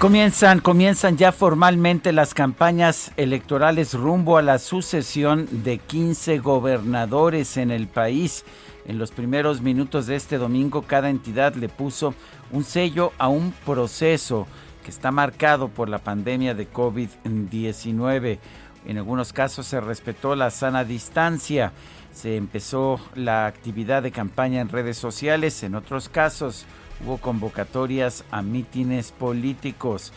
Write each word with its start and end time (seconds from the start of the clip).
Comienzan, 0.00 0.60
comienzan 0.60 1.18
ya 1.18 1.30
formalmente 1.30 2.12
las 2.12 2.32
campañas 2.32 3.12
electorales 3.18 3.92
rumbo 3.92 4.38
a 4.38 4.42
la 4.42 4.58
sucesión 4.58 5.46
de 5.62 5.76
15 5.76 6.38
gobernadores 6.38 7.58
en 7.58 7.70
el 7.70 7.86
país. 7.86 8.46
En 8.86 8.98
los 8.98 9.10
primeros 9.10 9.60
minutos 9.60 10.06
de 10.06 10.16
este 10.16 10.38
domingo, 10.38 10.80
cada 10.86 11.10
entidad 11.10 11.54
le 11.54 11.68
puso 11.68 12.14
un 12.50 12.64
sello 12.64 13.12
a 13.18 13.28
un 13.28 13.52
proceso 13.66 14.46
que 14.82 14.90
está 14.90 15.10
marcado 15.10 15.68
por 15.68 15.90
la 15.90 15.98
pandemia 15.98 16.54
de 16.54 16.66
COVID-19. 16.72 18.38
En 18.86 18.96
algunos 18.96 19.34
casos 19.34 19.66
se 19.66 19.82
respetó 19.82 20.34
la 20.34 20.48
sana 20.48 20.82
distancia, 20.84 21.72
se 22.10 22.38
empezó 22.38 22.98
la 23.14 23.44
actividad 23.44 24.02
de 24.02 24.12
campaña 24.12 24.62
en 24.62 24.70
redes 24.70 24.96
sociales, 24.96 25.62
en 25.62 25.74
otros 25.74 26.08
casos 26.08 26.64
hubo 27.04 27.18
convocatorias 27.18 28.24
a 28.30 28.42
mítines 28.42 29.12
políticos. 29.12 30.12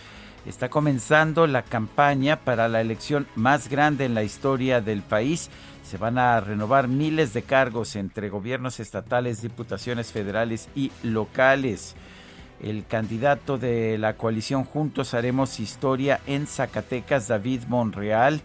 Está 0.45 0.70
comenzando 0.70 1.48
la 1.48 1.64
campaña 1.64 2.42
para 2.42 2.67
la 2.67 2.81
elección 2.81 3.28
más 3.36 3.70
grande 3.70 4.06
en 4.06 4.14
la 4.14 4.23
historia 4.23 4.81
del 4.81 5.02
país. 5.02 5.50
Se 5.84 5.98
van 5.98 6.17
a 6.17 6.40
renovar 6.42 6.88
miles 6.90 7.34
de 7.34 7.44
cargos 7.44 7.95
entre 7.95 8.30
gobiernos 8.30 8.80
estatales, 8.80 9.42
diputaciones 9.42 10.12
federales 10.12 10.67
y 10.75 10.92
locales. 11.02 11.95
El 12.62 12.86
candidato 12.86 13.58
de 13.58 13.97
la 13.97 14.16
coalición 14.16 14.66
Juntos 14.66 15.14
Haremos 15.14 15.59
Historia 15.59 16.20
en 16.28 16.45
Zacatecas, 16.47 17.28
David 17.28 17.64
Monreal, 17.68 18.42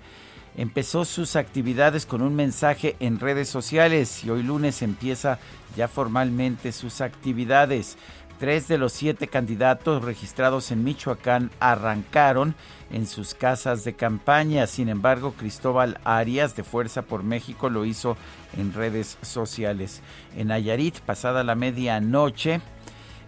empezó 0.56 1.05
sus 1.05 1.36
actividades 1.36 2.05
con 2.05 2.20
un 2.20 2.34
mensaje 2.34 2.97
en 2.98 3.20
redes 3.20 3.48
sociales 3.48 4.25
y 4.25 4.30
hoy 4.30 4.42
lunes 4.42 4.83
empieza 4.83 5.39
ya 5.77 5.86
formalmente 5.86 6.73
sus 6.73 7.00
actividades. 7.00 7.97
Tres 8.39 8.69
de 8.69 8.78
los 8.78 8.92
siete 8.92 9.27
candidatos 9.27 10.05
registrados 10.05 10.70
en 10.70 10.84
Michoacán 10.84 11.50
arrancaron 11.58 12.55
en 12.92 13.08
sus 13.08 13.35
casas 13.35 13.83
de 13.83 13.95
campaña. 13.95 14.68
Sin 14.68 14.89
embargo, 14.89 15.35
Cristóbal 15.36 15.98
Arias 16.05 16.55
de 16.55 16.62
Fuerza 16.62 17.02
por 17.02 17.24
México 17.24 17.68
lo 17.68 17.85
hizo 17.85 18.17
en 18.57 18.73
redes 18.73 19.18
sociales. 19.23 20.02
En 20.36 20.48
Nayarit, 20.48 21.01
pasada 21.01 21.42
la 21.42 21.57
medianoche, 21.57 22.61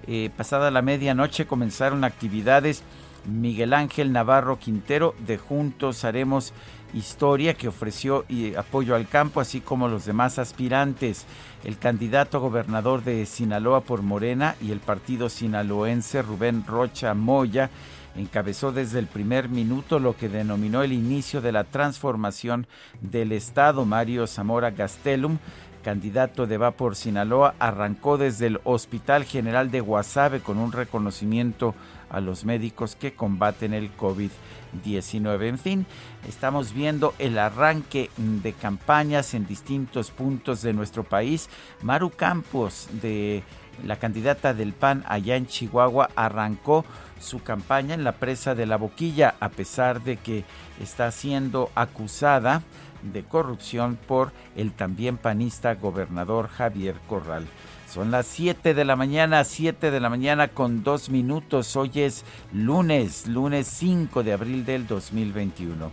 eh, 0.07 0.31
pasada 0.37 0.71
la 0.71 0.81
medianoche 0.81 1.45
comenzaron 1.45 2.05
actividades 2.05 2.85
Miguel 3.27 3.75
Ángel 3.75 4.13
Navarro 4.13 4.61
Quintero 4.61 5.15
de 5.27 5.39
Juntos 5.39 6.05
Haremos 6.05 6.53
Historia 6.93 7.55
que 7.55 7.69
ofreció 7.69 8.25
apoyo 8.57 8.97
al 8.97 9.07
campo, 9.07 9.41
así 9.41 9.61
como 9.61 9.87
los 9.87 10.07
demás 10.07 10.41
aspirantes. 10.41 11.25
El 11.63 11.79
candidato 11.79 12.39
a 12.39 12.41
gobernador 12.41 13.05
de 13.05 13.27
Sinaloa 13.27 13.83
por 13.83 14.01
Morena 14.01 14.57
y 14.63 14.73
el 14.73 14.81
partido 14.81 15.29
sinaloense 15.29 16.23
Rubén 16.23 16.65
Rocha 16.67 17.13
Moya 17.13 17.69
encabezó 18.17 18.73
desde 18.73 18.99
el 18.99 19.07
primer 19.07 19.51
minuto 19.51 19.99
lo 19.99 20.17
que 20.17 20.31
denominó 20.31 20.83
el 20.83 20.93
inicio 20.93 21.43
de 21.43 21.53
la 21.53 21.65
transformación 21.65 22.67
del 23.03 23.33
Estado. 23.33 23.85
Mario 23.85 24.27
Zamora 24.27 24.71
Gastelum, 24.71 25.37
candidato 25.85 26.47
de 26.47 26.57
Va 26.57 26.71
por 26.71 26.97
Sinaloa, 26.97 27.55
arrancó 27.59 28.17
desde 28.17 28.47
el 28.47 28.61
Hospital 28.65 29.25
General 29.25 29.71
de 29.71 29.81
Guasave 29.81 30.41
con 30.41 30.57
un 30.57 30.73
reconocimiento 30.73 31.75
a 32.09 32.21
los 32.21 32.47
médicos 32.47 32.97
que 32.97 33.13
combaten 33.13 33.75
el 33.75 33.95
COVID-19. 33.97 34.31
En 34.73 35.59
fin, 35.59 35.87
estamos 36.29 36.73
viendo 36.73 37.15
el 37.19 37.39
arranque 37.39 38.11
de 38.17 38.53
campañas 38.53 39.35
en 39.35 39.47
distintos 39.47 40.11
puntos 40.11 40.63
de 40.63 40.73
nuestro 40.73 41.05
país. 41.05 41.49
Maru 41.83 42.11
Campos, 42.11 42.89
de 43.03 43.43
la 43.85 43.99
candidata 43.99 44.55
del 44.55 44.73
PAN 44.73 45.05
allá 45.09 45.37
en 45.37 45.47
Chihuahua, 45.47 46.11
arrancó 46.15 46.85
su 47.19 47.43
campaña 47.43 47.95
en 47.95 48.05
la 48.05 48.13
presa 48.13 48.55
de 48.55 48.67
la 48.67 48.77
Boquilla, 48.77 49.35
a 49.41 49.49
pesar 49.49 50.03
de 50.03 50.17
que 50.17 50.45
está 50.81 51.11
siendo 51.11 51.71
acusada 51.75 52.63
de 53.03 53.25
corrupción 53.25 53.97
por 53.97 54.33
el 54.57 54.73
también 54.73 55.17
panista 55.17 55.75
gobernador 55.75 56.49
Javier 56.49 56.97
Corral. 57.09 57.47
Son 57.93 58.13
las 58.13 58.27
7 58.29 58.73
de 58.73 58.85
la 58.85 58.95
mañana, 58.95 59.43
7 59.43 59.91
de 59.91 59.99
la 59.99 60.09
mañana 60.09 60.47
con 60.47 60.85
dos 60.85 61.11
minutos. 61.11 61.75
Hoy 61.75 61.91
es 61.97 62.25
lunes, 62.53 63.27
lunes 63.27 63.67
5 63.67 64.23
de 64.23 64.33
abril 64.33 64.65
del 64.65 64.87
2021. 64.87 65.91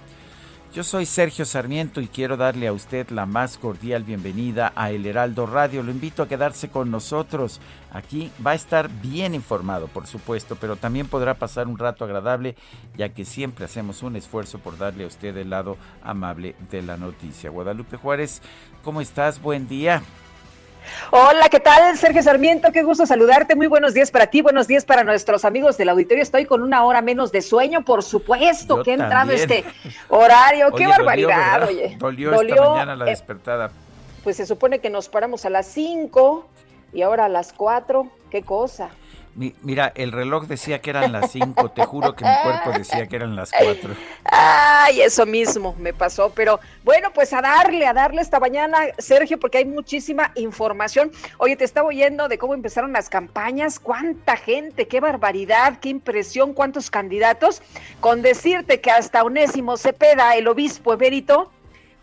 Yo 0.75 0.83
soy 0.83 1.07
Sergio 1.07 1.43
Sarmiento 1.43 1.99
y 1.99 2.07
quiero 2.07 2.37
darle 2.37 2.67
a 2.67 2.73
usted 2.73 3.09
la 3.09 3.25
más 3.25 3.57
cordial 3.57 4.03
bienvenida 4.03 4.73
a 4.75 4.91
El 4.91 5.07
Heraldo 5.07 5.47
Radio. 5.47 5.81
Lo 5.81 5.89
invito 5.89 6.21
a 6.21 6.27
quedarse 6.27 6.69
con 6.69 6.91
nosotros. 6.91 7.59
Aquí 7.91 8.31
va 8.45 8.51
a 8.51 8.55
estar 8.55 8.89
bien 9.01 9.33
informado, 9.33 9.87
por 9.87 10.05
supuesto, 10.05 10.55
pero 10.55 10.75
también 10.75 11.07
podrá 11.07 11.33
pasar 11.33 11.65
un 11.65 11.79
rato 11.79 12.05
agradable, 12.05 12.55
ya 12.95 13.09
que 13.09 13.25
siempre 13.25 13.65
hacemos 13.65 14.03
un 14.03 14.17
esfuerzo 14.17 14.59
por 14.59 14.77
darle 14.77 15.05
a 15.05 15.07
usted 15.07 15.35
el 15.35 15.49
lado 15.49 15.77
amable 16.03 16.55
de 16.69 16.83
la 16.83 16.95
noticia. 16.95 17.49
Guadalupe 17.49 17.97
Juárez, 17.97 18.43
¿cómo 18.83 19.01
estás? 19.01 19.41
Buen 19.41 19.67
día. 19.67 20.03
Hola, 21.11 21.49
¿qué 21.49 21.59
tal? 21.59 21.97
Sergio 21.97 22.21
Sarmiento, 22.21 22.71
qué 22.71 22.83
gusto 22.83 23.05
saludarte. 23.05 23.55
Muy 23.55 23.67
buenos 23.67 23.93
días 23.93 24.11
para 24.11 24.27
ti, 24.27 24.41
buenos 24.41 24.67
días 24.67 24.85
para 24.85 25.03
nuestros 25.03 25.45
amigos 25.45 25.77
del 25.77 25.89
auditorio. 25.89 26.23
Estoy 26.23 26.45
con 26.45 26.61
una 26.61 26.83
hora 26.83 27.01
menos 27.01 27.31
de 27.31 27.41
sueño, 27.41 27.83
por 27.83 28.03
supuesto, 28.03 28.83
que 28.83 28.91
he 28.91 28.93
entrado 28.93 29.31
este 29.31 29.63
horario. 30.09 30.71
qué 30.75 30.87
barbaridad, 30.87 31.63
oye. 31.67 31.95
Dolió, 31.97 32.41
esta 32.41 32.69
mañana 32.69 32.95
la 32.95 33.05
eh, 33.05 33.09
despertada. 33.09 33.71
pues 34.23 34.37
se 34.37 34.45
supone 34.45 34.79
que 34.79 34.89
nos 34.89 35.09
paramos 35.09 35.45
a 35.45 35.49
las 35.49 35.67
5 35.67 36.47
y 36.93 37.01
ahora 37.01 37.25
a 37.25 37.29
las 37.29 37.53
4. 37.53 38.07
Qué 38.29 38.43
cosa 38.43 38.89
mira, 39.61 39.91
el 39.95 40.11
reloj 40.11 40.47
decía 40.47 40.81
que 40.81 40.89
eran 40.89 41.11
las 41.11 41.31
5, 41.31 41.69
te 41.71 41.85
juro 41.85 42.15
que 42.15 42.25
mi 42.25 42.31
cuerpo 42.41 42.71
decía 42.71 43.05
que 43.05 43.15
eran 43.15 43.35
las 43.35 43.51
4. 43.51 43.95
Ay, 44.25 45.01
eso 45.01 45.25
mismo 45.25 45.75
me 45.77 45.93
pasó, 45.93 46.31
pero 46.33 46.59
bueno, 46.83 47.11
pues 47.13 47.33
a 47.33 47.41
darle, 47.41 47.85
a 47.85 47.93
darle 47.93 48.21
esta 48.21 48.39
mañana, 48.39 48.79
Sergio, 48.97 49.39
porque 49.39 49.59
hay 49.59 49.65
muchísima 49.65 50.31
información. 50.35 51.11
Oye, 51.37 51.55
te 51.55 51.65
estaba 51.65 51.87
oyendo 51.87 52.27
de 52.27 52.37
cómo 52.37 52.55
empezaron 52.55 52.93
las 52.93 53.09
campañas, 53.09 53.79
cuánta 53.79 54.37
gente, 54.37 54.87
qué 54.87 54.99
barbaridad, 54.99 55.79
qué 55.79 55.89
impresión, 55.89 56.53
cuántos 56.53 56.89
candidatos, 56.89 57.61
con 57.99 58.23
decirte 58.23 58.81
que 58.81 58.89
hasta 58.89 59.23
Onésimo 59.23 59.77
Cepeda, 59.77 60.35
el 60.35 60.47
obispo 60.47 60.93
emérito, 60.93 61.51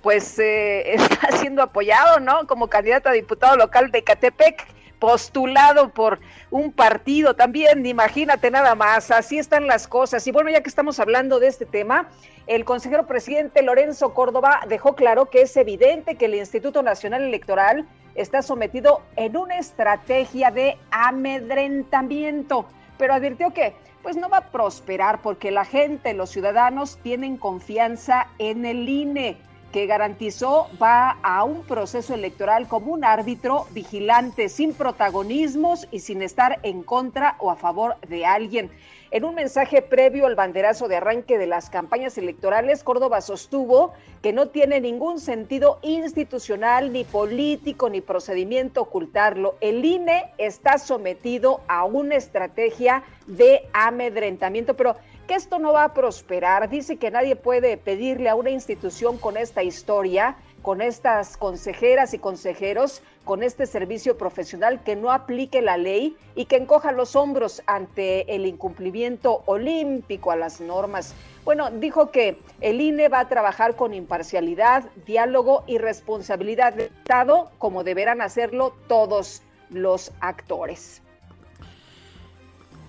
pues 0.03 0.39
eh, 0.39 0.95
está 0.95 1.37
siendo 1.39 1.63
apoyado, 1.63 2.21
¿no? 2.21 2.47
Como 2.47 2.69
candidato 2.69 3.09
a 3.09 3.13
diputado 3.13 3.57
local 3.57 3.91
de 3.91 4.05
Catepec 4.05 4.65
postulado 5.05 5.91
por 5.91 6.19
un 6.51 6.73
partido 6.73 7.35
también, 7.35 7.85
imagínate 7.85 8.51
nada 8.51 8.75
más, 8.75 9.11
así 9.11 9.39
están 9.39 9.67
las 9.67 9.87
cosas. 9.87 10.27
Y 10.27 10.33
bueno, 10.33 10.49
ya 10.49 10.63
que 10.63 10.71
estamos 10.71 10.99
hablando 10.99 11.41
de 11.41 11.49
este 11.49 11.67
tema, 11.67 12.09
el 12.47 12.65
consejero 12.65 13.07
presidente 13.07 13.63
Lorenzo 13.63 14.15
Córdoba 14.15 14.63
dejó 14.67 14.95
claro 14.95 15.29
que 15.29 15.43
es 15.43 15.55
evidente 15.59 16.15
que 16.15 16.25
el 16.25 16.35
Instituto 16.37 16.83
Nacional 16.83 17.21
Electoral 17.21 17.87
está 18.15 18.41
sometido 18.41 19.03
en 19.17 19.37
una 19.37 19.59
estrategia 19.59 20.51
de 20.51 20.79
amedrentamiento, 20.91 22.65
pero 22.97 23.13
advirtió 23.13 23.53
que 23.53 23.75
pues 24.03 24.17
no 24.17 24.31
va 24.31 24.39
a 24.39 24.51
prosperar 24.53 25.21
porque 25.21 25.51
la 25.51 25.67
gente, 25.67 26.15
los 26.15 26.31
ciudadanos 26.31 26.99
tienen 27.03 27.37
confianza 27.37 28.29
en 28.39 28.65
el 28.65 28.89
INE 28.89 29.37
que 29.75 29.87
garantizó 29.87 30.69
va 30.81 31.19
a 31.25 31.43
un 31.43 31.65
proceso 31.65 32.15
electoral 32.15 32.69
como 32.69 32.93
un 32.93 33.05
árbitro 33.05 33.67
vigilante, 33.73 34.49
sin 34.49 34.73
protagonismos 34.73 35.89
y 35.91 35.99
sin 35.99 36.23
estar 36.23 36.61
en 36.63 36.85
contra 36.85 37.35
o 37.41 37.51
a 37.51 37.57
favor 37.57 37.97
de 38.07 38.25
alguien. 38.25 38.71
En 39.11 39.25
un 39.25 39.35
mensaje 39.35 39.83
previo 39.83 40.27
al 40.27 40.37
banderazo 40.37 40.87
de 40.87 40.95
arranque 40.95 41.39
de 41.39 41.49
las 41.49 41.71
campañas 41.71 42.17
electorales, 42.19 42.85
Córdoba 42.85 43.21
sostuvo 43.21 43.93
que 44.23 44.33
no 44.33 44.47
tiene 44.47 44.81
ningún 44.81 45.19
sentido 45.19 45.81
institucional, 45.83 46.93
ni 46.93 47.03
político, 47.03 47.91
ni 47.91 48.01
procedimiento 48.01 48.83
ocultarlo. 48.83 49.57
El 49.61 49.85
INE 49.85 50.33
está 50.39 50.79
sometido 50.79 51.63
a 51.67 51.85
una 51.85 52.15
estrategia 52.15 53.03
de 53.27 53.69
amedrentamiento, 53.73 54.75
pero 54.75 54.95
que 55.27 55.35
esto 55.35 55.59
no 55.59 55.73
va 55.73 55.85
a 55.85 55.95
prosperar. 55.95 56.69
Dice 56.69 56.97
que 56.97 57.11
nadie 57.11 57.37
puede 57.37 57.77
pedirle 57.77 58.29
a 58.29 58.35
una 58.35 58.51
institución 58.51 59.19
con 59.19 59.37
esta 59.37 59.63
historia, 59.63 60.37
con 60.63 60.81
estas 60.81 61.37
consejeras 61.37 62.15
y 62.15 62.19
consejeros, 62.19 63.03
con 63.25 63.43
este 63.43 63.67
servicio 63.67 64.17
profesional 64.17 64.83
que 64.83 64.97
no 64.97 65.13
aplique 65.13 65.61
la 65.63 65.77
ley 65.77 66.17
y 66.35 66.47
que 66.47 66.57
encoja 66.57 66.93
los 66.93 67.17
hombros 67.17 67.63
ante 67.67 68.35
el 68.35 68.47
incumplimiento 68.47 69.43
olímpico 69.47 70.31
a 70.31 70.37
las 70.37 70.61
normas. 70.61 71.15
Bueno, 71.45 71.71
dijo 71.71 72.11
que 72.11 72.39
el 72.61 72.81
INE 72.81 73.09
va 73.09 73.21
a 73.21 73.29
trabajar 73.29 73.77
con 73.77 73.93
imparcialidad, 73.93 74.85
diálogo 75.05 75.65
y 75.67 75.79
responsabilidad 75.79 76.73
de 76.73 76.85
Estado, 76.87 77.51
como 77.59 77.85
deberán 77.85 78.23
hacerlo 78.23 78.75
todos 78.89 79.43
los 79.69 80.13
actores. 80.21 81.04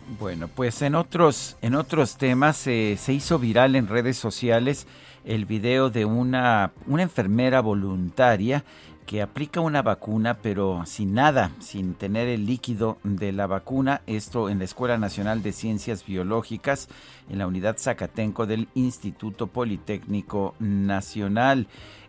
Bueno, 0.07 0.47
pues 0.47 0.83
en 0.83 0.93
otros, 0.93 1.57
en 1.61 1.73
otros 1.73 2.17
temas 2.17 2.67
eh, 2.67 2.95
se 2.97 3.11
hizo 3.11 3.39
viral 3.39 3.75
en 3.75 3.87
redes 3.87 4.17
sociales 4.17 4.85
el 5.25 5.45
video 5.45 5.89
de 5.89 6.05
una, 6.05 6.73
una 6.85 7.01
enfermera 7.01 7.59
voluntaria 7.59 8.63
que 9.07 9.23
aplica 9.23 9.61
una 9.61 9.81
vacuna 9.81 10.37
pero 10.41 10.83
sin 10.85 11.15
nada, 11.15 11.51
sin 11.59 11.95
tener 11.95 12.27
el 12.27 12.45
líquido 12.45 12.99
de 13.03 13.31
la 13.31 13.47
vacuna, 13.47 14.01
esto 14.05 14.49
en 14.49 14.59
la 14.59 14.65
Escuela 14.65 14.99
Nacional 14.99 15.41
de 15.41 15.51
Ciencias 15.51 16.05
Biológicas, 16.05 16.87
en 17.27 17.39
la 17.39 17.47
unidad 17.47 17.77
Zacatenco 17.79 18.45
del 18.45 18.67
Instituto 18.75 19.47
Politécnico 19.47 20.53
Nacional 20.59 21.67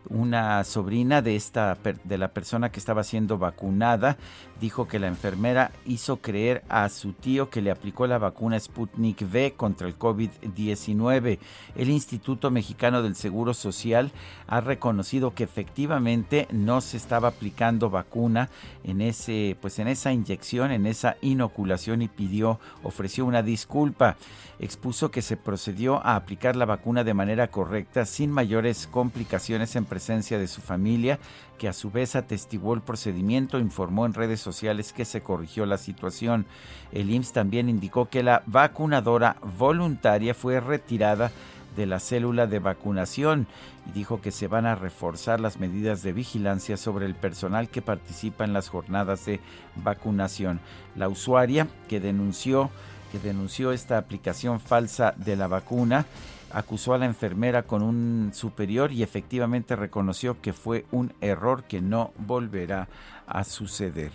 una 0.08 0.62
sobrina 0.64 1.22
de 1.22 1.36
esta 1.36 1.76
de 2.04 2.18
la 2.18 2.28
persona 2.28 2.70
que 2.70 2.78
estaba 2.78 3.04
siendo 3.04 3.38
vacunada 3.38 4.16
dijo 4.60 4.88
que 4.88 4.98
la 4.98 5.06
enfermera 5.06 5.72
hizo 5.84 6.18
creer 6.18 6.64
a 6.68 6.88
su 6.88 7.12
tío 7.12 7.50
que 7.50 7.60
le 7.60 7.70
aplicó 7.70 8.06
la 8.06 8.18
vacuna 8.18 8.58
Sputnik 8.58 9.22
V 9.22 9.54
contra 9.56 9.86
el 9.86 9.98
COVID-19. 9.98 11.38
El 11.74 11.90
Instituto 11.90 12.50
Mexicano 12.50 13.02
del 13.02 13.16
Seguro 13.16 13.54
Social 13.54 14.12
ha 14.46 14.60
reconocido 14.60 15.34
que 15.34 15.44
efectivamente 15.44 16.48
no 16.50 16.80
se 16.80 16.96
estaba 16.96 17.28
aplicando 17.28 17.90
vacuna 17.90 18.48
en 18.84 19.00
ese 19.00 19.56
pues 19.60 19.78
en 19.78 19.88
esa 19.88 20.12
inyección, 20.12 20.70
en 20.70 20.86
esa 20.86 21.16
inoculación 21.20 22.02
y 22.02 22.08
pidió 22.08 22.58
ofreció 22.82 23.24
una 23.26 23.42
disculpa. 23.42 24.16
Expuso 24.58 25.10
que 25.10 25.20
se 25.20 25.36
procedió 25.36 26.04
a 26.06 26.16
aplicar 26.16 26.56
la 26.56 26.64
vacuna 26.64 27.04
de 27.04 27.12
manera 27.12 27.48
correcta 27.48 28.06
sin 28.06 28.30
mayores 28.30 28.86
complicaciones 28.86 29.76
en 29.76 29.84
presencia 29.84 30.38
de 30.38 30.48
su 30.48 30.62
familia, 30.62 31.18
que 31.58 31.68
a 31.68 31.74
su 31.74 31.90
vez 31.90 32.16
atestiguó 32.16 32.72
el 32.72 32.80
procedimiento, 32.80 33.58
informó 33.58 34.06
en 34.06 34.14
redes 34.14 34.40
sociales 34.40 34.94
que 34.94 35.04
se 35.04 35.20
corrigió 35.20 35.66
la 35.66 35.76
situación. 35.76 36.46
El 36.90 37.10
IMSS 37.10 37.32
también 37.32 37.68
indicó 37.68 38.08
que 38.08 38.22
la 38.22 38.42
vacunadora 38.46 39.36
voluntaria 39.58 40.32
fue 40.32 40.58
retirada 40.60 41.30
de 41.76 41.86
la 41.86 42.00
célula 42.00 42.46
de 42.46 42.58
vacunación 42.58 43.46
y 43.86 43.92
dijo 43.92 44.22
que 44.22 44.30
se 44.30 44.48
van 44.48 44.64
a 44.64 44.74
reforzar 44.74 45.40
las 45.40 45.60
medidas 45.60 46.02
de 46.02 46.14
vigilancia 46.14 46.78
sobre 46.78 47.04
el 47.04 47.14
personal 47.14 47.68
que 47.68 47.82
participa 47.82 48.44
en 48.44 48.54
las 48.54 48.70
jornadas 48.70 49.26
de 49.26 49.40
vacunación. 49.76 50.60
La 50.96 51.10
usuaria 51.10 51.68
que 51.88 52.00
denunció 52.00 52.70
que 53.10 53.18
denunció 53.18 53.72
esta 53.72 53.98
aplicación 53.98 54.60
falsa 54.60 55.14
de 55.16 55.36
la 55.36 55.48
vacuna 55.48 56.06
acusó 56.52 56.94
a 56.94 56.98
la 56.98 57.06
enfermera 57.06 57.64
con 57.64 57.82
un 57.82 58.30
superior 58.32 58.92
y 58.92 59.02
efectivamente 59.02 59.76
reconoció 59.76 60.40
que 60.40 60.52
fue 60.52 60.86
un 60.90 61.12
error 61.20 61.64
que 61.64 61.80
no 61.80 62.12
volverá 62.16 62.88
a 63.26 63.44
suceder. 63.44 64.12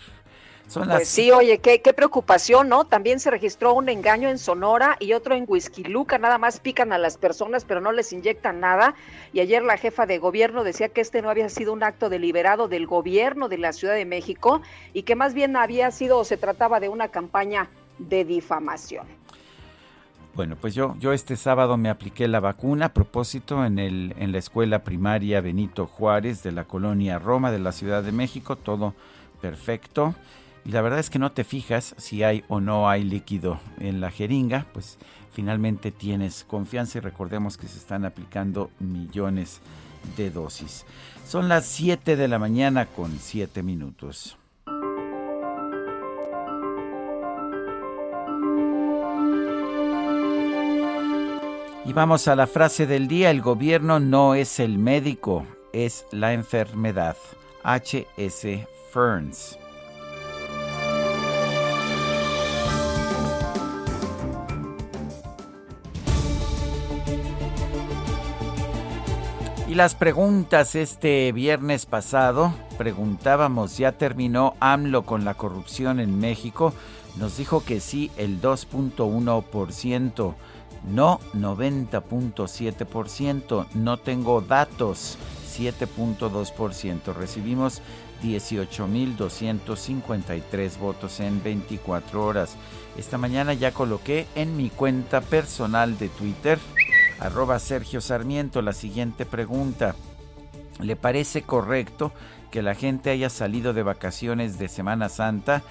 Pues 0.74 1.08
sí, 1.08 1.30
oye, 1.30 1.58
qué, 1.58 1.82
qué 1.82 1.92
preocupación, 1.92 2.68
¿no? 2.68 2.84
También 2.84 3.20
se 3.20 3.30
registró 3.30 3.74
un 3.74 3.90
engaño 3.90 4.30
en 4.30 4.38
Sonora 4.38 4.96
y 5.00 5.12
otro 5.12 5.34
en 5.34 5.44
Huizquiluca, 5.46 6.16
nada 6.18 6.38
más 6.38 6.60
pican 6.60 6.92
a 6.92 6.98
las 6.98 7.18
personas, 7.18 7.64
pero 7.66 7.80
no 7.80 7.92
les 7.92 8.12
inyectan 8.12 8.60
nada. 8.60 8.94
Y 9.34 9.40
ayer 9.40 9.62
la 9.62 9.76
jefa 9.76 10.06
de 10.06 10.18
gobierno 10.18 10.64
decía 10.64 10.88
que 10.88 11.02
este 11.02 11.20
no 11.20 11.28
había 11.28 11.48
sido 11.50 11.74
un 11.74 11.82
acto 11.82 12.08
deliberado 12.08 12.68
del 12.68 12.86
gobierno 12.86 13.48
de 13.48 13.58
la 13.58 13.72
Ciudad 13.72 13.94
de 13.94 14.06
México 14.06 14.62
y 14.94 15.02
que 15.02 15.14
más 15.14 15.34
bien 15.34 15.56
había 15.56 15.90
sido 15.90 16.18
o 16.18 16.24
se 16.24 16.38
trataba 16.38 16.80
de 16.80 16.88
una 16.88 17.08
campaña 17.08 17.68
de 18.08 18.24
difamación. 18.24 19.06
Bueno, 20.34 20.56
pues 20.58 20.74
yo, 20.74 20.96
yo 20.98 21.12
este 21.12 21.36
sábado 21.36 21.76
me 21.76 21.90
apliqué 21.90 22.26
la 22.26 22.40
vacuna 22.40 22.86
a 22.86 22.94
propósito 22.94 23.66
en, 23.66 23.78
el, 23.78 24.14
en 24.18 24.32
la 24.32 24.38
escuela 24.38 24.82
primaria 24.82 25.42
Benito 25.42 25.86
Juárez 25.86 26.42
de 26.42 26.52
la 26.52 26.64
colonia 26.64 27.18
Roma 27.18 27.52
de 27.52 27.58
la 27.58 27.72
Ciudad 27.72 28.02
de 28.02 28.12
México, 28.12 28.56
todo 28.56 28.94
perfecto. 29.42 30.14
Y 30.64 30.70
la 30.70 30.80
verdad 30.80 31.00
es 31.00 31.10
que 31.10 31.18
no 31.18 31.32
te 31.32 31.44
fijas 31.44 31.94
si 31.98 32.22
hay 32.22 32.44
o 32.48 32.60
no 32.60 32.88
hay 32.88 33.04
líquido 33.04 33.60
en 33.78 34.00
la 34.00 34.10
jeringa, 34.10 34.66
pues 34.72 34.96
finalmente 35.32 35.90
tienes 35.90 36.44
confianza 36.44 36.98
y 36.98 37.00
recordemos 37.02 37.58
que 37.58 37.68
se 37.68 37.78
están 37.78 38.06
aplicando 38.06 38.70
millones 38.78 39.60
de 40.16 40.30
dosis. 40.30 40.86
Son 41.26 41.48
las 41.48 41.66
7 41.66 42.16
de 42.16 42.28
la 42.28 42.38
mañana 42.38 42.86
con 42.86 43.18
7 43.18 43.62
minutos. 43.62 44.38
Y 51.84 51.92
vamos 51.92 52.28
a 52.28 52.36
la 52.36 52.46
frase 52.46 52.86
del 52.86 53.08
día, 53.08 53.30
el 53.30 53.42
gobierno 53.42 53.98
no 53.98 54.36
es 54.36 54.60
el 54.60 54.78
médico, 54.78 55.44
es 55.72 56.06
la 56.12 56.32
enfermedad. 56.32 57.16
H.S. 57.64 58.68
Ferns. 58.92 59.58
Y 69.68 69.74
las 69.74 69.94
preguntas 69.94 70.76
este 70.76 71.32
viernes 71.32 71.86
pasado, 71.86 72.54
preguntábamos, 72.78 73.78
¿ya 73.78 73.92
terminó 73.92 74.54
AMLO 74.60 75.04
con 75.04 75.24
la 75.24 75.34
corrupción 75.34 75.98
en 75.98 76.20
México? 76.20 76.74
Nos 77.16 77.38
dijo 77.38 77.64
que 77.64 77.80
sí, 77.80 78.10
el 78.18 78.40
2.1%, 78.40 80.34
no 80.84 81.20
90.7%, 81.34 83.66
no 83.74 83.98
tengo 83.98 84.40
datos 84.40 85.18
7.2%. 85.56 87.14
Recibimos 87.14 87.82
18.253 88.22 90.78
votos 90.78 91.20
en 91.20 91.42
24 91.42 92.24
horas. 92.24 92.56
Esta 92.96 93.18
mañana 93.18 93.52
ya 93.54 93.72
coloqué 93.72 94.26
en 94.34 94.56
mi 94.56 94.70
cuenta 94.70 95.20
personal 95.20 95.98
de 95.98 96.08
Twitter 96.08 96.58
arroba 97.22 97.60
Sergio 97.60 98.00
Sarmiento, 98.00 98.62
la 98.62 98.72
siguiente 98.72 99.26
pregunta. 99.26 99.94
¿Le 100.80 100.96
parece 100.96 101.42
correcto 101.42 102.12
que 102.50 102.62
la 102.62 102.74
gente 102.74 103.10
haya 103.10 103.30
salido 103.30 103.72
de 103.72 103.84
vacaciones 103.84 104.58
de 104.58 104.68
Semana 104.68 105.08
Santa? 105.08 105.62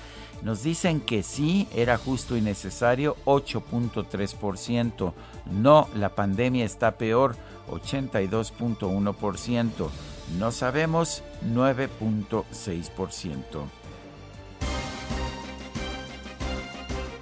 Nos 0.42 0.64
dicen 0.64 1.02
que 1.02 1.24
sí, 1.24 1.68
era 1.76 1.98
justo 1.98 2.36
y 2.36 2.42
necesario, 2.42 3.16
8.3%. 3.26 5.14
No, 5.52 5.88
la 5.96 6.16
pandemia 6.16 6.66
está 6.66 6.98
peor, 6.98 7.36
82.1%. 7.70 9.90
No 10.40 10.52
sabemos, 10.52 11.24
9.6%. 11.54 13.66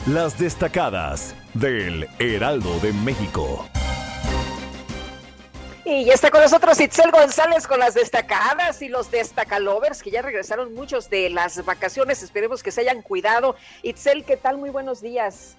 Las 0.08 0.40
destacadas 0.40 1.36
del 1.54 2.08
Heraldo 2.20 2.80
de 2.80 2.94
México. 2.94 3.66
Y 5.92 6.12
está 6.12 6.30
con 6.30 6.42
nosotros 6.42 6.80
Itzel 6.80 7.10
González 7.10 7.66
con 7.66 7.80
las 7.80 7.96
destacadas 7.96 8.84
y 8.84 8.90
los 8.90 9.10
destacalovers, 9.10 10.04
que 10.04 10.12
ya 10.12 10.22
regresaron 10.22 10.76
muchos 10.76 11.10
de 11.10 11.32
las 11.32 11.66
vacaciones. 11.66 12.22
Esperemos 12.22 12.62
que 12.62 12.70
se 12.70 12.82
hayan 12.82 13.02
cuidado. 13.02 13.56
Itzel, 13.82 14.24
¿qué 14.24 14.38
tal? 14.38 14.60
Muy 14.60 14.70
buenos 14.70 15.02
días. 15.02 15.58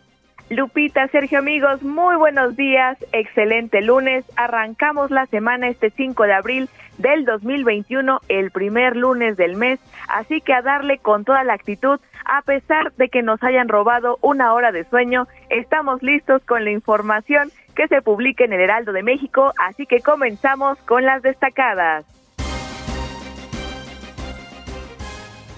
Lupita, 0.48 1.08
Sergio, 1.08 1.40
amigos, 1.40 1.82
muy 1.82 2.14
buenos 2.14 2.54
días. 2.54 2.96
Excelente 3.10 3.80
lunes. 3.82 4.24
Arrancamos 4.36 5.10
la 5.10 5.26
semana 5.26 5.66
este 5.66 5.90
5 5.90 6.22
de 6.22 6.32
abril 6.32 6.68
del 6.98 7.24
2021, 7.24 8.20
el 8.28 8.52
primer 8.52 8.94
lunes 8.94 9.36
del 9.36 9.56
mes. 9.56 9.80
Así 10.06 10.40
que 10.40 10.52
a 10.52 10.62
darle 10.62 10.98
con 10.98 11.24
toda 11.24 11.42
la 11.42 11.54
actitud, 11.54 11.98
a 12.24 12.42
pesar 12.42 12.92
de 12.92 13.08
que 13.08 13.22
nos 13.22 13.42
hayan 13.42 13.68
robado 13.68 14.18
una 14.20 14.54
hora 14.54 14.70
de 14.70 14.84
sueño, 14.84 15.26
estamos 15.48 16.02
listos 16.02 16.40
con 16.44 16.64
la 16.64 16.70
información 16.70 17.50
que 17.74 17.88
se 17.88 18.02
publica 18.02 18.44
en 18.44 18.52
el 18.52 18.60
Heraldo 18.60 18.92
de 18.92 19.02
México, 19.02 19.52
así 19.58 19.86
que 19.86 20.00
comenzamos 20.00 20.78
con 20.82 21.04
las 21.04 21.22
destacadas. 21.22 22.04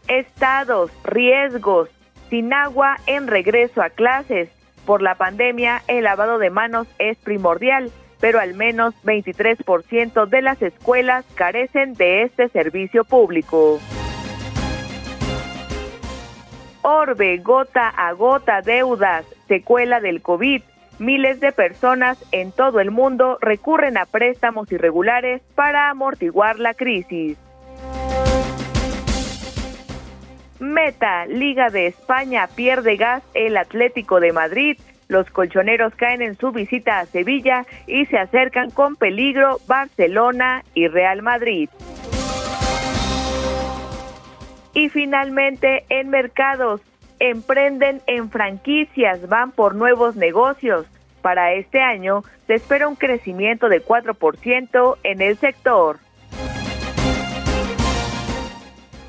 Estados, 0.09 0.91
riesgos, 1.05 1.89
sin 2.31 2.53
agua 2.53 2.99
en 3.07 3.27
regreso 3.27 3.83
a 3.83 3.91
clases. 3.91 4.49
Por 4.85 5.03
la 5.03 5.17
pandemia, 5.17 5.83
el 5.87 6.05
lavado 6.05 6.39
de 6.39 6.51
manos 6.51 6.87
es 6.99 7.19
primordial 7.19 7.93
pero 8.21 8.41
al 8.41 8.55
menos 8.55 8.95
23% 9.05 10.27
de 10.27 10.43
las 10.43 10.61
escuelas 10.63 11.25
carecen 11.35 11.95
de 11.95 12.23
este 12.23 12.49
servicio 12.49 13.05
público. 13.05 13.81
Orbe, 16.83 17.39
gota 17.39 17.89
a 17.89 18.13
gota 18.13 18.63
deudas, 18.63 19.25
secuela 19.47 20.01
del 20.01 20.23
COVID. 20.23 20.63
Miles 20.99 21.39
de 21.39 21.53
personas 21.53 22.19
en 22.33 22.51
todo 22.51 22.81
el 22.81 22.91
mundo 22.91 23.39
recurren 23.41 23.97
a 23.99 24.07
préstamos 24.07 24.73
irregulares 24.73 25.43
para 25.55 25.91
amortiguar 25.91 26.59
la 26.59 26.75
crisis. 26.75 27.39
Meta, 30.61 31.27
Liga 31.27 31.71
de 31.71 31.87
España 31.87 32.49
pierde 32.55 32.97
gas 32.97 33.23
el 33.35 33.57
Atlético 33.57 34.21
de 34.21 34.33
Madrid 34.33 34.79
los 35.09 35.31
colchoneros 35.31 35.95
caen 35.95 36.21
en 36.21 36.37
su 36.37 36.53
visita 36.53 37.01
a 37.01 37.07
Sevilla 37.07 37.65
y 37.87 38.05
se 38.07 38.19
acercan 38.19 38.71
con 38.71 38.95
peligro 38.95 39.59
Barcelona 39.67 40.63
y 40.75 40.87
Real 40.87 41.23
Madrid. 41.23 41.71
Y 44.75 44.91
finalmente, 44.91 45.85
en 45.89 46.11
mercados, 46.11 46.83
emprenden 47.19 48.03
en 48.07 48.31
franquicias, 48.31 49.29
van 49.29 49.51
por 49.51 49.75
nuevos 49.75 50.15
negocios. 50.15 50.87
Para 51.23 51.55
este 51.55 51.81
año 51.81 52.23
se 52.47 52.55
espera 52.55 52.87
un 52.87 52.95
crecimiento 52.95 53.69
de 53.69 53.83
4% 53.83 54.99
en 55.03 55.23
el 55.23 55.39
sector. 55.39 55.99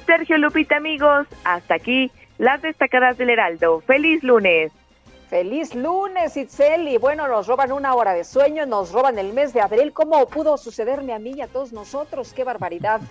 Sergio 0.10 0.40
Lupita 0.40 0.78
amigos, 0.78 1.28
hasta 1.44 1.76
aquí 1.76 2.10
las 2.40 2.64
destacadas 2.64 3.16
del 3.20 3.30
Heraldo. 3.30 3.82
Feliz 3.82 4.24
lunes. 4.24 4.72
Feliz 5.30 5.76
lunes, 5.76 6.36
Itzel. 6.36 6.88
Y 6.88 6.98
bueno, 6.98 7.28
nos 7.28 7.46
roban 7.46 7.72
una 7.72 7.94
hora 7.94 8.14
de 8.14 8.24
sueño, 8.24 8.66
nos 8.66 8.92
roban 8.92 9.20
el 9.20 9.34
mes 9.34 9.54
de 9.54 9.62
abril. 9.62 9.94
¿Cómo 9.94 10.28
pudo 10.28 10.58
sucederme 10.58 11.14
a 11.14 11.20
mí 11.20 11.34
y 11.38 11.42
a 11.42 11.48
todos 11.48 11.74
nosotros? 11.74 12.34
¡Qué 12.34 12.44
barbaridad! 12.44 13.02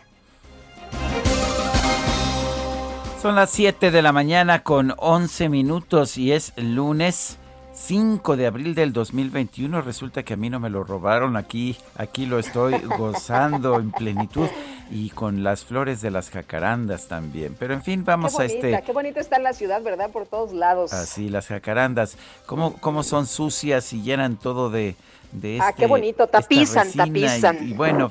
Son 3.22 3.36
las 3.36 3.50
7 3.50 3.92
de 3.92 4.02
la 4.02 4.10
mañana 4.10 4.64
con 4.64 4.92
11 4.96 5.50
minutos 5.50 6.18
y 6.18 6.32
es 6.32 6.52
lunes 6.56 7.38
5 7.78 8.36
de 8.36 8.46
abril 8.46 8.74
del 8.74 8.92
2021. 8.92 9.80
Resulta 9.80 10.22
que 10.22 10.34
a 10.34 10.36
mí 10.36 10.50
no 10.50 10.60
me 10.60 10.68
lo 10.68 10.84
robaron. 10.84 11.36
Aquí, 11.36 11.76
aquí 11.96 12.26
lo 12.26 12.38
estoy 12.38 12.78
gozando 12.98 13.76
en 13.76 13.92
plenitud 13.92 14.48
y 14.90 15.10
con 15.10 15.44
las 15.44 15.64
flores 15.64 16.00
de 16.00 16.10
las 16.10 16.30
jacarandas 16.30 17.08
también. 17.08 17.56
Pero 17.58 17.74
en 17.74 17.82
fin, 17.82 18.04
vamos 18.04 18.38
a 18.38 18.44
este. 18.44 18.82
Qué 18.84 18.92
bonito 18.92 19.20
está 19.20 19.38
la 19.38 19.52
ciudad, 19.52 19.82
¿verdad? 19.82 20.10
Por 20.10 20.26
todos 20.26 20.52
lados. 20.52 20.92
Así, 20.92 21.28
las 21.28 21.46
jacarandas. 21.46 22.16
¿Cómo, 22.46 22.74
cómo 22.74 23.02
son 23.02 23.26
sucias 23.26 23.92
y 23.92 24.02
llenan 24.02 24.36
todo 24.36 24.70
de. 24.70 24.96
de 25.32 25.58
ah, 25.62 25.72
qué 25.72 25.82
este, 25.82 25.86
bonito, 25.86 26.26
tapizan, 26.26 26.92
tapizan. 26.92 27.68
Y, 27.68 27.72
bueno, 27.74 28.10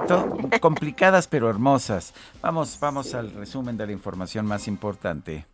complicadas 0.61 1.27
pero 1.27 1.49
hermosas. 1.49 2.13
Vamos, 2.41 2.77
vamos 2.79 3.13
al 3.13 3.31
resumen 3.31 3.77
de 3.77 3.85
la 3.85 3.91
información 3.91 4.45
más 4.45 4.67
importante. 4.67 5.45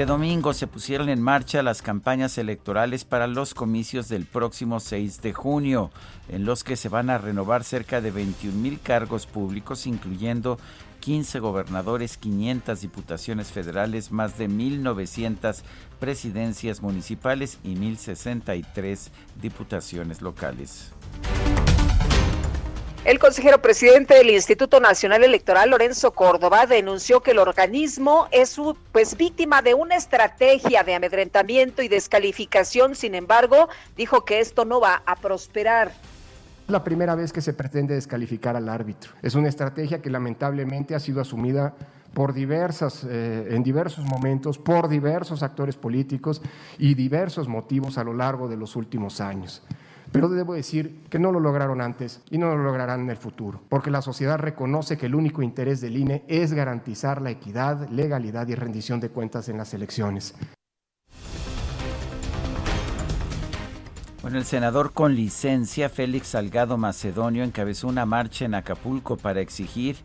Este 0.00 0.10
domingo 0.10 0.54
se 0.54 0.66
pusieron 0.66 1.10
en 1.10 1.20
marcha 1.20 1.62
las 1.62 1.82
campañas 1.82 2.38
electorales 2.38 3.04
para 3.04 3.26
los 3.26 3.52
comicios 3.52 4.08
del 4.08 4.24
próximo 4.24 4.80
6 4.80 5.20
de 5.20 5.34
junio, 5.34 5.90
en 6.30 6.46
los 6.46 6.64
que 6.64 6.76
se 6.76 6.88
van 6.88 7.10
a 7.10 7.18
renovar 7.18 7.64
cerca 7.64 8.00
de 8.00 8.10
21 8.10 8.56
mil 8.56 8.80
cargos 8.80 9.26
públicos, 9.26 9.86
incluyendo 9.86 10.58
15 11.00 11.40
gobernadores, 11.40 12.16
500 12.16 12.80
diputaciones 12.80 13.48
federales, 13.48 14.10
más 14.10 14.38
de 14.38 14.48
1.900 14.48 15.60
presidencias 15.98 16.80
municipales 16.80 17.58
y 17.62 17.74
1.063 17.74 19.10
diputaciones 19.42 20.22
locales. 20.22 20.92
El 23.02 23.18
consejero 23.18 23.62
presidente 23.62 24.12
del 24.12 24.28
Instituto 24.28 24.78
Nacional 24.78 25.24
Electoral, 25.24 25.70
Lorenzo 25.70 26.12
Córdoba, 26.12 26.66
denunció 26.66 27.22
que 27.22 27.30
el 27.30 27.38
organismo 27.38 28.28
es 28.30 28.60
pues 28.92 29.16
víctima 29.16 29.62
de 29.62 29.72
una 29.72 29.96
estrategia 29.96 30.84
de 30.84 30.94
amedrentamiento 30.94 31.80
y 31.80 31.88
descalificación. 31.88 32.94
Sin 32.94 33.14
embargo, 33.14 33.70
dijo 33.96 34.26
que 34.26 34.40
esto 34.40 34.66
no 34.66 34.80
va 34.80 35.02
a 35.06 35.16
prosperar. 35.16 35.92
La 36.68 36.84
primera 36.84 37.14
vez 37.14 37.32
que 37.32 37.40
se 37.40 37.54
pretende 37.54 37.94
descalificar 37.94 38.54
al 38.54 38.68
árbitro. 38.68 39.12
Es 39.22 39.34
una 39.34 39.48
estrategia 39.48 40.02
que 40.02 40.10
lamentablemente 40.10 40.94
ha 40.94 41.00
sido 41.00 41.22
asumida 41.22 41.74
por 42.12 42.34
diversas, 42.34 43.06
eh, 43.08 43.48
en 43.52 43.62
diversos 43.62 44.04
momentos, 44.04 44.58
por 44.58 44.90
diversos 44.90 45.42
actores 45.42 45.76
políticos 45.76 46.42
y 46.78 46.94
diversos 46.94 47.48
motivos 47.48 47.96
a 47.96 48.04
lo 48.04 48.12
largo 48.12 48.46
de 48.46 48.58
los 48.58 48.76
últimos 48.76 49.22
años. 49.22 49.62
Pero 50.12 50.28
debo 50.28 50.54
decir 50.54 51.04
que 51.08 51.20
no 51.20 51.30
lo 51.30 51.38
lograron 51.38 51.80
antes 51.80 52.20
y 52.30 52.38
no 52.38 52.48
lo 52.48 52.64
lograrán 52.64 53.02
en 53.02 53.10
el 53.10 53.16
futuro, 53.16 53.62
porque 53.68 53.90
la 53.90 54.02
sociedad 54.02 54.38
reconoce 54.38 54.98
que 54.98 55.06
el 55.06 55.14
único 55.14 55.42
interés 55.42 55.80
del 55.80 55.96
INE 55.96 56.24
es 56.26 56.52
garantizar 56.52 57.22
la 57.22 57.30
equidad, 57.30 57.88
legalidad 57.90 58.48
y 58.48 58.56
rendición 58.56 58.98
de 58.98 59.10
cuentas 59.10 59.48
en 59.48 59.58
las 59.58 59.72
elecciones. 59.72 60.34
Bueno, 64.22 64.36
el 64.36 64.44
senador 64.44 64.92
con 64.92 65.14
licencia 65.14 65.88
Félix 65.88 66.28
Salgado 66.28 66.76
Macedonio 66.76 67.42
encabezó 67.42 67.88
una 67.88 68.04
marcha 68.04 68.44
en 68.44 68.54
Acapulco 68.54 69.16
para 69.16 69.40
exigir 69.40 69.96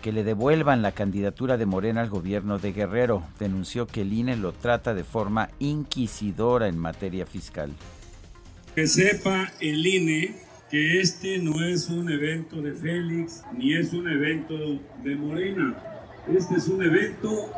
que 0.00 0.12
le 0.12 0.24
devuelvan 0.24 0.80
la 0.80 0.92
candidatura 0.92 1.56
de 1.56 1.66
Morena 1.66 2.00
al 2.00 2.08
gobierno 2.08 2.58
de 2.58 2.72
Guerrero. 2.72 3.24
Denunció 3.38 3.86
que 3.86 4.02
el 4.02 4.12
INE 4.12 4.36
lo 4.36 4.52
trata 4.52 4.94
de 4.94 5.04
forma 5.04 5.50
inquisidora 5.58 6.68
en 6.68 6.78
materia 6.78 7.26
fiscal. 7.26 7.72
Que 8.78 8.86
sepa 8.86 9.50
el 9.60 9.84
INE 9.84 10.36
que 10.70 11.00
este 11.00 11.38
no 11.38 11.64
es 11.64 11.88
un 11.88 12.08
evento 12.12 12.62
de 12.62 12.72
Félix 12.72 13.42
ni 13.52 13.74
es 13.74 13.92
un 13.92 14.08
evento 14.08 14.54
de 15.02 15.16
Morena. 15.16 15.76
Este 16.28 16.54
es 16.54 16.68
un 16.68 16.84
evento 16.84 17.50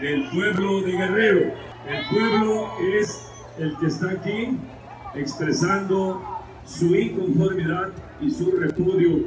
del 0.00 0.30
pueblo 0.30 0.80
de 0.82 0.92
Guerrero. 0.92 1.52
El 1.84 2.08
pueblo 2.08 2.70
es 2.94 3.20
el 3.58 3.76
que 3.78 3.86
está 3.86 4.12
aquí 4.12 4.56
expresando 5.16 6.22
su 6.64 6.94
inconformidad 6.94 7.88
y 8.20 8.30
su 8.30 8.52
repudio 8.52 9.24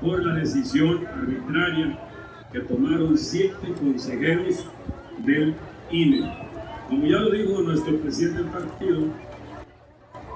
por 0.00 0.24
la 0.24 0.36
decisión 0.36 1.04
arbitraria 1.04 1.98
que 2.52 2.60
tomaron 2.60 3.18
siete 3.18 3.72
consejeros 3.80 4.68
del 5.26 5.56
INE. 5.90 6.32
Como 6.88 7.04
ya 7.06 7.18
lo 7.18 7.30
dijo 7.32 7.60
nuestro 7.60 7.98
presidente 7.98 8.40
del 8.44 8.52
partido, 8.52 9.31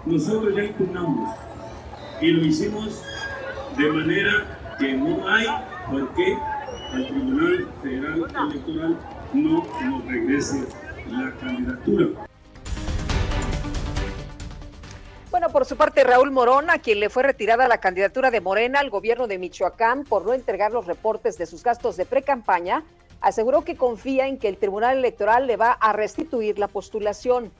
nosotros 0.06 0.54
ya 0.54 0.64
impugnamos 0.64 1.36
y 2.20 2.28
lo 2.28 2.46
hicimos 2.46 3.02
de 3.76 3.90
manera 3.90 4.76
que 4.78 4.92
no 4.92 5.28
hay 5.28 5.46
por 5.90 6.14
qué 6.14 6.38
al 6.92 7.06
Tribunal 7.08 7.68
Federal 7.82 8.50
Electoral 8.50 8.96
no 9.34 9.66
nos 9.84 10.06
regrese 10.06 10.64
la 11.10 11.32
candidatura. 11.40 12.26
Bueno, 15.30 15.50
por 15.50 15.66
su 15.66 15.76
parte, 15.76 16.04
Raúl 16.04 16.30
Morón, 16.30 16.70
a 16.70 16.78
quien 16.78 17.00
le 17.00 17.10
fue 17.10 17.24
retirada 17.24 17.68
la 17.68 17.78
candidatura 17.78 18.30
de 18.30 18.40
Morena 18.40 18.80
al 18.80 18.90
gobierno 18.90 19.26
de 19.26 19.38
Michoacán 19.38 20.04
por 20.04 20.24
no 20.24 20.32
entregar 20.32 20.70
los 20.70 20.86
reportes 20.86 21.36
de 21.36 21.46
sus 21.46 21.62
gastos 21.62 21.96
de 21.96 22.06
pre-campaña, 22.06 22.84
aseguró 23.20 23.62
que 23.62 23.76
confía 23.76 24.28
en 24.28 24.38
que 24.38 24.48
el 24.48 24.56
Tribunal 24.56 24.98
Electoral 24.98 25.46
le 25.46 25.56
va 25.56 25.72
a 25.72 25.92
restituir 25.92 26.58
la 26.58 26.68
postulación. 26.68 27.50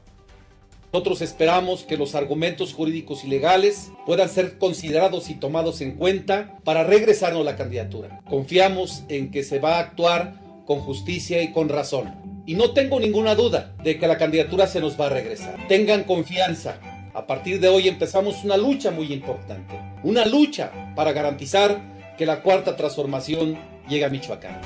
Nosotros 0.93 1.21
esperamos 1.21 1.83
que 1.83 1.97
los 1.97 2.15
argumentos 2.15 2.73
jurídicos 2.73 3.25
y 3.25 3.29
legales 3.29 3.91
puedan 4.07 4.29
ser 4.29 4.59
considerados 4.59 5.29
y 5.31 5.35
tomados 5.35 5.81
en 5.81 5.93
cuenta 5.97 6.59
para 6.65 6.85
regresarnos 6.85 7.45
la 7.45 7.57
candidatura. 7.57 8.21
Confiamos 8.29 9.03
en 9.09 9.31
que 9.31 9.43
se 9.43 9.59
va 9.59 9.77
a 9.77 9.81
actuar 9.81 10.41
con 10.65 10.81
justicia 10.81 11.43
y 11.43 11.53
con 11.53 11.69
razón. 11.69 12.15
Y 12.47 12.55
no 12.55 12.73
tengo 12.73 13.01
ninguna 13.01 13.35
duda 13.35 13.75
de 13.83 13.99
que 13.99 14.07
la 14.07 14.19
candidatura 14.19 14.67
se 14.67 14.81
nos 14.81 14.99
va 14.99 15.07
a 15.07 15.11
regresar. 15.11 15.67
Tengan 15.69 16.05
confianza. 16.05 16.79
A 17.13 17.27
partir 17.27 17.61
de 17.61 17.69
hoy 17.69 17.89
empezamos 17.89 18.45
una 18.45 18.57
lucha 18.57 18.91
muy 18.91 19.13
importante. 19.13 19.79
Una 20.03 20.25
lucha 20.27 20.93
para 20.95 21.13
garantizar 21.13 22.15
que 22.17 22.27
la 22.27 22.43
cuarta 22.43 22.77
transformación 22.77 23.59
llegue 23.89 24.05
a 24.05 24.11
Michoacán. 24.11 24.61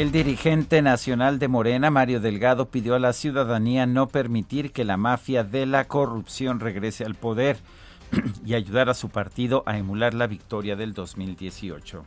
El 0.00 0.12
dirigente 0.12 0.80
nacional 0.80 1.38
de 1.38 1.46
Morena, 1.46 1.90
Mario 1.90 2.20
Delgado, 2.20 2.70
pidió 2.70 2.94
a 2.94 2.98
la 2.98 3.12
ciudadanía 3.12 3.84
no 3.84 4.08
permitir 4.08 4.72
que 4.72 4.82
la 4.82 4.96
mafia 4.96 5.44
de 5.44 5.66
la 5.66 5.88
corrupción 5.88 6.58
regrese 6.58 7.04
al 7.04 7.16
poder 7.16 7.58
y 8.46 8.54
ayudar 8.54 8.88
a 8.88 8.94
su 8.94 9.10
partido 9.10 9.62
a 9.66 9.76
emular 9.76 10.14
la 10.14 10.26
victoria 10.26 10.74
del 10.74 10.94
2018. 10.94 12.02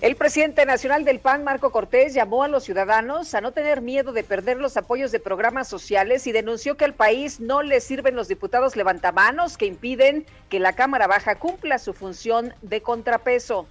El 0.00 0.14
presidente 0.14 0.64
nacional 0.64 1.04
del 1.04 1.18
PAN, 1.18 1.42
Marco 1.42 1.72
Cortés, 1.72 2.14
llamó 2.14 2.44
a 2.44 2.48
los 2.48 2.62
ciudadanos 2.62 3.34
a 3.34 3.40
no 3.40 3.50
tener 3.50 3.80
miedo 3.80 4.12
de 4.12 4.22
perder 4.22 4.58
los 4.58 4.76
apoyos 4.76 5.10
de 5.10 5.18
programas 5.18 5.66
sociales 5.66 6.28
y 6.28 6.30
denunció 6.30 6.76
que 6.76 6.84
al 6.84 6.94
país 6.94 7.40
no 7.40 7.64
le 7.64 7.80
sirven 7.80 8.14
los 8.14 8.28
diputados 8.28 8.76
levantamanos 8.76 9.58
que 9.58 9.66
impiden 9.66 10.24
que 10.48 10.60
la 10.60 10.74
Cámara 10.74 11.08
Baja 11.08 11.34
cumpla 11.34 11.80
su 11.80 11.94
función 11.94 12.54
de 12.62 12.80
contrapeso. 12.80 13.66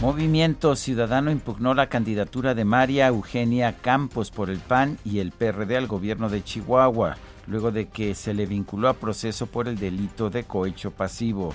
Movimiento 0.00 0.76
Ciudadano 0.76 1.30
impugnó 1.30 1.72
la 1.72 1.88
candidatura 1.88 2.54
de 2.54 2.64
María 2.64 3.06
Eugenia 3.06 3.76
Campos 3.80 4.30
por 4.30 4.50
el 4.50 4.58
PAN 4.58 4.98
y 5.04 5.20
el 5.20 5.30
PRD 5.30 5.76
al 5.76 5.86
gobierno 5.86 6.28
de 6.28 6.42
Chihuahua, 6.42 7.16
luego 7.46 7.70
de 7.70 7.86
que 7.86 8.14
se 8.14 8.34
le 8.34 8.44
vinculó 8.44 8.88
a 8.88 8.94
proceso 8.94 9.46
por 9.46 9.68
el 9.68 9.78
delito 9.78 10.30
de 10.30 10.44
cohecho 10.44 10.90
pasivo. 10.90 11.54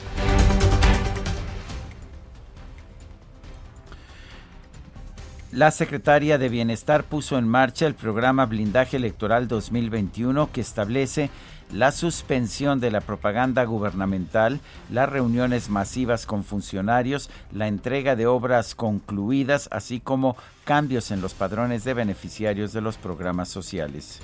La 5.52 5.72
secretaria 5.72 6.38
de 6.38 6.48
Bienestar 6.48 7.04
puso 7.04 7.38
en 7.38 7.48
marcha 7.48 7.88
el 7.88 7.96
programa 7.96 8.46
Blindaje 8.46 8.98
Electoral 8.98 9.48
2021 9.48 10.52
que 10.52 10.62
establece 10.62 11.32
la 11.72 11.92
suspensión 11.92 12.80
de 12.80 12.92
la 12.92 13.02
propaganda 13.02 13.64
gubernamental, 13.64 14.60
las 14.92 15.10
reuniones 15.10 15.70
masivas 15.70 16.26
con 16.26 16.44
funcionarios, 16.44 17.30
la 17.52 17.68
entrega 17.68 18.16
de 18.16 18.28
obras 18.28 18.76
concluidas, 18.76 19.70
así 19.72 20.00
como 20.00 20.36
cambios 20.66 21.12
en 21.12 21.22
los 21.22 21.34
padrones 21.34 21.84
de 21.84 21.94
beneficiarios 21.94 22.74
de 22.74 22.82
los 22.82 22.98
programas 22.98 23.50
sociales. 23.50 24.20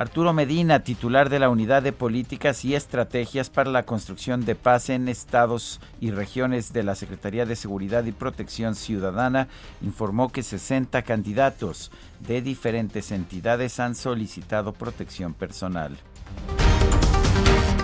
Arturo 0.00 0.32
Medina, 0.32 0.82
titular 0.82 1.28
de 1.28 1.38
la 1.38 1.50
Unidad 1.50 1.82
de 1.82 1.92
Políticas 1.92 2.64
y 2.64 2.74
Estrategias 2.74 3.50
para 3.50 3.70
la 3.70 3.82
Construcción 3.82 4.46
de 4.46 4.54
Paz 4.54 4.88
en 4.88 5.08
Estados 5.08 5.78
y 6.00 6.10
Regiones 6.10 6.72
de 6.72 6.82
la 6.82 6.94
Secretaría 6.94 7.44
de 7.44 7.54
Seguridad 7.54 8.06
y 8.06 8.12
Protección 8.12 8.76
Ciudadana, 8.76 9.48
informó 9.82 10.32
que 10.32 10.42
60 10.42 11.02
candidatos 11.02 11.90
de 12.18 12.40
diferentes 12.40 13.12
entidades 13.12 13.78
han 13.78 13.94
solicitado 13.94 14.72
protección 14.72 15.34
personal. 15.34 15.98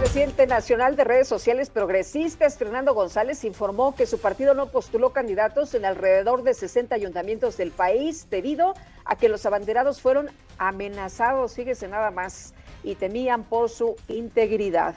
Presidente 0.07 0.47
nacional 0.47 0.95
de 0.95 1.03
redes 1.03 1.27
sociales 1.27 1.69
progresistas, 1.69 2.57
Fernando 2.57 2.95
González, 2.95 3.43
informó 3.43 3.97
que 3.97 4.07
su 4.07 4.21
partido 4.21 4.55
no 4.55 4.69
postuló 4.69 5.11
candidatos 5.11 5.75
en 5.75 5.85
alrededor 5.85 6.45
de 6.45 6.55
60 6.55 6.95
ayuntamientos 6.95 7.57
del 7.57 7.73
país 7.73 8.31
debido 8.31 8.75
a 9.05 9.17
que 9.17 9.29
los 9.29 9.45
abanderados 9.47 10.01
fueron 10.01 10.31
amenazados, 10.59 11.57
fíjese 11.57 11.89
nada 11.89 12.13
más, 12.13 12.55
y 12.85 12.95
temían 12.95 13.43
por 13.43 13.69
su 13.69 13.97
integridad. 14.07 14.95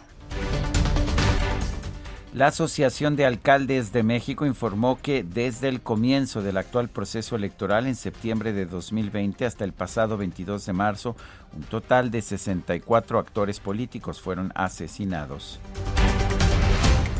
La 2.33 2.47
Asociación 2.47 3.15
de 3.15 3.25
Alcaldes 3.25 3.91
de 3.91 4.03
México 4.03 4.45
informó 4.45 4.99
que 5.01 5.23
desde 5.23 5.67
el 5.67 5.81
comienzo 5.81 6.43
del 6.43 6.57
actual 6.57 6.87
proceso 6.87 7.35
electoral 7.35 7.87
en 7.87 7.95
septiembre 7.95 8.53
de 8.53 8.67
2020 8.67 9.47
hasta 9.47 9.65
el 9.65 9.73
pasado 9.73 10.15
22 10.15 10.63
de 10.63 10.73
marzo, 10.73 11.15
un 11.57 11.63
total 11.63 12.11
de 12.11 12.21
64 12.21 13.17
actores 13.17 13.59
políticos 13.59 14.21
fueron 14.21 14.51
asesinados. 14.53 15.59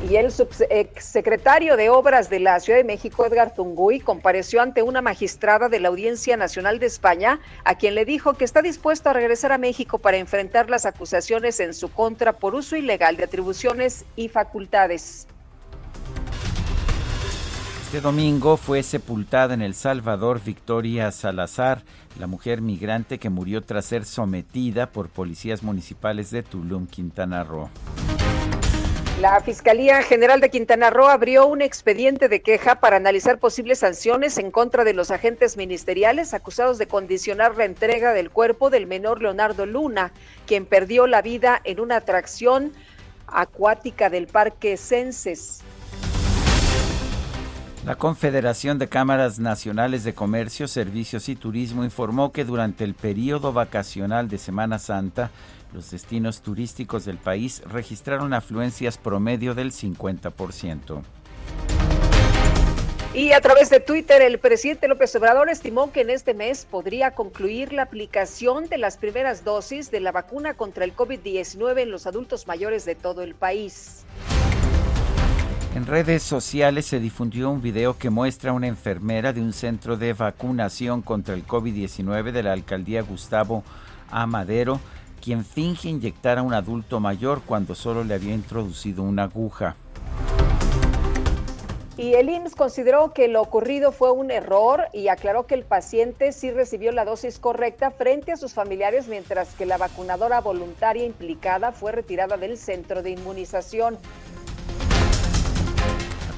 Y 0.07 0.15
el 0.15 0.31
subsecretario 0.31 1.75
de 1.75 1.89
Obras 1.89 2.29
de 2.29 2.39
la 2.39 2.59
Ciudad 2.61 2.79
de 2.79 2.85
México, 2.85 3.25
Edgar 3.25 3.53
Tunguy, 3.53 3.99
compareció 3.99 4.61
ante 4.61 4.81
una 4.81 5.01
magistrada 5.01 5.67
de 5.67 5.81
la 5.81 5.89
Audiencia 5.89 6.37
Nacional 6.37 6.79
de 6.79 6.85
España, 6.85 7.41
a 7.65 7.75
quien 7.75 7.95
le 7.95 8.05
dijo 8.05 8.33
que 8.35 8.45
está 8.45 8.61
dispuesto 8.61 9.09
a 9.09 9.13
regresar 9.13 9.51
a 9.51 9.57
México 9.57 9.99
para 9.99 10.15
enfrentar 10.15 10.69
las 10.69 10.85
acusaciones 10.85 11.59
en 11.59 11.73
su 11.73 11.91
contra 11.91 12.33
por 12.33 12.55
uso 12.55 12.77
ilegal 12.77 13.17
de 13.17 13.25
atribuciones 13.25 14.05
y 14.15 14.29
facultades. 14.29 15.27
Este 17.83 17.99
domingo 17.99 18.55
fue 18.55 18.83
sepultada 18.83 19.53
en 19.53 19.61
El 19.61 19.73
Salvador 19.73 20.41
Victoria 20.41 21.11
Salazar, 21.11 21.83
la 22.17 22.27
mujer 22.27 22.61
migrante 22.61 23.17
que 23.17 23.29
murió 23.29 23.63
tras 23.63 23.85
ser 23.85 24.05
sometida 24.05 24.91
por 24.91 25.09
policías 25.09 25.61
municipales 25.61 26.31
de 26.31 26.43
Tulum, 26.43 26.87
Quintana 26.87 27.43
Roo. 27.43 27.69
La 29.19 29.41
Fiscalía 29.41 30.01
General 30.01 30.39
de 30.39 30.49
Quintana 30.49 30.89
Roo 30.91 31.09
abrió 31.09 31.45
un 31.45 31.61
expediente 31.61 32.29
de 32.29 32.41
queja 32.41 32.79
para 32.79 32.95
analizar 32.95 33.37
posibles 33.37 33.79
sanciones 33.79 34.37
en 34.37 34.49
contra 34.49 34.85
de 34.85 34.93
los 34.93 35.11
agentes 35.11 35.57
ministeriales 35.57 36.33
acusados 36.33 36.77
de 36.77 36.87
condicionar 36.87 37.57
la 37.57 37.65
entrega 37.65 38.13
del 38.13 38.29
cuerpo 38.29 38.69
del 38.69 38.87
menor 38.87 39.21
Leonardo 39.21 39.65
Luna, 39.65 40.13
quien 40.47 40.65
perdió 40.65 41.05
la 41.05 41.21
vida 41.21 41.59
en 41.65 41.81
una 41.81 41.97
atracción 41.97 42.71
acuática 43.27 44.09
del 44.09 44.27
Parque 44.27 44.77
Censes. 44.77 45.63
La 47.85 47.95
Confederación 47.95 48.77
de 48.77 48.87
Cámaras 48.87 49.37
Nacionales 49.39 50.05
de 50.05 50.13
Comercio, 50.13 50.67
Servicios 50.67 51.27
y 51.27 51.35
Turismo 51.35 51.83
informó 51.83 52.31
que 52.31 52.45
durante 52.45 52.85
el 52.85 52.93
periodo 52.93 53.51
vacacional 53.51 54.29
de 54.29 54.37
Semana 54.37 54.79
Santa, 54.79 55.31
los 55.73 55.91
destinos 55.91 56.41
turísticos 56.41 57.05
del 57.05 57.17
país 57.17 57.61
registraron 57.65 58.33
afluencias 58.33 58.97
promedio 58.97 59.53
del 59.53 59.71
50%. 59.71 61.03
Y 63.13 63.31
a 63.31 63.41
través 63.41 63.71
de 63.71 63.79
Twitter, 63.79 64.21
el 64.21 64.37
presidente 64.37 64.87
López 64.87 65.15
Obrador 65.15 65.49
estimó 65.49 65.91
que 65.91 66.01
en 66.01 66.11
este 66.11 66.35
mes 66.35 66.65
podría 66.69 67.11
concluir 67.11 67.73
la 67.73 67.81
aplicación 67.81 68.69
de 68.69 68.77
las 68.77 68.97
primeras 68.97 69.43
dosis 69.43 69.89
de 69.89 69.99
la 69.99 70.11
vacuna 70.11 70.53
contra 70.53 70.85
el 70.85 70.95
COVID-19 70.95 71.79
en 71.79 71.91
los 71.91 72.05
adultos 72.05 72.45
mayores 72.45 72.85
de 72.85 72.93
todo 72.93 73.23
el 73.23 73.33
país. 73.33 74.05
En 75.75 75.87
redes 75.87 76.21
sociales 76.21 76.85
se 76.85 76.99
difundió 76.99 77.49
un 77.49 77.61
video 77.61 77.97
que 77.97 78.09
muestra 78.09 78.51
a 78.51 78.53
una 78.53 78.67
enfermera 78.67 79.33
de 79.33 79.41
un 79.41 79.53
centro 79.53 79.97
de 79.97 80.13
vacunación 80.13 81.01
contra 81.01 81.33
el 81.33 81.45
COVID-19 81.45 82.31
de 82.31 82.43
la 82.43 82.53
alcaldía 82.53 83.01
Gustavo 83.01 83.63
Amadero 84.11 84.79
quien 85.19 85.45
finge 85.45 85.89
inyectar 85.89 86.37
a 86.37 86.43
un 86.43 86.53
adulto 86.53 86.99
mayor 86.99 87.41
cuando 87.45 87.75
solo 87.75 88.03
le 88.03 88.13
había 88.13 88.33
introducido 88.33 89.03
una 89.03 89.23
aguja. 89.23 89.75
Y 91.99 92.13
el 92.13 92.29
IMSS 92.29 92.55
consideró 92.55 93.11
que 93.11 93.27
lo 93.27 93.41
ocurrido 93.41 93.91
fue 93.91 94.11
un 94.11 94.31
error 94.31 94.87
y 94.93 95.09
aclaró 95.09 95.47
que 95.47 95.55
el 95.55 95.65
paciente 95.65 96.31
sí 96.31 96.49
recibió 96.49 96.93
la 96.93 97.03
dosis 97.03 97.39
correcta 97.39 97.91
frente 97.91 98.31
a 98.31 98.37
sus 98.37 98.53
familiares, 98.53 99.09
mientras 99.09 99.53
que 99.55 99.65
la 99.65 99.77
vacunadora 99.77 100.39
voluntaria 100.39 101.03
implicada 101.03 101.73
fue 101.73 101.91
retirada 101.91 102.37
del 102.37 102.57
centro 102.57 103.03
de 103.03 103.09
inmunización. 103.09 103.97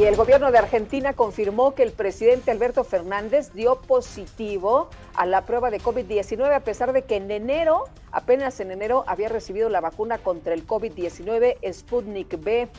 Y 0.00 0.04
el 0.04 0.16
gobierno 0.16 0.50
de 0.50 0.56
Argentina 0.56 1.12
confirmó 1.12 1.74
que 1.74 1.82
el 1.82 1.92
presidente 1.92 2.50
Alberto 2.50 2.82
Fernández 2.84 3.52
dio 3.52 3.82
positivo 3.82 4.88
a 5.14 5.26
la 5.26 5.44
prueba 5.44 5.70
de 5.70 5.80
COVID-19 5.80 6.54
a 6.54 6.60
pesar 6.60 6.94
de 6.94 7.02
que 7.02 7.16
en 7.16 7.30
enero, 7.30 7.84
apenas 8.10 8.58
en 8.60 8.70
enero, 8.70 9.04
había 9.06 9.28
recibido 9.28 9.68
la 9.68 9.82
vacuna 9.82 10.16
contra 10.16 10.54
el 10.54 10.66
COVID-19 10.66 11.56
Sputnik 11.70 12.42
B. 12.42 12.70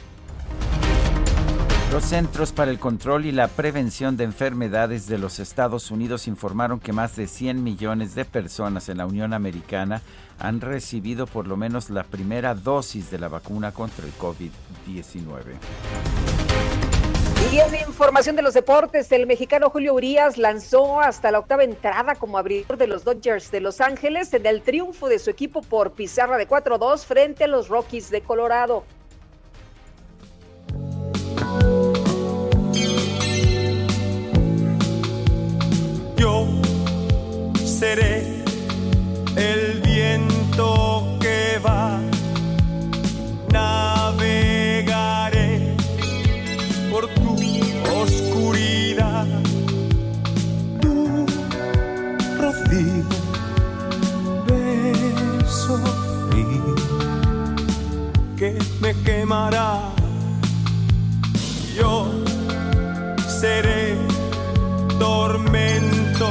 Los 1.92 2.06
Centros 2.06 2.54
para 2.54 2.72
el 2.72 2.80
Control 2.80 3.26
y 3.26 3.34
la 3.34 3.50
Prevención 3.50 4.16
de 4.16 4.24
Enfermedades 4.24 5.08
de 5.08 5.18
los 5.18 5.40
Estados 5.40 5.92
Unidos 5.92 6.26
informaron 6.26 6.80
que 6.80 6.94
más 6.94 7.18
de 7.18 7.28
100 7.28 7.62
millones 7.62 8.16
de 8.16 8.24
personas 8.24 8.88
en 8.88 9.00
la 9.00 9.06
Unión 9.06 9.34
Americana 9.34 10.02
han 10.40 10.62
recibido 10.62 11.28
por 11.28 11.48
lo 11.48 11.58
menos 11.58 11.90
la 11.90 12.04
primera 12.04 12.56
dosis 12.56 13.12
de 13.12 13.20
la 13.20 13.28
vacuna 13.28 13.74
contra 13.74 14.06
el 14.06 14.14
COVID-19. 14.14 15.58
Y 17.52 17.60
en 17.60 17.76
información 17.86 18.38
de 18.38 18.42
los 18.42 18.54
deportes, 18.54 19.12
el 19.12 19.28
mexicano 19.28 19.70
Julio 19.70 19.94
Urias 19.94 20.38
lanzó 20.38 21.02
hasta 21.02 21.30
la 21.30 21.40
octava 21.40 21.66
entrada 21.66 22.16
como 22.16 22.38
abridor 22.38 22.78
de 22.78 22.88
los 22.88 23.04
Dodgers 23.04 23.52
de 23.52 23.60
Los 23.60 23.82
Ángeles 23.82 24.34
en 24.34 24.46
el 24.46 24.62
triunfo 24.62 25.10
de 25.10 25.20
su 25.20 25.30
equipo 25.30 25.62
por 25.62 25.92
pizarra 25.92 26.38
de 26.38 26.48
4-2 26.48 27.04
frente 27.04 27.44
a 27.44 27.48
los 27.48 27.68
Rockies 27.68 28.10
de 28.10 28.22
Colorado. 28.22 28.86
Seré 37.82 38.44
el 39.38 39.82
viento 39.82 41.18
que 41.20 41.60
va 41.66 42.00
oscuridad. 48.04 49.26
Tu 50.80 51.26
rocío, 52.40 53.08
beso 54.48 55.78
frío 56.30 56.76
que 58.38 58.60
me 58.80 58.94
quemará. 59.02 59.90
Yo 61.76 62.12
seré 63.40 63.98
tormento 65.00 66.30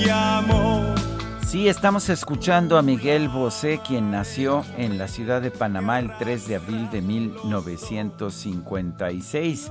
y 0.00 0.08
amor. 0.08 0.91
Sí, 1.52 1.68
estamos 1.68 2.08
escuchando 2.08 2.78
a 2.78 2.82
Miguel 2.82 3.28
Bosé, 3.28 3.78
quien 3.86 4.10
nació 4.10 4.64
en 4.78 4.96
la 4.96 5.06
ciudad 5.06 5.42
de 5.42 5.50
Panamá 5.50 5.98
el 5.98 6.10
3 6.16 6.48
de 6.48 6.56
abril 6.56 6.88
de 6.90 7.02
1956 7.02 9.70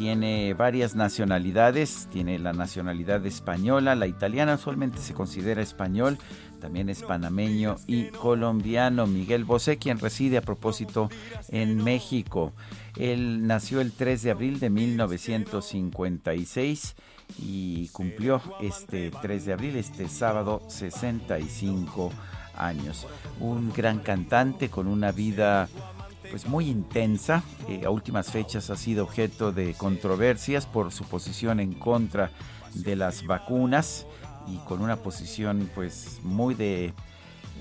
tiene 0.00 0.54
varias 0.54 0.96
nacionalidades, 0.96 2.08
tiene 2.10 2.38
la 2.38 2.54
nacionalidad 2.54 3.26
española, 3.26 3.94
la 3.94 4.06
italiana 4.06 4.54
usualmente 4.54 4.98
se 4.98 5.12
considera 5.12 5.60
español, 5.60 6.16
también 6.58 6.88
es 6.88 7.02
panameño 7.02 7.76
y 7.86 8.06
colombiano. 8.06 9.06
Miguel 9.06 9.44
Bosé, 9.44 9.76
quien 9.76 9.98
reside 9.98 10.38
a 10.38 10.42
propósito 10.42 11.10
en 11.50 11.84
México. 11.84 12.54
Él 12.96 13.46
nació 13.46 13.82
el 13.82 13.92
3 13.92 14.22
de 14.22 14.30
abril 14.30 14.58
de 14.58 14.70
1956 14.70 16.96
y 17.38 17.88
cumplió 17.88 18.40
este 18.60 19.10
3 19.10 19.44
de 19.44 19.52
abril, 19.52 19.76
este 19.76 20.08
sábado, 20.08 20.62
65 20.68 22.10
años. 22.56 23.06
Un 23.40 23.72
gran 23.72 24.00
cantante 24.00 24.68
con 24.68 24.86
una 24.86 25.12
vida 25.12 25.68
pues 26.30 26.46
muy 26.46 26.68
intensa. 26.68 27.42
Eh, 27.68 27.82
a 27.84 27.90
últimas 27.90 28.30
fechas 28.30 28.70
ha 28.70 28.76
sido 28.76 29.04
objeto 29.04 29.52
de 29.52 29.74
controversias 29.74 30.66
por 30.66 30.92
su 30.92 31.04
posición 31.04 31.60
en 31.60 31.74
contra 31.74 32.30
de 32.74 32.96
las 32.96 33.26
vacunas 33.26 34.06
y 34.46 34.56
con 34.58 34.80
una 34.80 34.96
posición 34.96 35.70
pues 35.74 36.20
muy 36.22 36.54
de 36.54 36.92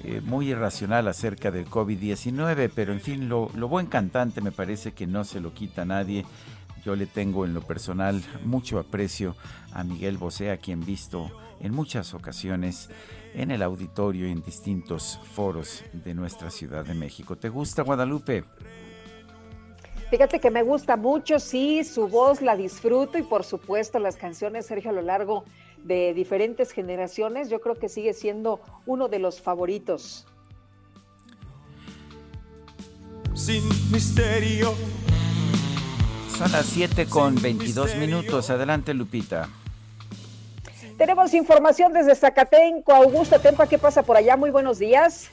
eh, 0.03 0.21
muy 0.23 0.49
irracional 0.49 1.09
acerca 1.09 1.51
del 1.51 1.65
COVID-19, 1.65 2.71
pero 2.73 2.93
en 2.93 3.01
fin, 3.01 3.27
lo, 3.27 3.51
lo 3.55 3.67
buen 3.67 3.87
cantante 3.87 4.39
me 4.39 4.51
parece 4.51 4.93
que 4.93 5.07
no 5.07 5.25
se 5.25 5.41
lo 5.41 5.53
quita 5.53 5.81
a 5.81 5.85
nadie. 5.85 6.25
Yo 6.85 6.95
le 6.95 7.05
tengo 7.05 7.43
en 7.43 7.53
lo 7.53 7.61
personal 7.61 8.23
mucho 8.45 8.79
aprecio 8.79 9.35
a 9.73 9.83
Miguel 9.83 10.17
Bosé, 10.17 10.51
a 10.51 10.57
quien 10.57 10.85
visto 10.85 11.31
en 11.59 11.73
muchas 11.73 12.13
ocasiones 12.13 12.89
en 13.33 13.51
el 13.51 13.61
auditorio 13.61 14.27
y 14.27 14.31
en 14.31 14.41
distintos 14.41 15.19
foros 15.33 15.83
de 15.93 16.13
nuestra 16.13 16.49
Ciudad 16.49 16.85
de 16.85 16.93
México. 16.93 17.35
¿Te 17.35 17.49
gusta 17.49 17.83
Guadalupe? 17.83 18.43
Fíjate 20.09 20.39
que 20.39 20.49
me 20.49 20.63
gusta 20.63 20.97
mucho, 20.97 21.39
sí, 21.39 21.83
su 21.83 22.07
voz 22.07 22.41
la 22.41 22.55
disfruto 22.55 23.19
y 23.19 23.23
por 23.23 23.43
supuesto 23.43 23.99
las 23.99 24.15
canciones, 24.15 24.65
Sergio, 24.65 24.89
a 24.89 24.93
lo 24.93 25.03
largo 25.03 25.43
de 25.83 26.13
diferentes 26.13 26.71
generaciones, 26.71 27.49
yo 27.49 27.61
creo 27.61 27.75
que 27.75 27.89
sigue 27.89 28.13
siendo 28.13 28.59
uno 28.87 29.07
de 29.07 29.19
los 29.19 29.39
favoritos. 29.39 30.25
Sin 33.35 33.63
misterio. 33.91 34.73
Son 36.39 36.53
las 36.53 36.67
7 36.67 37.07
con 37.07 37.35
22 37.35 37.97
minutos. 37.97 38.49
Adelante, 38.49 38.93
Lupita. 38.93 39.49
Tenemos 40.97 41.33
información 41.33 41.91
desde 41.91 42.15
Zacatenco. 42.15 42.93
Augusto 42.93 43.41
Tempa, 43.41 43.67
¿qué 43.67 43.77
pasa 43.77 44.03
por 44.03 44.15
allá? 44.15 44.37
Muy 44.37 44.49
buenos 44.49 44.79
días. 44.79 45.31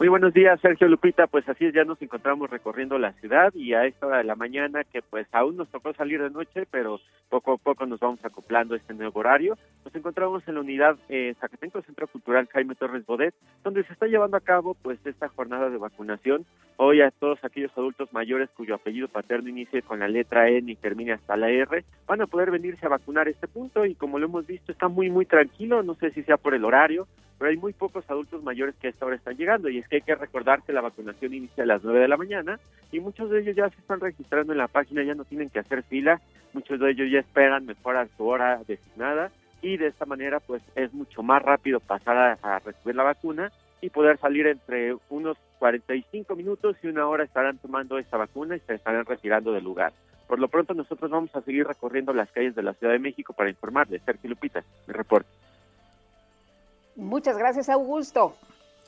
Muy 0.00 0.08
buenos 0.08 0.32
días, 0.32 0.58
Sergio 0.62 0.88
Lupita. 0.88 1.26
Pues 1.26 1.46
así 1.46 1.66
es, 1.66 1.74
ya 1.74 1.84
nos 1.84 2.00
encontramos 2.00 2.48
recorriendo 2.48 2.98
la 2.98 3.12
ciudad 3.20 3.52
y 3.52 3.74
a 3.74 3.84
esta 3.84 4.06
hora 4.06 4.16
de 4.16 4.24
la 4.24 4.34
mañana, 4.34 4.82
que 4.82 5.02
pues 5.02 5.26
aún 5.30 5.58
nos 5.58 5.68
tocó 5.68 5.92
salir 5.92 6.22
de 6.22 6.30
noche, 6.30 6.64
pero 6.70 7.00
poco 7.28 7.52
a 7.52 7.58
poco 7.58 7.84
nos 7.84 8.00
vamos 8.00 8.24
acoplando 8.24 8.74
este 8.74 8.94
nuevo 8.94 9.20
horario. 9.20 9.58
Nos 9.84 9.94
encontramos 9.94 10.42
en 10.48 10.54
la 10.54 10.62
unidad 10.62 10.96
eh, 11.10 11.34
Zacatenco 11.38 11.82
Centro 11.82 12.06
Cultural 12.06 12.48
Jaime 12.50 12.76
Torres 12.76 13.04
Bodet, 13.04 13.34
donde 13.62 13.84
se 13.84 13.92
está 13.92 14.06
llevando 14.06 14.38
a 14.38 14.40
cabo 14.40 14.72
pues 14.72 14.98
esta 15.04 15.28
jornada 15.28 15.68
de 15.68 15.76
vacunación. 15.76 16.46
Hoy 16.78 17.02
a 17.02 17.10
todos 17.10 17.38
aquellos 17.44 17.76
adultos 17.76 18.10
mayores 18.14 18.48
cuyo 18.56 18.76
apellido 18.76 19.06
paterno 19.06 19.50
inicie 19.50 19.82
con 19.82 19.98
la 19.98 20.08
letra 20.08 20.48
N 20.48 20.72
y 20.72 20.76
termine 20.76 21.12
hasta 21.12 21.36
la 21.36 21.50
R, 21.50 21.84
van 22.06 22.22
a 22.22 22.26
poder 22.26 22.50
venirse 22.50 22.86
a 22.86 22.88
vacunar 22.88 23.28
este 23.28 23.48
punto 23.48 23.84
y 23.84 23.94
como 23.96 24.18
lo 24.18 24.24
hemos 24.24 24.46
visto 24.46 24.72
está 24.72 24.88
muy 24.88 25.10
muy 25.10 25.26
tranquilo, 25.26 25.82
no 25.82 25.94
sé 25.96 26.10
si 26.12 26.22
sea 26.22 26.38
por 26.38 26.54
el 26.54 26.64
horario, 26.64 27.06
pero 27.40 27.52
hay 27.52 27.56
muy 27.56 27.72
pocos 27.72 28.04
adultos 28.10 28.42
mayores 28.42 28.74
que 28.76 28.88
a 28.88 28.90
esta 28.90 29.10
están 29.14 29.34
llegando 29.34 29.70
y 29.70 29.78
es 29.78 29.88
que 29.88 29.96
hay 29.96 30.02
que 30.02 30.14
recordar 30.14 30.62
que 30.62 30.74
la 30.74 30.82
vacunación 30.82 31.32
inicia 31.32 31.64
a 31.64 31.66
las 31.66 31.82
9 31.82 32.00
de 32.00 32.08
la 32.08 32.18
mañana 32.18 32.60
y 32.92 33.00
muchos 33.00 33.30
de 33.30 33.40
ellos 33.40 33.56
ya 33.56 33.70
se 33.70 33.80
están 33.80 33.98
registrando 33.98 34.52
en 34.52 34.58
la 34.58 34.68
página, 34.68 35.02
ya 35.02 35.14
no 35.14 35.24
tienen 35.24 35.48
que 35.48 35.60
hacer 35.60 35.82
fila, 35.84 36.20
muchos 36.52 36.78
de 36.78 36.90
ellos 36.90 37.10
ya 37.10 37.20
esperan 37.20 37.64
mejor 37.64 37.96
a 37.96 38.06
su 38.08 38.26
hora 38.26 38.60
designada 38.68 39.30
y 39.62 39.78
de 39.78 39.86
esta 39.86 40.04
manera 40.04 40.38
pues 40.40 40.62
es 40.74 40.92
mucho 40.92 41.22
más 41.22 41.40
rápido 41.40 41.80
pasar 41.80 42.38
a, 42.42 42.58
recibir 42.58 42.94
la 42.94 43.04
vacuna 43.04 43.50
y 43.80 43.88
poder 43.88 44.18
salir 44.18 44.46
entre 44.46 44.94
unos 45.08 45.38
45 45.60 46.36
minutos 46.36 46.76
y 46.82 46.88
una 46.88 47.08
hora 47.08 47.24
estarán 47.24 47.56
tomando 47.56 47.98
esta 47.98 48.18
vacuna 48.18 48.56
y 48.56 48.60
se 48.60 48.74
estarán 48.74 49.06
retirando 49.06 49.50
del 49.52 49.64
lugar. 49.64 49.94
Por 50.28 50.40
lo 50.40 50.48
pronto 50.48 50.74
nosotros 50.74 51.10
vamos 51.10 51.34
a 51.34 51.40
seguir 51.40 51.66
recorriendo 51.66 52.12
las 52.12 52.30
calles 52.32 52.54
de 52.54 52.62
la 52.62 52.74
Ciudad 52.74 52.92
de 52.92 52.98
México 52.98 53.32
para 53.32 53.48
informarles. 53.48 54.02
Sergio 54.04 54.28
Lupita, 54.28 54.62
mi 54.86 54.92
reporte. 54.92 55.30
Muchas 57.00 57.38
gracias, 57.38 57.70
Augusto. 57.70 58.36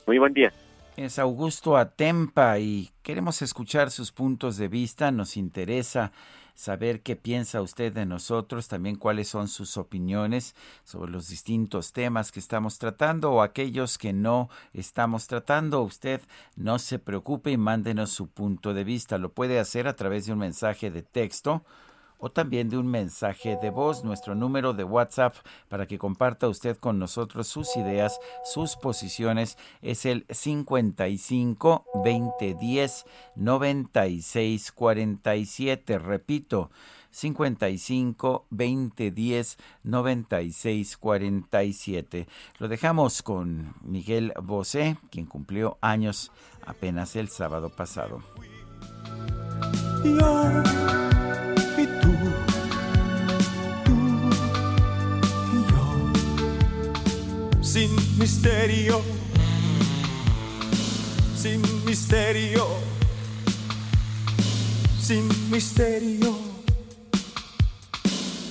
Muy 0.05 0.19
buen 0.19 0.33
día. 0.33 0.53
Es 0.95 1.17
Augusto 1.17 1.75
Atempa 1.75 2.59
y 2.59 2.91
queremos 3.01 3.41
escuchar 3.41 3.89
sus 3.89 4.11
puntos 4.11 4.57
de 4.57 4.67
vista. 4.67 5.11
Nos 5.11 5.35
interesa 5.35 6.11
saber 6.53 7.01
qué 7.01 7.15
piensa 7.15 7.63
usted 7.63 7.91
de 7.91 8.05
nosotros, 8.05 8.67
también 8.67 8.97
cuáles 8.97 9.29
son 9.29 9.47
sus 9.47 9.77
opiniones 9.77 10.55
sobre 10.83 11.11
los 11.11 11.27
distintos 11.27 11.91
temas 11.91 12.31
que 12.31 12.39
estamos 12.39 12.77
tratando 12.77 13.31
o 13.31 13.41
aquellos 13.41 13.97
que 13.97 14.13
no 14.13 14.47
estamos 14.73 15.25
tratando. 15.25 15.81
Usted 15.81 16.21
no 16.55 16.77
se 16.77 16.99
preocupe 16.99 17.49
y 17.49 17.57
mándenos 17.57 18.11
su 18.11 18.27
punto 18.27 18.75
de 18.75 18.83
vista. 18.83 19.17
Lo 19.17 19.33
puede 19.33 19.59
hacer 19.59 19.87
a 19.87 19.95
través 19.95 20.27
de 20.27 20.33
un 20.33 20.39
mensaje 20.39 20.91
de 20.91 21.01
texto 21.01 21.63
o 22.23 22.31
también 22.31 22.69
de 22.69 22.77
un 22.77 22.87
mensaje 22.87 23.57
de 23.61 23.69
voz. 23.69 24.05
Nuestro 24.05 24.33
número 24.33 24.71
de 24.71 24.85
WhatsApp 24.85 25.35
para 25.67 25.87
que 25.87 25.97
comparta 25.97 26.47
usted 26.47 26.77
con 26.77 26.97
nosotros 26.97 27.49
sus 27.49 27.75
ideas, 27.75 28.17
sus 28.45 28.77
posiciones 28.77 29.57
es 29.81 30.05
el 30.05 30.25
55 30.29 31.85
2010 31.93 33.05
96 33.35 34.71
47. 34.71 35.99
Repito, 35.99 36.71
55 37.11 38.45
2010 38.49 39.57
96 39.83 40.97
47. 40.97 42.27
Lo 42.57 42.69
dejamos 42.69 43.21
con 43.21 43.75
Miguel 43.81 44.31
Bosé, 44.41 44.97
quien 45.11 45.25
cumplió 45.25 45.77
años 45.81 46.31
apenas 46.65 47.17
el 47.17 47.27
sábado 47.27 47.69
pasado. 47.69 48.21
Yo 50.05 51.22
sin 57.73 57.89
misterio, 58.19 59.01
sin 61.35 61.59
misterio, 61.85 62.67
sin 65.01 65.27
misterio. 65.49 66.37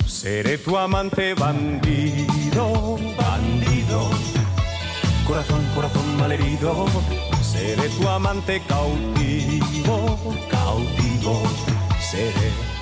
Seré 0.08 0.58
tu 0.58 0.76
amante 0.76 1.34
bandido, 1.34 2.98
bandido, 3.16 4.10
corazón, 5.24 5.64
corazón 5.76 6.16
malherido. 6.18 6.86
Seré 7.42 7.88
tu 7.90 8.08
amante 8.08 8.60
cautivo, 8.66 10.18
cautivo, 10.50 11.42
seré. 12.10 12.81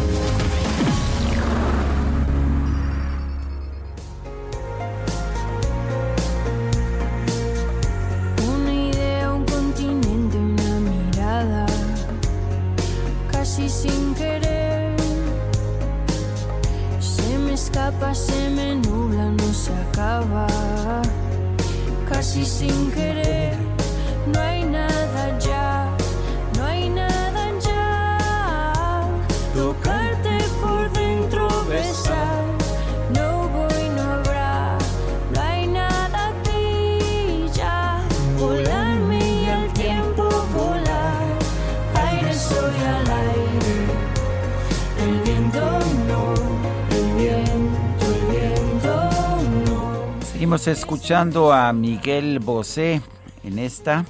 Escuchando 50.93 51.53
a 51.53 51.71
Miguel 51.71 52.39
Bosé 52.39 53.01
en 53.45 53.59
esta 53.59 54.05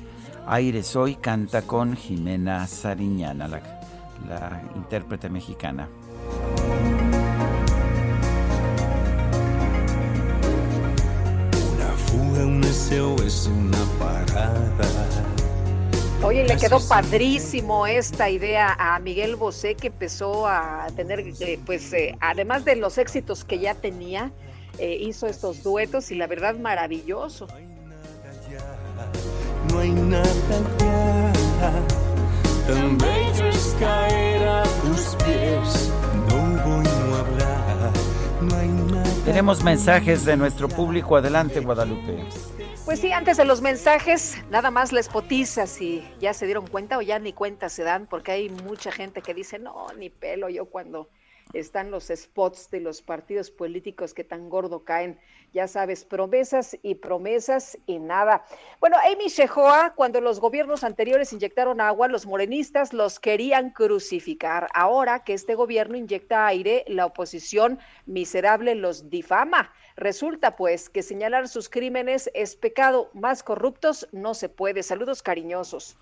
Aire 0.47 0.81
Soy 0.81 1.13
canta 1.13 1.61
con 1.61 1.95
Jimena 1.95 2.65
Sariñana, 2.65 3.47
la, 3.47 3.61
la 4.27 4.63
intérprete 4.75 5.29
mexicana. 5.29 5.87
Una 11.71 11.91
fuga, 11.97 12.45
un 12.47 12.63
SOS, 12.63 13.45
una 13.45 13.77
parada. 13.99 14.89
Oye, 16.23 16.47
le 16.47 16.57
quedó 16.57 16.79
padrísimo 16.87 17.85
esta 17.85 18.27
idea 18.27 18.75
a 18.79 18.97
Miguel 18.97 19.35
Bosé 19.35 19.75
que 19.75 19.87
empezó 19.87 20.47
a 20.47 20.87
tener, 20.95 21.19
eh, 21.19 21.59
pues, 21.63 21.93
eh, 21.93 22.17
además 22.21 22.65
de 22.65 22.75
los 22.75 22.97
éxitos 22.97 23.43
que 23.43 23.59
ya 23.59 23.75
tenía, 23.75 24.31
eh, 24.81 24.97
hizo 24.99 25.27
estos 25.27 25.61
duetos 25.61 26.09
y 26.09 26.15
la 26.15 26.25
verdad 26.25 26.55
maravilloso. 26.55 27.45
No 29.69 29.77
hay 29.77 29.91
nada 29.91 30.25
ya. 30.79 31.71
Tan 32.67 32.97
bello 32.97 33.45
es 33.45 33.75
caer 33.79 34.47
a 34.47 34.63
tus 34.63 35.15
pies. 35.23 35.91
No 36.29 36.37
voy, 36.65 36.83
no 36.83 37.15
habrá. 37.15 37.91
No 38.41 38.55
hay 38.55 38.67
nada. 38.69 39.23
Tenemos 39.23 39.63
mensajes 39.63 40.25
de 40.25 40.35
nuestro 40.35 40.67
público. 40.67 41.15
Adelante, 41.15 41.59
Guadalupe. 41.59 42.17
Pues 42.83 42.99
sí, 42.99 43.11
antes 43.11 43.37
de 43.37 43.45
los 43.45 43.61
mensajes, 43.61 44.35
nada 44.49 44.71
más 44.71 44.91
les 44.91 45.09
potiza 45.09 45.67
si 45.67 46.03
ya 46.19 46.33
se 46.33 46.47
dieron 46.47 46.65
cuenta 46.65 46.97
o 46.97 47.03
ya 47.03 47.19
ni 47.19 47.33
cuenta 47.33 47.69
se 47.69 47.83
dan, 47.83 48.07
porque 48.07 48.31
hay 48.31 48.49
mucha 48.49 48.91
gente 48.91 49.21
que 49.21 49.35
dice, 49.35 49.59
no, 49.59 49.85
ni 49.95 50.09
pelo 50.09 50.49
yo 50.49 50.65
cuando 50.65 51.07
están 51.53 51.91
los 51.91 52.11
spots 52.13 52.69
de 52.71 52.79
los 52.79 53.01
partidos 53.01 53.51
políticos 53.51 54.13
que 54.13 54.23
tan 54.23 54.49
gordo 54.49 54.83
caen. 54.83 55.19
Ya 55.53 55.67
sabes, 55.67 56.05
promesas 56.05 56.77
y 56.81 56.95
promesas 56.95 57.77
y 57.85 57.99
nada. 57.99 58.45
Bueno, 58.79 58.97
Amy 58.97 59.27
Shehoa, 59.27 59.93
cuando 59.95 60.21
los 60.21 60.39
gobiernos 60.39 60.83
anteriores 60.83 61.33
inyectaron 61.33 61.81
agua, 61.81 62.07
los 62.07 62.25
morenistas 62.25 62.93
los 62.93 63.19
querían 63.19 63.71
crucificar. 63.71 64.69
Ahora 64.73 65.23
que 65.23 65.33
este 65.33 65.55
gobierno 65.55 65.97
inyecta 65.97 66.47
aire, 66.47 66.85
la 66.87 67.05
oposición 67.05 67.79
miserable 68.05 68.75
los 68.75 69.09
difama. 69.09 69.73
Resulta 69.97 70.55
pues 70.55 70.89
que 70.89 71.03
señalar 71.03 71.47
sus 71.47 71.69
crímenes 71.69 72.29
es 72.33 72.55
pecado. 72.55 73.09
Más 73.13 73.43
corruptos 73.43 74.07
no 74.11 74.33
se 74.33 74.49
puede. 74.49 74.83
Saludos 74.83 75.21
cariñosos. 75.21 75.97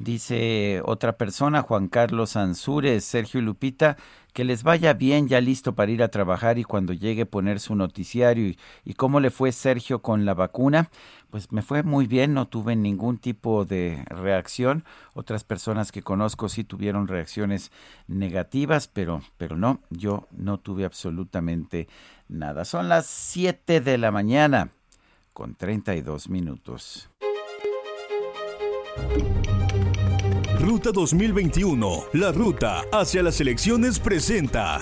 Dice 0.00 0.80
otra 0.86 1.18
persona, 1.18 1.60
Juan 1.60 1.88
Carlos 1.88 2.34
Ansúrez, 2.34 3.04
Sergio 3.04 3.38
y 3.38 3.42
Lupita, 3.42 3.98
que 4.32 4.44
les 4.44 4.62
vaya 4.62 4.94
bien, 4.94 5.28
ya 5.28 5.42
listo 5.42 5.74
para 5.74 5.92
ir 5.92 6.02
a 6.02 6.08
trabajar 6.08 6.58
y 6.58 6.64
cuando 6.64 6.94
llegue 6.94 7.26
poner 7.26 7.60
su 7.60 7.74
noticiario. 7.74 8.54
¿Y, 8.82 8.94
cómo 8.94 9.20
le 9.20 9.30
fue 9.30 9.52
Sergio 9.52 10.00
con 10.00 10.24
la 10.24 10.32
vacuna? 10.32 10.88
Pues 11.28 11.52
me 11.52 11.60
fue 11.60 11.82
muy 11.82 12.06
bien, 12.06 12.32
no 12.32 12.48
tuve 12.48 12.76
ningún 12.76 13.18
tipo 13.18 13.66
de 13.66 14.02
reacción. 14.06 14.84
Otras 15.12 15.44
personas 15.44 15.92
que 15.92 16.00
conozco 16.00 16.48
sí 16.48 16.64
tuvieron 16.64 17.06
reacciones 17.06 17.70
negativas, 18.08 18.88
pero, 18.88 19.20
pero 19.36 19.58
no, 19.58 19.80
yo 19.90 20.28
no 20.30 20.56
tuve 20.56 20.86
absolutamente 20.86 21.88
nada. 22.26 22.64
Son 22.64 22.88
las 22.88 23.04
7 23.04 23.82
de 23.82 23.98
la 23.98 24.10
mañana 24.10 24.70
con 25.34 25.56
32 25.56 26.30
minutos. 26.30 27.10
Ruta 30.60 30.92
2021, 30.92 32.08
la 32.12 32.32
ruta 32.32 32.82
hacia 32.92 33.22
las 33.22 33.40
elecciones 33.40 33.98
presenta. 33.98 34.80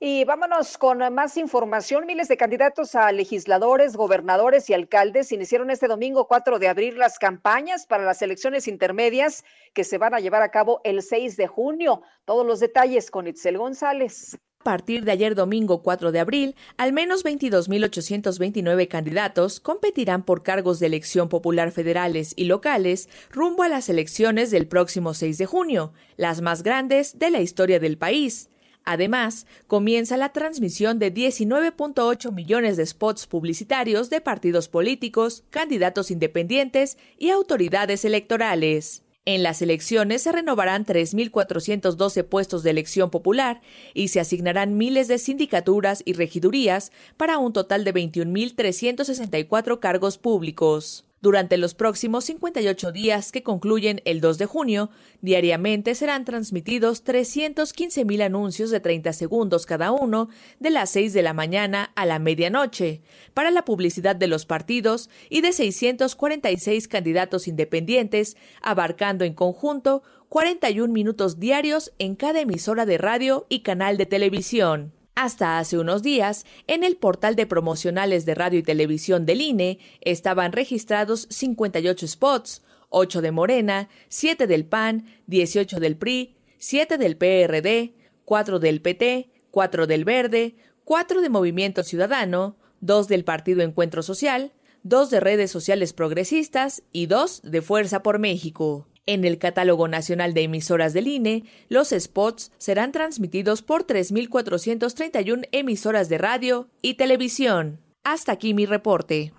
Y 0.00 0.24
vámonos 0.24 0.76
con 0.76 0.98
más 1.14 1.36
información. 1.36 2.06
Miles 2.06 2.26
de 2.26 2.36
candidatos 2.36 2.96
a 2.96 3.12
legisladores, 3.12 3.94
gobernadores 3.94 4.68
y 4.68 4.74
alcaldes 4.74 5.30
iniciaron 5.30 5.70
este 5.70 5.86
domingo 5.86 6.26
4 6.26 6.58
de 6.58 6.66
abril 6.66 6.98
las 6.98 7.20
campañas 7.20 7.86
para 7.86 8.04
las 8.04 8.20
elecciones 8.20 8.66
intermedias 8.66 9.44
que 9.72 9.84
se 9.84 9.96
van 9.96 10.12
a 10.12 10.18
llevar 10.18 10.42
a 10.42 10.50
cabo 10.50 10.80
el 10.82 11.02
6 11.02 11.36
de 11.36 11.46
junio. 11.46 12.02
Todos 12.24 12.44
los 12.44 12.58
detalles 12.58 13.12
con 13.12 13.28
Itzel 13.28 13.58
González. 13.58 14.36
A 14.60 14.62
partir 14.62 15.04
de 15.04 15.12
ayer 15.12 15.34
domingo 15.34 15.82
4 15.82 16.12
de 16.12 16.20
abril, 16.20 16.54
al 16.76 16.92
menos 16.92 17.24
22.829 17.24 18.88
candidatos 18.88 19.58
competirán 19.58 20.22
por 20.22 20.42
cargos 20.42 20.78
de 20.78 20.86
elección 20.86 21.30
popular 21.30 21.72
federales 21.72 22.34
y 22.36 22.44
locales 22.44 23.08
rumbo 23.30 23.62
a 23.62 23.70
las 23.70 23.88
elecciones 23.88 24.50
del 24.50 24.68
próximo 24.68 25.14
6 25.14 25.38
de 25.38 25.46
junio, 25.46 25.94
las 26.18 26.42
más 26.42 26.62
grandes 26.62 27.18
de 27.18 27.30
la 27.30 27.40
historia 27.40 27.80
del 27.80 27.96
país. 27.96 28.50
Además, 28.84 29.46
comienza 29.66 30.18
la 30.18 30.34
transmisión 30.34 30.98
de 30.98 31.14
19.8 31.14 32.30
millones 32.30 32.76
de 32.76 32.84
spots 32.84 33.26
publicitarios 33.26 34.10
de 34.10 34.20
partidos 34.20 34.68
políticos, 34.68 35.42
candidatos 35.48 36.10
independientes 36.10 36.98
y 37.16 37.30
autoridades 37.30 38.04
electorales. 38.04 38.99
En 39.26 39.42
las 39.42 39.60
elecciones 39.60 40.22
se 40.22 40.32
renovarán 40.32 40.86
3.412 40.86 42.24
puestos 42.24 42.62
de 42.62 42.70
elección 42.70 43.10
popular 43.10 43.60
y 43.92 44.08
se 44.08 44.18
asignarán 44.18 44.78
miles 44.78 45.08
de 45.08 45.18
sindicaturas 45.18 46.02
y 46.06 46.14
regidurías 46.14 46.90
para 47.18 47.36
un 47.36 47.52
total 47.52 47.84
de 47.84 47.92
21.364 47.92 49.78
cargos 49.78 50.16
públicos. 50.16 51.09
Durante 51.22 51.58
los 51.58 51.74
próximos 51.74 52.24
58 52.24 52.92
días 52.92 53.30
que 53.30 53.42
concluyen 53.42 54.00
el 54.06 54.22
2 54.22 54.38
de 54.38 54.46
junio, 54.46 54.88
diariamente 55.20 55.94
serán 55.94 56.24
transmitidos 56.24 57.04
315.000 57.04 58.22
anuncios 58.22 58.70
de 58.70 58.80
30 58.80 59.12
segundos 59.12 59.66
cada 59.66 59.92
uno 59.92 60.30
de 60.60 60.70
las 60.70 60.88
6 60.90 61.12
de 61.12 61.20
la 61.20 61.34
mañana 61.34 61.92
a 61.94 62.06
la 62.06 62.18
medianoche 62.18 63.02
para 63.34 63.50
la 63.50 63.66
publicidad 63.66 64.16
de 64.16 64.28
los 64.28 64.46
partidos 64.46 65.10
y 65.28 65.42
de 65.42 65.52
646 65.52 66.88
candidatos 66.88 67.48
independientes, 67.48 68.38
abarcando 68.62 69.26
en 69.26 69.34
conjunto 69.34 70.02
41 70.30 70.90
minutos 70.90 71.38
diarios 71.38 71.92
en 71.98 72.16
cada 72.16 72.40
emisora 72.40 72.86
de 72.86 72.96
radio 72.96 73.44
y 73.50 73.60
canal 73.60 73.98
de 73.98 74.06
televisión. 74.06 74.94
Hasta 75.22 75.58
hace 75.58 75.76
unos 75.76 76.02
días, 76.02 76.46
en 76.66 76.82
el 76.82 76.96
portal 76.96 77.36
de 77.36 77.44
promocionales 77.44 78.24
de 78.24 78.34
radio 78.34 78.58
y 78.58 78.62
televisión 78.62 79.26
del 79.26 79.42
INE 79.42 79.78
estaban 80.00 80.50
registrados 80.50 81.26
58 81.28 82.08
spots, 82.08 82.62
8 82.88 83.20
de 83.20 83.30
Morena, 83.30 83.90
7 84.08 84.46
del 84.46 84.64
PAN, 84.64 85.04
18 85.26 85.78
del 85.78 85.98
PRI, 85.98 86.38
7 86.56 86.96
del 86.96 87.18
PRD, 87.18 87.92
4 88.24 88.60
del 88.60 88.80
PT, 88.80 89.28
4 89.50 89.86
del 89.86 90.06
Verde, 90.06 90.56
4 90.84 91.20
de 91.20 91.28
Movimiento 91.28 91.84
Ciudadano, 91.84 92.56
2 92.80 93.06
del 93.08 93.22
Partido 93.22 93.60
Encuentro 93.60 94.02
Social, 94.02 94.52
2 94.84 95.10
de 95.10 95.20
redes 95.20 95.50
sociales 95.50 95.92
progresistas 95.92 96.82
y 96.92 97.08
2 97.08 97.42
de 97.42 97.60
Fuerza 97.60 98.02
por 98.02 98.20
México. 98.20 98.89
En 99.12 99.24
el 99.24 99.38
catálogo 99.38 99.88
nacional 99.88 100.34
de 100.34 100.44
emisoras 100.44 100.92
del 100.92 101.08
INE, 101.08 101.42
los 101.68 101.90
spots 101.90 102.52
serán 102.58 102.92
transmitidos 102.92 103.60
por 103.60 103.84
3.431 103.84 105.48
emisoras 105.50 106.08
de 106.08 106.16
radio 106.16 106.68
y 106.80 106.94
televisión. 106.94 107.80
Hasta 108.04 108.30
aquí 108.30 108.54
mi 108.54 108.66
reporte. 108.66 109.32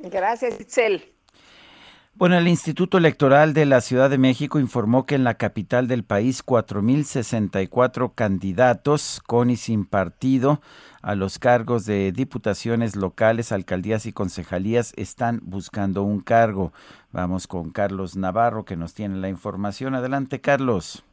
Gracias, 0.00 0.60
Itzel. 0.60 1.12
Bueno, 2.14 2.36
el 2.36 2.46
Instituto 2.46 2.98
Electoral 2.98 3.54
de 3.54 3.64
la 3.64 3.80
Ciudad 3.80 4.10
de 4.10 4.18
México 4.18 4.58
informó 4.58 5.06
que 5.06 5.14
en 5.14 5.22
la 5.22 5.34
capital 5.34 5.86
del 5.86 6.04
país 6.04 6.44
4.064 6.44 8.14
candidatos 8.14 9.22
con 9.26 9.50
y 9.50 9.56
sin 9.56 9.86
partido 9.86 10.60
a 11.00 11.14
los 11.14 11.38
cargos 11.38 11.86
de 11.86 12.12
diputaciones 12.12 12.96
locales, 12.96 13.50
alcaldías 13.50 14.04
y 14.06 14.12
concejalías 14.12 14.92
están 14.96 15.40
buscando 15.42 16.02
un 16.02 16.20
cargo. 16.20 16.72
Vamos 17.12 17.46
con 17.46 17.70
Carlos 17.70 18.16
Navarro 18.16 18.64
que 18.64 18.76
nos 18.76 18.94
tiene 18.94 19.16
la 19.16 19.28
información. 19.28 19.94
Adelante, 19.94 20.40
Carlos. 20.40 21.04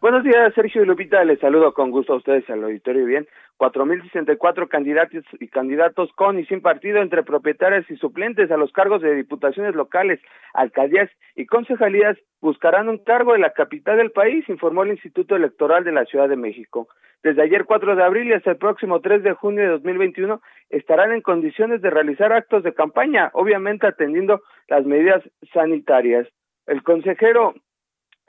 Buenos 0.00 0.22
días, 0.22 0.52
Sergio 0.54 0.82
y 0.82 0.86
Lupita. 0.86 1.24
Les 1.24 1.40
saludo 1.40 1.72
con 1.72 1.90
gusto 1.90 2.12
a 2.12 2.16
ustedes 2.16 2.48
al 2.50 2.62
auditorio. 2.62 3.06
Bien, 3.06 3.26
4.064 3.58 4.68
candidatos 4.68 5.24
y 5.40 5.48
candidatos 5.48 6.10
con 6.14 6.38
y 6.38 6.46
sin 6.46 6.62
partido 6.62 7.02
entre 7.02 7.24
propietarios 7.24 7.90
y 7.90 7.96
suplentes 7.96 8.50
a 8.50 8.56
los 8.56 8.72
cargos 8.72 9.02
de 9.02 9.14
diputaciones 9.14 9.74
locales, 9.74 10.20
alcaldías 10.54 11.10
y 11.34 11.46
concejalías 11.46 12.16
buscarán 12.40 12.88
un 12.88 12.98
cargo 12.98 13.34
en 13.34 13.40
la 13.40 13.52
capital 13.52 13.96
del 13.96 14.12
país, 14.12 14.48
informó 14.48 14.84
el 14.84 14.90
Instituto 14.90 15.34
Electoral 15.34 15.84
de 15.84 15.92
la 15.92 16.04
Ciudad 16.04 16.28
de 16.28 16.36
México. 16.36 16.88
Desde 17.22 17.42
ayer 17.42 17.64
4 17.64 17.96
de 17.96 18.04
abril 18.04 18.28
y 18.28 18.32
hasta 18.32 18.52
el 18.52 18.58
próximo 18.58 19.00
3 19.00 19.24
de 19.24 19.32
junio 19.32 19.62
de 19.62 19.70
2021 19.70 20.40
estarán 20.70 21.12
en 21.12 21.20
condiciones 21.20 21.82
de 21.82 21.90
realizar 21.90 22.32
actos 22.32 22.62
de 22.62 22.74
campaña, 22.74 23.30
obviamente 23.32 23.88
atendiendo 23.88 24.40
las 24.68 24.84
medidas 24.86 25.22
sanitarias. 25.52 26.28
El 26.66 26.84
consejero 26.84 27.54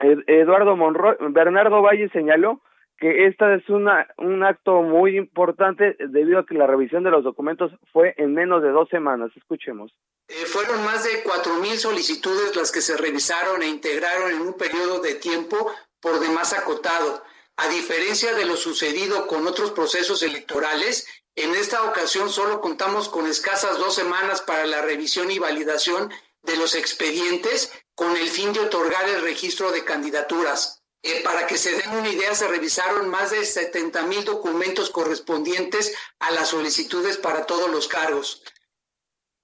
Eduardo 0.00 0.76
Monroy, 0.76 1.16
Bernardo 1.30 1.82
Valle 1.82 2.08
señaló 2.08 2.62
que 3.00 3.26
esta 3.26 3.54
es 3.54 3.66
una, 3.70 4.06
un 4.18 4.44
acto 4.44 4.82
muy 4.82 5.16
importante 5.16 5.96
debido 5.98 6.38
a 6.38 6.46
que 6.46 6.54
la 6.54 6.66
revisión 6.66 7.02
de 7.02 7.10
los 7.10 7.24
documentos 7.24 7.72
fue 7.92 8.14
en 8.18 8.34
menos 8.34 8.62
de 8.62 8.68
dos 8.68 8.88
semanas. 8.90 9.30
Escuchemos. 9.34 9.90
Eh, 10.28 10.34
fueron 10.46 10.84
más 10.84 11.02
de 11.04 11.22
cuatro 11.24 11.54
mil 11.56 11.76
solicitudes 11.78 12.54
las 12.54 12.70
que 12.70 12.82
se 12.82 12.98
revisaron 12.98 13.62
e 13.62 13.68
integraron 13.68 14.30
en 14.32 14.42
un 14.42 14.52
periodo 14.52 15.00
de 15.00 15.14
tiempo 15.14 15.72
por 16.00 16.20
demás 16.20 16.52
acotado. 16.52 17.22
A 17.56 17.68
diferencia 17.68 18.34
de 18.34 18.44
lo 18.44 18.56
sucedido 18.56 19.26
con 19.26 19.46
otros 19.46 19.70
procesos 19.70 20.22
electorales, 20.22 21.08
en 21.36 21.54
esta 21.54 21.82
ocasión 21.84 22.28
solo 22.28 22.60
contamos 22.60 23.08
con 23.08 23.26
escasas 23.26 23.78
dos 23.78 23.94
semanas 23.94 24.42
para 24.42 24.66
la 24.66 24.82
revisión 24.82 25.30
y 25.30 25.38
validación 25.38 26.10
de 26.42 26.56
los 26.56 26.74
expedientes 26.74 27.72
con 27.94 28.16
el 28.16 28.28
fin 28.28 28.52
de 28.52 28.60
otorgar 28.60 29.08
el 29.08 29.22
registro 29.22 29.72
de 29.72 29.84
candidaturas. 29.84 30.79
Eh, 31.02 31.22
para 31.24 31.46
que 31.46 31.56
se 31.56 31.72
den 31.72 31.90
una 31.98 32.08
idea, 32.08 32.34
se 32.34 32.46
revisaron 32.46 33.08
más 33.08 33.30
de 33.30 33.44
70 33.44 34.02
mil 34.02 34.24
documentos 34.24 34.90
correspondientes 34.90 35.96
a 36.18 36.30
las 36.32 36.48
solicitudes 36.48 37.16
para 37.16 37.46
todos 37.46 37.70
los 37.70 37.88
cargos. 37.88 38.44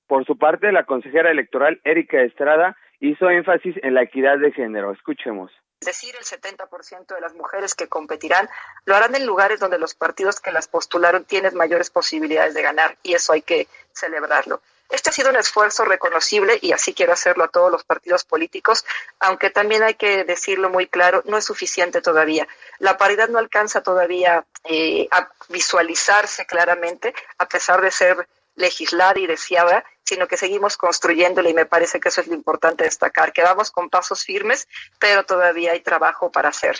Por 0.06 0.24
su 0.26 0.36
parte, 0.36 0.70
la 0.70 0.84
consejera 0.84 1.30
electoral 1.30 1.80
Erika 1.84 2.20
Estrada 2.20 2.76
hizo 3.00 3.30
énfasis 3.30 3.74
en 3.82 3.94
la 3.94 4.02
equidad 4.02 4.38
de 4.38 4.52
género. 4.52 4.92
Escuchemos. 4.92 5.50
Es 5.80 5.86
decir, 5.86 6.14
el 6.18 6.24
70% 6.24 7.14
de 7.14 7.20
las 7.20 7.34
mujeres 7.34 7.74
que 7.74 7.88
competirán 7.88 8.48
lo 8.84 8.94
harán 8.94 9.14
en 9.14 9.26
lugares 9.26 9.60
donde 9.60 9.78
los 9.78 9.94
partidos 9.94 10.40
que 10.40 10.52
las 10.52 10.68
postularon 10.68 11.24
tienen 11.24 11.54
mayores 11.54 11.90
posibilidades 11.90 12.54
de 12.54 12.62
ganar 12.62 12.96
y 13.02 13.14
eso 13.14 13.32
hay 13.32 13.42
que 13.42 13.66
celebrarlo. 13.92 14.62
Este 14.90 15.10
ha 15.10 15.12
sido 15.12 15.30
un 15.30 15.36
esfuerzo 15.36 15.84
reconocible 15.84 16.58
y 16.62 16.72
así 16.72 16.94
quiero 16.94 17.12
hacerlo 17.12 17.44
a 17.44 17.48
todos 17.48 17.72
los 17.72 17.84
partidos 17.84 18.24
políticos, 18.24 18.84
aunque 19.18 19.50
también 19.50 19.82
hay 19.82 19.94
que 19.94 20.24
decirlo 20.24 20.70
muy 20.70 20.86
claro, 20.86 21.22
no 21.26 21.36
es 21.36 21.44
suficiente 21.44 22.00
todavía. 22.00 22.46
La 22.78 22.96
paridad 22.96 23.28
no 23.28 23.38
alcanza 23.38 23.82
todavía 23.82 24.44
eh, 24.64 25.08
a 25.10 25.28
visualizarse 25.48 26.46
claramente, 26.46 27.14
a 27.38 27.48
pesar 27.48 27.80
de 27.80 27.90
ser 27.90 28.28
legislada 28.54 29.18
y 29.18 29.26
deseada, 29.26 29.84
sino 30.02 30.26
que 30.26 30.36
seguimos 30.36 30.76
construyéndola 30.76 31.50
y 31.50 31.54
me 31.54 31.66
parece 31.66 32.00
que 32.00 32.08
eso 32.08 32.20
es 32.20 32.28
lo 32.28 32.34
importante 32.34 32.84
destacar, 32.84 33.32
que 33.32 33.42
vamos 33.42 33.70
con 33.70 33.90
pasos 33.90 34.24
firmes, 34.24 34.66
pero 34.98 35.24
todavía 35.24 35.72
hay 35.72 35.80
trabajo 35.80 36.32
para 36.32 36.48
hacer. 36.48 36.76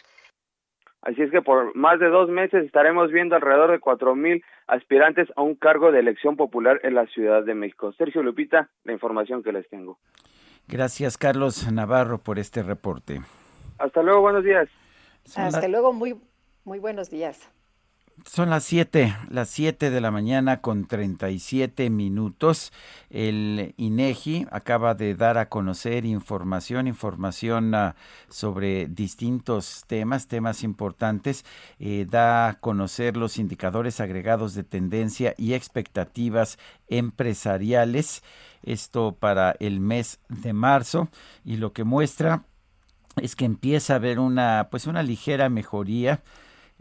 Así 1.03 1.23
es 1.23 1.31
que 1.31 1.43
por 1.43 1.75
más 1.77 2.01
de 2.01 2.09
dos 2.09 2.29
meses 2.29 2.65
estaremos 2.65 3.13
viendo 3.13 3.37
alrededor 3.37 3.71
de 3.71 3.79
cuatro 3.79 4.15
mil 4.15 4.45
aspirantes 4.67 5.29
a 5.37 5.43
un 5.43 5.55
cargo 5.55 5.93
de 5.93 6.01
elección 6.01 6.37
popular 6.37 6.81
en 6.83 6.95
la 6.95 7.07
Ciudad 7.07 7.45
de 7.45 7.55
México. 7.55 7.93
Sergio 7.93 8.23
Lupita, 8.23 8.71
la 8.85 8.93
información 8.93 9.43
que 9.43 9.53
les 9.53 9.69
tengo. 9.69 9.99
Gracias, 10.69 11.17
Carlos 11.17 11.71
Navarro, 11.71 12.19
por 12.19 12.39
este 12.39 12.63
reporte. 12.63 13.21
Hasta 13.79 14.03
luego, 14.03 14.21
buenos 14.21 14.45
días. 14.45 14.69
Hasta 15.37 15.69
luego, 15.69 15.93
muy, 15.93 16.17
muy 16.65 16.79
buenos 16.79 17.11
días. 17.11 17.51
Son 18.25 18.49
las 18.49 18.65
7, 18.65 19.15
las 19.29 19.51
7 19.51 19.91
de 19.91 20.01
la 20.01 20.11
mañana 20.11 20.63
con 20.63 20.87
37 20.87 21.91
minutos. 21.91 22.73
El 23.11 23.75
INEGI 23.77 24.47
acaba 24.51 24.95
de 24.95 25.15
dar 25.15 25.37
a 25.37 25.51
conocer 25.51 26.07
información, 26.07 26.87
información 26.87 27.75
uh, 27.75 27.93
sobre 28.31 28.87
distintos 28.89 29.85
temas, 29.87 30.29
temas 30.29 30.63
importantes. 30.65 31.45
Eh, 31.79 32.07
da 32.09 32.49
a 32.49 32.59
conocer 32.59 33.19
los 33.19 33.37
indicadores 33.37 34.01
agregados 34.01 34.55
de 34.55 34.65
tendencia 34.65 35.35
y 35.37 35.53
expectativas 35.53 36.59
empresariales. 36.89 38.23
Esto 38.63 39.15
para 39.15 39.55
el 39.61 39.79
mes 39.79 40.21
de 40.31 40.55
marzo 40.55 41.11
y 41.45 41.59
lo 41.59 41.75
que 41.75 41.85
muestra 41.85 42.45
es 43.17 43.37
que 43.37 43.45
empieza 43.45 43.93
a 43.93 43.97
haber 43.97 44.19
una, 44.19 44.69
pues 44.71 44.87
una 44.87 45.03
ligera 45.03 45.51
mejoría 45.51 46.23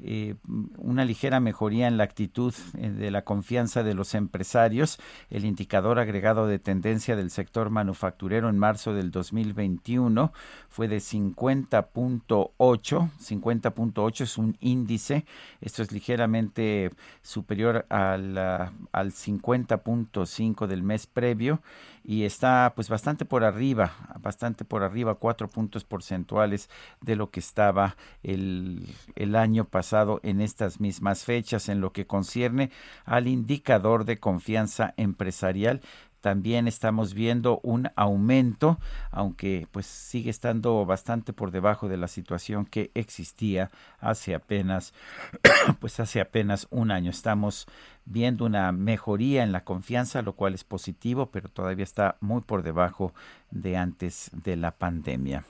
eh, 0.03 0.35
una 0.77 1.05
ligera 1.05 1.39
mejoría 1.39 1.87
en 1.87 1.95
la 1.95 2.03
actitud 2.03 2.53
eh, 2.77 2.89
de 2.89 3.11
la 3.11 3.23
confianza 3.23 3.81
de 3.81 3.93
los 3.93 4.13
empresarios. 4.13 4.99
El 5.29 5.45
indicador 5.45 5.99
agregado 5.99 6.47
de 6.47 6.59
tendencia 6.59 7.15
del 7.15 7.31
sector 7.31 7.69
manufacturero 7.69 8.49
en 8.49 8.57
marzo 8.59 8.93
del 8.93 9.11
2021 9.11 10.33
fue 10.67 10.89
de 10.89 10.97
50.8. 10.97 12.55
50.8 12.57 14.21
es 14.21 14.37
un 14.37 14.57
índice. 14.59 15.25
Esto 15.61 15.81
es 15.81 15.93
ligeramente 15.93 16.91
superior 17.21 17.85
al, 17.89 18.37
al 18.37 19.11
50.5 19.11 20.67
del 20.67 20.83
mes 20.83 21.07
previo 21.07 21.61
y 22.07 22.23
está 22.23 22.73
pues 22.75 22.87
bastante 22.87 23.25
por 23.25 23.43
arriba, 23.43 23.91
bastante 24.19 24.63
por 24.63 24.83
arriba, 24.83 25.15
cuatro 25.15 25.47
puntos 25.47 25.83
porcentuales 25.83 26.69
de 27.01 27.15
lo 27.15 27.31
que 27.31 27.39
estaba 27.39 27.97
el, 28.21 28.87
el 29.15 29.35
año 29.35 29.65
pasado 29.65 30.19
en 30.21 30.39
estas 30.39 30.79
mismas 30.79 31.23
fechas 31.23 31.67
en 31.67 31.81
lo 31.81 31.91
que 31.91 32.05
concierne 32.05 32.69
al 33.05 33.27
indicador 33.27 34.05
de 34.05 34.19
confianza 34.19 34.93
empresarial 34.97 35.81
también 36.25 36.67
estamos 36.67 37.13
viendo 37.13 37.59
un 37.61 37.91
aumento, 37.95 38.79
aunque 39.11 39.67
pues 39.69 39.85
sigue 39.85 40.31
estando 40.31 40.83
bastante 40.83 41.33
por 41.33 41.51
debajo 41.51 41.87
de 41.87 41.97
la 41.97 42.07
situación 42.07 42.65
que 42.65 42.89
existía 42.95 43.69
hace 43.99 44.33
apenas, 44.33 44.95
pues 45.79 45.99
hace 45.99 46.19
apenas 46.19 46.65
un 46.71 46.89
año. 46.89 47.11
Estamos 47.11 47.67
viendo 48.05 48.45
una 48.45 48.71
mejoría 48.71 49.43
en 49.43 49.51
la 49.51 49.63
confianza, 49.63 50.23
lo 50.23 50.33
cual 50.33 50.55
es 50.55 50.63
positivo, 50.63 51.29
pero 51.29 51.47
todavía 51.47 51.83
está 51.83 52.17
muy 52.21 52.41
por 52.41 52.63
debajo 52.63 53.13
de 53.51 53.77
antes 53.77 54.31
de 54.33 54.55
la 54.55 54.71
pandemia. 54.71 55.45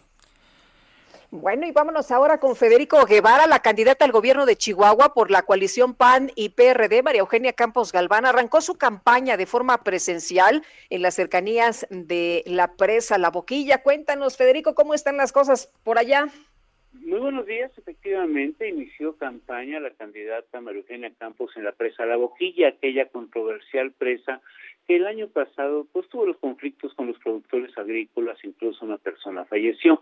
Bueno, 1.42 1.68
y 1.68 1.72
vámonos 1.72 2.12
ahora 2.12 2.40
con 2.40 2.56
Federico 2.56 3.06
Guevara, 3.06 3.46
la 3.46 3.60
candidata 3.60 4.06
al 4.06 4.14
gobierno 4.14 4.46
de 4.46 4.56
Chihuahua 4.56 5.14
por 5.14 5.32
la 5.32 5.42
coalición 5.42 5.94
PAN 5.94 6.32
y 6.36 6.50
PRD. 6.50 7.04
María 7.04 7.20
Eugenia 7.20 7.52
Campos 7.52 7.92
Galván 7.92 8.26
arrancó 8.26 8.62
su 8.62 8.76
campaña 8.76 9.36
de 9.36 9.46
forma 9.46 9.84
presencial 9.84 10.64
en 10.90 11.02
las 11.02 11.16
cercanías 11.16 11.86
de 11.90 12.42
la 12.46 12.76
presa 12.76 13.18
La 13.18 13.32
Boquilla. 13.32 13.84
Cuéntanos, 13.84 14.38
Federico, 14.38 14.76
¿cómo 14.76 14.94
están 14.94 15.18
las 15.18 15.34
cosas 15.34 15.70
por 15.84 16.00
allá? 16.00 16.30
Muy 16.94 17.20
buenos 17.20 17.46
días. 17.46 17.70
Efectivamente, 17.78 18.70
inició 18.70 19.18
campaña 19.18 19.82
la 19.82 19.92
candidata 19.92 20.62
María 20.62 20.82
Eugenia 20.82 21.12
Campos 21.20 21.52
en 21.58 21.66
la 21.66 21.74
presa 21.74 22.06
La 22.06 22.16
Boquilla, 22.16 22.70
aquella 22.70 23.10
controversial 23.10 23.92
presa 23.92 24.40
el 24.88 25.08
año 25.08 25.28
pasado 25.28 25.88
pues 25.92 26.08
tuvo 26.10 26.26
los 26.26 26.38
conflictos 26.38 26.94
con 26.94 27.08
los 27.08 27.18
productores 27.20 27.76
agrícolas, 27.78 28.38
incluso 28.44 28.86
una 28.86 28.98
persona 28.98 29.46
falleció. 29.46 30.02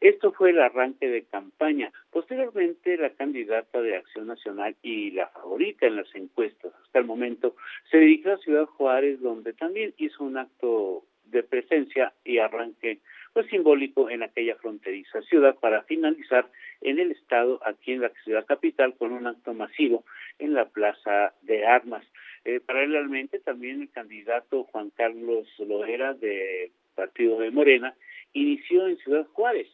Esto 0.00 0.32
fue 0.32 0.50
el 0.50 0.60
arranque 0.60 1.08
de 1.08 1.24
campaña. 1.24 1.92
Posteriormente, 2.10 2.96
la 2.96 3.10
candidata 3.10 3.80
de 3.80 3.96
Acción 3.96 4.26
Nacional 4.26 4.74
y 4.82 5.12
la 5.12 5.28
favorita 5.28 5.86
en 5.86 5.96
las 5.96 6.12
encuestas 6.14 6.72
hasta 6.82 6.98
el 6.98 7.04
momento 7.04 7.54
se 7.90 7.98
dirigió 7.98 8.34
a 8.34 8.38
Ciudad 8.38 8.66
Juárez, 8.66 9.20
donde 9.20 9.52
también 9.52 9.94
hizo 9.98 10.24
un 10.24 10.36
acto 10.36 11.04
de 11.26 11.42
presencia 11.42 12.12
y 12.24 12.38
arranque 12.38 13.00
pues 13.32 13.46
simbólico 13.48 14.08
en 14.08 14.22
aquella 14.22 14.54
fronteriza 14.56 15.20
ciudad 15.22 15.56
para 15.56 15.82
finalizar 15.82 16.48
en 16.80 17.00
el 17.00 17.10
estado 17.10 17.60
aquí 17.66 17.92
en 17.92 18.02
la 18.02 18.10
ciudad 18.22 18.46
capital 18.46 18.94
con 18.96 19.12
un 19.12 19.26
acto 19.26 19.52
masivo 19.54 20.04
en 20.38 20.54
la 20.54 20.66
plaza 20.66 21.34
de 21.42 21.66
armas 21.66 22.04
eh, 22.44 22.60
paralelamente 22.60 23.38
también 23.38 23.82
el 23.82 23.90
candidato 23.90 24.64
Juan 24.64 24.90
Carlos 24.90 25.48
Loera 25.58 26.14
de 26.14 26.70
Partido 26.94 27.38
de 27.38 27.50
Morena 27.50 27.94
inició 28.32 28.86
en 28.86 28.98
Ciudad 28.98 29.26
Juárez. 29.32 29.68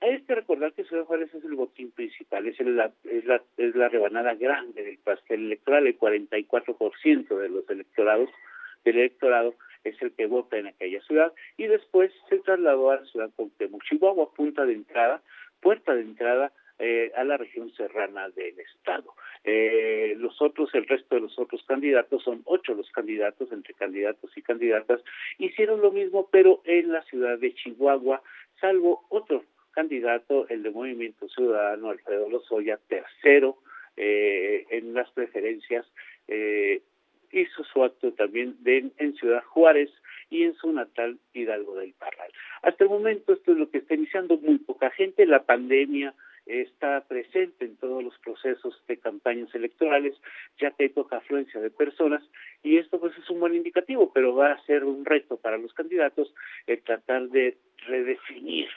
Hay 0.00 0.20
que 0.22 0.34
recordar 0.34 0.72
que 0.72 0.84
Ciudad 0.84 1.04
Juárez 1.04 1.32
es 1.34 1.44
el 1.44 1.54
botín 1.54 1.90
principal, 1.90 2.46
es 2.46 2.58
la, 2.60 2.92
es 3.04 3.24
la, 3.24 3.42
es 3.56 3.74
la 3.74 3.88
rebanada 3.88 4.34
grande 4.34 4.82
del 4.82 4.98
pastel 4.98 5.46
electoral, 5.46 5.86
el 5.86 5.98
44% 5.98 7.38
de 7.38 7.48
los 7.48 7.68
electorados 7.70 8.30
del 8.84 8.98
electorado 8.98 9.54
es 9.82 10.00
el 10.02 10.12
que 10.12 10.26
vota 10.26 10.56
en 10.56 10.66
aquella 10.66 11.00
ciudad. 11.02 11.32
Y 11.56 11.66
después 11.66 12.10
se 12.28 12.38
trasladó 12.38 12.90
a 12.90 12.96
la 12.96 13.06
ciudad 13.06 13.30
de 13.58 13.70
Chihuahua, 13.88 14.32
punta 14.34 14.64
de 14.64 14.72
entrada, 14.72 15.22
puerta 15.60 15.94
de 15.94 16.02
entrada 16.02 16.52
eh, 16.78 17.12
a 17.16 17.24
la 17.24 17.36
región 17.36 17.72
serrana 17.74 18.28
del 18.30 18.58
estado. 18.58 19.14
Eh, 19.44 20.14
los 20.18 20.40
otros, 20.40 20.74
el 20.74 20.86
resto 20.86 21.14
de 21.14 21.22
los 21.22 21.38
otros 21.38 21.62
candidatos, 21.66 22.22
son 22.22 22.42
ocho 22.44 22.74
los 22.74 22.90
candidatos, 22.90 23.52
entre 23.52 23.74
candidatos 23.74 24.36
y 24.36 24.42
candidatas, 24.42 25.00
hicieron 25.38 25.80
lo 25.80 25.92
mismo, 25.92 26.28
pero 26.30 26.62
en 26.64 26.92
la 26.92 27.02
ciudad 27.04 27.38
de 27.38 27.54
Chihuahua, 27.54 28.22
salvo 28.60 29.04
otro 29.10 29.44
candidato, 29.72 30.48
el 30.48 30.62
de 30.62 30.70
Movimiento 30.70 31.28
Ciudadano, 31.28 31.90
Alfredo 31.90 32.28
Lozoya, 32.28 32.78
tercero 32.88 33.58
eh, 33.96 34.66
en 34.70 34.94
las 34.94 35.10
preferencias, 35.10 35.86
eh, 36.28 36.82
hizo 37.32 37.64
su 37.64 37.82
acto 37.82 38.12
también 38.12 38.56
de, 38.60 38.90
en 38.96 39.14
Ciudad 39.16 39.42
Juárez 39.44 39.90
y 40.30 40.44
en 40.44 40.54
su 40.54 40.72
natal 40.72 41.18
Hidalgo 41.32 41.76
del 41.76 41.92
Parral. 41.94 42.30
Hasta 42.62 42.84
el 42.84 42.90
momento 42.90 43.32
esto 43.32 43.52
es 43.52 43.58
lo 43.58 43.70
que 43.70 43.78
está 43.78 43.94
iniciando 43.94 44.38
muy 44.38 44.58
poca 44.58 44.90
gente, 44.90 45.26
la 45.26 45.42
pandemia 45.42 46.14
está 46.46 47.00
presente 47.02 47.64
en 47.64 47.76
todos 47.76 48.02
los 48.02 48.16
procesos 48.18 48.82
de 48.86 48.98
campañas 48.98 49.54
electorales, 49.54 50.14
ya 50.60 50.70
que 50.72 50.84
hay 50.84 50.88
poca 50.90 51.16
afluencia 51.16 51.60
de 51.60 51.70
personas 51.70 52.22
y 52.62 52.78
esto 52.78 53.00
pues 53.00 53.16
es 53.16 53.28
un 53.30 53.40
buen 53.40 53.54
indicativo, 53.54 54.12
pero 54.12 54.34
va 54.34 54.52
a 54.52 54.64
ser 54.64 54.84
un 54.84 55.04
reto 55.04 55.36
para 55.36 55.58
los 55.58 55.72
candidatos 55.72 56.34
el 56.66 56.82
tratar 56.82 57.28
de 57.28 57.56
redefinir 57.86 58.68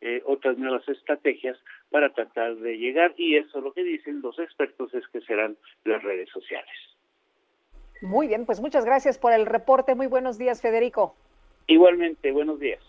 eh, 0.00 0.22
otras 0.26 0.58
nuevas 0.58 0.86
estrategias 0.88 1.58
para 1.90 2.12
tratar 2.12 2.56
de 2.56 2.76
llegar 2.78 3.14
y 3.16 3.36
eso 3.36 3.60
lo 3.60 3.72
que 3.72 3.82
dicen 3.82 4.20
los 4.20 4.38
expertos 4.38 4.92
es 4.94 5.06
que 5.08 5.20
serán 5.22 5.56
las 5.84 6.02
redes 6.02 6.28
sociales. 6.30 6.74
Muy 8.02 8.28
bien, 8.28 8.44
pues 8.44 8.60
muchas 8.60 8.84
gracias 8.84 9.18
por 9.18 9.32
el 9.32 9.46
reporte. 9.46 9.94
Muy 9.94 10.06
buenos 10.06 10.36
días, 10.36 10.60
Federico. 10.60 11.16
Igualmente, 11.66 12.30
buenos 12.30 12.60
días. 12.60 12.82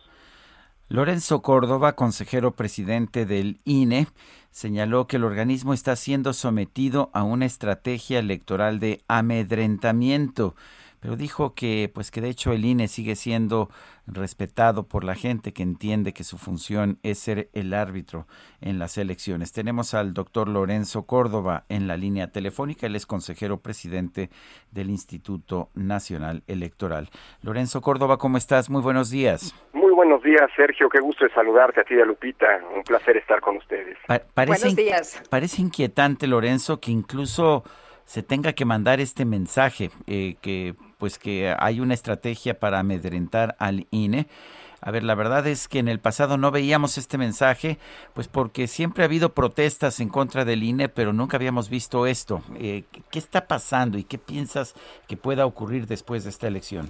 Lorenzo 0.89 1.41
Córdoba, 1.41 1.95
consejero 1.95 2.55
presidente 2.55 3.25
del 3.25 3.59
INE, 3.65 4.07
señaló 4.51 5.05
que 5.05 5.17
el 5.17 5.25
organismo 5.25 5.73
está 5.73 5.95
siendo 5.97 6.31
sometido 6.31 7.09
a 7.13 7.23
una 7.23 7.45
estrategia 7.45 8.19
electoral 8.19 8.79
de 8.79 9.03
amedrentamiento 9.07 10.55
pero 10.99 11.15
dijo 11.15 11.53
que 11.53 11.91
pues 11.93 12.11
que 12.11 12.21
de 12.21 12.29
hecho 12.29 12.51
el 12.51 12.65
INE 12.65 12.87
sigue 12.87 13.15
siendo 13.15 13.69
respetado 14.07 14.87
por 14.87 15.03
la 15.03 15.15
gente 15.15 15.53
que 15.53 15.63
entiende 15.63 16.13
que 16.13 16.23
su 16.23 16.37
función 16.37 16.97
es 17.03 17.19
ser 17.19 17.49
el 17.53 17.73
árbitro 17.73 18.25
en 18.61 18.79
las 18.79 18.97
elecciones. 18.97 19.51
Tenemos 19.51 19.93
al 19.93 20.13
doctor 20.13 20.47
Lorenzo 20.47 21.03
Córdoba 21.03 21.65
en 21.69 21.87
la 21.87 21.97
línea 21.97 22.31
telefónica, 22.31 22.87
él 22.87 22.95
es 22.95 23.05
consejero 23.05 23.61
presidente 23.61 24.29
del 24.71 24.89
Instituto 24.89 25.69
Nacional 25.75 26.43
Electoral. 26.47 27.09
Lorenzo 27.41 27.81
Córdoba, 27.81 28.17
¿cómo 28.17 28.37
estás? 28.37 28.69
Muy 28.69 28.81
buenos 28.81 29.09
días. 29.09 29.53
Buenos 29.97 30.21
días, 30.21 30.47
Sergio. 30.55 30.89
Qué 30.89 30.99
gusto 30.99 31.25
de 31.25 31.33
saludarte 31.33 31.81
a 31.81 31.83
ti 31.83 31.95
y 31.95 31.99
a 31.99 32.05
Lupita. 32.05 32.61
Un 32.75 32.83
placer 32.83 33.17
estar 33.17 33.41
con 33.41 33.57
ustedes. 33.57 33.97
buenos 34.35 34.75
días. 34.75 35.23
Parece 35.27 35.59
inquietante, 35.59 36.27
Lorenzo, 36.27 36.79
que 36.79 36.91
incluso 36.91 37.63
se 38.05 38.21
tenga 38.21 38.53
que 38.53 38.63
mandar 38.63 38.99
este 38.99 39.25
mensaje, 39.25 39.89
eh, 40.05 40.35
que 40.39 40.75
pues 40.99 41.17
que 41.17 41.51
hay 41.57 41.79
una 41.79 41.95
estrategia 41.95 42.59
para 42.59 42.77
amedrentar 42.77 43.55
al 43.57 43.87
INE. 43.89 44.27
A 44.81 44.91
ver, 44.91 45.03
la 45.03 45.15
verdad 45.15 45.47
es 45.47 45.67
que 45.67 45.79
en 45.79 45.87
el 45.87 45.99
pasado 45.99 46.37
no 46.37 46.51
veíamos 46.51 46.99
este 46.99 47.17
mensaje, 47.17 47.79
pues 48.13 48.27
porque 48.27 48.67
siempre 48.67 49.03
ha 49.03 49.07
habido 49.07 49.33
protestas 49.33 49.99
en 49.99 50.09
contra 50.09 50.45
del 50.45 50.61
INE, 50.61 50.89
pero 50.89 51.11
nunca 51.11 51.37
habíamos 51.37 51.71
visto 51.71 52.05
esto. 52.05 52.43
Eh, 52.59 52.83
¿Qué 53.09 53.17
está 53.17 53.47
pasando 53.47 53.97
y 53.97 54.03
qué 54.03 54.19
piensas 54.19 54.75
que 55.07 55.17
pueda 55.17 55.47
ocurrir 55.47 55.87
después 55.87 56.23
de 56.23 56.29
esta 56.29 56.47
elección? 56.47 56.87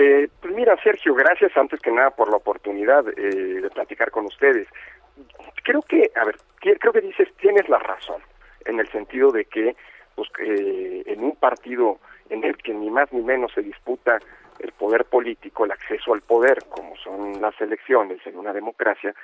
Eh, 0.00 0.28
mira, 0.58 0.76
Sergio, 0.82 1.14
gracias 1.14 1.56
antes 1.56 1.78
que 1.78 1.92
nada 1.92 2.10
por 2.10 2.28
la 2.30 2.36
oportunidad 2.38 3.04
de 3.04 3.70
platicar 3.72 4.10
con 4.10 4.26
ustedes. 4.26 4.66
Creo 5.62 5.82
que, 5.82 6.10
a 6.16 6.24
ver, 6.24 6.34
creo 6.80 6.92
que 6.92 7.00
dices, 7.00 7.28
tienes 7.40 7.68
la 7.68 7.78
razón, 7.78 8.20
en 8.64 8.80
el 8.80 8.88
sentido 8.88 9.30
de 9.30 9.44
que 9.44 9.76
pues 10.16 10.28
en 10.40 11.22
un 11.22 11.36
partido 11.36 12.00
en 12.28 12.42
el 12.42 12.56
que 12.56 12.74
ni 12.74 12.90
más 12.90 13.12
ni 13.12 13.22
menos 13.22 13.52
se 13.52 13.62
disputa 13.62 14.18
el 14.58 14.72
poder 14.72 15.04
político, 15.04 15.64
el 15.64 15.70
acceso 15.70 16.12
al 16.12 16.22
poder, 16.22 16.64
como 16.68 16.96
son 16.96 17.40
las 17.40 17.54
elecciones 17.60 18.18
en 18.26 18.36
una 18.36 18.52
democracia, 18.52 19.14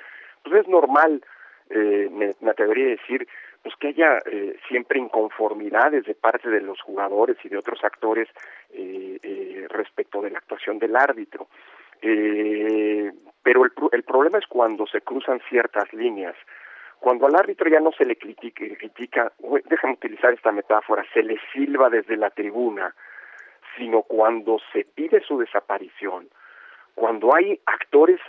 pues 0.41 0.61
es 0.61 0.69
normal, 0.69 1.21
eh, 1.69 2.09
me, 2.11 2.49
atrevería 2.49 2.85
a 2.85 2.89
decir, 2.89 3.27
pues 3.63 3.75
que 3.77 3.89
haya 3.89 4.19
eh, 4.25 4.57
siempre 4.67 4.99
inconformidades 4.99 6.05
de 6.05 6.15
parte 6.15 6.49
de 6.49 6.61
los 6.61 6.79
jugadores 6.81 7.37
y 7.43 7.49
de 7.49 7.57
otros 7.57 7.83
actores 7.83 8.29
eh, 8.71 9.65
respecto 9.69 10.21
de 10.21 10.31
la 10.31 10.39
actuación 10.39 10.79
del 10.79 10.95
árbitro. 10.95 11.47
pero 12.01 13.65
el, 13.65 13.71
el 13.91 14.03
problema 14.03 14.37
es 14.37 14.47
cuando 14.47 14.85
se 14.87 15.01
cruzan 15.01 15.39
ciertas 15.49 15.91
líneas 15.93 16.35
cuando 16.99 17.27
al 17.27 17.35
árbitro 17.35 17.69
ya 17.69 17.79
no 17.79 17.91
se 17.91 18.03
le 18.03 18.15
critica, 18.15 19.31
déjame 19.65 19.93
utilizar 19.93 20.33
esta 20.33 20.51
metáfora, 20.51 21.05
se 21.13 21.21
le 21.21 21.37
silba 21.53 21.87
desde 21.89 22.17
la 22.17 22.31
tribuna, 22.31 22.95
sino 23.77 24.01
cuando 24.01 24.57
se 24.73 24.85
pide 24.85 25.21
su 25.21 25.37
desaparición, 25.37 26.27
cuando 26.95 27.35
hay 27.35 27.59
actores 27.67 28.19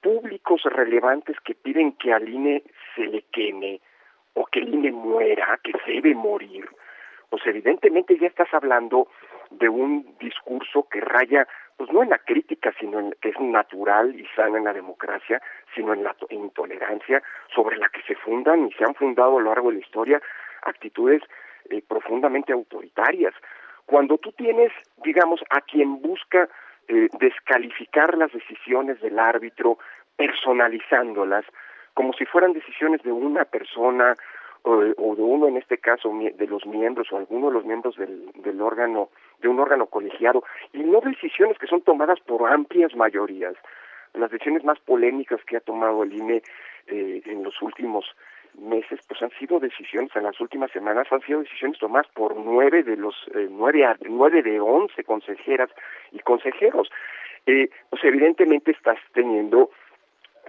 públicos 0.00 0.62
relevantes 0.64 1.36
que 1.40 1.54
piden 1.54 1.92
que 1.92 2.12
al 2.12 2.28
INE 2.28 2.62
se 2.94 3.06
le 3.06 3.22
queme 3.32 3.80
o 4.34 4.44
que 4.46 4.60
el 4.60 4.74
INE 4.74 4.92
muera, 4.92 5.58
que 5.62 5.72
debe 5.86 6.14
morir, 6.14 6.68
pues 7.30 7.42
evidentemente 7.46 8.18
ya 8.18 8.26
estás 8.26 8.52
hablando 8.52 9.08
de 9.50 9.68
un 9.68 10.16
discurso 10.18 10.86
que 10.88 11.00
raya 11.00 11.46
pues 11.76 11.92
no 11.92 12.02
en 12.02 12.10
la 12.10 12.18
crítica, 12.18 12.72
sino 12.80 13.00
en 13.00 13.14
que 13.20 13.30
es 13.30 13.40
natural 13.40 14.18
y 14.18 14.26
sana 14.34 14.58
en 14.58 14.64
la 14.64 14.72
democracia, 14.72 15.42
sino 15.74 15.92
en 15.92 16.04
la 16.04 16.16
intolerancia 16.30 17.22
sobre 17.54 17.76
la 17.76 17.88
que 17.90 18.00
se 18.02 18.14
fundan 18.14 18.66
y 18.66 18.72
se 18.72 18.84
han 18.84 18.94
fundado 18.94 19.36
a 19.36 19.40
lo 19.42 19.48
largo 19.48 19.68
de 19.68 19.76
la 19.76 19.84
historia 19.84 20.22
actitudes 20.62 21.22
eh, 21.70 21.82
profundamente 21.86 22.52
autoritarias. 22.52 23.34
Cuando 23.84 24.18
tú 24.18 24.32
tienes, 24.32 24.72
digamos, 25.04 25.40
a 25.50 25.60
quien 25.60 26.00
busca 26.00 26.48
eh, 26.88 27.08
descalificar 27.18 28.16
las 28.16 28.32
decisiones 28.32 29.00
del 29.00 29.18
árbitro, 29.18 29.78
personalizándolas, 30.16 31.44
como 31.94 32.12
si 32.12 32.24
fueran 32.26 32.52
decisiones 32.52 33.02
de 33.02 33.12
una 33.12 33.44
persona 33.44 34.14
o, 34.62 34.80
de 34.82 35.22
uno 35.22 35.46
en 35.46 35.56
este 35.56 35.78
caso 35.78 36.12
de 36.12 36.46
los 36.48 36.66
miembros 36.66 37.12
o 37.12 37.18
alguno 37.18 37.48
de 37.48 37.52
los 37.52 37.64
miembros 37.64 37.96
del, 37.96 38.32
del 38.34 38.60
órgano 38.60 39.10
de 39.40 39.48
un 39.48 39.60
órgano 39.60 39.86
colegiado 39.86 40.42
y 40.72 40.78
no 40.78 41.00
decisiones 41.00 41.56
que 41.58 41.68
son 41.68 41.82
tomadas 41.82 42.18
por 42.20 42.50
amplias 42.50 42.96
mayorías. 42.96 43.54
Las 44.14 44.30
decisiones 44.30 44.64
más 44.64 44.80
polémicas 44.80 45.40
que 45.46 45.56
ha 45.56 45.60
tomado 45.60 46.02
el 46.02 46.12
INE 46.12 46.42
eh, 46.88 47.22
en 47.26 47.44
los 47.44 47.60
últimos 47.62 48.06
meses 48.58 49.00
pues 49.06 49.20
han 49.22 49.30
sido 49.38 49.60
decisiones 49.60 50.14
en 50.14 50.24
las 50.24 50.40
últimas 50.40 50.70
semanas 50.70 51.06
han 51.10 51.20
sido 51.22 51.40
decisiones 51.40 51.78
tomadas 51.78 52.06
por 52.14 52.36
nueve 52.36 52.82
de 52.82 52.96
los 52.96 53.14
eh, 53.34 53.48
nueve 53.50 53.84
nueve 54.08 54.42
de 54.42 54.60
once 54.60 55.04
consejeras 55.04 55.70
y 56.12 56.18
consejeros 56.20 56.88
eh, 57.46 57.68
pues 57.90 58.04
evidentemente 58.04 58.72
estás 58.72 58.98
teniendo 59.12 59.70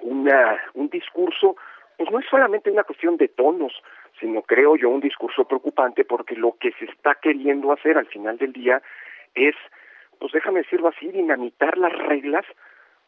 una 0.01 0.59
un 0.73 0.89
discurso 0.89 1.57
pues 1.97 2.09
no 2.11 2.19
es 2.19 2.25
solamente 2.29 2.71
una 2.71 2.83
cuestión 2.83 3.17
de 3.17 3.27
tonos 3.27 3.73
sino 4.19 4.41
creo 4.41 4.75
yo 4.75 4.89
un 4.89 5.01
discurso 5.01 5.45
preocupante 5.45 6.05
porque 6.05 6.35
lo 6.35 6.55
que 6.59 6.71
se 6.73 6.85
está 6.85 7.15
queriendo 7.15 7.71
hacer 7.71 7.97
al 7.97 8.07
final 8.07 8.37
del 8.37 8.53
día 8.53 8.81
es 9.35 9.55
pues 10.19 10.31
déjame 10.31 10.61
decirlo 10.61 10.87
así 10.87 11.09
dinamitar 11.11 11.77
las 11.77 11.93
reglas 11.93 12.45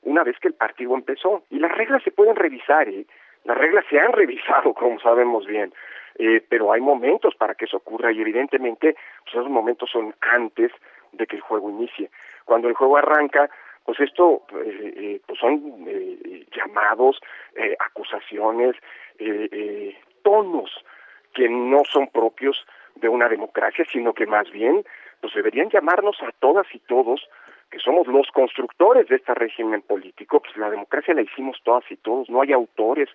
una 0.01 0.23
vez 0.23 0.37
que 0.39 0.49
el 0.49 0.53
partido 0.53 0.93
empezó 0.95 1.43
y 1.49 1.59
las 1.59 1.71
reglas 1.71 2.03
se 2.03 2.11
pueden 2.11 2.35
revisar 2.35 2.87
¿eh? 2.89 3.05
Las 3.49 3.57
reglas 3.57 3.83
se 3.89 3.99
han 3.99 4.13
revisado 4.13 4.73
como 4.81 4.99
sabemos 4.99 5.45
bien 5.45 5.73
eh, 6.19 6.41
pero 6.47 6.71
hay 6.71 6.81
momentos 6.81 7.33
para 7.35 7.55
que 7.55 7.65
eso 7.65 7.77
ocurra 7.77 8.11
y 8.11 8.21
evidentemente 8.21 8.95
pues 9.23 9.35
esos 9.35 9.49
momentos 9.49 9.89
son 9.89 10.13
antes 10.21 10.71
de 11.13 11.25
que 11.25 11.37
el 11.37 11.41
juego 11.41 11.69
inicie. 11.69 12.11
Cuando 12.45 12.67
el 12.67 12.75
juego 12.75 12.97
arranca 12.97 13.49
pues 13.85 13.99
esto 14.01 14.43
eh, 14.53 14.93
eh, 14.97 15.21
pues 15.25 15.39
son 15.39 15.85
eh, 15.87 16.45
llamados 16.55 17.19
eh, 17.55 17.75
acusaciones 17.79 18.75
tonos 20.21 20.71
que 21.33 21.49
no 21.49 21.83
son 21.85 22.07
propios 22.07 22.65
de 22.95 23.09
una 23.09 23.27
democracia 23.27 23.85
sino 23.91 24.13
que 24.13 24.25
más 24.25 24.49
bien 24.51 24.83
pues 25.21 25.33
deberían 25.33 25.69
llamarnos 25.69 26.21
a 26.21 26.31
todas 26.39 26.67
y 26.73 26.79
todos 26.79 27.27
que 27.69 27.79
somos 27.79 28.07
los 28.07 28.27
constructores 28.31 29.07
de 29.07 29.17
este 29.17 29.33
régimen 29.33 29.81
político, 29.81 30.39
pues 30.39 30.55
la 30.57 30.69
democracia 30.69 31.13
la 31.13 31.21
hicimos 31.21 31.57
todas 31.63 31.83
y 31.89 31.97
todos, 31.97 32.29
no 32.29 32.41
hay 32.41 32.51
autores 32.51 33.09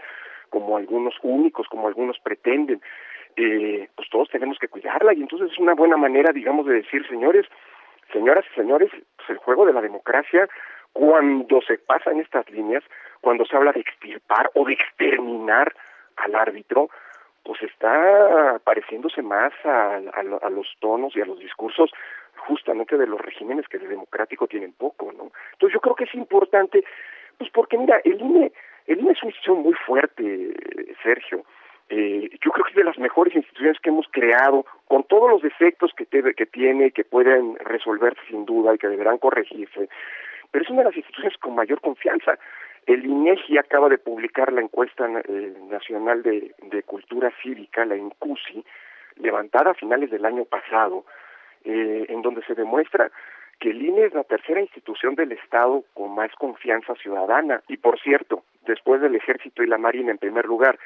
como 0.51 0.77
algunos 0.77 1.15
únicos, 1.23 1.67
como 1.69 1.89
algunos 1.89 2.19
pretenden, 2.21 2.81
eh, 3.37 3.89
pues 3.97 4.09
todos 4.11 4.29
tenemos 4.31 4.59
que 4.59 4.69
cuidarla 4.69 5.13
y 5.13 5.23
entonces 5.23 5.51
es 5.51 5.59
una 5.59 5.75
buena 5.75 5.97
manera, 5.97 6.33
digamos, 6.33 6.67
de 6.67 6.75
decir, 6.75 7.07
señores, 7.09 7.47
señoras 8.13 8.45
y 8.53 8.55
señores, 8.55 8.91
pues 9.17 9.31
el 9.31 9.39
juego 9.39 9.67
de 9.67 9.73
la 9.73 9.81
democracia, 9.81 10.49
cuando 10.93 11.61
se 11.63 11.79
pasan 11.79 12.21
estas 12.21 12.49
líneas, 12.51 12.85
cuando 13.21 13.45
se 13.45 13.57
habla 13.57 13.73
de 13.73 13.81
extirpar 13.81 14.51
o 14.55 14.65
de 14.65 14.75
exterminar 14.75 15.75
al 16.17 16.35
árbitro, 16.37 16.89
pues 17.43 17.61
está 17.63 18.61
pareciéndose 18.63 19.23
más 19.23 19.53
a, 19.65 19.97
a, 19.97 20.47
a 20.47 20.51
los 20.51 20.69
tonos 20.79 21.17
y 21.17 21.21
a 21.21 21.27
los 21.27 21.41
discursos 21.41 21.91
justamente 22.47 22.97
de 22.97 23.07
los 23.07 23.20
regímenes 23.20 23.68
que 23.68 23.78
de 23.78 23.88
democrático 23.88 24.47
tienen 24.47 24.72
poco, 24.72 25.12
¿no? 25.12 25.30
Entonces 25.53 25.74
yo 25.74 25.80
creo 25.80 25.95
que 25.95 26.05
es 26.05 26.14
importante, 26.14 26.84
pues 27.38 27.51
porque 27.51 27.78
mira, 27.78 28.01
el 28.05 28.20
INE, 28.20 28.53
el 28.86 29.01
INE 29.01 29.12
es 29.12 29.22
una 29.22 29.30
institución 29.30 29.59
muy 29.62 29.74
fuerte, 29.86 30.55
Sergio. 31.03 31.45
Eh, 31.90 32.30
yo 32.42 32.51
creo 32.51 32.64
que 32.64 32.70
es 32.70 32.76
de 32.76 32.84
las 32.84 32.99
mejores 32.99 33.34
instituciones 33.34 33.78
que 33.80 33.90
hemos 33.90 34.07
creado, 34.11 34.64
con 34.88 35.05
todos 35.05 35.30
los 35.30 35.42
defectos 35.42 35.92
que, 35.97 36.07
te, 36.07 36.22
que 36.34 36.47
tiene, 36.47 36.90
que 36.92 37.05
pueden 37.05 37.57
resolverse 37.57 38.20
sin 38.28 38.47
duda 38.47 38.74
y 38.74 38.78
que 38.78 38.88
deberán 38.88 39.18
corregirse, 39.18 39.88
pero 40.51 40.64
es 40.64 40.70
una 40.70 40.80
de 40.80 40.86
las 40.86 40.97
instituciones 40.97 41.36
con 41.38 41.55
mayor 41.55 41.80
confianza. 41.80 42.38
El 42.86 43.05
INEGI 43.05 43.59
acaba 43.59 43.88
de 43.88 43.99
publicar 43.99 44.53
la 44.53 44.61
encuesta 44.61 45.07
eh, 45.28 45.55
nacional 45.68 46.22
de, 46.22 46.55
de 46.62 46.82
cultura 46.84 47.32
cívica, 47.42 47.84
la 47.84 47.97
INCUSI, 47.97 48.64
levantada 49.16 49.70
a 49.70 49.74
finales 49.74 50.11
del 50.11 50.24
año 50.24 50.45
pasado, 50.45 51.05
eh, 51.65 52.07
en 52.09 52.23
donde 52.23 52.43
se 52.45 52.55
demuestra 52.55 53.11
que 53.61 53.71
el 53.71 53.83
INE 53.83 54.07
es 54.07 54.15
la 54.15 54.25
tercera 54.25 54.61
institución 54.61 55.15
del 55.15 55.33
Estado 55.33 55.85
con 55.95 56.15
más 56.15 56.31
confianza 56.37 56.95
ciudadana. 56.97 57.62
Y 57.69 57.77
por 57.77 57.99
cierto, 58.01 58.45
después 58.67 59.01
del 59.01 59.15
Ejército 59.15 59.62
y 59.62 59.67
la 59.67 59.79
Marina 59.79 60.11
en 60.11 60.19
primer 60.19 60.45
lugar 60.45 60.79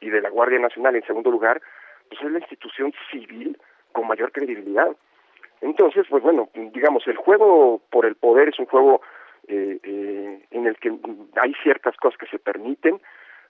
y 0.00 0.10
de 0.10 0.20
la 0.20 0.30
Guardia 0.30 0.58
Nacional 0.58 0.96
en 0.96 1.06
segundo 1.06 1.30
lugar, 1.30 1.60
pues 2.08 2.20
es 2.20 2.30
la 2.30 2.38
institución 2.38 2.92
civil 3.10 3.58
con 3.92 4.06
mayor 4.06 4.32
credibilidad. 4.32 4.94
Entonces, 5.60 6.06
pues 6.10 6.22
bueno, 6.22 6.48
digamos, 6.54 7.06
el 7.06 7.16
juego 7.16 7.80
por 7.90 8.04
el 8.04 8.16
poder 8.16 8.48
es 8.48 8.58
un 8.58 8.66
juego 8.66 9.00
eh, 9.48 9.78
eh, 9.82 10.44
en 10.50 10.66
el 10.66 10.76
que 10.76 10.92
hay 11.40 11.54
ciertas 11.62 11.96
cosas 11.96 12.18
que 12.18 12.26
se 12.26 12.38
permiten, 12.38 13.00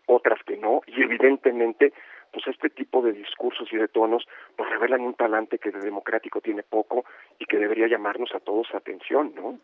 otras 0.06 0.42
que 0.44 0.56
no, 0.56 0.82
y 0.86 1.02
evidentemente, 1.02 1.92
pues 2.32 2.46
este 2.46 2.70
tipo 2.70 3.02
de 3.02 3.12
discursos 3.12 3.68
y 3.72 3.76
de 3.76 3.88
tonos 3.88 4.26
pues 4.56 4.68
revelan 4.70 5.02
un 5.02 5.14
talante 5.14 5.58
que 5.58 5.70
de 5.70 5.80
democrático 5.80 6.40
tiene 6.40 6.62
poco 6.62 7.04
y 7.38 7.44
que 7.44 7.58
debería 7.58 7.88
llamarnos 7.88 8.34
a 8.34 8.40
todos 8.40 8.68
atención, 8.74 9.34
¿no? 9.34 9.58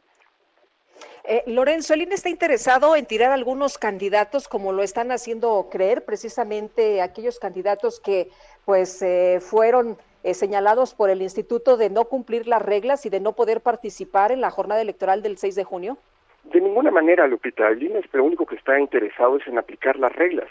Eh, 1.25 1.45
Lorenzo, 1.47 1.95
el 1.95 2.03
INE 2.03 2.15
está 2.15 2.29
interesado 2.29 2.97
en 2.97 3.07
tirar 3.07 3.33
algunos 3.33 3.79
candidatos 3.79 4.49
como 4.49 4.73
lo 4.73 4.83
están 4.83 5.13
haciendo 5.13 5.69
creer 5.71 6.05
precisamente 6.05 7.03
aquellos 7.03 7.39
candidatos 7.39 8.01
que 8.01 8.29
pues 8.65 9.01
eh, 9.03 9.39
fueron 9.41 9.97
eh, 10.25 10.35
señalados 10.35 10.95
por 10.95 11.11
el 11.11 11.23
instituto 11.23 11.77
de 11.77 11.91
no 11.91 12.07
cumplir 12.07 12.49
las 12.49 12.63
reglas 12.63 13.07
y 13.07 13.11
de 13.11 13.21
no 13.21 13.35
poder 13.35 13.61
participar 13.61 14.33
en 14.33 14.41
la 14.41 14.51
jornada 14.51 14.81
electoral 14.81 15.23
del 15.23 15.39
6 15.39 15.55
de 15.55 15.65
junio. 15.65 15.99
De 16.45 16.61
ninguna 16.61 16.91
manera, 16.91 17.27
Lupita. 17.27 17.69
El 17.69 17.83
INE 17.83 18.01
lo 18.13 18.25
único 18.25 18.47
que 18.47 18.57
está 18.57 18.81
interesado 18.81 19.37
es 19.37 19.47
en 19.47 19.59
aplicar 19.59 19.99
las 19.99 20.15
reglas. 20.17 20.49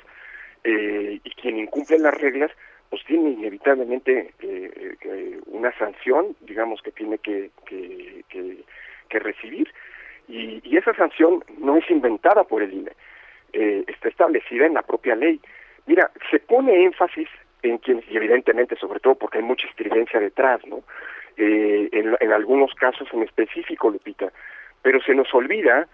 Eh, 0.64 1.20
y 1.24 1.30
quien 1.32 1.58
incumple 1.58 2.00
las 2.00 2.14
reglas, 2.14 2.52
pues 2.90 3.04
tiene 3.06 3.32
inevitablemente 3.32 4.34
eh, 4.40 4.96
eh, 5.02 5.40
una 5.48 5.72
sanción, 5.78 6.36
digamos, 6.42 6.82
que 6.82 6.92
tiene 6.92 7.18
que, 7.18 7.52
que, 7.66 8.24
que, 9.10 9.20
recibir. 9.20 9.72
Y, 10.28 10.62
y, 10.64 10.78
esa 10.78 10.94
sanción 10.94 11.44
no 11.58 11.78
es 11.78 11.90
inventada 11.90 12.44
por 12.44 12.62
el 12.62 12.74
INE, 12.74 12.92
eh, 13.54 13.84
está 13.88 14.10
establecida 14.10 14.66
en 14.66 14.74
la 14.74 14.84
propia 14.84 15.16
ley. 15.16 15.40
Mira, 15.86 16.12
se 16.30 16.40
pone 16.40 16.84
énfasis 16.84 17.30
en 17.64 17.78
quienes, 17.80 18.10
y 18.10 18.18
evidentemente, 18.18 18.76
sobre 18.76 19.00
todo 19.00 19.16
porque 19.16 19.40
hay 19.40 19.44
mucha 19.44 19.68
estridencia 19.68 20.20
detrás, 20.20 20.66
¿no? 20.68 20.84
Eh, 21.38 21.90
en, 21.92 22.16
en 22.20 22.32
algunos 22.32 22.74
casos 22.74 23.08
en 23.14 23.24
específico, 23.24 23.90
Lupita, 23.90 24.32
pero 24.82 25.02
se 25.02 25.14
nos 25.14 25.34
olvida 25.34 25.88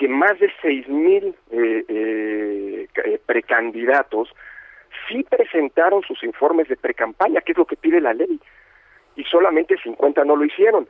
que 0.00 0.08
más 0.08 0.38
de 0.38 0.50
seis 0.62 0.88
mil 0.88 1.34
eh, 1.50 1.84
eh, 1.86 3.20
precandidatos 3.26 4.34
sí 5.06 5.22
presentaron 5.24 6.00
sus 6.04 6.24
informes 6.24 6.68
de 6.68 6.78
precampaña, 6.78 7.42
que 7.42 7.52
es 7.52 7.58
lo 7.58 7.66
que 7.66 7.76
pide 7.76 8.00
la 8.00 8.14
ley, 8.14 8.40
y 9.16 9.24
solamente 9.24 9.76
50 9.76 10.24
no 10.24 10.36
lo 10.36 10.46
hicieron. 10.46 10.88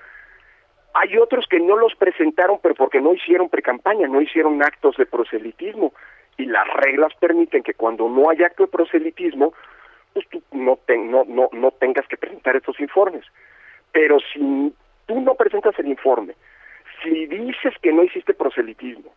Hay 0.94 1.18
otros 1.18 1.48
que 1.48 1.58
no 1.58 1.76
los 1.76 1.96
presentaron, 1.96 2.60
pero 2.62 2.76
porque 2.76 3.00
no 3.00 3.12
hicieron 3.12 3.48
precampaña, 3.48 4.06
no 4.06 4.20
hicieron 4.20 4.62
actos 4.62 4.96
de 4.96 5.06
proselitismo, 5.06 5.92
y 6.36 6.44
las 6.44 6.68
reglas 6.74 7.12
permiten 7.18 7.64
que 7.64 7.74
cuando 7.74 8.08
no 8.08 8.30
hay 8.30 8.44
acto 8.44 8.62
de 8.62 8.70
proselitismo, 8.70 9.54
pues 10.12 10.24
tú 10.28 10.40
no, 10.52 10.78
te, 10.86 10.96
no, 10.96 11.24
no, 11.26 11.48
no 11.50 11.72
tengas 11.72 12.06
que 12.06 12.16
presentar 12.16 12.54
estos 12.54 12.78
informes. 12.78 13.24
Pero 13.90 14.18
si 14.32 14.72
tú 15.06 15.20
no 15.20 15.34
presentas 15.34 15.76
el 15.80 15.88
informe, 15.88 16.36
si 17.02 17.26
dices 17.26 17.74
que 17.82 17.92
no 17.92 18.04
hiciste 18.04 18.34
proselitismo 18.34 19.12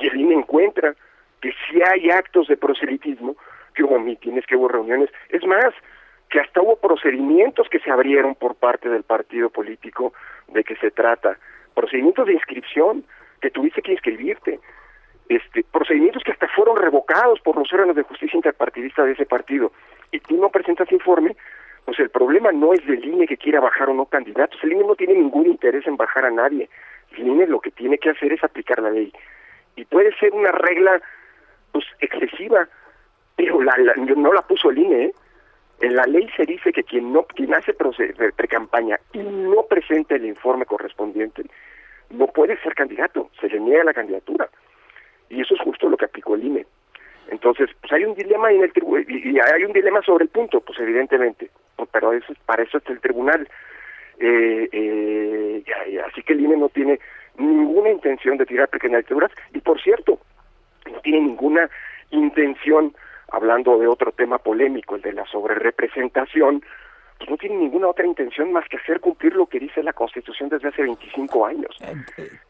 y 0.00 0.06
el 0.06 0.20
INE 0.20 0.34
encuentra 0.34 0.94
que 1.40 1.52
si 1.68 1.82
hay 1.82 2.10
actos 2.10 2.48
de 2.48 2.56
proselitismo, 2.56 3.36
que 3.74 3.84
hubo 3.84 3.98
mítines, 3.98 4.46
que 4.46 4.56
hubo 4.56 4.68
reuniones, 4.68 5.10
es 5.28 5.44
más, 5.44 5.74
que 6.30 6.40
hasta 6.40 6.60
hubo 6.60 6.76
procedimientos 6.76 7.68
que 7.68 7.78
se 7.78 7.90
abrieron 7.90 8.34
por 8.34 8.54
parte 8.54 8.88
del 8.88 9.02
partido 9.02 9.50
político 9.50 10.12
de 10.48 10.64
que 10.64 10.76
se 10.76 10.90
trata, 10.90 11.38
procedimientos 11.74 12.26
de 12.26 12.34
inscripción, 12.34 13.04
que 13.40 13.50
tuviste 13.50 13.82
que 13.82 13.92
inscribirte, 13.92 14.58
este, 15.28 15.64
procedimientos 15.70 16.22
que 16.22 16.32
hasta 16.32 16.48
fueron 16.48 16.76
revocados 16.76 17.40
por 17.40 17.56
los 17.56 17.72
órganos 17.72 17.96
de 17.96 18.02
justicia 18.02 18.36
interpartidista 18.36 19.04
de 19.04 19.12
ese 19.12 19.26
partido, 19.26 19.72
y 20.10 20.20
tú 20.20 20.36
no 20.40 20.48
presentas 20.50 20.90
informe, 20.90 21.36
pues 21.84 21.98
el 22.00 22.10
problema 22.10 22.50
no 22.50 22.72
es 22.72 22.84
del 22.86 23.04
INE 23.04 23.26
que 23.26 23.36
quiera 23.36 23.60
bajar 23.60 23.88
o 23.88 23.94
no 23.94 24.06
candidatos, 24.06 24.58
el 24.62 24.72
INE 24.72 24.84
no 24.84 24.96
tiene 24.96 25.14
ningún 25.14 25.46
interés 25.46 25.86
en 25.86 25.96
bajar 25.96 26.24
a 26.24 26.30
nadie, 26.30 26.68
el 27.16 27.28
INE 27.28 27.46
lo 27.46 27.60
que 27.60 27.70
tiene 27.70 27.98
que 27.98 28.10
hacer 28.10 28.32
es 28.32 28.42
aplicar 28.44 28.80
la 28.80 28.90
ley, 28.90 29.12
y 29.76 29.84
puede 29.84 30.14
ser 30.16 30.32
una 30.32 30.52
regla 30.52 31.00
pues 31.72 31.84
excesiva, 32.00 32.68
pero 33.36 33.60
la, 33.62 33.76
la, 33.78 33.94
no 33.94 34.32
la 34.32 34.42
puso 34.42 34.70
el 34.70 34.78
INE, 34.78 35.04
¿eh? 35.04 35.14
En 35.80 35.94
la 35.94 36.04
ley 36.04 36.26
se 36.34 36.46
dice 36.46 36.72
que 36.72 36.84
quien 36.84 37.12
no 37.12 37.24
quien 37.24 37.52
hace 37.52 37.74
pre-campaña 37.74 38.98
y 39.12 39.18
no 39.18 39.64
presenta 39.64 40.14
el 40.14 40.24
informe 40.24 40.64
correspondiente 40.64 41.44
no 42.10 42.26
puede 42.28 42.56
ser 42.60 42.74
candidato, 42.74 43.30
se 43.40 43.48
le 43.48 43.60
niega 43.60 43.84
la 43.84 43.94
candidatura. 43.94 44.48
Y 45.28 45.40
eso 45.40 45.54
es 45.54 45.60
justo 45.60 45.88
lo 45.88 45.96
que 45.96 46.04
aplicó 46.04 46.34
el 46.34 46.44
INE. 46.44 46.66
Entonces, 47.28 47.68
pues 47.80 47.92
hay 47.92 48.04
un 48.04 48.14
dilema 48.14 48.52
en 48.52 48.62
el 48.62 48.72
y, 49.08 49.38
hay 49.40 49.64
un 49.64 49.72
dilema 49.72 50.00
sobre 50.02 50.24
el 50.24 50.30
punto, 50.30 50.60
pues 50.60 50.78
evidentemente, 50.78 51.50
pues, 51.74 51.88
pero 51.92 52.12
eso 52.12 52.32
para 52.46 52.62
eso 52.62 52.78
está 52.78 52.92
el 52.92 53.00
tribunal. 53.00 53.48
Eh, 54.18 54.68
eh, 54.72 55.62
y, 55.88 55.98
así 55.98 56.22
que 56.22 56.32
el 56.32 56.40
INE 56.40 56.56
no 56.56 56.68
tiene 56.68 56.98
ninguna 57.38 57.90
intención 57.90 58.36
de 58.38 58.46
tirar 58.46 58.68
precandidaturas 58.68 59.30
y 59.52 59.60
por 59.60 59.80
cierto, 59.80 60.18
no 60.90 61.00
tiene 61.00 61.20
ninguna 61.20 61.68
intención 62.10 62.94
hablando 63.30 63.78
de 63.78 63.86
otro 63.86 64.12
tema 64.12 64.38
polémico, 64.38 64.96
el 64.96 65.02
de 65.02 65.12
la 65.12 65.26
sobrerepresentación, 65.26 66.62
pues 67.18 67.30
no 67.30 67.36
tiene 67.36 67.56
ninguna 67.56 67.88
otra 67.88 68.06
intención 68.06 68.52
más 68.52 68.68
que 68.68 68.76
hacer 68.76 69.00
cumplir 69.00 69.34
lo 69.34 69.46
que 69.46 69.58
dice 69.58 69.82
la 69.82 69.92
Constitución 69.92 70.48
desde 70.48 70.68
hace 70.68 70.82
25 70.82 71.46
años. 71.46 71.76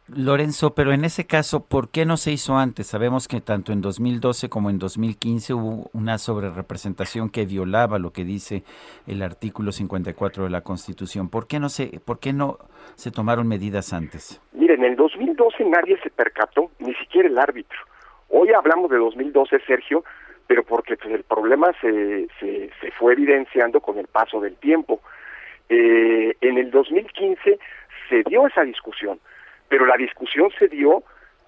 Lorenzo, 0.08 0.74
pero 0.74 0.92
en 0.92 1.04
ese 1.04 1.26
caso, 1.26 1.66
¿por 1.66 1.90
qué 1.90 2.04
no 2.04 2.16
se 2.16 2.30
hizo 2.30 2.56
antes? 2.56 2.86
Sabemos 2.86 3.26
que 3.26 3.40
tanto 3.40 3.72
en 3.72 3.80
2012 3.80 4.48
como 4.48 4.70
en 4.70 4.78
2015 4.78 5.54
hubo 5.54 5.90
una 5.92 6.18
sobrerepresentación 6.18 7.28
que 7.28 7.44
violaba 7.44 7.98
lo 7.98 8.12
que 8.12 8.24
dice 8.24 8.62
el 9.08 9.22
artículo 9.22 9.72
54 9.72 10.44
de 10.44 10.50
la 10.50 10.60
Constitución. 10.60 11.28
¿Por 11.28 11.48
qué 11.48 11.58
no 11.58 11.68
se, 11.68 11.98
por 12.04 12.20
qué 12.20 12.32
no 12.32 12.58
se 12.94 13.10
tomaron 13.10 13.48
medidas 13.48 13.92
antes? 13.92 14.40
Miren, 14.52 14.84
en 14.84 14.92
el 14.92 14.96
2012 14.96 15.64
nadie 15.64 15.98
se 16.02 16.10
percató, 16.10 16.70
ni 16.78 16.94
siquiera 16.94 17.28
el 17.28 17.38
árbitro. 17.38 17.78
Hoy 18.28 18.50
hablamos 18.50 18.90
de 18.90 18.98
2012, 18.98 19.58
Sergio, 19.66 20.04
pero 20.46 20.62
porque 20.62 20.96
pues, 20.96 21.12
el 21.14 21.24
problema 21.24 21.72
se, 21.80 22.28
se, 22.38 22.70
se, 22.80 22.90
fue 22.92 23.14
evidenciando 23.14 23.80
con 23.80 23.98
el 23.98 24.06
paso 24.06 24.40
del 24.40 24.54
tiempo. 24.56 25.00
Eh, 25.68 26.36
en 26.40 26.58
el 26.58 26.70
2015 26.70 27.58
se 28.08 28.22
dio 28.24 28.46
esa 28.46 28.62
discusión, 28.62 29.18
pero 29.68 29.86
la 29.86 29.96
discusión 29.96 30.50
se 30.58 30.68
dio 30.68 31.02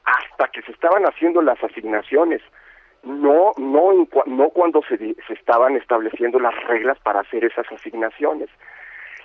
hasta 0.05 0.49
que 0.49 0.63
se 0.63 0.73
estaban 0.73 1.05
haciendo 1.05 1.43
las 1.43 1.63
asignaciones, 1.63 2.43
no 3.03 3.53
no 3.59 4.09
no 4.27 4.51
cuando 4.51 4.83
se, 4.83 4.97
se 4.99 5.33
estaban 5.35 5.77
estableciendo 5.77 6.39
las 6.41 6.55
reglas 6.67 6.99
para 7.01 7.21
hacer 7.21 7.45
esas 7.45 7.71
asignaciones. 7.71 8.49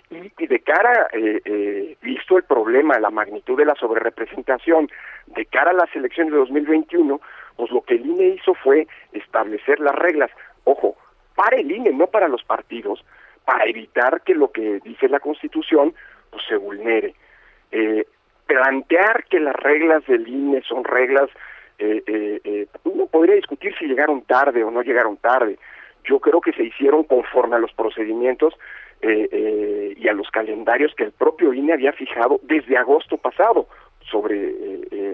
Y, 0.10 0.32
y 0.38 0.48
de 0.48 0.60
cara, 0.60 1.08
eh, 1.14 1.42
eh, 1.46 1.98
visto 2.02 2.38
el 2.38 2.44
problema, 2.44 3.00
la 3.00 3.10
magnitud 3.10 3.58
de 3.58 3.66
la 3.66 3.74
sobrerepresentación, 3.76 4.90
de 5.28 5.46
cara 5.46 5.72
a 5.72 5.74
las 5.74 5.96
elecciones 5.96 6.34
de 6.34 6.40
2021, 6.40 7.20
pues 7.56 7.72
lo 7.72 7.82
que 7.82 7.96
el 7.96 8.06
INE 8.06 8.36
hizo 8.36 8.54
fue 8.54 8.88
establecer 9.14 9.80
las 9.80 9.96
reglas, 9.96 10.30
ojo, 10.66 10.96
para 11.36 11.58
el 11.58 11.72
INE, 11.72 11.92
no 11.92 12.08
para 12.08 12.28
los 12.28 12.44
partidos, 12.44 13.04
para 13.46 13.66
evitar 13.66 14.22
que 14.22 14.36
lo 14.36 14.52
que 14.52 14.80
dice 14.84 15.10
la 15.10 15.20
Constitución 15.20 15.94
pues 16.30 16.44
se 16.48 16.58
vulnere. 16.58 17.16
Eh, 17.72 18.06
plantear 18.54 19.24
que 19.26 19.40
las 19.40 19.56
reglas 19.56 20.06
del 20.06 20.28
INE 20.28 20.62
son 20.62 20.84
reglas, 20.84 21.28
eh, 21.80 22.04
eh, 22.06 22.40
eh, 22.44 22.68
uno 22.84 23.08
podría 23.08 23.34
discutir 23.34 23.76
si 23.80 23.88
llegaron 23.88 24.22
tarde 24.22 24.64
o 24.64 24.70
no 24.70 24.84
llegaron 24.84 25.18
tarde. 25.18 25.58
Yo 26.04 26.20
creo 26.20 26.40
que 26.40 26.54
se 26.54 26.64
hicieron 26.64 27.04
conforme 27.04 27.56
a 27.56 27.60
los 27.60 27.74
procedimientos 27.74 28.54
eh, 29.02 29.28
eh, 29.32 29.94
y 29.98 30.08
a 30.08 30.14
los 30.14 30.30
calendarios 30.30 30.94
que 30.94 31.06
el 31.06 31.12
propio 31.12 31.52
INE 31.52 31.74
había 31.74 31.94
fijado 31.94 32.40
desde 32.44 32.78
agosto 32.78 33.18
pasado 33.18 33.68
sobre 34.12 34.54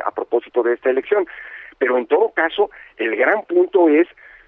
a 0.05 0.11
propósito 0.11 0.61
de 0.61 0.73
esta 0.73 0.89
elección. 0.89 1.25
Pero 1.77 1.97
en 1.97 2.07
todo 2.07 2.31
caso, 2.33 2.69
el 2.97 3.15
gran 3.15 3.43
punto 3.45 3.87
es, 3.87 4.07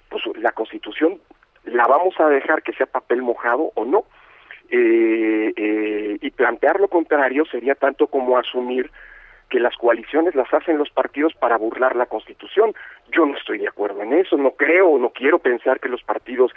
pues 0.09 0.23
la 0.35 0.51
Constitución 0.51 1.21
la 1.63 1.87
vamos 1.87 2.19
a 2.19 2.27
dejar 2.27 2.61
que 2.61 2.73
sea 2.73 2.87
papel 2.87 3.21
mojado 3.21 3.71
o 3.75 3.85
no. 3.85 4.03
Eh, 4.73 5.53
eh, 5.55 6.17
y 6.21 6.31
plantear 6.31 6.79
lo 6.79 6.87
contrario 6.87 7.45
sería 7.45 7.75
tanto 7.75 8.07
como 8.07 8.37
asumir 8.37 8.89
que 9.49 9.59
las 9.59 9.75
coaliciones 9.75 10.33
las 10.33 10.51
hacen 10.53 10.77
los 10.77 10.89
partidos 10.89 11.33
para 11.33 11.57
burlar 11.57 11.95
la 11.95 12.05
Constitución. 12.05 12.73
Yo 13.11 13.25
no 13.25 13.35
estoy 13.35 13.57
de 13.57 13.67
acuerdo 13.67 14.01
en 14.01 14.13
eso, 14.13 14.37
no 14.37 14.51
creo, 14.51 14.97
no 14.97 15.09
quiero 15.09 15.39
pensar 15.39 15.81
que 15.81 15.89
los 15.89 16.01
partidos 16.03 16.53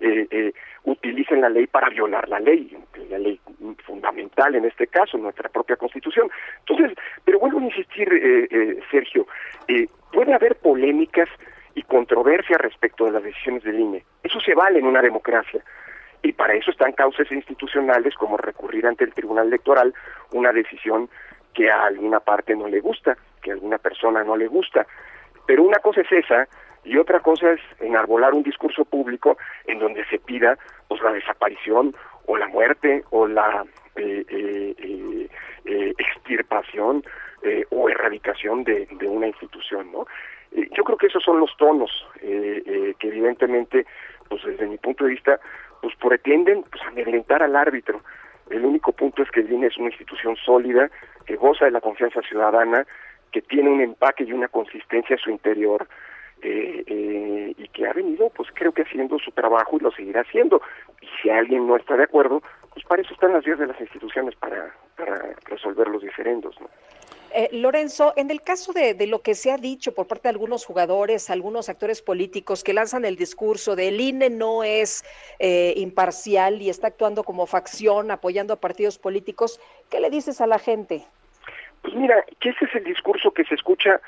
eh, 0.00 0.26
eh, 0.30 0.52
utilicen 0.84 1.40
la 1.40 1.50
ley 1.50 1.66
para 1.66 1.90
violar 1.90 2.28
la 2.28 2.40
ley, 2.40 2.76
la 3.10 3.18
ley 3.18 3.38
fundamental 3.84 4.54
en 4.54 4.64
este 4.64 4.86
caso, 4.86 5.18
nuestra 5.18 5.48
propia 5.48 5.76
Constitución. 5.76 6.30
Entonces, 6.60 6.96
pero 7.24 7.38
vuelvo 7.38 7.58
a 7.58 7.64
insistir, 7.64 8.12
eh, 8.12 8.48
eh, 8.50 8.80
Sergio, 8.90 9.26
eh, 9.68 9.86
puede 10.12 10.32
haber 10.32 10.56
polémicas 10.56 11.28
y 11.74 11.82
controversia 11.82 12.56
respecto 12.58 13.04
de 13.04 13.12
las 13.12 13.22
decisiones 13.22 13.62
del 13.62 13.78
INE. 13.78 14.04
Eso 14.22 14.40
se 14.40 14.54
vale 14.54 14.78
en 14.78 14.86
una 14.86 15.02
democracia. 15.02 15.62
Y 16.22 16.32
para 16.32 16.54
eso 16.54 16.70
están 16.70 16.92
causas 16.92 17.30
institucionales 17.30 18.14
como 18.14 18.36
recurrir 18.36 18.86
ante 18.86 19.04
el 19.04 19.14
Tribunal 19.14 19.48
Electoral 19.48 19.94
una 20.32 20.52
decisión 20.52 21.08
que 21.54 21.70
a 21.70 21.86
alguna 21.86 22.20
parte 22.20 22.54
no 22.54 22.68
le 22.68 22.80
gusta, 22.80 23.16
que 23.42 23.50
a 23.50 23.54
alguna 23.54 23.78
persona 23.78 24.24
no 24.24 24.36
le 24.36 24.48
gusta. 24.48 24.86
Pero 25.46 25.62
una 25.62 25.78
cosa 25.78 26.02
es 26.02 26.12
esa 26.12 26.48
y 26.84 26.96
otra 26.96 27.20
cosa 27.20 27.52
es 27.52 27.60
enarbolar 27.80 28.34
un 28.34 28.42
discurso 28.42 28.84
público 28.84 29.36
en 29.66 29.78
donde 29.78 30.04
se 30.06 30.18
pida 30.18 30.58
pues 30.88 31.02
la 31.02 31.12
desaparición 31.12 31.94
o 32.26 32.36
la 32.36 32.48
muerte 32.48 33.04
o 33.10 33.26
la 33.26 33.64
eh, 33.96 34.24
eh, 34.28 34.74
eh, 34.78 35.28
eh 35.64 35.94
extirpación 35.98 37.02
eh, 37.42 37.64
o 37.70 37.88
erradicación 37.88 38.64
de, 38.64 38.86
de, 38.90 39.06
una 39.06 39.26
institución, 39.26 39.90
¿no? 39.92 40.06
Yo 40.52 40.82
creo 40.82 40.96
que 40.96 41.06
esos 41.06 41.22
son 41.22 41.40
los 41.40 41.54
tonos 41.56 41.90
que 42.20 42.94
evidentemente, 43.00 43.84
pues 44.28 44.42
desde 44.44 44.66
mi 44.66 44.78
punto 44.78 45.04
de 45.04 45.10
vista, 45.10 45.38
pues 45.80 45.94
pretenden 45.96 46.62
pues 46.64 46.82
amedrentar 46.84 47.42
al 47.42 47.56
árbitro. 47.56 48.00
El 48.50 48.64
único 48.64 48.92
punto 48.92 49.22
es 49.22 49.30
que 49.30 49.40
el 49.40 49.52
INE 49.52 49.66
es 49.66 49.76
una 49.76 49.88
institución 49.88 50.36
sólida, 50.36 50.90
que 51.26 51.36
goza 51.36 51.66
de 51.66 51.70
la 51.70 51.80
confianza 51.80 52.22
ciudadana, 52.22 52.86
que 53.30 53.42
tiene 53.42 53.70
un 53.70 53.80
empaque 53.80 54.24
y 54.24 54.32
una 54.32 54.48
consistencia 54.48 55.16
a 55.16 55.18
su 55.18 55.30
interior, 55.30 55.86
eh, 56.40 56.84
eh, 56.86 57.54
y 57.56 57.68
que 57.68 57.86
ha 57.86 57.92
venido, 57.92 58.30
pues 58.30 58.48
creo 58.54 58.72
que 58.72 58.82
haciendo 58.82 59.18
su 59.18 59.32
trabajo 59.32 59.76
y 59.76 59.82
lo 59.82 59.90
seguirá 59.90 60.22
haciendo. 60.22 60.62
Y 61.00 61.08
si 61.20 61.30
alguien 61.30 61.66
no 61.66 61.76
está 61.76 61.96
de 61.96 62.04
acuerdo, 62.04 62.42
pues 62.72 62.84
para 62.86 63.02
eso 63.02 63.12
están 63.12 63.32
las 63.32 63.44
vías 63.44 63.58
de 63.58 63.66
las 63.66 63.80
instituciones, 63.80 64.34
para, 64.36 64.72
para 64.96 65.34
resolver 65.46 65.88
los 65.88 66.02
diferendos. 66.02 66.58
¿no? 66.60 66.68
Eh, 67.34 67.48
Lorenzo, 67.52 68.14
en 68.16 68.30
el 68.30 68.40
caso 68.42 68.72
de, 68.72 68.94
de, 68.94 69.06
lo 69.06 69.20
que 69.20 69.34
se 69.34 69.50
ha 69.50 69.58
dicho 69.58 69.92
por 69.94 70.06
parte 70.06 70.24
de 70.24 70.30
algunos 70.30 70.64
jugadores, 70.64 71.28
algunos 71.30 71.68
actores 71.68 72.00
políticos 72.00 72.64
que 72.64 72.72
lanzan 72.72 73.04
el 73.04 73.16
discurso 73.16 73.76
de 73.76 73.88
el 73.88 74.00
INE 74.00 74.30
no 74.30 74.64
es 74.64 75.04
eh, 75.38 75.74
imparcial 75.76 76.62
y 76.62 76.70
está 76.70 76.88
actuando 76.88 77.24
como 77.24 77.46
facción 77.46 78.10
apoyando 78.10 78.54
a 78.54 78.56
partidos 78.56 78.98
políticos, 78.98 79.60
¿qué 79.90 80.00
le 80.00 80.10
dices 80.10 80.40
a 80.40 80.46
la 80.46 80.58
gente? 80.58 81.04
Pues 81.82 81.94
mira, 81.94 82.24
que 82.40 82.50
ese 82.50 82.64
es 82.64 82.74
el 82.74 82.84
discurso 82.84 83.30
que 83.30 83.44
se 83.44 83.54
escucha 83.54 84.00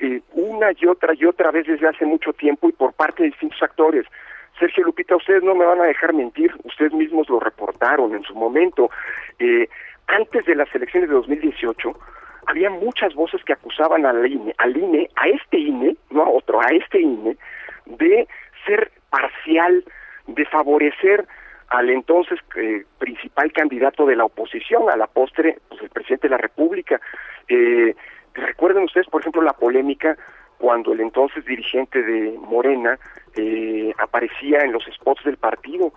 eh, 0.00 0.20
una 0.32 0.72
y 0.76 0.86
otra 0.86 1.14
y 1.14 1.24
otra 1.24 1.50
vez 1.50 1.66
desde 1.66 1.88
hace 1.88 2.04
mucho 2.04 2.32
tiempo 2.32 2.68
y 2.68 2.72
por 2.72 2.92
parte 2.92 3.22
de 3.22 3.30
distintos 3.30 3.62
actores. 3.62 4.06
Sergio 4.58 4.84
Lupita, 4.84 5.16
ustedes 5.16 5.42
no 5.42 5.54
me 5.54 5.64
van 5.64 5.80
a 5.80 5.84
dejar 5.84 6.12
mentir, 6.12 6.54
ustedes 6.64 6.92
mismos 6.92 7.28
lo 7.28 7.40
reportaron 7.40 8.14
en 8.14 8.22
su 8.22 8.34
momento. 8.34 8.90
Eh, 9.38 9.68
antes 10.06 10.44
de 10.44 10.54
las 10.54 10.72
elecciones 10.74 11.08
de 11.08 11.14
2018, 11.14 11.94
había 12.46 12.70
muchas 12.70 13.14
voces 13.14 13.42
que 13.44 13.52
acusaban 13.52 14.06
al 14.06 14.26
INE, 14.26 14.54
al 14.58 14.76
INE, 14.76 15.08
a 15.16 15.28
este 15.28 15.58
INE, 15.58 15.96
no 16.10 16.22
a 16.22 16.28
otro, 16.28 16.60
a 16.60 16.66
este 16.66 17.00
INE, 17.00 17.36
de 17.86 18.26
ser 18.66 18.90
parcial, 19.10 19.84
de 20.26 20.44
favorecer 20.46 21.26
al 21.68 21.88
entonces 21.90 22.38
eh, 22.56 22.84
principal 22.98 23.50
candidato 23.52 24.04
de 24.06 24.16
la 24.16 24.24
oposición, 24.24 24.90
a 24.90 24.96
la 24.96 25.06
postre, 25.06 25.58
pues 25.68 25.82
el 25.82 25.90
presidente 25.90 26.28
de 26.28 26.32
la 26.32 26.38
República. 26.38 27.00
Eh, 27.48 27.94
recuerden 28.34 28.84
ustedes, 28.84 29.08
por 29.08 29.22
ejemplo, 29.22 29.42
la 29.42 29.54
polémica 29.54 30.16
cuando 30.58 30.92
el 30.92 31.00
entonces 31.00 31.44
dirigente 31.44 32.02
de 32.02 32.38
Morena 32.38 32.98
eh, 33.36 33.92
aparecía 33.98 34.60
en 34.60 34.72
los 34.72 34.84
spots 34.84 35.24
del 35.24 35.36
partido. 35.36 35.92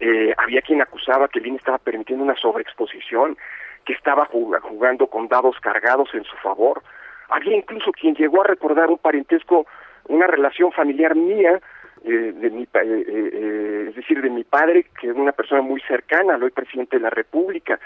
Eh, 0.00 0.34
había 0.36 0.62
quien 0.62 0.82
acusaba 0.82 1.28
que 1.28 1.38
el 1.38 1.46
INE 1.46 1.58
estaba 1.58 1.78
permitiendo 1.78 2.24
una 2.24 2.36
sobreexposición, 2.36 3.36
que 3.84 3.92
estaba 3.92 4.26
jugando 4.26 5.06
con 5.06 5.28
dados 5.28 5.58
cargados 5.60 6.08
en 6.14 6.24
su 6.24 6.36
favor. 6.36 6.82
Había 7.28 7.56
incluso 7.56 7.92
quien 7.92 8.14
llegó 8.14 8.42
a 8.42 8.46
recordar 8.46 8.90
un 8.90 8.98
parentesco, 8.98 9.66
una 10.08 10.26
relación 10.26 10.72
familiar 10.72 11.14
mía, 11.14 11.60
eh, 12.04 12.32
de 12.34 12.50
mi, 12.50 12.62
eh, 12.62 12.68
eh, 12.74 13.86
es 13.90 13.94
decir, 13.94 14.22
de 14.22 14.30
mi 14.30 14.44
padre, 14.44 14.86
que 15.00 15.08
es 15.08 15.14
una 15.14 15.32
persona 15.32 15.60
muy 15.60 15.80
cercana 15.82 16.34
al 16.34 16.42
hoy 16.42 16.50
presidente 16.50 16.96
de 16.96 17.02
la 17.02 17.10
República. 17.10 17.78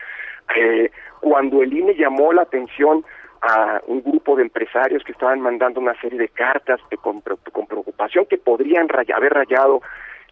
Eh, 0.57 0.91
cuando 1.21 1.63
el 1.63 1.73
INE 1.73 1.95
llamó 1.95 2.33
la 2.33 2.43
atención 2.43 3.05
a 3.43 3.81
un 3.87 4.03
grupo 4.03 4.37
de 4.37 4.43
empresarios 4.43 5.03
que 5.05 5.13
estaban 5.13 5.41
mandando 5.41 5.81
una 5.81 5.99
serie 6.01 6.19
de 6.19 6.29
cartas 6.29 6.81
de, 6.91 6.97
con, 6.97 7.21
con, 7.21 7.67
preocupación 7.67 8.25
que 8.27 8.39
podrían 8.39 8.89
raya, 8.89 9.17
haber 9.17 9.35
rayado 9.35 9.83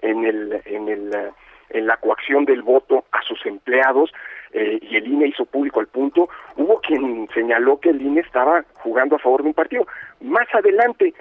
en 0.00 0.24
el, 0.24 0.62
en 0.64 0.88
el 0.88 1.32
en 1.72 1.86
la 1.86 1.96
coacción 1.96 2.44
del 2.44 2.62
voto 2.62 3.04
a 3.12 3.22
sus 3.22 3.44
empleados 3.46 4.12
eh, 4.52 4.78
y 4.82 4.96
el 4.96 5.06
INE 5.06 5.28
hizo 5.28 5.46
público 5.46 5.80
al 5.80 5.86
punto, 5.86 6.28
hubo 6.56 6.80
quien 6.80 7.28
señaló 7.32 7.80
que 7.80 7.90
el 7.90 8.02
INE 8.02 8.20
estaba 8.20 8.64
jugando 8.74 9.16
a 9.16 9.18
favor 9.18 9.42
de 9.42 9.48
un 9.48 9.54
partido. 9.54 9.86
Más 10.20 10.46
adelante, 10.54 11.14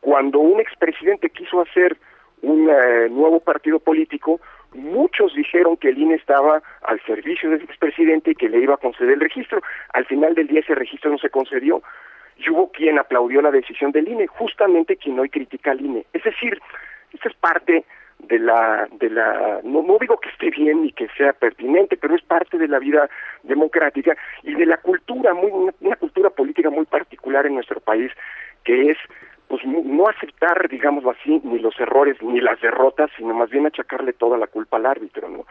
cuando 0.00 0.38
un 0.38 0.60
expresidente 0.60 1.30
quiso 1.30 1.60
hacer 1.60 1.96
un 2.42 2.68
uh, 2.68 3.08
nuevo 3.10 3.40
partido 3.40 3.80
político, 3.80 4.40
muchos 4.74 5.34
dijeron 5.34 5.76
que 5.76 5.88
el 5.88 5.98
INE 5.98 6.14
estaba 6.14 6.62
al 6.82 7.00
servicio 7.06 7.50
del 7.50 7.62
expresidente 7.62 8.32
y 8.32 8.34
que 8.34 8.48
le 8.48 8.58
iba 8.58 8.74
a 8.74 8.78
conceder 8.78 9.14
el 9.14 9.20
registro. 9.20 9.62
Al 9.92 10.04
final 10.04 10.34
del 10.34 10.46
día 10.46 10.60
ese 10.60 10.74
registro 10.74 11.10
no 11.10 11.18
se 11.18 11.30
concedió 11.30 11.82
y 12.36 12.50
hubo 12.50 12.70
quien 12.70 12.98
aplaudió 12.98 13.40
la 13.40 13.50
decisión 13.50 13.92
del 13.92 14.08
INE, 14.08 14.26
justamente 14.26 14.96
quien 14.96 15.18
hoy 15.18 15.30
critica 15.30 15.70
al 15.70 15.80
INE. 15.80 16.06
Es 16.12 16.22
decir, 16.22 16.60
esta 17.12 17.28
es 17.30 17.34
parte 17.36 17.84
de 18.18 18.38
la 18.38 18.88
de 18.92 19.10
la 19.10 19.60
no, 19.62 19.82
no 19.82 19.98
digo 20.00 20.18
que 20.18 20.30
esté 20.30 20.50
bien 20.50 20.82
ni 20.82 20.92
que 20.92 21.08
sea 21.16 21.32
pertinente 21.32 21.96
pero 21.96 22.14
es 22.14 22.22
parte 22.22 22.58
de 22.58 22.66
la 22.66 22.78
vida 22.78 23.08
democrática 23.42 24.16
y 24.42 24.54
de 24.54 24.66
la 24.66 24.78
cultura 24.78 25.34
muy 25.34 25.72
una, 25.80 25.96
cultura 25.96 26.30
política 26.30 26.70
muy 26.70 26.86
particular 26.86 27.46
en 27.46 27.54
nuestro 27.54 27.80
país 27.80 28.10
que 28.64 28.90
es 28.90 28.98
pues 29.48 29.64
no 29.64 30.08
aceptar 30.08 30.26
aceptar, 30.50 30.68
digámoslo 30.68 31.10
así, 31.10 31.40
ni 31.44 31.58
los 31.58 31.78
errores 31.78 32.20
ni 32.20 32.40
las 32.40 32.60
derrotas, 32.60 33.10
sino 33.16 33.32
más 33.32 33.48
bien 33.50 33.66
achacarle 33.66 34.12
toda 34.12 34.36
la 34.36 34.48
culpa 34.48 34.76
al 34.76 34.86
árbitro, 34.86 35.28
¿no? 35.28 35.46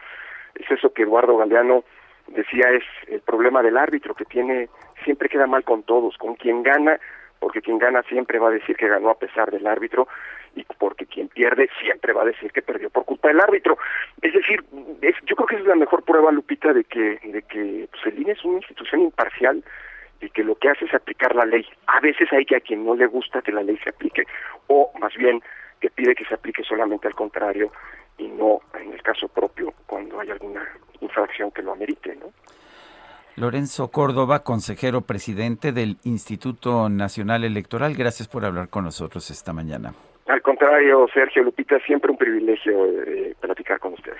Es 0.54 0.70
eso 0.70 0.92
que 0.92 1.02
Eduardo 1.02 1.36
Galeano 1.36 1.84
decía 2.28 2.70
es 2.70 2.84
el 3.08 3.20
problema 3.20 3.62
del 3.62 3.76
árbitro 3.76 4.14
que 4.14 4.24
tiene 4.24 4.68
siempre 5.04 5.28
queda 5.28 5.46
mal 5.46 5.64
con 5.64 5.82
todos, 5.82 6.16
con 6.18 6.34
quien 6.34 6.62
gana, 6.62 6.98
porque 7.38 7.62
quien 7.62 7.78
gana 7.78 8.02
siempre 8.02 8.38
va 8.38 8.48
a 8.48 8.52
decir 8.52 8.76
que 8.76 8.88
ganó 8.88 9.10
a 9.10 9.18
pesar 9.18 9.50
del 9.50 9.66
árbitro 9.66 10.08
y 10.56 10.64
porque 10.78 11.06
quien 11.06 11.28
pierde 11.28 11.68
siempre 11.80 12.12
va 12.12 12.22
a 12.22 12.26
decir 12.26 12.50
que 12.50 12.62
perdió 12.62 12.90
por 12.90 13.04
culpa 13.04 13.28
del 13.28 13.40
árbitro. 13.40 13.78
Es 14.22 14.32
decir, 14.32 14.64
es, 15.02 15.14
yo 15.26 15.36
creo 15.36 15.46
que 15.46 15.56
es 15.56 15.66
la 15.66 15.76
mejor 15.76 16.02
prueba, 16.02 16.32
Lupita, 16.32 16.72
de 16.72 16.84
que 16.84 17.20
de 17.22 17.42
que 17.42 17.88
pues, 17.90 18.06
el 18.06 18.20
INE 18.20 18.32
es 18.32 18.44
una 18.44 18.56
institución 18.56 19.02
imparcial 19.02 19.62
y 20.20 20.30
que 20.30 20.42
lo 20.42 20.56
que 20.56 20.70
hace 20.70 20.86
es 20.86 20.94
aplicar 20.94 21.36
la 21.36 21.44
ley. 21.44 21.64
A 21.86 22.00
veces 22.00 22.32
hay 22.32 22.46
que 22.46 22.56
a 22.56 22.60
quien 22.60 22.84
no 22.84 22.94
le 22.94 23.06
gusta 23.06 23.42
que 23.42 23.52
la 23.52 23.62
ley 23.62 23.78
se 23.84 23.90
aplique, 23.90 24.24
o 24.66 24.90
más 24.98 25.14
bien 25.14 25.42
que 25.80 25.90
pide 25.90 26.14
que 26.14 26.24
se 26.24 26.34
aplique 26.34 26.64
solamente 26.64 27.06
al 27.06 27.14
contrario 27.14 27.70
y 28.16 28.28
no 28.28 28.60
en 28.80 28.94
el 28.94 29.02
caso 29.02 29.28
propio 29.28 29.74
cuando 29.86 30.18
hay 30.20 30.30
alguna 30.30 30.66
infracción 31.00 31.50
que 31.50 31.62
lo 31.62 31.72
amerite, 31.72 32.16
¿no? 32.16 32.32
Lorenzo 33.36 33.90
Córdoba, 33.90 34.42
consejero 34.42 35.02
presidente 35.02 35.72
del 35.72 35.98
Instituto 36.04 36.88
Nacional 36.88 37.44
Electoral, 37.44 37.94
gracias 37.94 38.28
por 38.28 38.46
hablar 38.46 38.70
con 38.70 38.84
nosotros 38.84 39.30
esta 39.30 39.52
mañana. 39.52 39.92
Al 40.26 40.42
contrario, 40.42 41.06
Sergio 41.14 41.42
Lupita, 41.42 41.78
siempre 41.86 42.10
un 42.10 42.18
privilegio 42.18 42.86
eh, 43.02 43.34
platicar 43.40 43.78
con 43.78 43.94
ustedes. 43.94 44.18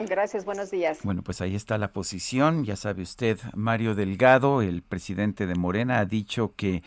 Gracias, 0.00 0.44
buenos 0.44 0.70
días. 0.70 1.00
Bueno, 1.02 1.22
pues 1.22 1.40
ahí 1.40 1.56
está 1.56 1.76
la 1.78 1.92
posición. 1.92 2.64
Ya 2.64 2.76
sabe 2.76 3.02
usted, 3.02 3.38
Mario 3.54 3.94
Delgado, 3.94 4.62
el 4.62 4.82
presidente 4.82 5.46
de 5.46 5.54
Morena, 5.54 5.98
ha 5.98 6.04
dicho 6.04 6.52
que 6.56 6.82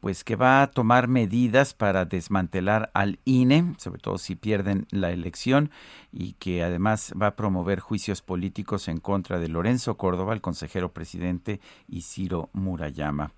pues 0.00 0.24
que 0.24 0.34
va 0.34 0.62
a 0.62 0.70
tomar 0.72 1.06
medidas 1.06 1.74
para 1.74 2.04
desmantelar 2.04 2.90
al 2.92 3.20
INE, 3.24 3.74
sobre 3.78 4.00
todo 4.00 4.18
si 4.18 4.34
pierden 4.34 4.88
la 4.90 5.12
elección, 5.12 5.70
y 6.12 6.32
que 6.32 6.64
además 6.64 7.14
va 7.20 7.28
a 7.28 7.36
promover 7.36 7.78
juicios 7.78 8.20
políticos 8.20 8.88
en 8.88 8.98
contra 8.98 9.38
de 9.38 9.46
Lorenzo 9.46 9.96
Córdoba, 9.96 10.34
el 10.34 10.40
consejero 10.40 10.92
presidente, 10.92 11.60
y 11.86 12.02
Ciro 12.02 12.50
Murayama. 12.52 13.30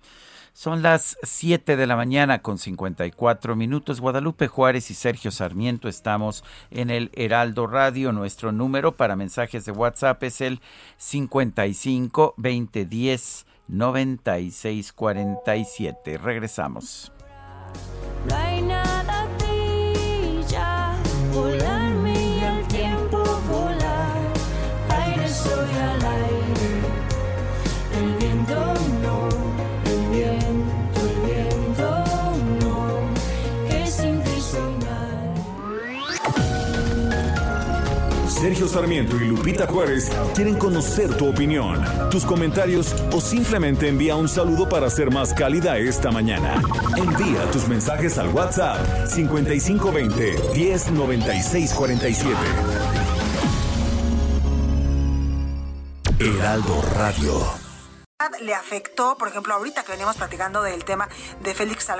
Son 0.55 0.81
las 0.81 1.17
7 1.21 1.75
de 1.75 1.85
la 1.85 1.95
mañana 1.97 2.41
con 2.41 2.57
54 2.57 3.57
minutos. 3.57 3.99
Guadalupe 3.99 4.47
Juárez 4.47 4.89
y 4.89 4.93
Sergio 4.93 5.29
Sarmiento 5.29 5.89
estamos 5.89 6.45
en 6.71 6.91
el 6.91 7.11
Heraldo 7.13 7.67
Radio. 7.67 8.13
Nuestro 8.13 8.53
número 8.53 8.95
para 8.95 9.17
mensajes 9.17 9.65
de 9.65 9.73
WhatsApp 9.73 10.23
es 10.23 10.39
el 10.39 10.61
55 10.95 12.35
2010 12.37 13.45
9647. 13.67 16.17
Regresamos. 16.19 17.11
No 18.29 18.35
hay 18.37 18.61
nada 18.61 18.74
Sergio 38.45 38.67
Sarmiento 38.67 39.15
y 39.15 39.27
Lupita 39.27 39.65
Juárez 39.65 40.11
quieren 40.35 40.59
conocer 40.59 41.17
tu 41.17 41.27
opinión, 41.27 41.83
tus 42.11 42.23
comentarios 42.23 42.93
o 43.11 43.19
simplemente 43.19 43.87
envía 43.87 44.15
un 44.15 44.29
saludo 44.29 44.69
para 44.69 44.87
ser 44.91 45.09
más 45.09 45.33
cálida 45.33 45.79
esta 45.79 46.11
mañana. 46.11 46.61
Envía 46.95 47.49
tus 47.49 47.67
mensajes 47.67 48.19
al 48.19 48.27
WhatsApp 48.27 49.07
5520 49.07 50.35
109647. 50.53 52.37
Heraldo 56.19 56.83
Radio. 56.93 57.41
le 58.41 58.53
afectó, 58.53 59.17
por 59.17 59.29
ejemplo, 59.29 59.55
ahorita 59.55 59.81
que 59.81 59.93
veníamos 59.93 60.17
platicando 60.17 60.61
del 60.61 60.85
tema 60.85 61.09
de 61.41 61.55
Félix 61.55 61.85
Sal 61.85 61.99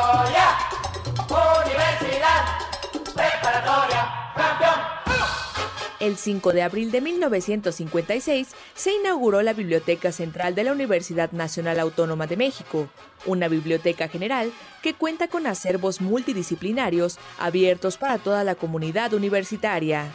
El 6.01 6.17
5 6.17 6.51
de 6.51 6.63
abril 6.63 6.89
de 6.89 6.99
1956 6.99 8.47
se 8.73 8.91
inauguró 8.91 9.43
la 9.43 9.53
Biblioteca 9.53 10.11
Central 10.11 10.55
de 10.55 10.63
la 10.63 10.71
Universidad 10.71 11.31
Nacional 11.31 11.79
Autónoma 11.79 12.25
de 12.25 12.37
México, 12.37 12.89
una 13.27 13.47
biblioteca 13.47 14.07
general 14.07 14.51
que 14.81 14.95
cuenta 14.95 15.27
con 15.27 15.45
acervos 15.45 16.01
multidisciplinarios 16.01 17.19
abiertos 17.37 17.97
para 17.97 18.17
toda 18.17 18.43
la 18.43 18.55
comunidad 18.55 19.13
universitaria. 19.13 20.11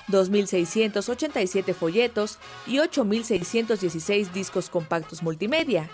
2.687 0.07 1.73
folletos 1.73 2.37
y 2.65 2.77
8.616 2.77 4.31
discos 4.31 4.69
compactos 4.69 5.21
multimedia. 5.23 5.89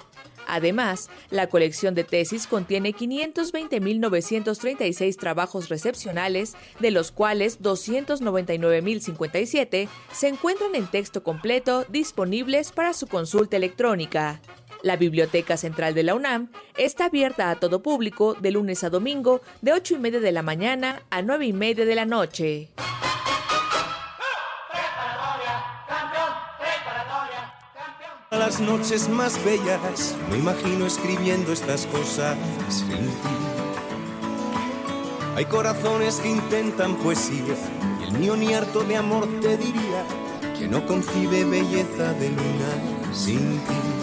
Además, 0.46 1.10
la 1.30 1.48
colección 1.48 1.96
de 1.96 2.04
tesis 2.04 2.48
contiene 2.48 2.94
520.936 2.94 5.16
trabajos 5.18 5.70
recepcionales, 5.70 6.58
de 6.80 6.92
los 6.92 7.12
cuales 7.12 7.62
299.057 7.62 9.88
se 10.12 10.28
encuentran 10.28 10.76
en 10.76 10.88
texto 10.88 11.24
completo 11.24 11.86
disponibles 11.90 12.74
para 12.74 12.94
su 12.94 13.08
consulta 13.08 13.58
electrónica. 13.58 14.40
La 14.84 14.98
Biblioteca 14.98 15.56
Central 15.56 15.94
de 15.94 16.04
la 16.04 16.14
UNAM 16.14 16.50
está 16.76 17.06
abierta 17.06 17.50
a 17.50 17.56
todo 17.56 17.82
público 17.82 18.34
de 18.34 18.52
lunes 18.52 18.84
a 18.84 18.90
domingo 18.90 19.42
de 19.62 19.72
8 19.72 19.96
y 19.96 19.98
media 19.98 20.20
de 20.20 20.34
la 20.34 20.42
mañana 20.42 21.04
a 21.10 21.22
9 21.22 21.46
y 21.46 21.54
media 21.54 21.86
de 21.86 21.96
la 21.96 22.04
noche. 22.04 22.70
Las 28.30 28.60
noches 28.60 29.08
más 29.08 29.42
bellas 29.46 30.18
me 30.30 30.40
imagino 30.40 30.86
escribiendo 30.86 31.54
estas 31.54 31.86
cosas 31.86 32.36
sin 32.68 32.90
ti. 32.90 33.44
Hay 35.38 35.46
corazones 35.46 36.20
que 36.20 36.28
intentan 36.28 36.96
poesía 36.98 37.56
y 38.02 38.04
el 38.04 38.20
mío 38.20 38.36
ni 38.36 38.54
harto 38.54 38.84
de 38.84 38.98
amor 38.98 39.30
te 39.40 39.56
diría 39.56 40.04
que 40.60 40.68
no 40.68 40.86
concibe 40.86 41.46
belleza 41.46 42.12
de 42.16 42.30
luna 42.32 43.14
sin 43.14 43.60
ti. 43.60 44.03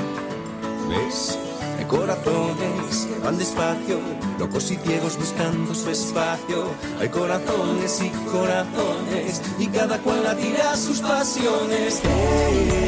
Hay 0.92 1.84
corazones 1.86 3.06
que 3.06 3.18
van 3.24 3.38
despacio, 3.38 4.00
locos 4.38 4.70
y 4.72 4.76
ciegos 4.76 5.16
buscando 5.16 5.72
su 5.72 5.88
espacio. 5.90 6.74
Hay 6.98 7.08
corazones 7.08 8.02
y 8.02 8.10
corazones, 8.30 9.40
y 9.58 9.68
cada 9.68 9.98
cual 9.98 10.24
la 10.24 10.36
tira 10.36 10.72
a 10.72 10.76
sus 10.76 11.00
pasiones. 11.00 12.00
Hey, 12.02 12.80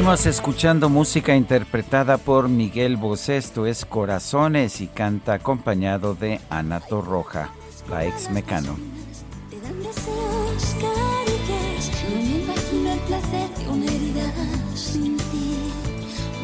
Seguimos 0.00 0.24
escuchando 0.24 0.88
música 0.88 1.36
interpretada 1.36 2.16
por 2.16 2.48
Miguel 2.48 2.96
Bosé, 2.96 3.36
esto 3.36 3.66
es 3.66 3.84
Corazones 3.84 4.80
y 4.80 4.86
canta 4.86 5.34
acompañado 5.34 6.14
de 6.14 6.40
Ana 6.48 6.80
Torroja, 6.80 7.52
la 7.90 8.06
ex 8.06 8.30
mecano. 8.30 8.78
Te 9.50 9.60
dan 9.60 9.78
deseos, 9.82 10.74
caricias, 10.80 11.90
no 12.08 12.16
me 12.16 12.38
imagino 12.40 12.92
el 12.94 12.98
placer 13.00 13.50
de 13.58 13.68
una 13.68 13.84
herida 13.84 14.32
sin 14.74 15.18
ti. 15.18 15.70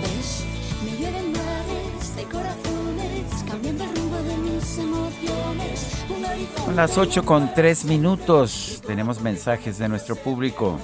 Ves, 0.03 0.45
me 0.85 0.91
llueven 0.99 1.33
mares 1.33 2.15
de 2.15 2.25
corazones, 2.25 3.43
cambiando 3.49 3.85
el 3.85 3.97
rumbo 3.97 4.17
de 4.19 4.37
mis 4.37 4.79
emociones. 4.79 6.05
Un 6.11 6.25
horizonte 6.27 6.63
Son 6.63 6.77
las 6.77 6.99
8 6.99 7.25
con 7.25 7.55
3 7.55 7.87
minutos, 7.87 8.83
tenemos 8.87 9.23
mensajes 9.23 9.79
de 9.79 9.89
nuestro 9.89 10.15
público. 10.15 10.79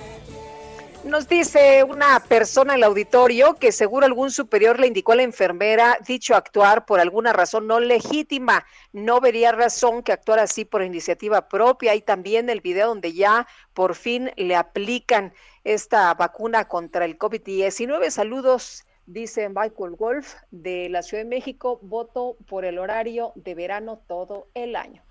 Nos 1.04 1.28
dice 1.28 1.82
una 1.82 2.20
persona 2.20 2.74
en 2.74 2.78
el 2.78 2.84
auditorio 2.84 3.54
que 3.54 3.72
seguro 3.72 4.06
algún 4.06 4.30
superior 4.30 4.78
le 4.78 4.86
indicó 4.86 5.12
a 5.12 5.16
la 5.16 5.24
enfermera 5.24 5.98
dicho 6.06 6.36
actuar 6.36 6.86
por 6.86 7.00
alguna 7.00 7.32
razón 7.32 7.66
no 7.66 7.80
legítima. 7.80 8.64
No 8.92 9.20
vería 9.20 9.50
razón 9.50 10.04
que 10.04 10.12
actuara 10.12 10.44
así 10.44 10.64
por 10.64 10.80
iniciativa 10.84 11.48
propia. 11.48 11.90
Hay 11.90 12.02
también 12.02 12.48
el 12.50 12.60
video 12.60 12.86
donde 12.86 13.12
ya 13.14 13.48
por 13.74 13.96
fin 13.96 14.30
le 14.36 14.54
aplican 14.54 15.34
esta 15.64 16.14
vacuna 16.14 16.68
contra 16.68 17.04
el 17.04 17.18
COVID-19. 17.18 18.08
Saludos, 18.10 18.86
dice 19.06 19.48
Michael 19.48 19.96
Wolf 19.98 20.34
de 20.52 20.88
la 20.88 21.02
Ciudad 21.02 21.24
de 21.24 21.28
México. 21.28 21.80
Voto 21.82 22.36
por 22.46 22.64
el 22.64 22.78
horario 22.78 23.32
de 23.34 23.56
verano 23.56 24.00
todo 24.06 24.46
el 24.54 24.76
año. 24.76 25.02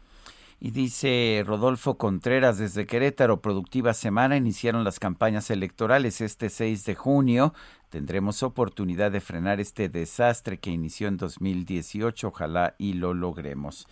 Y 0.64 0.70
dice 0.70 1.44
Rodolfo 1.44 1.98
Contreras, 1.98 2.60
desde 2.60 2.86
Querétaro, 2.86 3.42
productiva 3.42 3.96
semana, 3.96 4.38
iniciaron 4.38 4.84
las 4.84 5.00
campañas 5.00 5.50
electorales 5.50 6.22
este 6.22 6.50
6 6.50 6.86
de 6.86 6.94
junio. 6.94 7.56
Tendremos 7.90 8.44
oportunidad 8.44 9.10
de 9.10 9.22
frenar 9.22 9.60
este 9.60 9.90
desastre 9.90 10.60
que 10.60 10.70
inició 10.70 11.08
en 11.08 11.18
2018. 11.18 12.28
Ojalá 12.28 12.76
y 12.78 12.94
lo 12.94 13.16
logremos. 13.16 13.88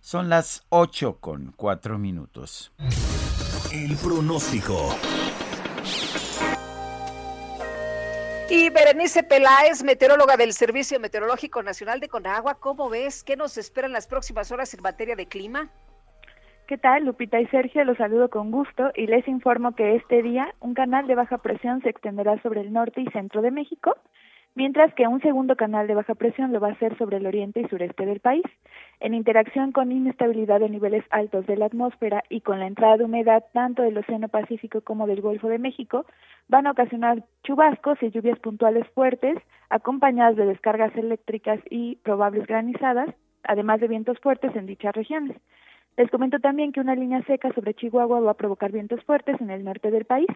Son 0.00 0.30
las 0.30 0.64
8 0.70 1.18
con 1.20 1.52
4 1.58 1.98
minutos. 1.98 2.72
El 3.70 3.94
pronóstico. 3.96 4.96
Y 8.48 8.70
Berenice 8.70 9.24
Peláez, 9.24 9.82
meteoróloga 9.82 10.38
del 10.38 10.54
Servicio 10.54 10.98
Meteorológico 10.98 11.62
Nacional 11.62 12.00
de 12.00 12.08
Conagua, 12.08 12.54
¿cómo 12.54 12.88
ves? 12.88 13.22
¿Qué 13.22 13.36
nos 13.36 13.58
esperan 13.58 13.92
las 13.92 14.06
próximas 14.06 14.50
horas 14.52 14.72
en 14.72 14.80
materia 14.80 15.16
de 15.16 15.28
clima? 15.28 15.70
¿Qué 16.66 16.78
tal? 16.78 17.04
Lupita 17.04 17.38
y 17.38 17.46
Sergio 17.48 17.84
los 17.84 17.98
saludo 17.98 18.30
con 18.30 18.50
gusto 18.50 18.90
y 18.94 19.06
les 19.06 19.28
informo 19.28 19.74
que 19.74 19.96
este 19.96 20.22
día 20.22 20.54
un 20.60 20.72
canal 20.72 21.06
de 21.06 21.14
baja 21.14 21.36
presión 21.36 21.82
se 21.82 21.90
extenderá 21.90 22.40
sobre 22.40 22.62
el 22.62 22.72
norte 22.72 23.02
y 23.02 23.06
centro 23.10 23.42
de 23.42 23.50
México, 23.50 23.94
mientras 24.54 24.94
que 24.94 25.06
un 25.06 25.20
segundo 25.20 25.56
canal 25.56 25.86
de 25.86 25.94
baja 25.94 26.14
presión 26.14 26.54
lo 26.54 26.60
va 26.60 26.68
a 26.68 26.72
hacer 26.72 26.96
sobre 26.96 27.18
el 27.18 27.26
oriente 27.26 27.60
y 27.60 27.68
sureste 27.68 28.06
del 28.06 28.20
país. 28.20 28.44
En 29.00 29.12
interacción 29.12 29.72
con 29.72 29.92
inestabilidad 29.92 30.58
de 30.58 30.70
niveles 30.70 31.04
altos 31.10 31.46
de 31.46 31.58
la 31.58 31.66
atmósfera 31.66 32.24
y 32.30 32.40
con 32.40 32.58
la 32.60 32.66
entrada 32.66 32.96
de 32.96 33.04
humedad 33.04 33.44
tanto 33.52 33.82
del 33.82 33.98
Océano 33.98 34.28
Pacífico 34.28 34.80
como 34.80 35.06
del 35.06 35.20
Golfo 35.20 35.48
de 35.48 35.58
México, 35.58 36.06
van 36.48 36.66
a 36.66 36.70
ocasionar 36.70 37.24
chubascos 37.42 38.02
y 38.02 38.08
lluvias 38.08 38.38
puntuales 38.38 38.88
fuertes, 38.94 39.36
acompañadas 39.68 40.36
de 40.36 40.46
descargas 40.46 40.96
eléctricas 40.96 41.60
y 41.68 41.96
probables 41.96 42.46
granizadas, 42.46 43.14
además 43.42 43.80
de 43.80 43.88
vientos 43.88 44.18
fuertes 44.20 44.56
en 44.56 44.64
dichas 44.64 44.94
regiones. 44.94 45.36
Les 45.96 46.10
comento 46.10 46.40
también 46.40 46.72
que 46.72 46.80
una 46.80 46.96
línea 46.96 47.22
seca 47.22 47.52
sobre 47.52 47.74
Chihuahua 47.74 48.20
va 48.20 48.32
a 48.32 48.34
provocar 48.34 48.72
vientos 48.72 49.02
fuertes 49.04 49.40
en 49.40 49.50
el 49.50 49.62
norte 49.62 49.92
del 49.92 50.04
país. 50.04 50.28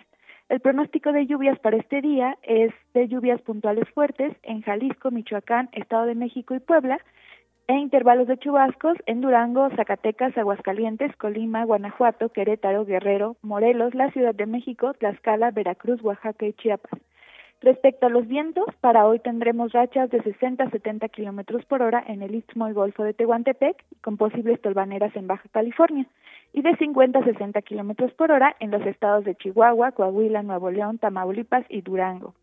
El 0.49 0.61
pronóstico 0.61 1.13
de 1.13 1.27
lluvias 1.27 1.59
para 1.59 1.77
este 1.77 2.01
día 2.01 2.39
es 2.43 2.73
de 2.95 3.09
lluvias 3.09 3.41
puntuales 3.43 3.89
fuertes 3.91 4.33
en 4.45 4.63
Jalisco, 4.63 5.11
Michoacán, 5.11 5.69
Estado 5.73 6.07
de 6.07 6.15
México 6.15 6.55
y 6.55 6.61
Puebla, 6.61 7.01
e 7.67 7.75
intervalos 7.75 8.29
de 8.29 8.39
chubascos 8.39 8.97
en 9.05 9.21
Durango, 9.21 9.69
Zacatecas, 9.77 10.39
Aguascalientes, 10.39 11.15
Colima, 11.17 11.65
Guanajuato, 11.65 12.31
Querétaro, 12.31 12.87
Guerrero, 12.87 13.37
Morelos, 13.43 13.95
la 13.95 14.11
Ciudad 14.13 14.35
de 14.35 14.47
México, 14.47 14.95
Tlaxcala, 14.95 15.51
Veracruz, 15.51 16.03
Oaxaca 16.03 16.47
y 16.47 16.55
Chiapas. 16.55 16.99
Respecto 17.61 18.07
a 18.07 18.11
los 18.11 18.29
vientos, 18.29 18.67
para 18.81 19.05
hoy 19.07 19.19
tendremos 19.19 19.73
rachas 19.73 20.09
de 20.11 20.23
60 20.23 20.63
a 20.63 20.71
70 20.71 21.09
kilómetros 21.09 21.65
por 21.65 21.83
hora 21.83 22.05
en 22.07 22.23
el 22.23 22.37
istmo 22.37 22.69
y 22.69 22.73
golfo 22.73 23.03
de 23.03 23.15
Tehuantepec, 23.15 23.85
con 24.01 24.17
posibles 24.17 24.61
tolvaneras 24.63 25.15
en 25.17 25.27
Baja 25.27 25.49
California, 25.51 26.07
y 26.53 26.63
de 26.63 26.77
50 26.77 27.19
a 27.19 27.25
60 27.25 27.61
kilómetros 27.63 28.13
por 28.13 28.31
hora 28.31 28.55
en 28.61 28.71
los 28.71 28.87
estados 28.87 29.25
de 29.25 29.35
Chihuahua, 29.35 29.91
Coahuila, 29.91 30.45
Nuevo 30.45 30.71
León, 30.71 30.99
Tamaulipas 30.99 31.65
y 31.69 31.81
Durango. 31.81 32.35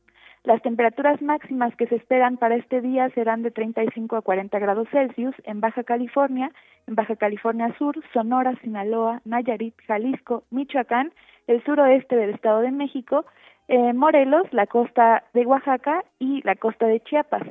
Las 0.43 0.61
temperaturas 0.61 1.21
máximas 1.21 1.73
que 1.77 1.87
se 1.87 1.95
esperan 1.95 2.35
para 2.35 2.57
este 2.57 2.81
día 2.81 3.09
serán 3.11 3.41
de 3.41 3.51
35 3.51 4.17
a 4.17 4.21
40 4.21 4.59
grados 4.59 4.87
Celsius 4.91 5.33
en 5.45 5.61
Baja 5.61 5.83
California, 5.85 6.51
en 6.87 6.95
Baja 6.95 7.15
California 7.15 7.73
Sur, 7.79 7.95
Sonora, 8.13 8.53
Sinaloa, 8.61 9.21
Nayarit, 9.23 9.73
Jalisco, 9.87 10.43
Michoacán, 10.51 11.13
el 11.47 11.63
suroeste 11.63 12.15
del 12.15 12.31
Estado 12.31 12.61
de 12.61 12.71
México, 12.71 13.25
eh, 13.67 13.93
Morelos, 13.93 14.47
la 14.51 14.67
costa 14.67 15.23
de 15.33 15.45
Oaxaca 15.45 16.03
y 16.19 16.41
la 16.43 16.55
costa 16.55 16.87
de 16.87 16.99
Chiapas. 17.01 17.43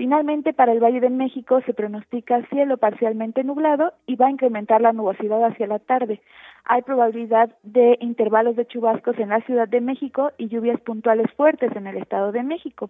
Finalmente, 0.00 0.54
para 0.54 0.72
el 0.72 0.82
Valle 0.82 1.00
de 1.00 1.10
México 1.10 1.60
se 1.66 1.74
pronostica 1.74 2.40
cielo 2.48 2.78
parcialmente 2.78 3.44
nublado 3.44 3.92
y 4.06 4.16
va 4.16 4.28
a 4.28 4.30
incrementar 4.30 4.80
la 4.80 4.94
nubosidad 4.94 5.44
hacia 5.44 5.66
la 5.66 5.78
tarde. 5.78 6.22
Hay 6.64 6.80
probabilidad 6.80 7.50
de 7.62 7.98
intervalos 8.00 8.56
de 8.56 8.66
chubascos 8.66 9.18
en 9.18 9.28
la 9.28 9.42
Ciudad 9.42 9.68
de 9.68 9.82
México 9.82 10.32
y 10.38 10.48
lluvias 10.48 10.80
puntuales 10.80 11.30
fuertes 11.36 11.76
en 11.76 11.86
el 11.86 11.98
Estado 11.98 12.32
de 12.32 12.42
México. 12.42 12.88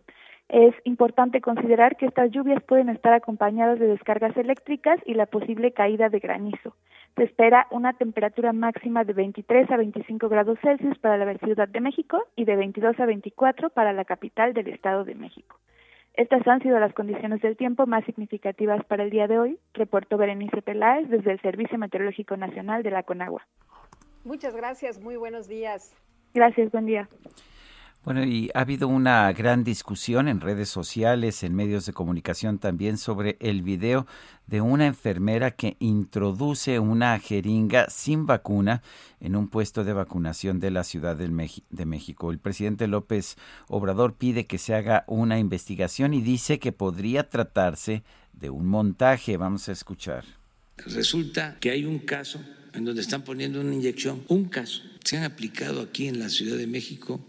Es 0.48 0.72
importante 0.84 1.40
considerar 1.40 1.96
que 1.96 2.06
estas 2.06 2.30
lluvias 2.30 2.62
pueden 2.62 2.88
estar 2.88 3.12
acompañadas 3.12 3.80
de 3.80 3.88
descargas 3.88 4.36
eléctricas 4.36 5.00
y 5.04 5.14
la 5.14 5.26
posible 5.26 5.72
caída 5.72 6.10
de 6.10 6.20
granizo. 6.20 6.76
Se 7.16 7.24
espera 7.24 7.66
una 7.70 7.92
temperatura 7.92 8.52
máxima 8.52 9.04
de 9.04 9.12
23 9.12 9.70
a 9.70 9.76
25 9.76 10.28
grados 10.28 10.58
Celsius 10.62 10.98
para 10.98 11.18
la 11.18 11.36
Ciudad 11.38 11.68
de 11.68 11.80
México 11.80 12.22
y 12.36 12.44
de 12.44 12.56
22 12.56 12.98
a 12.98 13.06
24 13.06 13.70
para 13.70 13.92
la 13.92 14.04
capital 14.04 14.54
del 14.54 14.68
Estado 14.68 15.04
de 15.04 15.14
México. 15.14 15.56
Estas 16.14 16.46
han 16.46 16.60
sido 16.60 16.78
las 16.78 16.92
condiciones 16.92 17.40
del 17.40 17.56
tiempo 17.56 17.86
más 17.86 18.04
significativas 18.04 18.84
para 18.84 19.04
el 19.04 19.10
día 19.10 19.26
de 19.26 19.38
hoy, 19.38 19.58
reportó 19.74 20.16
Berenice 20.16 20.60
Peláez 20.62 21.08
desde 21.08 21.32
el 21.32 21.40
Servicio 21.40 21.78
Meteorológico 21.78 22.36
Nacional 22.36 22.82
de 22.82 22.90
la 22.90 23.04
Conagua. 23.04 23.46
Muchas 24.24 24.54
gracias, 24.54 25.00
muy 25.00 25.16
buenos 25.16 25.48
días. 25.48 25.94
Gracias, 26.34 26.70
buen 26.72 26.86
día. 26.86 27.08
Bueno, 28.02 28.24
y 28.24 28.50
ha 28.54 28.60
habido 28.60 28.88
una 28.88 29.30
gran 29.34 29.62
discusión 29.62 30.26
en 30.26 30.40
redes 30.40 30.70
sociales, 30.70 31.42
en 31.42 31.54
medios 31.54 31.84
de 31.84 31.92
comunicación 31.92 32.58
también 32.58 32.96
sobre 32.96 33.36
el 33.40 33.60
video 33.60 34.06
de 34.46 34.62
una 34.62 34.86
enfermera 34.86 35.50
que 35.50 35.76
introduce 35.80 36.78
una 36.78 37.18
jeringa 37.18 37.90
sin 37.90 38.24
vacuna 38.24 38.82
en 39.20 39.36
un 39.36 39.48
puesto 39.48 39.84
de 39.84 39.92
vacunación 39.92 40.60
de 40.60 40.70
la 40.70 40.82
Ciudad 40.82 41.14
de 41.14 41.84
México. 41.84 42.30
El 42.30 42.38
presidente 42.38 42.86
López 42.86 43.36
Obrador 43.68 44.14
pide 44.14 44.46
que 44.46 44.56
se 44.56 44.74
haga 44.74 45.04
una 45.06 45.38
investigación 45.38 46.14
y 46.14 46.22
dice 46.22 46.58
que 46.58 46.72
podría 46.72 47.28
tratarse 47.28 48.02
de 48.32 48.48
un 48.48 48.66
montaje. 48.66 49.36
Vamos 49.36 49.68
a 49.68 49.72
escuchar. 49.72 50.24
Resulta 50.86 51.58
que 51.60 51.70
hay 51.70 51.84
un 51.84 51.98
caso 51.98 52.40
en 52.72 52.86
donde 52.86 53.02
están 53.02 53.24
poniendo 53.24 53.60
una 53.60 53.74
inyección, 53.74 54.22
un 54.28 54.44
caso. 54.44 54.80
Se 55.04 55.18
han 55.18 55.24
aplicado 55.24 55.82
aquí 55.82 56.08
en 56.08 56.18
la 56.18 56.30
Ciudad 56.30 56.56
de 56.56 56.66
México 56.66 57.20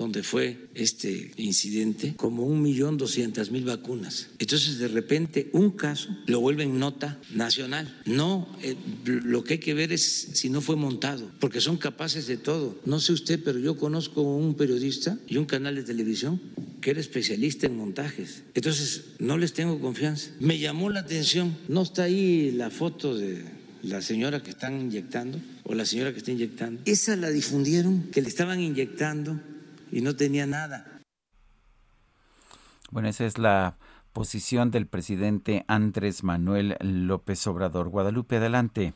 donde 0.00 0.22
fue 0.22 0.70
este 0.74 1.30
incidente, 1.36 2.14
como 2.16 2.44
un 2.46 2.62
millón 2.62 2.96
doscientas 2.96 3.50
mil 3.50 3.64
vacunas. 3.64 4.28
Entonces, 4.38 4.78
de 4.78 4.88
repente, 4.88 5.50
un 5.52 5.72
caso 5.72 6.08
lo 6.26 6.40
vuelven 6.40 6.78
nota 6.78 7.20
nacional. 7.34 8.00
No, 8.06 8.48
eh, 8.62 8.76
lo 9.04 9.44
que 9.44 9.54
hay 9.54 9.58
que 9.58 9.74
ver 9.74 9.92
es 9.92 10.30
si 10.32 10.48
no 10.48 10.62
fue 10.62 10.76
montado, 10.76 11.30
porque 11.38 11.60
son 11.60 11.76
capaces 11.76 12.26
de 12.26 12.38
todo. 12.38 12.80
No 12.86 12.98
sé 12.98 13.12
usted, 13.12 13.44
pero 13.44 13.58
yo 13.58 13.76
conozco 13.76 14.22
un 14.22 14.54
periodista 14.54 15.18
y 15.28 15.36
un 15.36 15.44
canal 15.44 15.74
de 15.74 15.82
televisión 15.82 16.40
que 16.80 16.92
era 16.92 17.00
especialista 17.00 17.66
en 17.66 17.76
montajes. 17.76 18.44
Entonces, 18.54 19.02
no 19.18 19.36
les 19.36 19.52
tengo 19.52 19.80
confianza. 19.80 20.30
Me 20.40 20.58
llamó 20.58 20.88
la 20.88 21.00
atención, 21.00 21.58
no 21.68 21.82
está 21.82 22.04
ahí 22.04 22.52
la 22.52 22.70
foto 22.70 23.14
de 23.14 23.44
la 23.82 24.00
señora 24.00 24.42
que 24.42 24.48
están 24.48 24.80
inyectando 24.80 25.38
o 25.64 25.74
la 25.74 25.84
señora 25.84 26.12
que 26.12 26.18
está 26.20 26.30
inyectando. 26.30 26.80
Esa 26.86 27.16
la 27.16 27.28
difundieron, 27.28 28.04
que 28.04 28.22
le 28.22 28.28
estaban 28.28 28.60
inyectando 28.60 29.38
y 29.90 30.00
no 30.00 30.16
tenía 30.16 30.46
nada. 30.46 31.02
Bueno, 32.90 33.08
esa 33.08 33.24
es 33.24 33.38
la 33.38 33.76
posición 34.12 34.70
del 34.70 34.86
presidente 34.86 35.64
Andrés 35.68 36.24
Manuel 36.24 36.76
López 36.80 37.46
Obrador. 37.46 37.88
Guadalupe, 37.88 38.36
adelante. 38.36 38.94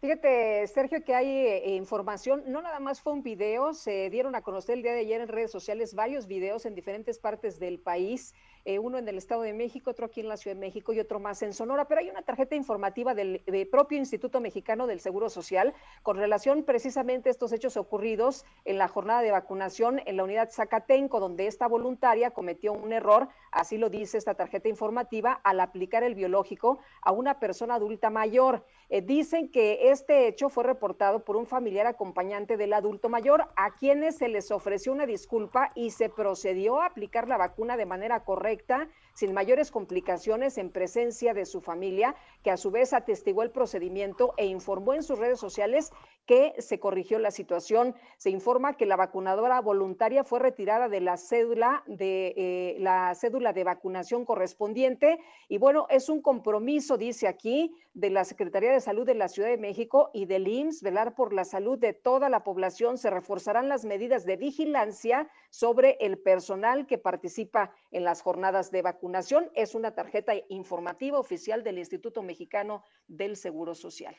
Fíjate, 0.00 0.66
Sergio, 0.66 1.04
que 1.04 1.14
hay 1.14 1.28
eh, 1.28 1.74
información, 1.74 2.42
no 2.46 2.62
nada 2.62 2.80
más 2.80 3.02
fue 3.02 3.12
un 3.12 3.22
video, 3.22 3.74
se 3.74 4.08
dieron 4.08 4.34
a 4.34 4.40
conocer 4.40 4.78
el 4.78 4.82
día 4.82 4.94
de 4.94 5.00
ayer 5.00 5.20
en 5.20 5.28
redes 5.28 5.50
sociales 5.50 5.94
varios 5.94 6.26
videos 6.26 6.64
en 6.64 6.74
diferentes 6.74 7.18
partes 7.18 7.58
del 7.58 7.78
país 7.78 8.32
eh, 8.64 8.78
uno 8.78 8.98
en 8.98 9.08
el 9.08 9.16
Estado 9.16 9.42
de 9.42 9.52
México, 9.52 9.90
otro 9.90 10.06
aquí 10.06 10.20
en 10.20 10.28
la 10.28 10.36
Ciudad 10.36 10.56
de 10.56 10.60
México 10.60 10.92
y 10.92 11.00
otro 11.00 11.18
más 11.18 11.42
en 11.42 11.52
Sonora, 11.52 11.86
pero 11.86 12.00
hay 12.00 12.10
una 12.10 12.22
tarjeta 12.22 12.54
informativa 12.54 13.14
del, 13.14 13.42
propio 13.70 13.98
Instituto 13.98 14.40
Mexicano 14.40 14.86
del 14.86 15.00
Seguro 15.00 15.30
Social 15.30 15.74
con 16.02 16.16
relación 16.16 16.64
precisamente 16.64 17.28
a 17.28 17.32
estos 17.32 17.52
hechos 17.52 17.76
ocurridos 17.76 18.44
en 18.64 18.78
la 18.78 18.88
jornada 18.88 19.22
de 19.22 19.30
vacunación 19.30 20.00
en 20.04 20.16
la 20.16 20.24
unidad 20.24 20.50
Zacatenco, 20.50 21.20
donde 21.20 21.46
esta 21.46 21.66
voluntaria 21.66 22.30
cometió 22.30 22.72
un 22.72 22.92
error, 22.92 23.28
así 23.50 23.78
lo 23.78 23.88
dice 23.88 24.18
esta 24.18 24.34
tarjeta 24.34 24.68
informativa, 24.68 25.40
al 25.44 25.60
aplicar 25.60 26.02
el 26.02 26.14
biológico 26.14 26.78
a 27.02 27.12
una 27.12 27.38
persona 27.38 27.76
adulta 27.76 28.10
mayor. 28.10 28.64
Eh, 28.92 29.02
dicen 29.02 29.48
que 29.52 29.90
este 29.92 30.26
hecho 30.26 30.48
fue 30.48 30.64
reportado 30.64 31.24
por 31.24 31.36
un 31.36 31.46
familiar 31.46 31.86
acompañante 31.86 32.56
del 32.56 32.72
adulto 32.72 33.08
mayor, 33.08 33.46
a 33.54 33.72
quienes 33.74 34.16
se 34.16 34.26
les 34.26 34.50
ofreció 34.50 34.90
una 34.90 35.06
disculpa 35.06 35.70
y 35.76 35.92
se 35.92 36.08
procedió 36.08 36.80
a 36.80 36.86
aplicar 36.86 37.28
la 37.28 37.36
vacuna 37.36 37.76
de 37.76 37.86
manera 37.86 38.24
correcta 38.24 38.88
sin 39.20 39.34
mayores 39.34 39.70
complicaciones 39.70 40.56
en 40.56 40.70
presencia 40.70 41.34
de 41.34 41.44
su 41.44 41.60
familia, 41.60 42.14
que 42.42 42.50
a 42.50 42.56
su 42.56 42.70
vez 42.70 42.94
atestiguó 42.94 43.42
el 43.42 43.50
procedimiento 43.50 44.32
e 44.38 44.46
informó 44.46 44.94
en 44.94 45.02
sus 45.02 45.18
redes 45.18 45.38
sociales 45.38 45.92
que 46.24 46.54
se 46.58 46.80
corrigió 46.80 47.18
la 47.18 47.30
situación. 47.30 47.94
Se 48.16 48.30
informa 48.30 48.78
que 48.78 48.86
la 48.86 48.96
vacunadora 48.96 49.60
voluntaria 49.60 50.24
fue 50.24 50.38
retirada 50.38 50.88
de 50.88 51.02
la 51.02 51.18
cédula 51.18 51.82
de 51.86 52.32
eh, 52.34 52.76
la 52.78 53.14
cédula 53.14 53.52
de 53.52 53.64
vacunación 53.64 54.24
correspondiente 54.24 55.18
y 55.48 55.58
bueno, 55.58 55.86
es 55.90 56.08
un 56.08 56.22
compromiso, 56.22 56.96
dice 56.96 57.28
aquí, 57.28 57.74
de 57.92 58.08
la 58.08 58.24
Secretaría 58.24 58.72
de 58.72 58.80
Salud 58.80 59.04
de 59.04 59.14
la 59.14 59.28
Ciudad 59.28 59.48
de 59.48 59.58
México 59.58 60.10
y 60.14 60.24
del 60.24 60.48
IMSS 60.48 60.82
velar 60.82 61.14
por 61.14 61.34
la 61.34 61.44
salud 61.44 61.78
de 61.78 61.92
toda 61.92 62.30
la 62.30 62.42
población. 62.42 62.96
Se 62.96 63.10
reforzarán 63.10 63.68
las 63.68 63.84
medidas 63.84 64.24
de 64.24 64.36
vigilancia 64.36 65.28
sobre 65.50 65.96
el 66.00 66.18
personal 66.18 66.86
que 66.86 66.98
participa 66.98 67.72
en 67.90 68.04
las 68.04 68.22
jornadas 68.22 68.70
de 68.70 68.82
vacunación. 68.82 69.50
Es 69.54 69.74
una 69.74 69.90
tarjeta 69.94 70.32
informativa 70.48 71.18
oficial 71.18 71.62
del 71.62 71.78
Instituto 71.78 72.22
Mexicano 72.22 72.82
del 73.08 73.36
Seguro 73.36 73.74
Social. 73.74 74.16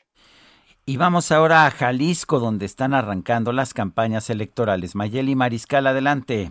Y 0.84 0.96
vamos 0.96 1.30
ahora 1.30 1.66
a 1.66 1.70
Jalisco, 1.70 2.40
donde 2.40 2.66
están 2.66 2.92
arrancando 2.92 3.52
las 3.52 3.72
campañas 3.72 4.30
electorales. 4.30 4.94
Mayeli 4.94 5.36
Mariscal, 5.36 5.86
adelante. 5.86 6.50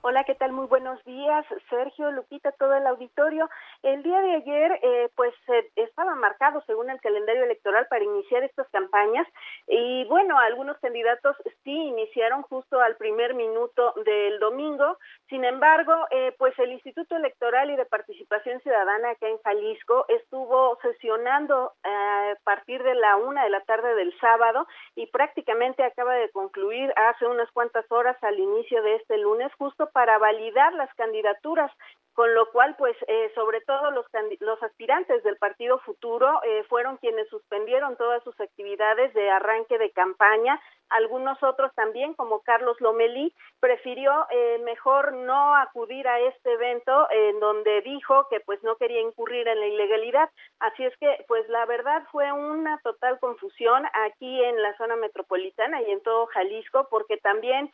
Hola, 0.00 0.22
¿qué 0.22 0.36
tal? 0.36 0.52
Muy 0.52 0.68
buenos 0.68 1.04
días, 1.04 1.44
Sergio, 1.68 2.12
Lupita, 2.12 2.52
todo 2.52 2.72
el 2.74 2.86
auditorio. 2.86 3.50
El 3.82 4.04
día 4.04 4.20
de 4.20 4.36
ayer, 4.36 4.78
eh, 4.80 5.08
pues 5.16 5.34
eh, 5.48 5.72
estaba 5.74 6.14
marcado 6.14 6.62
según 6.68 6.88
el 6.88 7.00
calendario 7.00 7.42
electoral 7.42 7.88
para 7.90 8.04
iniciar 8.04 8.44
estas 8.44 8.68
campañas 8.68 9.26
y 9.66 10.04
bueno, 10.04 10.38
algunos 10.38 10.78
candidatos 10.78 11.34
sí 11.64 11.72
iniciaron 11.72 12.42
justo 12.42 12.80
al 12.80 12.96
primer 12.96 13.34
minuto 13.34 13.92
del 14.04 14.38
domingo. 14.38 14.98
Sin 15.28 15.44
embargo, 15.44 15.92
eh, 16.12 16.32
pues 16.38 16.56
el 16.60 16.70
Instituto 16.70 17.16
Electoral 17.16 17.68
y 17.70 17.74
de 17.74 17.84
Participación 17.84 18.60
Ciudadana 18.60 19.10
acá 19.10 19.26
en 19.26 19.38
Jalisco 19.38 20.04
estuvo 20.08 20.78
sesionando 20.80 21.72
a 21.82 22.34
partir 22.44 22.84
de 22.84 22.94
la 22.94 23.16
una 23.16 23.42
de 23.42 23.50
la 23.50 23.62
tarde 23.62 23.96
del 23.96 24.16
sábado 24.20 24.68
y 24.94 25.06
prácticamente 25.08 25.82
acaba 25.82 26.14
de 26.14 26.30
concluir 26.30 26.92
hace 26.94 27.26
unas 27.26 27.50
cuantas 27.50 27.84
horas 27.90 28.16
al 28.22 28.38
inicio 28.38 28.80
de 28.84 28.94
este 28.94 29.18
lunes, 29.18 29.52
justo 29.58 29.87
para 29.92 30.18
validar 30.18 30.72
las 30.74 30.92
candidaturas 30.94 31.70
con 32.18 32.34
lo 32.34 32.50
cual, 32.50 32.74
pues, 32.76 32.96
eh, 33.06 33.30
sobre 33.36 33.60
todo 33.60 33.92
los, 33.92 34.04
los 34.40 34.60
aspirantes 34.64 35.22
del 35.22 35.36
Partido 35.36 35.78
Futuro 35.78 36.42
eh, 36.42 36.64
fueron 36.68 36.96
quienes 36.96 37.28
suspendieron 37.28 37.96
todas 37.96 38.24
sus 38.24 38.34
actividades 38.40 39.14
de 39.14 39.30
arranque 39.30 39.78
de 39.78 39.92
campaña. 39.92 40.60
Algunos 40.90 41.42
otros 41.42 41.74
también, 41.74 42.14
como 42.14 42.40
Carlos 42.40 42.80
Lomelí, 42.80 43.34
prefirió 43.60 44.26
eh, 44.30 44.58
mejor 44.64 45.12
no 45.12 45.54
acudir 45.56 46.06
a 46.08 46.20
este 46.20 46.52
evento 46.52 47.08
en 47.10 47.40
donde 47.40 47.80
dijo 47.82 48.26
que 48.28 48.40
pues 48.40 48.62
no 48.62 48.76
quería 48.76 49.00
incurrir 49.00 49.46
en 49.48 49.60
la 49.60 49.66
ilegalidad. 49.66 50.30
Así 50.60 50.84
es 50.84 50.96
que, 50.98 51.24
pues, 51.28 51.48
la 51.48 51.66
verdad 51.66 52.02
fue 52.10 52.32
una 52.32 52.78
total 52.82 53.18
confusión 53.20 53.84
aquí 54.06 54.42
en 54.44 54.62
la 54.62 54.76
zona 54.76 54.96
metropolitana 54.96 55.82
y 55.82 55.90
en 55.90 56.02
todo 56.02 56.26
Jalisco, 56.26 56.88
porque 56.90 57.16
también, 57.18 57.70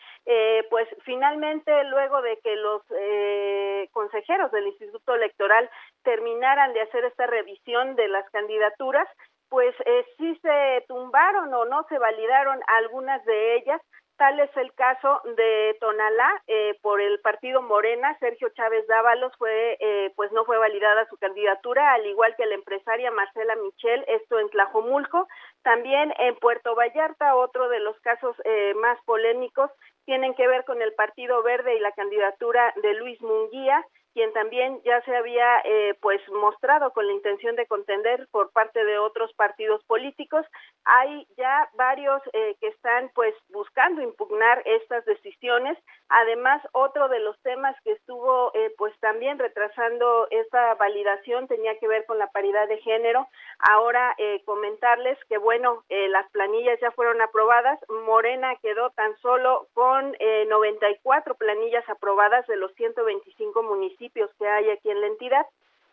pues, 0.70 0.88
finalmente, 1.04 1.84
luego 1.84 2.20
de 2.22 2.38
que 2.40 2.56
los 2.56 2.82
consejeros 3.92 4.50
del 4.52 4.66
Instituto 4.66 5.14
Electoral 5.14 5.70
terminaran 6.02 6.72
de 6.72 6.82
hacer 6.82 7.04
esta 7.04 7.26
revisión 7.26 7.96
de 7.96 8.08
las 8.08 8.28
candidaturas, 8.30 9.08
pues 9.54 9.72
eh, 9.86 10.04
sí 10.18 10.36
se 10.42 10.84
tumbaron 10.88 11.54
o 11.54 11.64
no 11.64 11.86
se 11.88 11.96
validaron 11.96 12.58
algunas 12.66 13.24
de 13.24 13.54
ellas. 13.54 13.80
Tal 14.16 14.40
es 14.40 14.50
el 14.56 14.72
caso 14.74 15.20
de 15.36 15.76
Tonalá 15.78 16.42
eh, 16.48 16.76
por 16.82 17.00
el 17.00 17.20
partido 17.20 17.62
Morena, 17.62 18.18
Sergio 18.18 18.48
Chávez 18.48 18.84
Dávalos 18.88 19.32
fue, 19.38 19.76
eh, 19.78 20.12
pues 20.16 20.32
no 20.32 20.44
fue 20.44 20.58
validada 20.58 21.06
su 21.06 21.16
candidatura, 21.18 21.92
al 21.92 22.04
igual 22.04 22.34
que 22.36 22.46
la 22.46 22.56
empresaria 22.56 23.12
Marcela 23.12 23.54
Michel, 23.54 24.04
esto 24.08 24.40
en 24.40 24.50
Tlajomulco. 24.50 25.28
También 25.62 26.12
en 26.18 26.34
Puerto 26.34 26.74
Vallarta, 26.74 27.36
otro 27.36 27.68
de 27.68 27.78
los 27.78 27.96
casos 28.00 28.34
eh, 28.44 28.74
más 28.74 28.98
polémicos 29.04 29.70
tienen 30.04 30.34
que 30.34 30.48
ver 30.48 30.64
con 30.64 30.82
el 30.82 30.92
Partido 30.94 31.44
Verde 31.44 31.76
y 31.76 31.78
la 31.78 31.92
candidatura 31.92 32.74
de 32.82 32.94
Luis 32.94 33.22
Munguía 33.22 33.86
quien 34.14 34.32
también 34.32 34.80
ya 34.84 35.02
se 35.02 35.14
había 35.14 35.58
eh, 35.64 35.94
pues 36.00 36.20
mostrado 36.30 36.92
con 36.92 37.06
la 37.06 37.12
intención 37.12 37.56
de 37.56 37.66
contender 37.66 38.28
por 38.30 38.52
parte 38.52 38.84
de 38.84 38.96
otros 38.96 39.32
partidos 39.34 39.82
políticos. 39.84 40.46
Hay 40.84 41.26
ya 41.36 41.68
varios 41.74 42.22
eh, 42.32 42.54
que 42.60 42.68
están 42.68 43.10
pues 43.14 43.34
buscando 43.48 44.00
impugnar 44.02 44.62
estas 44.66 45.04
decisiones. 45.04 45.76
Además, 46.08 46.62
otro 46.72 47.08
de 47.08 47.18
los 47.18 47.36
temas 47.42 47.74
que 47.82 47.92
estuvo 47.92 48.52
eh, 48.54 48.72
pues 48.78 48.96
también 49.00 49.38
retrasando 49.38 50.28
esta 50.30 50.74
validación 50.76 51.48
tenía 51.48 51.76
que 51.78 51.88
ver 51.88 52.06
con 52.06 52.18
la 52.18 52.28
paridad 52.28 52.68
de 52.68 52.78
género. 52.78 53.26
Ahora 53.58 54.14
comentarles 54.44 55.18
que 55.28 55.38
bueno, 55.38 55.82
las 55.88 56.28
planillas 56.30 56.78
ya 56.80 56.90
fueron 56.92 57.20
aprobadas. 57.20 57.78
Morena 57.88 58.54
quedó 58.62 58.90
tan 58.90 59.16
solo 59.18 59.66
con 59.74 60.14
94 60.48 61.34
planillas 61.34 61.88
aprobadas 61.88 62.46
de 62.46 62.56
los 62.56 62.72
125 62.74 63.62
municipios 63.62 64.03
que 64.10 64.48
hay 64.48 64.70
aquí 64.70 64.90
en 64.90 65.00
la 65.00 65.06
entidad. 65.06 65.46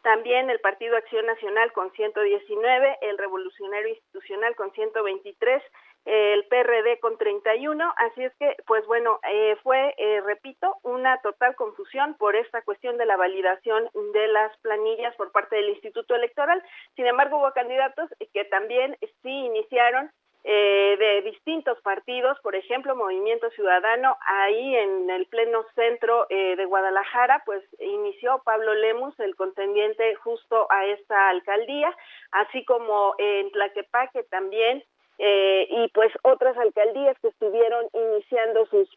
También 0.03 0.49
el 0.49 0.59
Partido 0.59 0.97
Acción 0.97 1.25
Nacional 1.27 1.71
con 1.73 1.91
119, 1.91 2.97
el 3.01 3.17
Revolucionario 3.19 3.89
Institucional 3.89 4.55
con 4.55 4.71
123, 4.71 5.61
el 6.05 6.43
PRD 6.45 6.99
con 6.99 7.19
31. 7.19 7.93
Así 7.97 8.23
es 8.23 8.33
que, 8.39 8.55
pues 8.65 8.83
bueno, 8.87 9.19
eh, 9.31 9.55
fue, 9.61 9.93
eh, 9.97 10.21
repito, 10.21 10.77
una 10.81 11.21
total 11.21 11.55
confusión 11.55 12.15
por 12.15 12.35
esta 12.35 12.63
cuestión 12.63 12.97
de 12.97 13.05
la 13.05 13.15
validación 13.15 13.89
de 14.13 14.27
las 14.29 14.57
planillas 14.57 15.15
por 15.17 15.31
parte 15.31 15.57
del 15.57 15.69
Instituto 15.69 16.15
Electoral. 16.15 16.63
Sin 16.95 17.05
embargo, 17.05 17.37
hubo 17.37 17.51
candidatos 17.51 18.09
que 18.33 18.45
también 18.45 18.97
sí 19.21 19.29
iniciaron 19.29 20.09
eh, 20.43 20.95
de 20.97 21.21
distintos 21.21 21.79
partidos, 21.81 22.39
por 22.41 22.55
ejemplo, 22.55 22.95
Movimiento 22.95 23.49
Ciudadano, 23.51 24.17
ahí 24.25 24.75
en 24.75 25.09
el 25.11 25.27
pleno 25.27 25.63
centro 25.75 26.25
eh, 26.29 26.55
de 26.55 26.65
Guadalajara, 26.65 27.43
pues 27.45 27.63
inició 27.79 28.41
Pablo 28.43 28.73
Lemus, 28.73 29.19
el 29.19 29.35
contendiente 29.35 30.15
justo 30.15 30.65
a 30.71 30.85
esta 30.85 31.29
alcaldía, 31.29 31.95
así 32.31 32.65
como 32.65 33.13
en 33.19 33.51
Tlaquepaque 33.51 34.23
también, 34.23 34.83
eh, 35.19 35.67
y 35.69 35.87
pues 35.89 36.11
otras 36.23 36.57
alcaldías 36.57 37.15
que 37.21 37.27
estuvieron 37.27 37.85
iniciando 37.93 38.65
sus, 38.65 38.89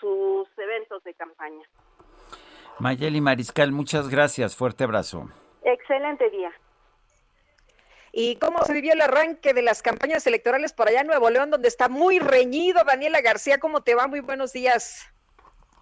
sus 0.00 0.48
eventos 0.58 1.04
de 1.04 1.14
campaña. 1.14 1.62
Mayeli 2.80 3.20
Mariscal, 3.20 3.70
muchas 3.70 4.08
gracias, 4.08 4.56
fuerte 4.56 4.82
abrazo. 4.82 5.28
Excelente 5.62 6.28
día. 6.30 6.52
¿Y 8.12 8.36
cómo 8.36 8.64
se 8.64 8.72
vivió 8.72 8.92
el 8.92 9.00
arranque 9.00 9.54
de 9.54 9.62
las 9.62 9.82
campañas 9.82 10.26
electorales 10.26 10.72
por 10.72 10.88
allá 10.88 11.02
en 11.02 11.06
Nuevo 11.06 11.30
León, 11.30 11.50
donde 11.50 11.68
está 11.68 11.88
muy 11.88 12.18
reñido? 12.18 12.84
Daniela 12.84 13.20
García, 13.20 13.58
¿cómo 13.58 13.82
te 13.82 13.94
va? 13.94 14.06
Muy 14.06 14.20
buenos 14.20 14.52
días. 14.52 15.06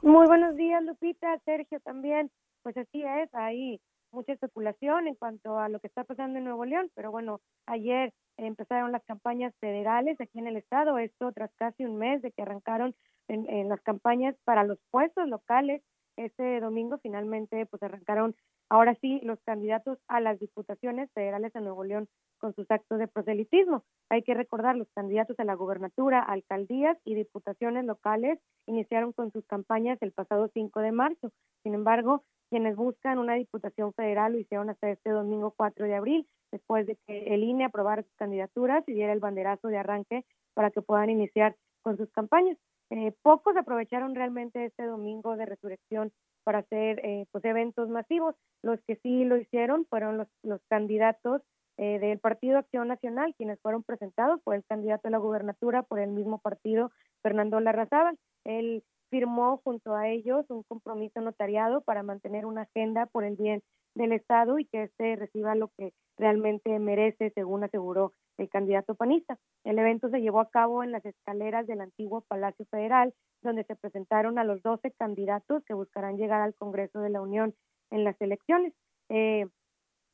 Muy 0.02 0.26
buenos 0.26 0.56
días, 0.56 0.82
Lupita, 0.82 1.38
Sergio 1.44 1.80
también. 1.80 2.30
Pues 2.62 2.76
así 2.76 3.02
es, 3.02 3.32
hay 3.34 3.80
mucha 4.12 4.32
especulación 4.32 5.08
en 5.08 5.14
cuanto 5.14 5.58
a 5.58 5.68
lo 5.68 5.80
que 5.80 5.86
está 5.86 6.04
pasando 6.04 6.38
en 6.38 6.44
Nuevo 6.44 6.64
León, 6.64 6.90
pero 6.94 7.10
bueno, 7.10 7.40
ayer 7.66 8.12
empezaron 8.36 8.92
las 8.92 9.04
campañas 9.04 9.54
federales 9.60 10.20
aquí 10.20 10.38
en 10.38 10.46
el 10.46 10.56
estado, 10.56 10.98
esto 10.98 11.32
tras 11.32 11.50
casi 11.56 11.84
un 11.84 11.96
mes 11.98 12.22
de 12.22 12.32
que 12.32 12.42
arrancaron 12.42 12.94
en, 13.28 13.68
las 13.68 13.80
campañas 13.80 14.36
para 14.44 14.64
los 14.64 14.78
puestos 14.90 15.28
locales 15.28 15.82
este 16.16 16.60
domingo 16.60 16.98
finalmente 16.98 17.66
pues 17.66 17.82
arrancaron 17.82 18.34
ahora 18.68 18.96
sí 19.00 19.20
los 19.22 19.38
candidatos 19.42 19.98
a 20.08 20.20
las 20.20 20.38
diputaciones 20.38 21.10
federales 21.12 21.54
en 21.54 21.64
Nuevo 21.64 21.84
León 21.84 22.08
con 22.38 22.54
sus 22.54 22.70
actos 22.70 22.98
de 22.98 23.08
proselitismo. 23.08 23.84
Hay 24.10 24.22
que 24.22 24.34
recordar, 24.34 24.76
los 24.76 24.88
candidatos 24.94 25.38
a 25.38 25.44
la 25.44 25.54
gubernatura, 25.54 26.20
alcaldías 26.20 26.98
y 27.04 27.14
diputaciones 27.14 27.84
locales 27.84 28.38
iniciaron 28.66 29.12
con 29.12 29.32
sus 29.32 29.46
campañas 29.46 29.98
el 30.00 30.12
pasado 30.12 30.48
5 30.52 30.80
de 30.80 30.92
marzo. 30.92 31.32
Sin 31.62 31.74
embargo, 31.74 32.24
quienes 32.50 32.76
buscan 32.76 33.18
una 33.18 33.34
diputación 33.34 33.92
federal 33.94 34.32
lo 34.32 34.38
hicieron 34.38 34.70
hasta 34.70 34.90
este 34.90 35.10
domingo 35.10 35.52
4 35.56 35.86
de 35.86 35.94
abril, 35.94 36.28
después 36.52 36.86
de 36.86 36.96
que 37.06 37.34
el 37.34 37.42
INE 37.42 37.64
aprobara 37.64 38.02
sus 38.02 38.14
candidaturas 38.16 38.84
y 38.86 38.94
diera 38.94 39.12
el 39.12 39.20
banderazo 39.20 39.68
de 39.68 39.78
arranque 39.78 40.24
para 40.54 40.70
que 40.70 40.82
puedan 40.82 41.10
iniciar 41.10 41.56
con 41.82 41.96
sus 41.96 42.10
campañas. 42.10 42.56
Eh, 42.91 43.12
pocos 43.22 43.57
aprovecharon 43.57 44.14
realmente 44.14 44.64
este 44.64 44.84
domingo 44.84 45.37
de 45.37 45.47
resurrección 45.47 46.12
para 46.45 46.61
hacer 46.61 47.01
eh, 47.05 47.26
pues 47.32 47.45
eventos 47.45 47.89
masivos. 47.89 48.34
Los 48.62 48.80
que 48.87 48.97
sí 49.03 49.24
lo 49.24 49.37
hicieron 49.37 49.87
fueron 49.87 50.18
los, 50.18 50.28
los 50.43 50.61
candidatos 50.68 51.43
eh, 51.78 51.99
del 51.99 52.18
Partido 52.18 52.59
Acción 52.59 52.89
Nacional, 52.89 53.34
quienes 53.37 53.61
fueron 53.61 53.82
presentados 53.82 54.41
por 54.43 54.55
el 54.55 54.64
candidato 54.64 55.09
a 55.09 55.11
la 55.11 55.18
gubernatura 55.18 55.82
por 55.82 55.99
el 55.99 56.11
mismo 56.11 56.39
partido, 56.39 56.91
Fernando 57.22 57.61
Larrazábal. 57.61 58.18
Él 58.45 58.82
firmó 59.11 59.61
junto 59.62 59.95
a 59.95 60.09
ellos 60.09 60.47
un 60.49 60.62
compromiso 60.62 61.20
notariado 61.20 61.82
para 61.82 62.03
mantener 62.03 62.47
una 62.47 62.62
agenda 62.62 63.07
por 63.07 63.24
el 63.24 63.37
bien 63.37 63.62
del 63.97 64.12
Estado 64.12 64.59
y 64.59 64.66
que 64.66 64.84
éste 64.84 65.16
reciba 65.16 65.55
lo 65.55 65.68
que 65.76 65.92
realmente 66.16 66.78
merece, 66.78 67.30
según 67.30 67.64
aseguró 67.64 68.12
el 68.38 68.49
candidato 68.49 68.94
panista. 68.94 69.38
El 69.64 69.78
evento 69.78 70.09
se 70.11 70.20
llevó 70.20 70.40
a 70.40 70.51
cabo 70.51 70.84
en 70.84 70.92
las 70.92 71.05
escaleras 71.05 71.66
del 71.66 71.80
antiguo 71.80 72.22
Palacio 72.28 72.66
Federal, 72.66 73.14
donde 73.42 73.64
se 73.64 73.76
presentaron 73.76 74.38
a 74.38 74.44
los 74.44 74.62
12 74.62 74.92
candidatos 74.92 75.64
que 75.64 75.74
buscarán 75.74 76.16
llegar 76.16 76.42
al 76.42 76.55
Congreso 76.55 77.01
de 77.01 77.11
la 77.11 77.20
Unión 77.20 77.55
en 77.90 78.05
las 78.05 78.20
elecciones. 78.20 78.74
Eh, 79.09 79.47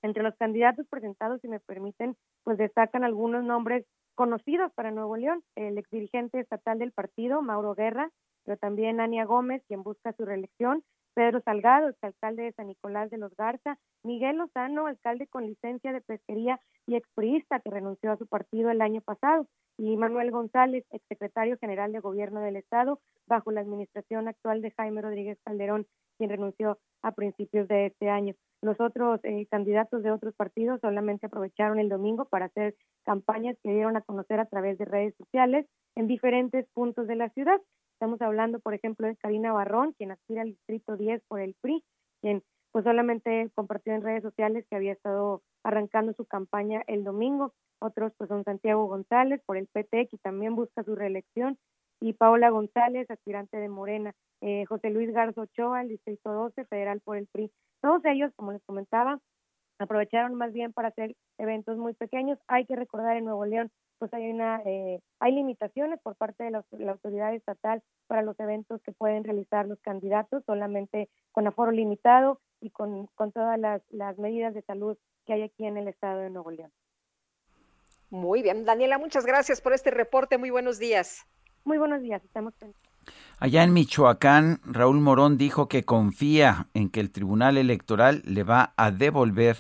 entre 0.03 0.23
los 0.23 0.35
candidatos 0.37 0.87
presentados, 0.89 1.41
si 1.41 1.49
me 1.49 1.61
permiten, 1.61 2.17
pues 2.45 2.59
destacan 2.59 3.05
algunos 3.05 3.45
nombres 3.45 3.87
conocidos 4.15 4.73
para 4.75 4.91
Nuevo 4.91 5.17
León, 5.17 5.43
el 5.57 5.79
exdirigente 5.79 6.41
estatal 6.41 6.79
del 6.79 6.93
partido, 6.93 7.41
Mauro 7.43 7.75
Guerra, 7.75 8.11
pero 8.45 8.59
también 8.59 9.01
Ania 9.01 9.25
Gómez, 9.25 9.63
quien 9.69 9.83
busca 9.83 10.13
su 10.13 10.25
reelección, 10.25 10.85
Pedro 11.15 11.41
Salgado, 11.41 11.93
alcalde 12.01 12.45
de 12.45 12.53
San 12.53 12.69
Nicolás 12.69 13.11
de 13.11 13.19
los 13.19 13.35
Garza, 13.37 13.79
Miguel 14.03 14.37
Lozano, 14.37 14.87
alcalde 14.87 15.27
con 15.27 15.47
licencia 15.47 15.93
de 15.93 16.01
pesquería 16.01 16.61
y 16.87 16.97
expriista 16.97 17.61
que 17.61 17.71
renunció 17.71 18.13
a 18.13 18.17
su 18.17 18.27
partido 18.27 18.71
el 18.71 18.81
año 18.81 19.01
pasado, 19.01 19.47
y 19.79 19.97
Manuel 19.97 20.31
González, 20.31 20.85
exsecretario 20.91 21.57
general 21.59 21.93
de 21.93 22.01
Gobierno 22.01 22.41
del 22.41 22.57
Estado, 22.57 23.01
bajo 23.27 23.51
la 23.51 23.61
administración 23.61 24.29
actual 24.29 24.63
de 24.63 24.73
Jaime 24.73 25.03
Rodríguez 25.03 25.39
Calderón, 25.45 25.87
quien 26.19 26.31
renunció 26.31 26.79
a 27.03 27.13
principios 27.13 27.69
de 27.69 27.87
este 27.87 28.09
año. 28.09 28.35
Los 28.63 28.81
otros 28.81 29.21
eh, 29.25 29.47
candidatos 29.51 30.03
de 30.03 30.13
otros 30.13 30.35
partidos 30.35 30.81
solamente 30.81 31.27
aprovecharon 31.27 31.81
el 31.81 31.89
domingo 31.89 32.27
para 32.27 32.47
hacer 32.47 32.77
campañas 33.05 33.57
que 33.63 33.73
dieron 33.73 33.97
a 33.97 34.03
conocer 34.03 34.39
a 34.39 34.47
través 34.47 34.79
de 34.79 34.85
redes 34.85 35.15
sociales 35.17 35.67
en 35.97 36.07
diferentes 36.07 36.67
puntos 36.73 37.09
de 37.09 37.17
la 37.17 37.29
ciudad. 37.31 37.61
Estamos 38.03 38.21
hablando, 38.21 38.59
por 38.59 38.75
ejemplo, 38.75 39.07
de 39.07 39.15
Karina 39.15 39.53
Barrón, 39.53 39.93
quien 39.93 40.11
aspira 40.11 40.43
al 40.43 40.49
distrito 40.49 40.97
10 40.97 41.23
por 41.29 41.41
el 41.41 41.55
PRI, 41.61 41.85
quien 42.21 42.43
pues 42.73 42.83
solamente 42.83 43.49
compartió 43.55 43.95
en 43.95 44.03
redes 44.03 44.25
sociales 44.25 44.67
que 44.69 44.75
había 44.75 44.91
estado 44.91 45.41
arrancando 45.63 46.13
su 46.15 46.25
campaña 46.25 46.83
el 46.89 47.05
domingo. 47.05 47.55
Otros 47.79 48.13
pues 48.19 48.27
son 48.27 48.43
Santiago 48.43 48.87
González 48.87 49.41
por 49.47 49.57
el 49.57 49.69
PT, 49.69 50.09
que 50.09 50.19
también 50.19 50.57
busca 50.57 50.83
su 50.83 50.97
reelección, 50.97 51.59
y 52.01 52.15
Paola 52.15 52.51
González, 52.51 53.09
aspirante 53.09 53.57
de 53.59 53.69
Morena, 53.69 54.13
eh, 54.41 54.65
José 54.65 54.91
Luis 54.91 55.13
Garzo 55.13 55.43
Ochoa, 55.43 55.83
el 55.83 55.91
Distrito 55.91 56.33
12, 56.33 56.65
federal 56.65 57.01
por 57.03 57.17
el 57.17 57.29
PRI. 57.29 57.53
Todos 57.83 58.05
ellos, 58.05 58.33
como 58.35 58.51
les 58.51 58.65
comentaba, 58.65 59.21
aprovecharon 59.79 60.35
más 60.35 60.53
bien 60.53 60.73
para 60.73 60.89
hacer 60.89 61.15
eventos 61.39 61.79
muy 61.79 61.95
pequeños. 61.95 62.41
Hay 62.49 62.67
que 62.67 62.75
recordar 62.75 63.17
en 63.17 63.27
Nuevo 63.27 63.45
León, 63.45 63.71
pues 64.03 64.13
hay 64.15 64.29
una, 64.33 64.61
eh, 64.65 65.01
hay 65.21 65.33
limitaciones 65.33 66.01
por 66.03 66.17
parte 66.17 66.43
de 66.43 66.51
la, 66.51 66.65
autoridad 66.91 67.33
estatal 67.37 67.85
para 68.09 68.23
los 68.23 68.37
eventos 68.41 68.83
que 68.83 68.91
pueden 68.91 69.23
realizar 69.23 69.65
los 69.69 69.79
candidatos, 69.79 70.43
solamente 70.45 71.09
con 71.31 71.47
aforo 71.47 71.71
limitado 71.71 72.41
y 72.61 72.71
con, 72.71 73.07
con 73.15 73.31
todas 73.31 73.61
las, 73.61 73.81
las 73.91 74.19
medidas 74.19 74.55
de 74.55 74.63
salud 74.63 74.99
que 75.25 75.35
hay 75.35 75.43
aquí 75.43 75.67
en 75.67 75.77
el 75.77 75.87
estado 75.87 76.19
de 76.19 76.31
Nuevo 76.31 76.51
León. 76.51 76.73
Muy 78.11 78.43
bien, 78.43 78.65
Daniela, 78.65 78.99
muchas 78.99 79.25
gracias 79.25 79.61
por 79.61 79.73
este 79.73 79.93
reporte. 79.93 80.37
Muy 80.37 80.51
buenos 80.51 80.81
días. 80.81 81.25
Muy 81.63 81.79
buenos 81.79 82.03
días, 82.03 82.25
estamos 82.25 82.55
Allá 83.39 83.63
en 83.63 83.73
Michoacán, 83.73 84.59
Raúl 84.65 84.99
Morón 84.99 85.39
dijo 85.39 85.69
que 85.69 85.85
confía 85.85 86.67
en 86.75 86.91
que 86.91 86.99
el 86.99 87.13
Tribunal 87.13 87.57
Electoral 87.57 88.23
le 88.25 88.43
va 88.43 88.75
a 88.77 88.91
devolver 88.91 89.59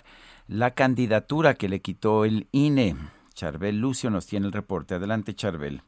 la 0.48 0.72
candidatura 0.72 1.54
que 1.54 1.68
le 1.68 1.80
quitó 1.80 2.24
el 2.24 2.48
INE. 2.50 2.96
Charbel 3.34 3.80
Lucio 3.80 4.10
nos 4.10 4.26
tiene 4.26 4.46
el 4.46 4.52
reporte. 4.52 4.94
Adelante, 4.94 5.34
Charbel. 5.34 5.80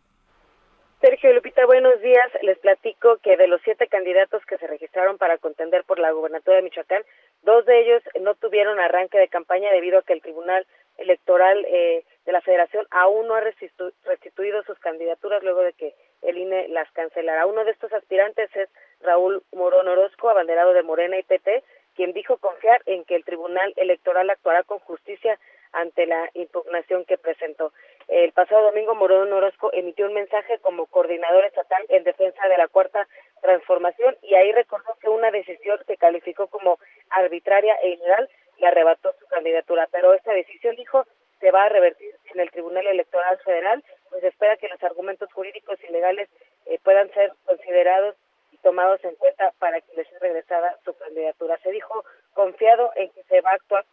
Sergio 1.01 1.35
Lupita, 1.35 1.67
buenos 1.67 2.01
días. 2.01 2.31
Les 2.41 2.59
platico 2.59 3.19
que 3.19 3.37
de 3.37 3.47
los 3.47 3.61
siete 3.63 3.89
candidatos 3.89 4.43
que 4.47 4.57
se 4.57 4.67
registraron 4.67 5.19
para 5.19 5.37
contender 5.37 5.85
por 5.85 5.99
la 5.99 6.11
gubernatura 6.13 6.57
de 6.57 6.63
Michoacán, 6.63 7.03
dos 7.43 7.67
de 7.67 7.79
ellos 7.81 8.03
no 8.23 8.35
tuvieron 8.37 8.81
arranque 8.81 9.19
de 9.19 9.29
campaña 9.29 9.71
debido 9.71 9.99
a 9.99 10.03
que 10.03 10.15
el 10.15 10.23
Tribunal 10.23 10.67
Electoral 10.97 11.63
eh, 11.69 12.05
de 12.25 12.33
la 12.33 12.41
Federación 12.41 12.87
aún 12.91 13.27
no 13.27 13.35
ha 13.35 13.43
restituido 13.43 14.63
sus 14.63 14.79
candidaturas 14.79 15.43
luego 15.43 15.61
de 15.63 15.75
que 15.75 15.95
el 16.23 16.39
INE 16.39 16.69
las 16.69 16.91
cancelará. 16.93 17.45
Uno 17.45 17.65
de 17.65 17.73
estos 17.73 17.93
aspirantes 17.93 18.49
es 18.57 18.71
Raúl 19.03 19.43
Morón 19.53 19.89
Orozco, 19.89 20.31
abanderado 20.31 20.73
de 20.73 20.83
Morena 20.83 21.19
y 21.19 21.23
PT, 21.23 21.65
quien 21.97 22.15
dijo 22.15 22.39
confiar 22.39 22.81
en 22.87 23.05
que 23.05 23.15
el 23.15 23.25
Tribunal 23.25 23.75
Electoral 23.77 24.31
actuará 24.31 24.63
con 24.63 24.79
justicia 24.79 25.39
ante 25.75 26.07
la 26.07 26.31
impugnación 26.35 27.05
que 27.05 27.19
presentó. 27.19 27.73
El 28.09 28.33
pasado 28.33 28.65
domingo 28.65 28.95
Morón 28.95 29.33
Orozco 29.33 29.71
emitió 29.73 30.07
un 30.07 30.15
mensaje 30.15 30.59
como 30.59 30.87
coordinador 30.87 31.45
estatal 31.45 31.85
en 31.89 32.05
defensa 32.05 32.49
de 32.49 32.59
la 32.59 32.69
cuarta 32.69 33.07
transformación 33.43 34.17
y 34.23 34.35
ahí 34.35 34.53
recordó 34.53 34.97
que 35.01 35.09
una 35.09 35.31
decisión 35.31 35.79
que 35.87 35.97
calificó 35.97 36.49
como 36.49 36.79
arbitraria 37.11 37.75
e 37.83 37.91
ilegal 37.91 38.29
le 38.59 38.67
arrebató 38.67 39.15
su 39.19 39.27
candidatura, 39.27 39.89
pero 39.91 40.15
esta 40.15 40.33
decisión 40.33 40.77
dijo 40.77 41.05
se 41.41 41.51
va 41.51 41.65
a 41.65 41.69
revertir 41.69 42.15
en 42.33 42.41
el 42.41 42.51
Tribunal 42.51 42.87
Electoral 42.87 43.39
Federal 43.45 43.83
pues 44.15 44.23
espera 44.23 44.57
que 44.57 44.69
los 44.69 44.81
argumentos 44.85 45.33
jurídicos 45.33 45.77
y 45.83 45.93
legales 45.93 46.29
eh, 46.67 46.79
puedan 46.85 47.11
ser 47.15 47.33
considerados 47.47 48.15
y 48.53 48.59
tomados 48.59 49.03
en 49.03 49.17
cuenta 49.17 49.53
para 49.59 49.81
que 49.81 49.93
les 49.97 50.09
sea 50.09 50.21
regresada 50.21 50.79
su 50.85 50.97
candidatura. 50.97 51.59
Se 51.65 51.73
dijo 51.73 52.05
confiado 52.33 52.93
en 52.95 53.11
que 53.11 53.25
se 53.25 53.41
va 53.41 53.51
a 53.51 53.55
actuar 53.55 53.84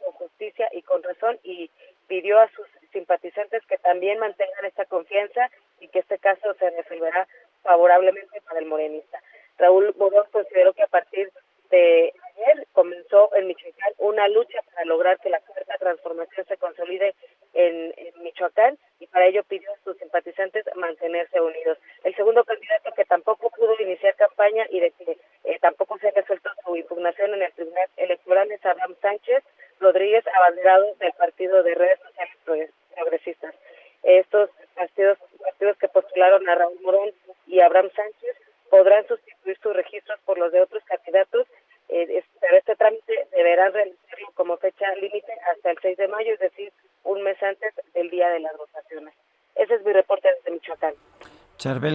con 0.92 1.04
razón 1.04 1.40
y 1.44 1.70
pidió 2.08 2.38
a 2.40 2.50
sus 2.50 2.68
simpatizantes 2.92 3.66
que 3.68 3.78
también 3.78 4.20
mantengan 4.20 4.66
esta 4.66 4.84
confianza 4.86 5.50
y 5.80 5.88
que 5.88 6.00
este 6.00 6.18
caso 6.18 6.54
se 6.56 6.70
resolverá 6.70 7.28
favorablemente 7.64 8.42
para 8.42 8.60
el 8.60 8.66
morenista. 8.66 9.22
Raúl 9.58 9.96
Morón 9.98 10.26
consideró 10.32 10.74
que 10.74 10.84
a 10.84 10.88
partir 10.88 11.32
de 11.70 12.14
ayer 12.36 12.68
comenzó 12.74 13.34
en 13.36 13.48
Michoacán 13.48 13.94
una 13.98 14.28
lucha 14.28 14.60
para 14.74 14.86
lograr 14.86 15.18
que 15.20 15.30
la 15.30 15.40
cuarta 15.40 15.78
transformación 15.80 16.46
se 16.46 16.58
consolide 16.58 17.16
en, 17.54 17.94
Michoacán 18.22 18.78
y 19.00 19.08
para 19.08 19.28
ello 19.28 19.44
pidió 19.44 19.72
a 19.72 19.84
sus 19.84 19.98
simpatizantes 19.98 20.66
mantenerse 20.76 21.40
unidos. 21.40 21.78
El 22.04 22.16
segundo 22.16 22.44
candidato 22.44 22.92
que 22.96 23.06
tampoco 23.06 23.50
pudo 23.50 23.76
iniciar 23.80 24.16
campaña 24.16 24.68
y 24.70 24.80
de 24.80 24.92
que 24.92 25.18
eh, 25.46 25.58
tampoco 25.60 25.98
se 25.98 26.10
ha 26.10 26.12
resuelto 26.12 26.50
su 26.66 26.76
impugnación 26.76 27.34
en 27.34 27.42
el 27.42 27.54
Tribunal 27.54 27.88
Electoral 27.98 28.52
es 28.52 28.66
Abraham 28.66 28.96
Sánchez 29.02 29.44
Rodríguez, 29.80 30.24
abanderado 30.28 30.94
del 31.00 31.14
Partido 31.14 31.64
de 31.64 31.74
Redes 31.74 32.00
Sociales 32.00 32.72
Progresistas. 32.96 33.56
Estos 34.04 34.50
partidos, 34.76 35.18
partidos 35.40 35.78
que 35.78 35.88
postularon 35.88 36.48
a 36.48 36.56
Raúl 36.56 36.80
Morón 36.82 37.12
y 37.48 37.60
Abraham 37.60 37.90
Sánchez 37.96 38.38
podrán 38.70 39.06
sustituir 39.08 39.58
sus 39.62 39.76
registros 39.76 40.20
por 40.26 40.38
los 40.38 40.52
de 40.52 40.62
otros 40.62 40.84
candidatos 40.86 41.48
eh, 41.92 42.24
pero 42.40 42.58
este 42.58 42.76
trámite 42.78 43.28
deberá 43.36 43.70
realizarlo 43.70 44.32
como 44.36 44.56
fecha 44.58 44.86
límite 44.96 45.34
hasta 45.52 45.72
el 45.72 45.78
6 45.82 45.98
de 45.98 46.08
mayo, 46.08 46.34
es 46.34 46.40
decir, 46.40 46.72
un 47.04 47.22
mes 47.22 47.42
antes 47.44 47.74
del 47.94 48.10
día 48.10 48.30
de 48.30 48.40
las 48.40 48.56
votaciones. 48.56 49.14
Ese 49.56 49.76
es 49.76 49.84
mi 49.84 49.92
reporte 49.92 50.30
desde 50.38 50.52
Michoacán. 50.52 50.94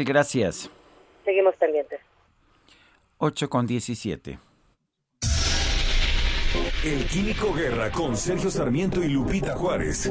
Gracias. 0.05 0.71
Seguimos 1.25 1.55
pendientes. 1.57 2.01
8 3.19 3.49
con 3.49 3.67
17. 3.67 4.39
El 6.85 7.05
Químico 7.07 7.53
Guerra 7.53 7.91
con 7.91 8.17
Sergio 8.17 8.51
Sarmiento 8.51 9.03
y 9.03 9.09
Lupita 9.09 9.57
Juárez. 9.57 10.11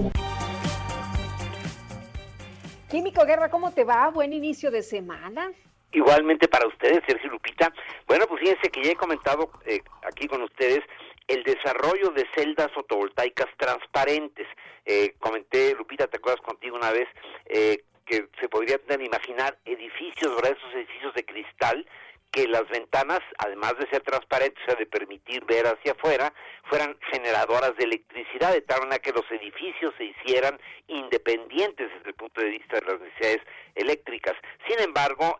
Químico 2.89 3.25
Guerra, 3.25 3.49
¿cómo 3.49 3.71
te 3.71 3.83
va? 3.83 4.09
Buen 4.09 4.33
inicio 4.33 4.71
de 4.71 4.81
semana. 4.81 5.51
Igualmente 5.91 6.47
para 6.47 6.67
ustedes, 6.67 7.01
Sergio 7.07 7.29
Lupita. 7.29 7.71
Bueno, 8.07 8.25
pues 8.27 8.41
fíjense 8.41 8.69
que 8.69 8.83
ya 8.83 8.91
he 8.91 8.95
comentado 8.95 9.51
eh, 9.65 9.79
aquí 10.03 10.27
con 10.27 10.41
ustedes 10.41 10.81
el 11.27 11.43
desarrollo 11.43 12.09
de 12.09 12.25
celdas 12.35 12.71
fotovoltaicas 12.73 13.47
transparentes. 13.57 14.47
Eh, 14.85 15.15
comenté, 15.19 15.73
Lupita, 15.75 16.07
¿te 16.07 16.17
acuerdas 16.17 16.41
contigo 16.41 16.75
una 16.75 16.91
vez? 16.91 17.07
Eh, 17.45 17.83
que 18.05 18.27
se 18.39 18.49
podría 18.49 18.79
imaginar 18.99 19.57
edificios, 19.65 20.35
¿verdad? 20.35 20.57
Esos 20.57 20.73
edificios 20.75 21.13
de 21.15 21.25
cristal 21.25 21.85
que 22.31 22.47
las 22.47 22.67
ventanas, 22.69 23.21
además 23.65 23.83
de 23.83 23.89
ser 23.89 24.01
transparentes, 24.03 24.61
o 24.63 24.65
sea, 24.65 24.75
de 24.75 24.85
permitir 24.85 25.43
ver 25.45 25.65
hacia 25.65 25.93
afuera, 25.93 26.33
fueran 26.65 26.97
generadoras 27.11 27.75
de 27.77 27.85
electricidad, 27.85 28.53
de 28.53 28.61
tal 28.61 28.81
manera 28.81 28.99
que 28.99 29.11
los 29.11 29.29
edificios 29.31 29.93
se 29.97 30.05
hicieran 30.05 30.59
independientes 30.87 31.89
desde 31.93 32.09
el 32.09 32.15
punto 32.15 32.41
de 32.41 32.49
vista 32.49 32.79
de 32.79 32.85
las 32.85 32.99
necesidades 33.01 33.41
eléctricas. 33.75 34.33
Sin 34.67 34.79
embargo, 34.79 35.37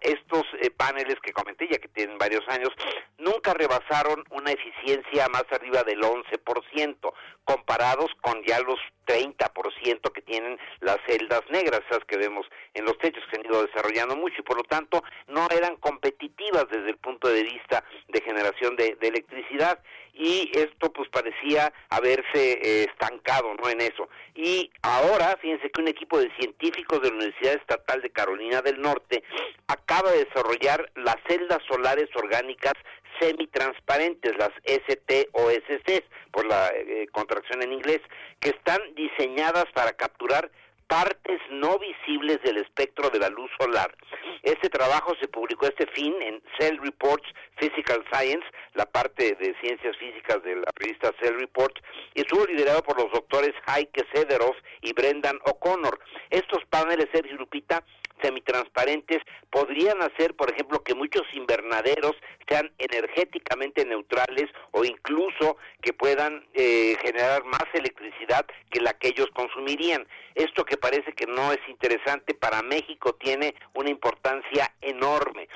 eh, 0.66 0.72
paneles 0.72 1.18
que 1.22 1.34
comenté, 1.34 1.68
ya 1.70 1.78
que 1.78 1.88
tienen 1.90 2.18
varios 2.18 2.48
años, 2.50 2.70
nunca 3.18 3.54
rebasaron 3.54 4.24
una 4.32 4.52
eficiencia 4.52 5.28
más 5.30 5.46
arriba 5.52 5.84
del 5.84 6.02
11%, 6.02 7.14
comparados 7.44 8.12
con 8.22 8.44
ya 8.44 8.60
los 8.62 8.80
30% 9.06 10.12
que 10.12 10.22
tienen 10.22 10.58
las 10.80 10.98
celdas 11.08 11.42
negras, 11.50 11.82
esas 11.90 12.04
que 12.06 12.18
vemos 12.18 12.46
en 12.74 12.86
los 12.86 12.98
techos 12.98 13.24
que 13.30 13.38
han 13.38 13.46
ido 13.46 13.64
desarrollando 13.64 14.16
mucho 14.16 14.36
y 14.40 14.44
por 14.44 14.58
lo 14.58 14.64
tanto 14.64 15.04
no 15.28 15.48
eran 15.52 15.76
competitivas 15.78 16.66
desde 16.72 16.90
el 16.90 16.98
punto 16.98 17.28
de 17.28 17.44
vista 17.44 17.84
de 18.08 18.22
generación 18.22 18.76
de, 18.76 18.98
electricidad 19.02 19.80
y 20.16 20.50
esto 20.54 20.92
pues 20.94 21.10
parecía 21.10 21.72
haberse 21.90 22.54
eh, 22.54 22.88
estancado 22.90 23.54
no 23.56 23.70
en 23.70 23.82
eso. 23.82 24.08
Y 24.34 24.72
ahora 24.82 25.38
fíjense 25.42 25.70
que 25.70 25.82
un 25.82 25.88
equipo 25.88 26.20
de 26.20 26.32
científicos 26.40 27.02
de 27.02 27.10
la 27.10 27.16
Universidad 27.16 27.54
Estatal 27.56 28.02
de 28.02 28.10
Carolina 28.10 28.62
del 28.62 28.82
Norte 28.82 29.24
acaba 29.68 30.12
de 30.12 30.26
desarrollar 30.26 30.90
las 30.96 31.18
celdas 31.28 31.60
solares 31.68 32.10
orgánicas 32.16 32.74
semitransparentes, 33.20 34.34
las 34.38 34.52
ST 34.66 35.30
o 35.34 35.50
SC, 35.50 36.04
por 36.32 36.46
la 36.46 36.68
eh, 36.76 37.08
contracción 37.12 37.62
en 37.62 37.74
inglés, 37.74 38.02
que 38.40 38.50
están 38.50 38.80
diseñadas 38.96 39.66
para 39.74 39.94
capturar 39.94 40.52
partes 40.88 41.40
no 41.50 41.78
visibles 41.80 42.42
del 42.44 42.58
espectro 42.58 43.10
de 43.10 43.20
la 43.20 43.30
luz 43.30 43.50
solar. 43.60 43.96
Este 44.44 44.70
trabajo 44.70 45.14
se 45.20 45.28
publicó 45.28 45.66
este 45.66 45.88
fin 45.88 46.14
en 46.22 46.42
Cell 46.60 46.78
Reports 46.82 47.28
Physical 47.58 48.04
Science, 48.12 48.46
la 48.74 48.86
parte 48.86 49.36
de 49.36 49.56
ciencias 49.62 49.98
físicas 49.98 50.44
de 50.44 50.56
la 50.58 50.68
revista 50.76 51.12
Cell 51.20 51.40
Reports, 51.40 51.82
y 52.14 52.22
estuvo 52.22 52.46
liderado 52.46 52.82
por 52.84 53.02
los 53.02 53.12
doctores 53.12 53.54
Heike 53.68 54.06
Sederoff 54.14 54.58
y 54.82 54.94
Brendan 54.94 55.40
O'Connor. 55.46 56.00
Estos 56.30 56.64
paneles, 56.70 57.08
Sergio 57.14 57.36
Lupita, 57.38 57.84
semitransparentes 58.22 59.22
podrían 59.50 60.02
hacer, 60.02 60.36
por 60.36 60.52
ejemplo, 60.52 60.84
que 60.84 60.96
muchos 60.96 61.24
invernaderos 61.34 62.14
sean 62.48 62.72
energéticamente 62.78 63.86
neutrales 63.86 64.46
o 64.72 64.84
incluso 64.84 65.58
que 65.82 65.94
puedan 65.94 66.46
eh, 66.54 66.96
generar 67.02 67.44
más 67.46 67.66
electricidad 67.74 68.46
que 68.70 68.82
la 68.82 68.94
que 68.94 69.10
ellos 69.10 69.28
consumirían. 69.34 70.08
Esto 70.34 70.66
que 70.66 70.78
parece 70.78 71.14
que 71.14 71.26
no 71.28 71.52
es 71.52 71.60
interesante 71.68 72.34
para 72.34 72.62
México 72.62 73.16
tiene 73.16 73.56
una 73.74 73.90
importancia 73.90 74.74
enorme. 74.82 75.48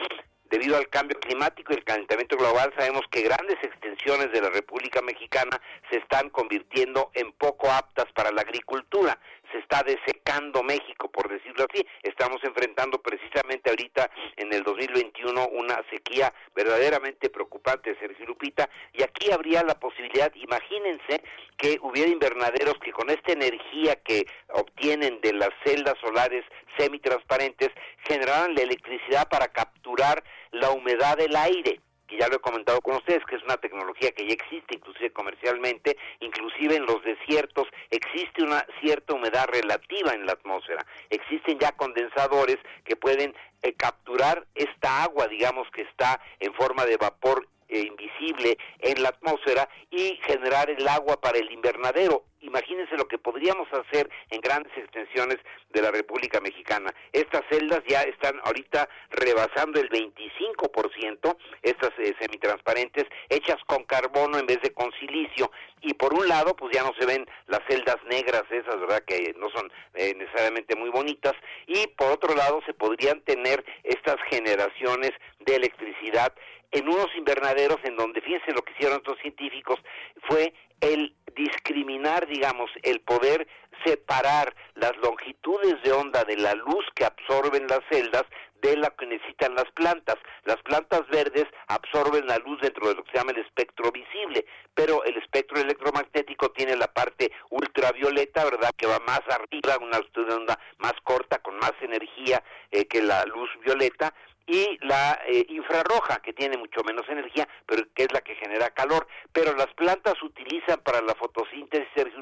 Debido 0.50 0.78
al 0.78 0.90
cambio 0.90 1.20
climático 1.20 1.72
y 1.72 1.76
el 1.76 1.84
calentamiento 1.84 2.36
global, 2.36 2.74
sabemos 2.76 3.04
que 3.12 3.22
grandes 3.22 3.58
extensiones 3.62 4.32
de 4.32 4.42
la 4.42 4.50
República 4.50 5.00
Mexicana 5.02 5.62
se 5.92 6.00
están 6.00 6.32
convirtiendo 6.32 7.12
en 7.14 7.32
poco 7.34 7.70
aptas 7.72 8.08
para 8.16 8.32
la 8.32 8.42
agricultura 8.42 9.20
se 9.52 9.60
está 9.60 9.84
desecando 9.84 10.64
México, 10.64 11.10
por 11.12 11.30
decirlo 11.30 11.66
así. 11.70 11.86
Estamos 12.04 12.44
enfrentando 12.44 13.02
precisamente 13.02 13.70
ahorita 13.70 14.10
en 14.38 14.54
el 14.54 14.64
2021 14.64 15.48
una 15.54 15.82
sequía 15.90 16.34
verdaderamente 16.56 17.30
preocupante, 17.30 17.98
Sergio 18.00 18.26
Lupita, 18.26 18.70
y 18.94 19.04
aquí 19.04 19.32
habría 19.32 19.64
la 19.64 19.80
posibilidad, 19.80 20.32
imagínense 20.36 21.24
que 21.58 21.78
hubiera 21.82 22.10
invernaderos 22.10 22.76
que 22.80 22.92
con 22.92 23.10
esta 23.10 23.34
energía 23.34 23.96
que 23.98 24.26
obtienen 24.54 25.20
de 25.22 25.34
las 25.34 25.50
celdas 25.66 25.96
solares 26.00 26.46
semitransparentes 26.78 27.70
generaran 28.08 28.56
la 28.56 28.62
electricidad 28.62 29.28
para 29.30 29.48
capturar 29.48 30.24
la 30.52 30.72
humedad 30.72 31.18
del 31.18 31.36
aire 31.36 31.82
que 32.10 32.18
ya 32.18 32.28
lo 32.28 32.38
he 32.38 32.40
comentado 32.40 32.82
con 32.82 32.96
ustedes, 32.96 33.24
que 33.26 33.36
es 33.36 33.44
una 33.44 33.58
tecnología 33.58 34.12
que 34.12 34.28
ya 34.28 34.34
existe 34.34 34.76
inclusive 34.76 35.12
comercialmente, 35.12 35.96
inclusive 36.20 36.76
en 36.76 36.86
los 36.86 37.04
desiertos 37.04 37.68
existe 37.92 38.44
una 38.44 38.66
cierta 38.82 39.14
humedad 39.14 39.46
relativa 39.48 40.14
en 40.14 40.26
la 40.26 40.34
atmósfera, 40.34 40.86
existen 41.10 41.60
ya 41.60 41.72
condensadores 41.74 42.58
que 42.84 42.96
pueden 42.96 43.36
eh, 43.62 43.74
capturar 43.74 44.46
esta 44.56 45.04
agua, 45.04 45.28
digamos 45.28 45.70
que 45.72 45.84
está 45.84 46.20
en 46.40 46.54
forma 46.54 46.86
de 46.86 46.98
vapor 46.98 47.48
eh, 47.70 47.82
invisible 47.82 48.58
en 48.80 49.02
la 49.02 49.10
atmósfera 49.10 49.70
y 49.92 50.20
generar 50.24 50.70
el 50.70 50.88
agua 50.88 51.20
para 51.22 51.38
el 51.38 51.52
invernadero. 51.52 52.24
Imagínense 52.42 52.96
lo 52.96 53.08
que 53.08 53.18
podríamos 53.18 53.68
hacer 53.74 54.10
en 54.30 54.40
grandes 54.40 54.72
extensiones 54.78 55.38
de 55.70 55.82
la 55.82 55.92
República 55.92 56.40
Mexicana. 56.40 56.94
Estas 57.12 57.42
celdas 57.50 57.82
ya 57.88 58.02
están 58.04 58.40
ahorita 58.46 58.90
rebasando 59.10 59.80
el 59.80 59.90
25%, 59.90 61.38
estas 61.62 61.92
eh, 62.00 62.16
semitransparentes, 62.20 63.06
hechas 63.30 63.58
con 63.66 63.84
carbono 63.84 64.40
en 64.40 64.46
vez 64.46 64.62
de 64.62 64.72
con 64.74 64.92
silicio. 64.94 65.52
Y 65.82 65.94
por 65.94 66.14
un 66.14 66.28
lado, 66.28 66.56
pues 66.56 66.74
ya 66.74 66.84
no 66.84 66.94
se 66.98 67.06
ven 67.06 67.26
las 67.48 67.62
celdas 67.70 67.98
negras 68.10 68.44
esas, 68.50 68.80
¿verdad? 68.80 69.04
Que 69.06 69.34
no 69.38 69.50
son 69.50 69.72
eh, 69.96 70.14
necesariamente 70.16 70.76
muy 70.76 70.90
bonitas. 70.90 71.34
Y 71.68 71.88
por 71.88 72.12
otro 72.12 72.36
lado, 72.36 72.62
se 72.66 72.74
podrían 72.74 73.22
tener 73.22 73.64
estas 73.84 74.18
generaciones 74.30 75.12
de 75.40 75.56
electricidad 75.56 76.34
en 76.72 76.88
unos 76.88 77.08
invernaderos 77.18 77.78
en 77.84 77.96
donde, 77.96 78.22
fíjense 78.22 78.52
lo 78.52 78.62
que 78.62 78.74
hicieron 78.74 78.98
estos 78.98 79.18
científicos, 79.20 79.80
fue 80.28 80.54
el 80.82 81.16
discriminar, 81.36 82.28
digamos, 82.28 82.70
el 82.84 83.02
poder 83.02 83.48
separar 83.86 84.56
las 84.76 84.96
longitudes 84.98 85.82
de 85.84 85.92
onda 85.92 86.24
de 86.24 86.38
la 86.38 86.54
luz 86.54 86.86
que 86.96 87.06
absorben 87.06 87.68
las 87.68 87.80
celdas 87.90 88.24
de 88.62 88.76
la 88.76 88.90
que 88.90 89.06
necesitan 89.06 89.56
las 89.56 89.70
plantas. 89.74 90.16
Las 90.44 90.58
plantas 90.64 91.08
verdes 91.10 91.46
absorben 91.68 92.28
la 92.28 92.38
luz 92.40 92.60
dentro 92.62 92.90
de 92.90 92.96
lo 92.96 93.04
que 93.04 93.12
se 93.12 93.18
llama 93.18 93.32
el 93.32 93.40
espectro 93.40 93.92
visible, 93.92 94.46
pero 94.74 95.04
el 95.06 95.18
espectro 95.18 95.60
electromagnético 95.60 96.52
tiene 96.52 96.76
la 96.76 96.88
parte 96.88 97.32
ultravioleta, 97.50 98.44
¿verdad? 98.44 98.72
Que 98.78 98.88
va 98.88 99.00
más 99.00 99.22
arriba, 99.30 99.78
una 99.82 99.98
altitud 99.98 100.28
de 100.28 100.34
onda 100.34 100.60
más 100.78 100.94
corta, 101.04 101.40
con 101.40 101.56
más 101.58 101.74
energía 101.82 102.44
eh, 102.72 102.86
que 102.86 103.02
la 103.02 103.24
luz 103.26 103.50
violeta, 103.64 104.14
y 104.50 104.80
la 104.82 105.22
eh, 105.28 105.46
infrarroja, 105.50 106.18
que 106.24 106.34
tiene 106.34 106.58
mucho 106.58 106.84
menos 106.84 107.08
energía, 107.08 107.48
pero 107.68 107.84
que 107.94 108.04
es 108.04 108.12
la 108.12 108.22
que 108.22 108.34
genera 108.36 108.72
calor. 108.72 109.08
Pero 109.32 109.54
las 109.54 109.68
plantas 109.76 110.16
utilizan 110.24 110.80
para 110.82 111.02
la 111.02 111.14
fotosíntesis, 111.14 111.88
Sergio 111.96 112.20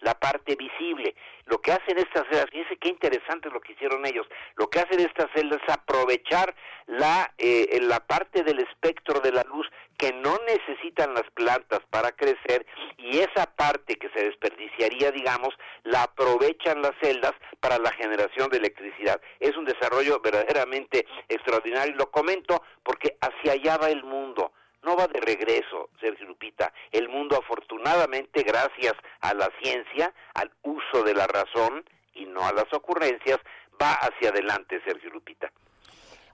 la 0.00 0.14
parte 0.14 0.56
visible. 0.56 1.14
Lo 1.46 1.60
que 1.60 1.72
hacen 1.72 1.98
estas 1.98 2.26
celdas, 2.28 2.46
fíjense 2.50 2.76
qué 2.78 2.88
interesante 2.88 3.50
lo 3.50 3.60
que 3.60 3.72
hicieron 3.72 4.06
ellos, 4.06 4.26
lo 4.56 4.70
que 4.70 4.80
hacen 4.80 5.00
estas 5.00 5.26
celdas 5.34 5.60
es 5.66 5.74
aprovechar 5.74 6.54
la, 6.86 7.32
eh, 7.38 7.78
la 7.82 8.00
parte 8.00 8.42
del 8.42 8.60
espectro 8.60 9.20
de 9.20 9.32
la 9.32 9.42
luz 9.42 9.66
que 9.98 10.12
no 10.14 10.38
necesitan 10.46 11.12
las 11.12 11.28
plantas 11.34 11.80
para 11.90 12.12
crecer 12.12 12.64
y 12.96 13.18
esa 13.18 13.44
parte 13.54 13.96
que 13.96 14.08
se 14.10 14.24
desperdiciaría, 14.24 15.10
digamos, 15.10 15.50
la 15.84 16.04
aprovechan 16.04 16.80
las 16.80 16.92
celdas 17.02 17.32
para 17.60 17.78
la 17.78 17.92
generación 17.92 18.48
de 18.48 18.58
electricidad. 18.58 19.20
Es 19.40 19.56
un 19.56 19.66
desarrollo 19.66 20.20
verdaderamente 20.20 21.06
extraordinario 21.28 21.49
y 21.86 21.92
lo 21.92 22.10
comento 22.10 22.62
porque 22.82 23.16
hacia 23.20 23.52
allá 23.52 23.76
va 23.76 23.90
el 23.90 24.04
mundo. 24.04 24.52
No 24.82 24.96
va 24.96 25.06
de 25.08 25.20
regreso, 25.20 25.90
Sergio 26.00 26.26
Lupita. 26.26 26.72
El 26.90 27.08
mundo, 27.08 27.36
afortunadamente, 27.36 28.42
gracias 28.42 28.94
a 29.20 29.34
la 29.34 29.50
ciencia, 29.60 30.14
al 30.34 30.50
uso 30.62 31.02
de 31.04 31.14
la 31.14 31.26
razón 31.26 31.84
y 32.14 32.24
no 32.24 32.46
a 32.46 32.52
las 32.52 32.72
ocurrencias, 32.72 33.38
va 33.80 33.92
hacia 33.92 34.30
adelante, 34.30 34.80
Sergio 34.86 35.10
Lupita. 35.10 35.52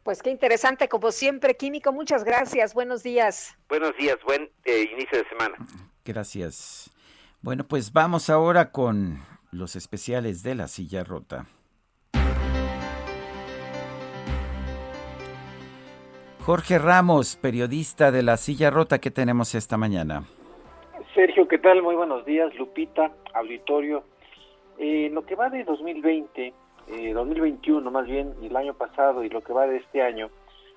Pues 0.04 0.22
qué 0.22 0.30
interesante, 0.30 0.88
como 0.88 1.10
siempre, 1.10 1.56
Químico. 1.56 1.92
Muchas 1.92 2.22
gracias. 2.22 2.74
Buenos 2.74 3.02
días. 3.02 3.56
Buenos 3.68 3.96
días, 3.96 4.16
buen 4.24 4.48
eh, 4.64 4.88
inicio 4.92 5.18
de 5.18 5.28
semana. 5.28 5.56
Gracias. 6.04 6.90
Bueno, 7.40 7.66
pues 7.66 7.92
vamos 7.92 8.30
ahora 8.30 8.70
con 8.70 9.26
los 9.50 9.74
especiales 9.74 10.44
de 10.44 10.54
la 10.54 10.68
silla 10.68 11.02
rota. 11.02 11.46
Jorge 16.46 16.78
Ramos, 16.78 17.34
periodista 17.34 18.12
de 18.12 18.22
La 18.22 18.36
Silla 18.36 18.70
Rota, 18.70 19.00
¿qué 19.00 19.10
tenemos 19.10 19.56
esta 19.56 19.76
mañana? 19.76 20.22
Sergio, 21.12 21.48
¿qué 21.48 21.58
tal? 21.58 21.82
Muy 21.82 21.96
buenos 21.96 22.24
días, 22.24 22.54
Lupita, 22.54 23.10
auditorio. 23.34 24.04
Eh, 24.78 25.10
lo 25.12 25.26
que 25.26 25.34
va 25.34 25.50
de 25.50 25.64
2020 25.64 26.54
2021 27.14 27.88
eh, 27.88 27.92
más 27.92 28.06
bien, 28.06 28.32
y 28.40 28.46
el 28.46 28.56
año 28.56 28.74
pasado 28.74 29.24
y 29.24 29.28
lo 29.28 29.40
que 29.40 29.52
va 29.52 29.66
de 29.66 29.78
este 29.78 30.02
año, 30.02 30.30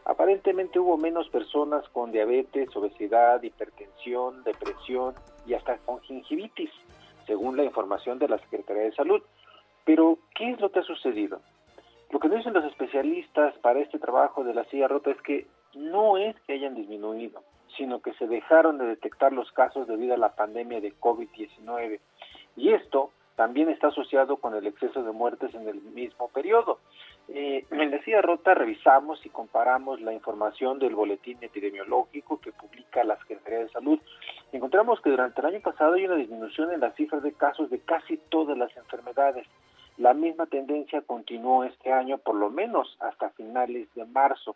aparentemente 0.05 0.79
hubo 0.79 0.97
menos 0.97 1.29
personas 1.29 1.87
con 1.89 2.11
diabetes, 2.11 2.75
obesidad, 2.75 3.43
hipertensión, 3.43 4.43
depresión 4.43 5.13
y 5.45 5.53
hasta 5.53 5.77
con 5.85 6.01
gingivitis, 6.01 6.71
según 7.27 7.57
la 7.57 7.63
información 7.63 8.17
de 8.17 8.27
la 8.27 8.39
Secretaría 8.39 8.85
de 8.85 8.93
Salud. 8.93 9.21
Pero, 9.85 10.17
¿qué 10.33 10.49
es 10.49 10.59
lo 10.59 10.71
que 10.71 10.79
ha 10.79 10.83
sucedido? 10.83 11.41
Lo 12.09 12.19
que 12.19 12.27
dicen 12.27 12.53
los 12.53 12.65
especialistas 12.65 13.55
para 13.59 13.81
este 13.81 13.99
trabajo 13.99 14.43
de 14.43 14.55
la 14.55 14.63
silla 14.63 14.87
rota 14.87 15.11
es 15.11 15.21
que 15.21 15.45
no 15.73 16.17
es 16.17 16.35
que 16.41 16.53
hayan 16.53 16.75
disminuido, 16.75 17.43
sino 17.77 18.01
que 18.01 18.13
se 18.13 18.27
dejaron 18.27 18.77
de 18.77 18.85
detectar 18.85 19.33
los 19.33 19.51
casos 19.51 19.87
debido 19.87 20.13
a 20.13 20.17
la 20.17 20.35
pandemia 20.35 20.81
de 20.81 20.93
COVID-19. 20.99 21.99
Y 22.55 22.73
esto 22.73 23.11
también 23.35 23.69
está 23.69 23.87
asociado 23.87 24.35
con 24.35 24.53
el 24.53 24.67
exceso 24.67 25.01
de 25.01 25.13
muertes 25.13 25.53
en 25.55 25.65
el 25.67 25.81
mismo 25.81 26.27
periodo. 26.27 26.79
Eh, 27.29 27.65
en 27.71 27.91
la 27.91 28.03
silla 28.03 28.21
rota 28.21 28.53
revisamos 28.53 29.25
y 29.25 29.29
comparamos 29.29 30.01
la 30.01 30.11
información 30.11 30.79
del 30.79 30.95
boletín 30.95 31.37
epidemiológico 31.41 32.41
que 32.41 32.51
publica 32.51 33.03
la 33.05 33.17
Secretaría 33.19 33.59
de 33.59 33.69
Salud. 33.69 33.99
Encontramos 34.51 34.99
que 34.99 35.11
durante 35.11 35.39
el 35.39 35.47
año 35.47 35.61
pasado 35.61 35.93
hay 35.93 36.05
una 36.05 36.15
disminución 36.15 36.73
en 36.73 36.81
las 36.81 36.95
cifras 36.95 37.23
de 37.23 37.31
casos 37.31 37.69
de 37.69 37.79
casi 37.79 38.17
todas 38.29 38.57
las 38.57 38.75
enfermedades. 38.75 39.47
La 39.97 40.13
misma 40.13 40.47
tendencia 40.47 41.01
continuó 41.01 41.63
este 41.63 41.93
año, 41.93 42.17
por 42.17 42.35
lo 42.35 42.49
menos 42.49 42.97
hasta 42.99 43.29
finales 43.29 43.87
de 43.95 44.05
marzo. 44.05 44.55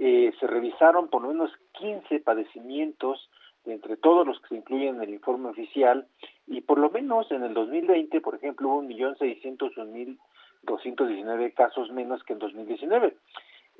Eh, 0.00 0.32
se 0.38 0.46
revisaron 0.46 1.08
por 1.08 1.22
lo 1.22 1.28
menos 1.28 1.50
15 1.72 2.20
padecimientos 2.20 3.28
de 3.64 3.74
entre 3.74 3.96
todos 3.96 4.24
los 4.24 4.40
que 4.40 4.46
se 4.48 4.54
incluyen 4.54 4.94
en 4.96 5.02
el 5.02 5.10
informe 5.10 5.48
oficial 5.48 6.06
y 6.46 6.60
por 6.60 6.78
lo 6.78 6.88
menos 6.90 7.28
en 7.32 7.42
el 7.42 7.52
2020, 7.52 8.20
por 8.20 8.36
ejemplo, 8.36 8.68
hubo 8.68 8.84
1.601.219 8.84 11.54
casos 11.54 11.90
menos 11.90 12.22
que 12.22 12.32
en 12.32 12.38
2019. 12.38 13.16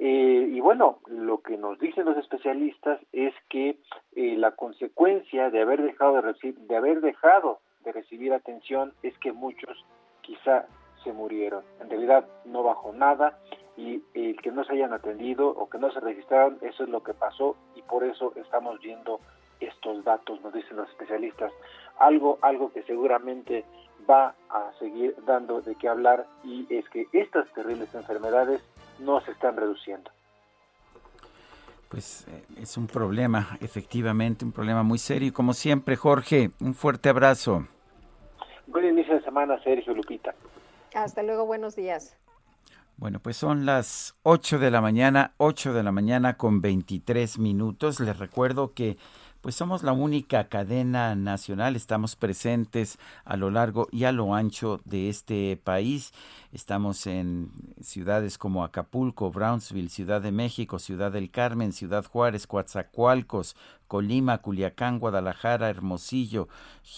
Eh, 0.00 0.48
y 0.52 0.60
bueno, 0.60 0.98
lo 1.06 1.40
que 1.40 1.56
nos 1.56 1.78
dicen 1.78 2.04
los 2.04 2.16
especialistas 2.16 3.00
es 3.12 3.32
que 3.48 3.78
eh, 4.16 4.36
la 4.36 4.50
consecuencia 4.52 5.50
de 5.50 5.60
haber 5.60 5.82
dejado 5.82 6.20
de, 6.20 6.34
de 6.52 6.76
haber 6.76 7.00
dejado 7.00 7.60
de 7.84 7.92
recibir 7.92 8.32
atención 8.32 8.92
es 9.04 9.16
que 9.18 9.30
muchos 9.32 9.84
quizá 10.22 10.66
se 11.04 11.12
murieron. 11.12 11.62
En 11.80 11.90
realidad 11.90 12.26
no 12.44 12.64
bajó 12.64 12.92
nada 12.92 13.38
y 13.78 14.02
el 14.12 14.36
que 14.42 14.50
no 14.50 14.64
se 14.64 14.72
hayan 14.72 14.92
atendido 14.92 15.48
o 15.48 15.70
que 15.70 15.78
no 15.78 15.90
se 15.92 16.00
registraron, 16.00 16.58
eso 16.62 16.82
es 16.82 16.88
lo 16.90 17.04
que 17.04 17.14
pasó 17.14 17.56
y 17.76 17.82
por 17.82 18.02
eso 18.02 18.32
estamos 18.34 18.80
viendo 18.80 19.20
estos 19.60 20.04
datos, 20.04 20.40
nos 20.42 20.52
dicen 20.52 20.76
los 20.76 20.88
especialistas. 20.90 21.52
Algo, 22.00 22.38
algo 22.42 22.72
que 22.72 22.82
seguramente 22.82 23.64
va 24.08 24.34
a 24.50 24.72
seguir 24.80 25.14
dando 25.24 25.60
de 25.60 25.76
qué 25.76 25.88
hablar 25.88 26.26
y 26.42 26.66
es 26.74 26.88
que 26.88 27.06
estas 27.12 27.48
terribles 27.52 27.94
enfermedades 27.94 28.60
no 28.98 29.20
se 29.20 29.30
están 29.30 29.56
reduciendo. 29.56 30.10
Pues 31.88 32.26
eh, 32.28 32.42
es 32.60 32.76
un 32.76 32.88
problema, 32.88 33.56
efectivamente, 33.60 34.44
un 34.44 34.52
problema 34.52 34.82
muy 34.82 34.98
serio. 34.98 35.28
Y 35.28 35.32
como 35.32 35.54
siempre, 35.54 35.94
Jorge, 35.94 36.50
un 36.60 36.74
fuerte 36.74 37.08
abrazo. 37.08 37.66
Buen 38.66 38.86
inicio 38.86 39.14
de 39.14 39.22
semana, 39.22 39.62
Sergio 39.62 39.94
Lupita. 39.94 40.34
Hasta 40.94 41.22
luego, 41.22 41.46
buenos 41.46 41.76
días. 41.76 42.17
Bueno, 42.98 43.20
pues 43.20 43.36
son 43.36 43.64
las 43.64 44.16
8 44.24 44.58
de 44.58 44.72
la 44.72 44.80
mañana, 44.80 45.32
8 45.36 45.72
de 45.72 45.84
la 45.84 45.92
mañana 45.92 46.36
con 46.36 46.60
23 46.60 47.38
minutos. 47.38 48.00
Les 48.00 48.18
recuerdo 48.18 48.74
que 48.74 48.98
pues 49.48 49.56
somos 49.56 49.82
la 49.82 49.92
única 49.92 50.48
cadena 50.48 51.14
nacional, 51.14 51.74
estamos 51.74 52.16
presentes 52.16 52.98
a 53.24 53.38
lo 53.38 53.50
largo 53.50 53.88
y 53.90 54.04
a 54.04 54.12
lo 54.12 54.34
ancho 54.34 54.78
de 54.84 55.08
este 55.08 55.56
país. 55.56 56.12
Estamos 56.52 57.06
en 57.06 57.50
ciudades 57.80 58.36
como 58.36 58.62
Acapulco, 58.62 59.30
Brownsville, 59.30 59.88
Ciudad 59.88 60.20
de 60.20 60.32
México, 60.32 60.78
Ciudad 60.78 61.12
del 61.12 61.30
Carmen, 61.30 61.72
Ciudad 61.72 62.04
Juárez, 62.04 62.46
Coatzacoalcos, 62.46 63.56
Colima, 63.86 64.38
Culiacán, 64.38 64.98
Guadalajara, 64.98 65.70
Hermosillo, 65.70 66.48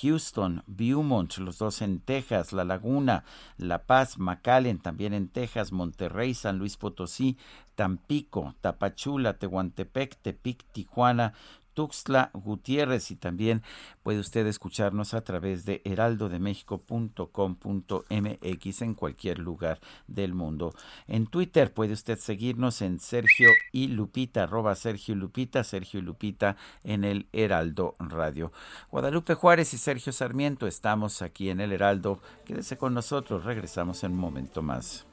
Houston, 0.00 0.64
Beaumont, 0.66 1.38
los 1.38 1.58
dos 1.58 1.82
en 1.82 2.00
Texas, 2.00 2.52
La 2.52 2.64
Laguna, 2.64 3.22
La 3.58 3.84
Paz, 3.84 4.18
McAllen, 4.18 4.80
también 4.80 5.14
en 5.14 5.28
Texas, 5.28 5.70
Monterrey, 5.70 6.34
San 6.34 6.58
Luis 6.58 6.76
Potosí, 6.76 7.38
Tampico, 7.76 8.54
Tapachula, 8.60 9.38
Tehuantepec, 9.38 10.16
Tepic, 10.20 10.64
Tijuana, 10.72 11.32
Tuxtla 11.80 12.28
Gutiérrez 12.34 13.10
y 13.10 13.16
también 13.16 13.62
puede 14.02 14.20
usted 14.20 14.46
escucharnos 14.46 15.14
a 15.14 15.24
través 15.24 15.64
de 15.64 15.80
heraldodemexico.com.mx 15.86 18.82
en 18.82 18.94
cualquier 18.94 19.38
lugar 19.38 19.80
del 20.06 20.34
mundo. 20.34 20.74
En 21.08 21.26
Twitter 21.26 21.72
puede 21.72 21.94
usted 21.94 22.18
seguirnos 22.18 22.82
en 22.82 23.00
Sergio 23.00 23.48
y 23.72 23.88
Lupita, 23.88 24.42
arroba 24.42 24.74
Sergio 24.74 25.14
Lupita, 25.14 25.64
Sergio 25.64 26.02
Lupita 26.02 26.58
en 26.84 27.04
el 27.04 27.28
Heraldo 27.32 27.96
Radio. 27.98 28.52
Guadalupe 28.90 29.32
Juárez 29.32 29.72
y 29.72 29.78
Sergio 29.78 30.12
Sarmiento 30.12 30.66
estamos 30.66 31.22
aquí 31.22 31.48
en 31.48 31.60
el 31.60 31.72
Heraldo. 31.72 32.20
Quédese 32.44 32.76
con 32.76 32.92
nosotros, 32.92 33.46
regresamos 33.46 34.04
en 34.04 34.12
un 34.12 34.18
momento 34.18 34.60
más 34.60 35.06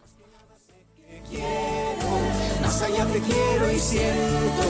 más 2.67 2.81
allá 2.81 3.05
te 3.05 3.21
quiero 3.21 3.71
y 3.71 3.79
siento, 3.79 4.63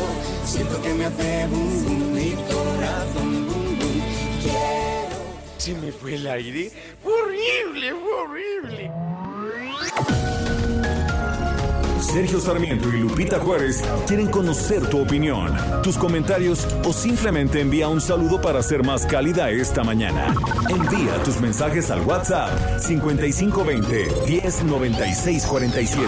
siento 0.45 0.81
que 0.83 0.93
me 0.93 1.05
hace 1.05 1.47
boom 1.47 1.83
boom 1.83 2.13
mi 2.13 2.31
corazón 2.31 3.47
boom 3.47 3.79
boom. 3.79 4.01
Quiero. 4.43 5.17
Se 5.57 5.73
me 5.73 5.91
fue 5.91 6.13
el 6.13 6.27
aire. 6.27 6.71
Fue 7.03 7.11
horrible, 7.11 7.93
fue 7.93 8.13
horrible. 8.21 8.91
Sergio 11.99 12.39
Sarmiento 12.39 12.87
y 12.89 12.99
Lupita 12.99 13.39
Juárez 13.39 13.83
quieren 14.07 14.27
conocer 14.27 14.87
tu 14.89 15.01
opinión, 15.01 15.53
tus 15.83 15.97
comentarios 15.97 16.67
o 16.85 16.93
simplemente 16.93 17.59
envía 17.61 17.89
un 17.89 17.99
saludo 17.99 18.39
para 18.39 18.61
ser 18.63 18.83
más 18.83 19.05
cálida 19.05 19.49
esta 19.49 19.83
mañana. 19.83 20.33
Envía 20.69 21.21
tus 21.23 21.41
mensajes 21.41 21.89
al 21.91 22.01
WhatsApp 22.01 22.79
5520 22.79 24.07
109647. 24.27 26.07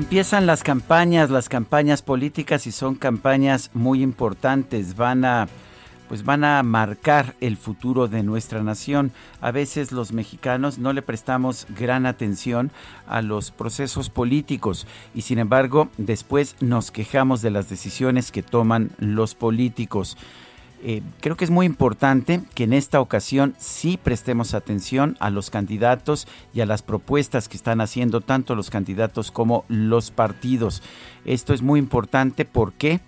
Empiezan 0.00 0.46
las 0.46 0.62
campañas, 0.62 1.28
las 1.28 1.50
campañas 1.50 2.00
políticas 2.00 2.66
y 2.66 2.72
son 2.72 2.94
campañas 2.94 3.70
muy 3.74 4.02
importantes. 4.02 4.96
Van 4.96 5.26
a 5.26 5.46
pues 6.08 6.24
van 6.24 6.42
a 6.42 6.62
marcar 6.62 7.34
el 7.42 7.58
futuro 7.58 8.08
de 8.08 8.22
nuestra 8.22 8.62
nación. 8.62 9.12
A 9.42 9.50
veces 9.50 9.92
los 9.92 10.12
mexicanos 10.12 10.78
no 10.78 10.94
le 10.94 11.02
prestamos 11.02 11.66
gran 11.78 12.06
atención 12.06 12.70
a 13.06 13.20
los 13.20 13.50
procesos 13.50 14.08
políticos 14.08 14.86
y 15.14 15.20
sin 15.20 15.38
embargo 15.38 15.90
después 15.98 16.56
nos 16.60 16.90
quejamos 16.90 17.42
de 17.42 17.50
las 17.50 17.68
decisiones 17.68 18.32
que 18.32 18.42
toman 18.42 18.92
los 18.98 19.34
políticos. 19.34 20.16
Eh, 20.82 21.02
creo 21.20 21.36
que 21.36 21.44
es 21.44 21.50
muy 21.50 21.66
importante 21.66 22.40
que 22.54 22.64
en 22.64 22.72
esta 22.72 23.00
ocasión 23.02 23.54
sí 23.58 23.98
prestemos 24.02 24.54
atención 24.54 25.16
a 25.20 25.28
los 25.28 25.50
candidatos 25.50 26.26
y 26.54 26.62
a 26.62 26.66
las 26.66 26.80
propuestas 26.82 27.48
que 27.48 27.58
están 27.58 27.82
haciendo 27.82 28.22
tanto 28.22 28.54
los 28.54 28.70
candidatos 28.70 29.30
como 29.30 29.64
los 29.68 30.10
partidos. 30.10 30.82
Esto 31.26 31.52
es 31.52 31.60
muy 31.60 31.78
importante 31.78 32.46
porque 32.46 33.00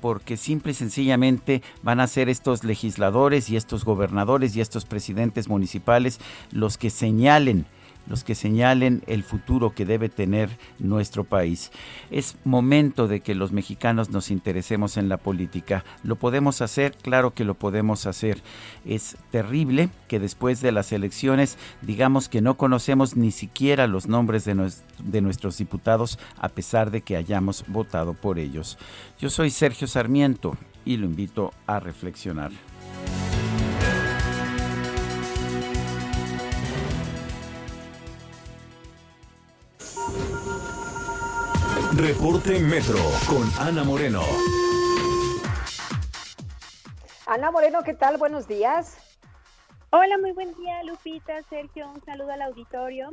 porque 0.00 0.36
simple 0.36 0.70
y 0.70 0.74
sencillamente 0.74 1.62
van 1.82 1.98
a 1.98 2.06
ser 2.06 2.28
estos 2.28 2.62
legisladores 2.62 3.50
y 3.50 3.56
estos 3.56 3.84
gobernadores 3.84 4.54
y 4.54 4.60
estos 4.60 4.84
presidentes 4.84 5.48
municipales 5.48 6.20
los 6.52 6.78
que 6.78 6.90
señalen 6.90 7.66
los 8.06 8.24
que 8.24 8.34
señalen 8.34 9.02
el 9.06 9.22
futuro 9.22 9.74
que 9.74 9.84
debe 9.84 10.08
tener 10.08 10.50
nuestro 10.78 11.24
país. 11.24 11.70
Es 12.10 12.36
momento 12.44 13.08
de 13.08 13.20
que 13.20 13.34
los 13.34 13.52
mexicanos 13.52 14.10
nos 14.10 14.30
interesemos 14.30 14.96
en 14.96 15.08
la 15.08 15.16
política. 15.16 15.84
¿Lo 16.02 16.16
podemos 16.16 16.60
hacer? 16.60 16.94
Claro 17.02 17.34
que 17.34 17.44
lo 17.44 17.54
podemos 17.54 18.06
hacer. 18.06 18.42
Es 18.84 19.16
terrible 19.30 19.88
que 20.08 20.20
después 20.20 20.60
de 20.60 20.72
las 20.72 20.92
elecciones 20.92 21.58
digamos 21.82 22.28
que 22.28 22.40
no 22.40 22.56
conocemos 22.56 23.16
ni 23.16 23.30
siquiera 23.30 23.86
los 23.86 24.06
nombres 24.06 24.44
de, 24.44 25.20
nuestros 25.20 25.58
diputados 25.58 26.18
a 26.38 26.48
pesar 26.48 26.90
de 26.90 27.02
que 27.02 27.16
hayamos 27.16 27.64
votado 27.68 28.14
por 28.14 28.38
ellos. 28.38 28.78
Yo 29.18 29.30
soy 29.30 29.50
Sergio 29.50 29.86
Sarmiento 29.86 30.56
y 30.84 30.96
lo 30.96 31.06
invito 31.06 31.52
a 31.66 31.80
reflexionar. 31.80 32.52
Reporte 41.94 42.60
Metro 42.60 42.98
con 43.28 43.48
Ana 43.58 43.84
Moreno. 43.84 44.20
Ana 47.26 47.50
Moreno, 47.50 47.82
¿qué 47.84 47.94
tal? 47.94 48.18
Buenos 48.18 48.46
días. 48.46 48.98
Hola, 49.90 50.18
muy 50.18 50.32
buen 50.32 50.54
día, 50.56 50.82
Lupita, 50.82 51.42
Sergio, 51.48 51.88
un 51.90 52.04
saludo 52.04 52.32
al 52.32 52.42
auditorio. 52.42 53.10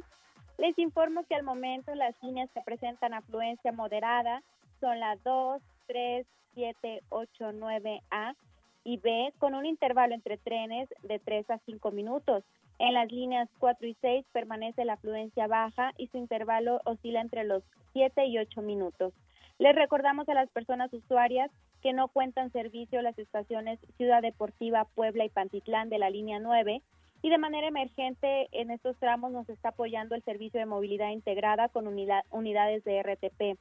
Les 0.57 0.77
informo 0.79 1.23
que 1.25 1.35
al 1.35 1.43
momento 1.43 1.93
las 1.95 2.15
líneas 2.21 2.49
que 2.53 2.61
presentan 2.61 3.13
afluencia 3.13 3.71
moderada 3.71 4.43
son 4.79 4.99
la 4.99 5.15
2, 5.23 5.61
3, 5.87 6.25
7, 6.55 7.01
8, 7.09 7.29
9A 7.53 8.35
y 8.83 8.97
B, 8.97 9.33
con 9.37 9.55
un 9.55 9.65
intervalo 9.65 10.13
entre 10.13 10.37
trenes 10.37 10.89
de 11.03 11.19
3 11.19 11.49
a 11.51 11.59
5 11.65 11.91
minutos. 11.91 12.43
En 12.79 12.93
las 12.93 13.11
líneas 13.11 13.49
4 13.59 13.87
y 13.87 13.95
6 14.01 14.25
permanece 14.31 14.85
la 14.85 14.93
afluencia 14.93 15.47
baja 15.47 15.93
y 15.97 16.07
su 16.07 16.17
intervalo 16.17 16.81
oscila 16.85 17.21
entre 17.21 17.43
los 17.43 17.63
7 17.93 18.25
y 18.25 18.37
8 18.39 18.61
minutos. 18.61 19.13
Les 19.59 19.75
recordamos 19.75 20.27
a 20.27 20.33
las 20.33 20.49
personas 20.49 20.91
usuarias 20.93 21.51
que 21.81 21.93
no 21.93 22.07
cuentan 22.07 22.51
servicio 22.51 23.01
las 23.01 23.17
estaciones 23.19 23.79
Ciudad 23.97 24.21
Deportiva, 24.21 24.85
Puebla 24.95 25.25
y 25.25 25.29
Pantitlán 25.29 25.89
de 25.89 25.99
la 25.99 26.09
línea 26.09 26.39
9 26.39 26.81
y 27.21 27.29
de 27.29 27.37
manera 27.37 27.67
emergente 27.67 28.49
en 28.51 28.71
estos 28.71 28.97
tramos 28.97 29.31
nos 29.31 29.47
está 29.49 29.69
apoyando 29.69 30.15
el 30.15 30.23
servicio 30.23 30.59
de 30.59 30.65
movilidad 30.65 31.11
integrada 31.11 31.69
con 31.69 31.87
unidades 31.87 32.83
de 32.83 33.01
RTP. 33.01 33.57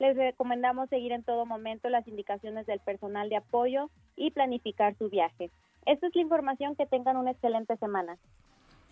Les 0.00 0.16
recomendamos 0.16 0.88
seguir 0.88 1.12
en 1.12 1.22
todo 1.22 1.46
momento 1.46 1.88
las 1.88 2.08
indicaciones 2.08 2.66
del 2.66 2.80
personal 2.80 3.28
de 3.28 3.36
apoyo 3.36 3.90
y 4.16 4.32
planificar 4.32 4.96
su 4.96 5.08
viaje. 5.08 5.50
Esta 5.86 6.06
es 6.06 6.16
la 6.16 6.22
información, 6.22 6.74
que 6.74 6.86
tengan 6.86 7.16
una 7.16 7.30
excelente 7.30 7.76
semana. 7.76 8.16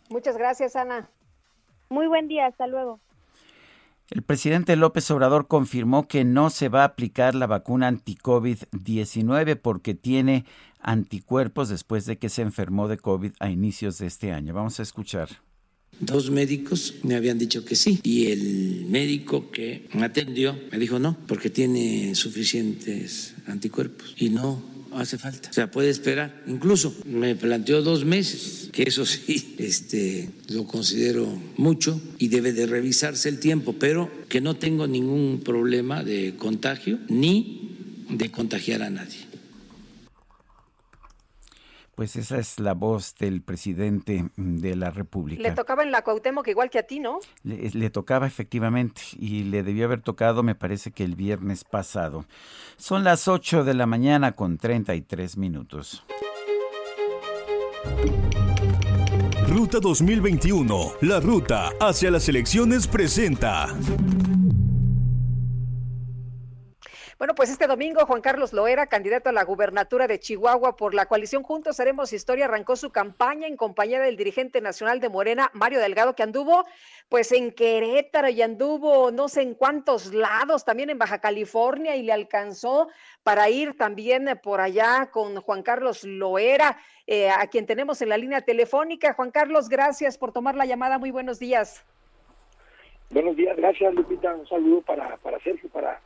Muchas 0.09 0.37
gracias, 0.37 0.77
Ana. 0.77 1.09
Muy 1.89 2.07
buen 2.07 2.29
día, 2.29 2.47
hasta 2.47 2.67
luego. 2.67 3.01
El 4.11 4.23
presidente 4.23 4.77
López 4.77 5.11
Obrador 5.11 5.49
confirmó 5.49 6.07
que 6.07 6.25
no 6.25 6.51
se 6.51 6.69
va 6.69 6.83
a 6.83 6.87
aplicar 6.87 7.35
la 7.35 7.47
vacuna 7.47 7.89
anti-COVID-19 7.89 9.57
porque 9.57 9.95
tiene 9.95 10.45
anticuerpos 10.81 11.71
después 11.71 12.05
de 12.05 12.19
que 12.19 12.29
se 12.29 12.43
enfermó 12.43 12.89
de 12.89 12.99
COVID 12.99 13.33
a 13.41 13.49
inicios 13.49 13.97
de 13.99 14.07
este 14.07 14.33
año. 14.33 14.53
Vamos 14.53 14.81
a 14.81 14.83
escuchar. 14.83 15.31
Dos 16.01 16.31
médicos 16.31 16.97
me 17.05 17.15
habían 17.15 17.39
dicho 17.39 17.65
que 17.65 17.77
sí 17.77 18.01
y 18.03 18.33
el 18.33 18.87
médico 18.89 19.51
que 19.51 19.89
me 19.95 20.05
atendió 20.05 20.59
me 20.71 20.79
dijo 20.79 20.99
no, 20.99 21.17
porque 21.27 21.49
tiene 21.49 22.15
suficientes 22.15 23.35
anticuerpos 23.47 24.15
y 24.19 24.31
no 24.31 24.63
hace 24.95 25.19
falta. 25.19 25.51
O 25.51 25.53
sea, 25.53 25.71
puede 25.71 25.91
esperar. 25.91 26.43
Incluso 26.47 26.95
me 27.05 27.35
planteó 27.35 27.83
dos 27.83 28.05
meses, 28.05 28.69
que 28.73 28.85
eso 28.85 29.07
sí, 29.07 29.57
este, 29.59 30.31
lo 30.49 30.65
considero 30.67 31.27
mucho 31.57 32.01
y 32.19 32.29
debe 32.29 32.53
de 32.53 32.67
revisarse 32.67 33.29
el 33.29 33.39
tiempo, 33.39 33.75
pero 33.79 34.11
que 34.29 34.41
no 34.41 34.57
tengo 34.57 34.87
ningún 34.87 35.41
problema 35.45 36.03
de 36.03 36.35
contagio 36.37 36.99
ni 37.09 37.71
de 38.09 38.31
contagiar 38.31 38.83
a 38.83 38.91
nadie. 38.91 39.22
Pues 41.95 42.17
esa 42.17 42.39
es 42.39 42.59
la 42.59 42.73
voz 42.73 43.15
del 43.17 43.43
presidente 43.43 44.31
de 44.37 44.77
la 44.77 44.91
República. 44.91 45.43
Le 45.43 45.53
tocaba 45.53 45.83
en 45.83 45.91
la 45.91 46.03
Cuauhtémoc 46.03 46.49
igual 46.49 46.71
que 46.71 46.79
a 46.79 46.85
ti, 46.85 47.01
¿no? 47.01 47.19
Le, 47.43 47.69
le, 47.71 47.91
tocaba 47.91 48.27
efectivamente 48.27 49.03
y 49.19 49.45
le 49.45 49.63
debió 49.63 49.85
haber 49.85 50.01
tocado, 50.01 50.43
me 50.43 50.55
parece 50.55 50.91
que 50.91 51.05
el 51.05 51.17
viernes 51.17 51.65
pasado. 51.65 52.25
Son 52.77 53.05
las 53.05 53.29
8 53.29 53.65
de 53.65 53.75
la 53.75 53.87
mañana 53.87 54.33
con 54.33 54.57
33 54.57 55.37
minutos. 55.37 56.05
Ruta 59.49 59.81
2021, 59.81 60.95
la 61.03 61.21
ruta 61.21 61.73
hacia 61.79 62.11
las 62.11 62.27
elecciones 62.29 62.87
presenta. 62.87 63.69
Bueno, 67.23 67.37
pues 67.37 67.51
este 67.51 67.69
domingo 67.69 68.05
Juan 68.05 68.21
Carlos 68.21 68.53
Loera, 68.53 68.89
candidato 68.89 69.29
a 69.29 69.33
la 69.33 69.45
gubernatura 69.45 70.09
de 70.09 70.19
Chihuahua 70.19 70.75
por 70.75 70.93
la 70.93 71.07
coalición 71.07 71.45
Juntos 71.45 71.79
Haremos 71.79 72.13
Historia, 72.13 72.47
arrancó 72.47 72.75
su 72.75 72.91
campaña 72.91 73.47
en 73.47 73.57
compañía 73.57 74.01
del 74.01 74.17
dirigente 74.17 74.61
nacional 74.61 74.99
de 74.99 75.09
Morena, 75.09 75.49
Mario 75.55 75.79
Delgado, 75.79 76.17
que 76.17 76.25
anduvo 76.25 76.65
pues 77.09 77.31
en 77.31 77.53
Querétaro 77.53 78.29
y 78.29 78.43
anduvo 78.43 79.13
no 79.13 79.29
sé 79.29 79.43
en 79.43 79.55
cuántos 79.55 80.13
lados, 80.13 80.65
también 80.65 80.91
en 80.91 80.99
Baja 80.99 81.21
California 81.21 81.95
y 81.95 82.03
le 82.03 82.13
alcanzó 82.13 82.89
para 83.23 83.49
ir 83.49 83.77
también 83.77 84.29
por 84.43 84.61
allá 84.61 85.09
con 85.13 85.37
Juan 85.37 85.63
Carlos 85.63 86.03
Loera, 86.03 86.77
eh, 87.07 87.31
a 87.31 87.47
quien 87.47 87.67
tenemos 87.67 88.03
en 88.03 88.09
la 88.09 88.17
línea 88.17 88.41
telefónica. 88.41 89.15
Juan 89.15 89.31
Carlos, 89.31 89.69
gracias 89.69 90.19
por 90.19 90.33
tomar 90.33 90.57
la 90.57 90.67
llamada. 90.67 90.99
Muy 90.99 91.13
buenos 91.13 91.39
días. 91.39 91.87
Buenos 93.11 93.37
días, 93.37 93.57
gracias 93.57 93.95
Lupita. 93.95 94.35
Un 94.35 94.49
saludo 94.49 94.83
para, 94.83 95.17
para 95.19 95.39
Sergio, 95.39 95.71
para 95.71 96.01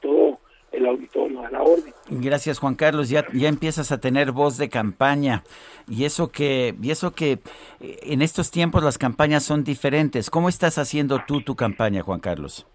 todo 0.00 0.40
el 0.76 0.86
auditorio 0.86 1.40
a 1.44 1.50
la 1.50 1.62
orden. 1.62 1.92
Gracias 2.08 2.58
Juan 2.58 2.74
Carlos, 2.74 3.08
ya, 3.08 3.24
ya 3.32 3.48
empiezas 3.48 3.90
a 3.92 4.00
tener 4.00 4.32
voz 4.32 4.58
de 4.58 4.68
campaña 4.68 5.42
y 5.88 6.04
eso 6.04 6.30
que 6.30 6.74
y 6.80 6.90
eso 6.90 7.14
que 7.14 7.32
eh, 7.80 7.98
en 8.02 8.22
estos 8.22 8.50
tiempos 8.50 8.84
las 8.84 8.98
campañas 8.98 9.42
son 9.44 9.64
diferentes. 9.64 10.30
¿Cómo 10.30 10.48
estás 10.48 10.78
haciendo 10.78 11.20
tú 11.26 11.40
tu 11.40 11.56
campaña, 11.56 12.02
Juan 12.02 12.20
Carlos? 12.20 12.66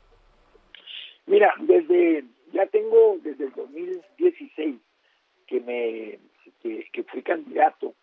Mira, 1.28 1.54
desde 1.60 2.26
ya 2.52 2.66
tengo 2.68 3.18
desde 3.24 3.46
el 3.46 3.52
2016 3.54 4.76
que 5.48 5.60
me 5.60 6.20
que, 6.62 7.04
fui 7.04 7.22
candidato 7.22 7.94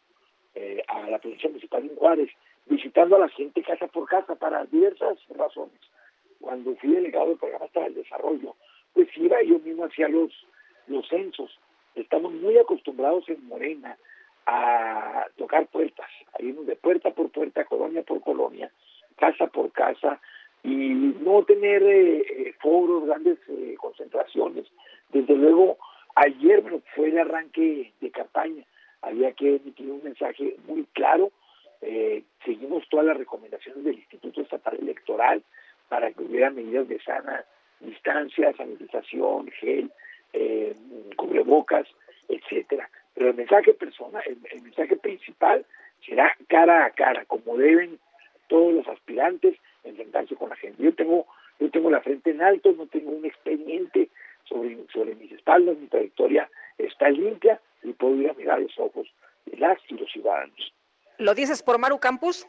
eh, 0.54 0.82
a 0.88 1.08
la 1.10 1.18
presidencia 1.18 1.50
municipal 1.50 1.82
de 1.86 1.94
Juárez, 1.94 2.30
visitando 2.66 3.16
a 3.16 3.20
la 3.20 3.28
gente 3.28 3.62
casa 3.62 3.86
por 3.86 4.08
casa 4.08 4.34
para 4.34 4.64
diversas 4.66 5.18
razones. 5.36 5.78
Cuando 6.40 6.74
fui 6.76 6.90
delegado 6.90 7.28
del 7.28 7.38
programa 7.38 7.66
para 7.68 7.86
el 7.86 7.94
desarrollo, 7.94 8.54
pues 8.98 9.16
iba 9.16 9.40
yo 9.42 9.60
mismo 9.60 9.84
hacia 9.84 10.08
los, 10.08 10.32
los 10.88 11.06
censos. 11.08 11.56
Estamos 11.94 12.32
muy 12.32 12.58
acostumbrados 12.58 13.28
en 13.28 13.46
Morena 13.46 13.96
a 14.44 15.26
tocar 15.36 15.68
puertas, 15.68 16.08
a 16.32 16.42
irnos 16.42 16.66
de 16.66 16.74
puerta 16.74 17.12
por 17.12 17.30
puerta, 17.30 17.64
colonia 17.64 18.02
por 18.02 18.20
colonia, 18.20 18.72
casa 19.16 19.46
por 19.46 19.70
casa, 19.70 20.20
y 20.64 21.14
no 21.20 21.44
tener 21.44 21.80
eh, 21.84 22.18
eh, 22.18 22.54
foros, 22.60 23.06
grandes 23.06 23.38
eh, 23.48 23.76
concentraciones. 23.78 24.66
Desde 25.12 25.36
luego, 25.36 25.78
ayer 26.16 26.62
bueno, 26.62 26.80
fue 26.96 27.10
el 27.10 27.18
arranque 27.18 27.92
de 28.00 28.10
campaña, 28.10 28.64
había 29.02 29.32
que 29.32 29.56
emitir 29.56 29.92
un 29.92 30.02
mensaje 30.02 30.56
muy 30.66 30.84
claro, 30.92 31.30
seguimos 32.44 32.82
todas 32.88 33.06
las 33.06 33.16
recomendaciones 33.16 33.84
del 33.84 33.94
Instituto 33.94 34.40
Estatal 34.40 34.76
Electoral 34.80 35.44
para 35.88 36.10
que 36.10 36.24
hubiera 36.24 36.50
medidas 36.50 36.88
de 36.88 37.00
sana 37.00 37.44
distancia, 37.80 38.52
sanitización, 38.56 39.50
gel, 39.60 39.90
eh, 40.32 40.74
cubrebocas, 41.16 41.86
etcétera. 42.28 42.88
Pero 43.14 43.30
el 43.30 43.36
mensaje 43.36 43.74
personal, 43.74 44.22
el, 44.26 44.62
mensaje 44.62 44.96
principal 44.96 45.64
será 46.06 46.36
cara 46.48 46.84
a 46.84 46.90
cara, 46.90 47.24
como 47.24 47.56
deben 47.56 47.98
todos 48.48 48.72
los 48.72 48.88
aspirantes 48.88 49.56
enfrentarse 49.84 50.36
con 50.36 50.50
la 50.50 50.56
gente. 50.56 50.82
Yo 50.82 50.94
tengo, 50.94 51.26
yo 51.58 51.70
tengo 51.70 51.90
la 51.90 52.00
frente 52.00 52.30
en 52.30 52.42
alto, 52.42 52.72
no 52.72 52.86
tengo 52.86 53.10
un 53.10 53.24
expediente 53.24 54.08
sobre, 54.44 54.76
sobre 54.92 55.14
mis 55.14 55.32
espaldas, 55.32 55.78
mi 55.78 55.86
trayectoria 55.86 56.48
está 56.78 57.08
limpia 57.10 57.60
y 57.82 57.92
puedo 57.92 58.16
ir 58.16 58.30
a 58.30 58.34
mirar 58.34 58.60
los 58.60 58.78
ojos 58.78 59.08
de 59.46 59.56
las 59.56 59.78
y 59.88 59.94
los 59.94 60.10
ciudadanos. 60.10 60.72
¿Lo 61.18 61.34
dices 61.34 61.57
por 61.69 61.78
Maru 61.78 61.99
Campus? 61.99 62.47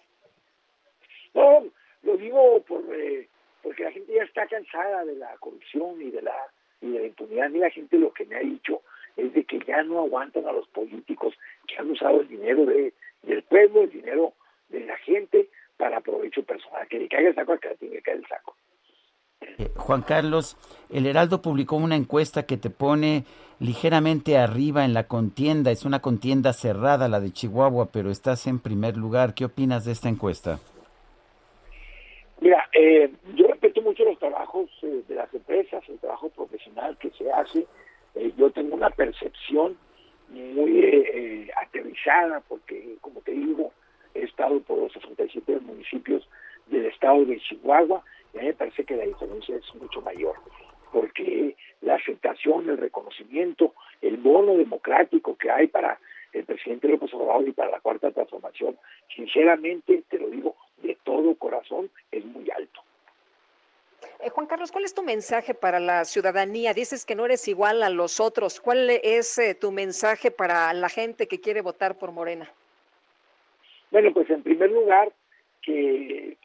No, 1.33 1.65
lo 2.03 2.15
digo 2.15 2.61
por 2.61 2.81
eh, 2.95 3.27
porque 3.61 3.83
la 3.83 3.91
gente 3.91 4.13
ya 4.13 4.23
está 4.23 4.47
cansada 4.47 5.03
de 5.03 5.17
la 5.17 5.35
corrupción 5.41 6.01
y 6.01 6.09
de 6.09 6.21
la 6.21 6.33
y 6.79 6.91
de 6.91 6.99
la 6.99 7.07
impunidad. 7.07 7.49
Y 7.49 7.57
la 7.57 7.69
gente 7.69 7.97
lo 7.97 8.13
que 8.13 8.25
me 8.25 8.37
ha 8.37 8.39
dicho 8.39 8.81
es 9.17 9.33
de 9.33 9.43
que 9.43 9.59
ya 9.67 9.83
no 9.83 9.99
aguantan 9.99 10.47
a 10.47 10.53
los 10.53 10.69
políticos 10.69 11.33
que 11.67 11.75
han 11.75 11.91
usado 11.91 12.21
el 12.21 12.29
dinero 12.29 12.65
de, 12.65 12.93
del 13.23 13.43
pueblo, 13.43 13.81
el 13.81 13.89
dinero 13.89 14.35
de 14.69 14.85
la 14.85 14.95
gente 14.99 15.49
para 15.75 15.99
provecho 15.99 16.41
personal. 16.43 16.87
Que 16.87 16.99
le 16.99 17.09
caiga 17.09 17.27
el 17.27 17.35
saco 17.35 17.51
a 17.51 17.57
que 17.57 17.67
le 17.67 17.75
tiene 17.75 17.95
que 17.97 18.01
caer 18.03 18.17
el 18.19 18.27
saco. 18.27 18.55
Eh, 19.41 19.69
Juan 19.75 20.01
Carlos, 20.01 20.55
el 20.91 21.05
Heraldo 21.05 21.41
publicó 21.41 21.75
una 21.75 21.95
encuesta 21.95 22.43
que 22.43 22.57
te 22.57 22.69
pone 22.69 23.23
ligeramente 23.59 24.37
arriba 24.37 24.85
en 24.85 24.93
la 24.93 25.07
contienda. 25.07 25.71
Es 25.71 25.85
una 25.85 26.01
contienda 26.01 26.51
cerrada, 26.53 27.07
la 27.07 27.19
de 27.19 27.31
Chihuahua, 27.31 27.89
pero 27.91 28.09
estás 28.09 28.47
en 28.47 28.59
primer 28.59 28.97
lugar. 28.97 29.33
¿Qué 29.35 29.45
opinas 29.45 29.85
de 29.85 29.91
esta 29.91 30.09
encuesta? 30.09 30.59
Mira, 32.41 32.69
eh, 32.73 33.11
yo 33.35 33.47
respeto 33.47 33.81
mucho 33.81 34.03
los 34.03 34.17
trabajos 34.17 34.69
eh, 34.81 35.03
de 35.07 35.15
las 35.15 35.31
empresas, 35.33 35.83
el 35.89 35.99
trabajo 35.99 36.29
profesional 36.29 36.97
que 36.97 37.11
se 37.11 37.31
hace. 37.31 37.67
Eh, 38.15 38.31
yo 38.37 38.49
tengo 38.49 38.75
una 38.75 38.89
percepción 38.89 39.77
muy 40.29 40.79
eh, 40.79 41.49
aterrizada 41.61 42.41
porque, 42.47 42.95
como 43.01 43.19
te 43.21 43.31
digo, 43.31 43.73
he 44.15 44.23
estado 44.23 44.59
por 44.61 44.79
los 44.79 44.93
67 44.93 45.59
municipios 45.59 46.27
del 46.67 46.85
estado 46.85 47.25
de 47.25 47.39
Chihuahua 47.41 48.03
y 48.33 48.37
a 48.37 48.41
mí 48.41 48.47
me 48.47 48.53
parece 48.53 48.83
que 48.85 48.95
la 48.95 49.05
diferencia 49.05 49.55
es 49.55 49.75
mucho 49.75 50.01
mayor 50.01 50.35
porque 50.91 51.55
la 51.81 51.95
aceptación, 51.95 52.69
el 52.69 52.77
reconocimiento, 52.77 53.73
el 54.01 54.17
bono 54.17 54.55
democrático 54.55 55.35
que 55.37 55.49
hay 55.49 55.67
para 55.67 55.99
el 56.33 56.45
presidente 56.45 56.87
López 56.87 57.13
Obrador 57.13 57.47
y 57.47 57.53
para 57.53 57.71
la 57.71 57.79
cuarta 57.79 58.11
transformación, 58.11 58.77
te 59.57 60.17
lo 60.17 60.29
digo 60.29 60.55
de 60.77 60.97
todo 61.03 61.35
corazón, 61.35 61.89
es 62.11 62.25
muy 62.25 62.49
alto. 62.51 62.81
Eh, 64.21 64.29
Juan 64.29 64.47
Carlos, 64.47 64.71
¿cuál 64.71 64.83
es 64.83 64.93
tu 64.93 65.03
mensaje 65.03 65.53
para 65.53 65.79
la 65.79 66.03
ciudadanía? 66.05 66.73
Dices 66.73 67.05
que 67.05 67.15
no 67.15 67.25
eres 67.25 67.47
igual 67.47 67.83
a 67.83 67.89
los 67.89 68.19
otros. 68.19 68.59
¿Cuál 68.59 68.89
es 68.89 69.37
eh, 69.37 69.55
tu 69.55 69.71
mensaje 69.71 70.31
para 70.31 70.73
la 70.73 70.89
gente 70.89 71.27
que 71.27 71.39
quiere 71.39 71.61
votar 71.61 71.97
por 71.97 72.11
Morena? 72.11 72.49
Bueno, 73.91 74.13
pues 74.13 74.29
en 74.29 74.43
primer 74.43 74.71
lugar, 74.71 75.11
que, 75.61 76.37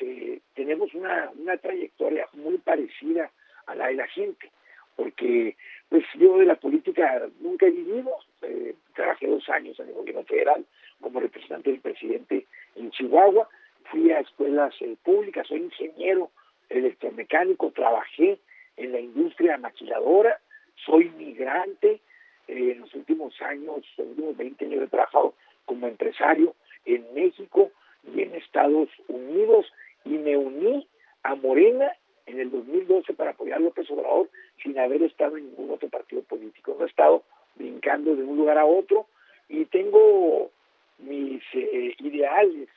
tenemos 0.55 0.95
una, 0.95 1.31
una 1.37 1.57
trayectoria 1.57 2.29
muy 2.35 2.59
parecida 2.59 3.31
a 3.67 3.75
la 3.75 3.89
de 3.89 3.95
la 3.95 4.07
gente, 4.07 4.51
porque 4.97 5.57
pues 5.89 6.05
yo 6.19 6.39
de 6.39 6.47
la 6.47 6.57
política 6.57 7.27
nunca 7.41 7.67
he 7.67 7.71
vivido, 7.71 8.11
eh, 8.43 8.75
trabajé 8.95 9.27
dos 9.27 9.49
años 9.49 9.79
en 9.81 9.89
el 9.89 9.95
gobierno 9.95 10.25
federal 10.25 10.65
como 11.01 11.21
representante 11.21 11.71
del 11.71 11.81
presidente 11.81 12.47
en 12.77 12.91
Chihuahua, 12.91 13.49
fui 13.91 14.11
a 14.11 14.21
escuelas 14.21 14.75
eh, 14.81 14.97
públicas, 15.03 15.47
soy 15.47 15.63
ingeniero 15.63 16.31
electromecánico, 16.69 17.71
trabajé 17.71 18.39
en 18.77 18.93
la 18.93 19.01
industria 19.01 19.59
maquiladora, 19.59 20.41
soy 20.85 21.11
migrante, 21.11 22.01
eh, 22.49 22.73
en 22.73 22.81
los 22.81 22.95
últimos 22.95 23.41
años, 23.43 23.85
en 23.97 24.05
los 24.05 24.11
últimos 24.11 24.37
20 24.37 24.65
años 24.65 24.83
he 24.83 24.89
trabajado 24.89 25.35
como 25.65 25.87
empresario 25.87 26.55
en 26.85 27.07
México 27.15 27.71
y 28.13 28.23
en 28.23 28.35
Estados 28.35 28.89
Unidos 29.09 29.67
y 30.05 30.11
me 30.11 30.37
uní 30.37 30.87
a 31.23 31.35
Morena 31.35 31.91
en 32.27 32.41
el 32.41 32.51
2012 32.51 33.15
para 33.15 33.31
apoyar 33.31 33.59
a 33.59 33.63
López 33.63 33.91
Obrador 33.91 34.29
sin 34.63 34.79
haber 34.79 35.03
estado 35.03 35.37
en 35.37 35.47
ningún 35.47 35.71
otro 35.71 35.89
partido 35.89 36.23
político. 36.23 36.77
No 36.79 36.85
he 36.85 36.89
estado 36.89 37.23
brincando 37.55 38.15
de 38.15 38.23
un 38.25 38.37
lugar 38.37 38.59
a 38.59 38.67
otro 38.67 39.07
y 39.49 39.65
tengo 39.67 40.51
mis 40.99 41.43
eh, 41.53 41.95
ideales. 41.99 42.69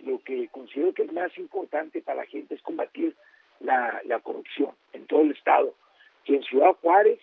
Lo 0.00 0.22
que 0.22 0.48
considero 0.48 0.92
que 0.92 1.04
es 1.04 1.12
más 1.12 1.36
importante 1.38 2.02
para 2.02 2.20
la 2.22 2.26
gente 2.26 2.54
es 2.54 2.62
combatir 2.62 3.14
la, 3.60 4.00
corrupción 4.22 4.70
en 4.92 5.06
todo 5.06 5.22
el 5.22 5.32
estado. 5.32 5.74
Que 6.24 6.36
en 6.36 6.42
Ciudad 6.42 6.74
Juárez, 6.82 7.18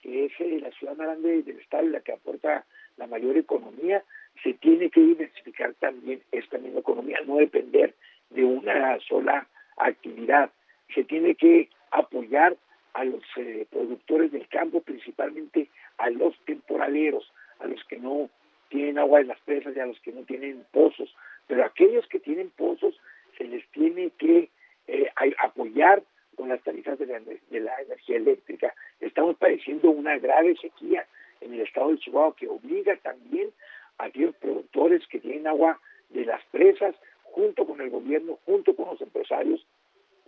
que 0.00 0.26
es 0.26 0.32
eh, 0.40 0.58
la 0.60 0.70
ciudad 0.72 0.96
más 0.96 1.06
grande 1.06 1.42
del 1.42 1.60
estado 1.60 1.86
y 1.86 1.90
la 1.90 2.00
que 2.00 2.12
aporta 2.12 2.64
la 2.96 3.06
mayor 3.06 3.36
economía, 3.36 4.02
se 4.42 4.54
tiene 4.54 4.90
que 4.90 5.00
diversificar 5.00 5.74
también 5.74 6.22
esta 6.32 6.58
misma 6.58 6.80
economía, 6.80 7.18
no 7.26 7.36
depender 7.36 7.94
de 8.30 8.44
una 8.44 8.98
sola 9.00 9.48
actividad. 9.76 10.50
Se 10.94 11.04
tiene 11.04 11.34
que 11.34 11.68
apoyar 11.90 12.56
a 12.94 13.04
los 13.04 13.22
eh, 13.36 13.66
productores 13.70 14.32
del 14.32 14.48
campo, 14.48 14.80
principalmente 14.80 15.68
a 15.98 16.10
los 16.10 16.38
temporaleros, 16.44 17.30
a 17.58 17.66
los 17.66 17.82
que 17.84 17.98
no 17.98 18.30
tienen 18.68 18.98
agua 18.98 19.20
en 19.20 19.28
las 19.28 19.40
presas 19.40 19.76
y 19.76 19.80
a 19.80 19.86
los 19.86 20.00
que 20.00 20.12
no 20.12 20.22
tienen 20.22 20.64
pozos. 20.72 21.14
Pero 21.46 21.64
aquellos 21.64 22.06
que 22.08 22.20
tienen 22.20 22.50
pozos 22.50 22.98
se 23.38 23.44
les 23.44 23.66
tiene 23.68 24.10
que 24.18 24.50
eh, 24.88 25.10
apoyar 25.38 26.02
con 26.36 26.48
las 26.48 26.62
tarifas 26.62 26.98
de 26.98 27.06
la, 27.06 27.20
de 27.20 27.60
la 27.60 27.80
energía 27.80 28.16
eléctrica. 28.16 28.74
Estamos 29.00 29.36
padeciendo 29.36 29.90
una 29.90 30.18
grave 30.18 30.56
sequía 30.56 31.06
en 31.40 31.54
el 31.54 31.60
estado 31.60 31.90
de 31.90 31.98
Chihuahua 31.98 32.36
que 32.36 32.48
obliga 32.48 32.96
también 32.96 33.50
a 33.98 34.04
aquellos 34.04 34.34
productores 34.36 35.06
que 35.08 35.20
tienen 35.20 35.46
agua 35.46 35.80
de 36.10 36.24
las 36.24 36.42
presas, 36.46 36.94
junto 37.24 37.66
con 37.66 37.80
el 37.80 37.90
gobierno, 37.90 38.38
junto 38.44 38.74
con 38.74 38.86
los 38.86 39.00
empresarios, 39.00 39.66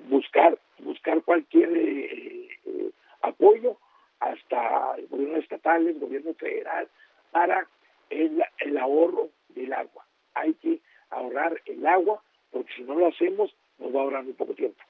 buscar 0.08 0.58
buscar 0.80 1.22
cualquier 1.22 1.70
eh, 1.76 2.48
eh, 2.66 2.90
apoyo 3.22 3.76
hasta 4.20 4.94
el 4.96 5.06
gobierno 5.08 5.38
estatal, 5.38 5.86
el 5.86 5.98
gobierno 5.98 6.34
federal, 6.34 6.88
para 7.30 7.66
el, 8.10 8.42
el 8.58 8.78
ahorro 8.78 9.28
del 9.48 9.72
agua. 9.72 10.04
Hay 10.34 10.54
que 10.54 10.80
ahorrar 11.10 11.60
el 11.66 11.86
agua, 11.86 12.22
porque 12.50 12.72
si 12.76 12.82
no 12.82 12.94
lo 12.94 13.08
hacemos, 13.08 13.54
nos 13.78 13.94
va 13.94 14.00
a 14.00 14.02
ahorrar 14.02 14.24
muy 14.24 14.32
poco 14.34 14.54
tiempo. 14.54 14.82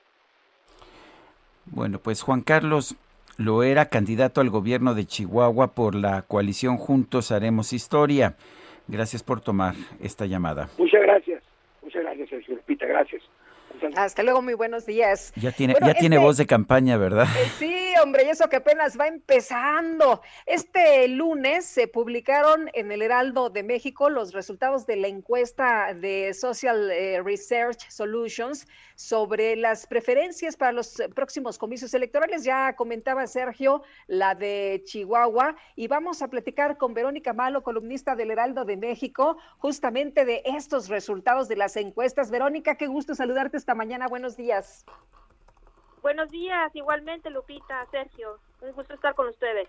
Bueno, 1.66 1.98
pues 1.98 2.22
Juan 2.22 2.40
Carlos 2.40 2.96
lo 3.36 3.62
era 3.62 3.88
candidato 3.88 4.40
al 4.40 4.50
gobierno 4.50 4.94
de 4.94 5.04
Chihuahua 5.04 5.74
por 5.74 5.94
la 5.94 6.22
coalición 6.22 6.76
Juntos 6.76 7.30
Haremos 7.30 7.72
Historia. 7.72 8.36
Gracias 8.88 9.22
por 9.22 9.40
tomar 9.40 9.74
esta 10.02 10.26
llamada. 10.26 10.68
Muchas 10.78 11.02
gracias. 11.02 11.42
Muchas 11.82 12.02
gracias, 12.02 12.28
Sergio 12.30 12.56
Lupita. 12.56 12.86
Gracias. 12.86 13.22
Hasta 13.96 14.22
luego, 14.22 14.42
muy 14.42 14.54
buenos 14.54 14.86
días. 14.86 15.32
Ya 15.36 15.52
tiene, 15.52 15.74
ya 15.80 15.94
tiene 15.94 16.16
este 16.16 16.24
voz 16.24 16.36
de 16.36 16.46
campaña, 16.46 16.96
¿verdad? 16.96 17.26
Eh, 17.38 17.50
sí, 17.58 17.92
hombre, 18.02 18.24
y 18.24 18.28
eso 18.28 18.48
que 18.48 18.56
apenas 18.56 18.98
va 18.98 19.06
empezando. 19.06 20.22
Este 20.46 21.08
lunes 21.08 21.64
se 21.64 21.88
publicaron 21.88 22.70
en 22.74 22.92
el 22.92 23.02
Heraldo 23.02 23.50
de 23.50 23.62
México 23.62 24.10
los 24.10 24.32
resultados 24.32 24.86
de 24.86 24.96
la 24.96 25.08
encuesta 25.08 25.94
de 25.94 26.34
Social 26.34 26.90
eh, 26.90 27.22
Research 27.22 27.88
Solutions 27.88 28.66
sobre 28.94 29.54
las 29.54 29.86
preferencias 29.86 30.56
para 30.56 30.72
los 30.72 31.00
próximos 31.14 31.56
comicios 31.56 31.94
electorales. 31.94 32.42
Ya 32.42 32.74
comentaba 32.74 33.26
Sergio 33.28 33.82
la 34.08 34.34
de 34.34 34.82
Chihuahua 34.84 35.54
y 35.76 35.86
vamos 35.86 36.20
a 36.20 36.28
platicar 36.28 36.78
con 36.78 36.94
Verónica 36.94 37.32
Malo, 37.32 37.62
columnista 37.62 38.16
del 38.16 38.32
Heraldo 38.32 38.64
de 38.64 38.76
México, 38.76 39.36
justamente 39.58 40.24
de 40.24 40.42
estos 40.44 40.88
resultados 40.88 41.46
de 41.46 41.56
las 41.56 41.76
encuestas. 41.76 42.30
Verónica, 42.30 42.74
qué 42.74 42.88
gusto 42.88 43.14
saludarte 43.14 43.56
esta 43.68 43.74
mañana. 43.74 44.06
Buenos 44.08 44.34
días. 44.34 44.86
Buenos 46.00 46.30
días, 46.30 46.74
igualmente 46.74 47.28
Lupita, 47.28 47.86
Sergio. 47.90 48.38
Un 48.62 48.72
gusto 48.72 48.94
estar 48.94 49.14
con 49.14 49.28
ustedes. 49.28 49.68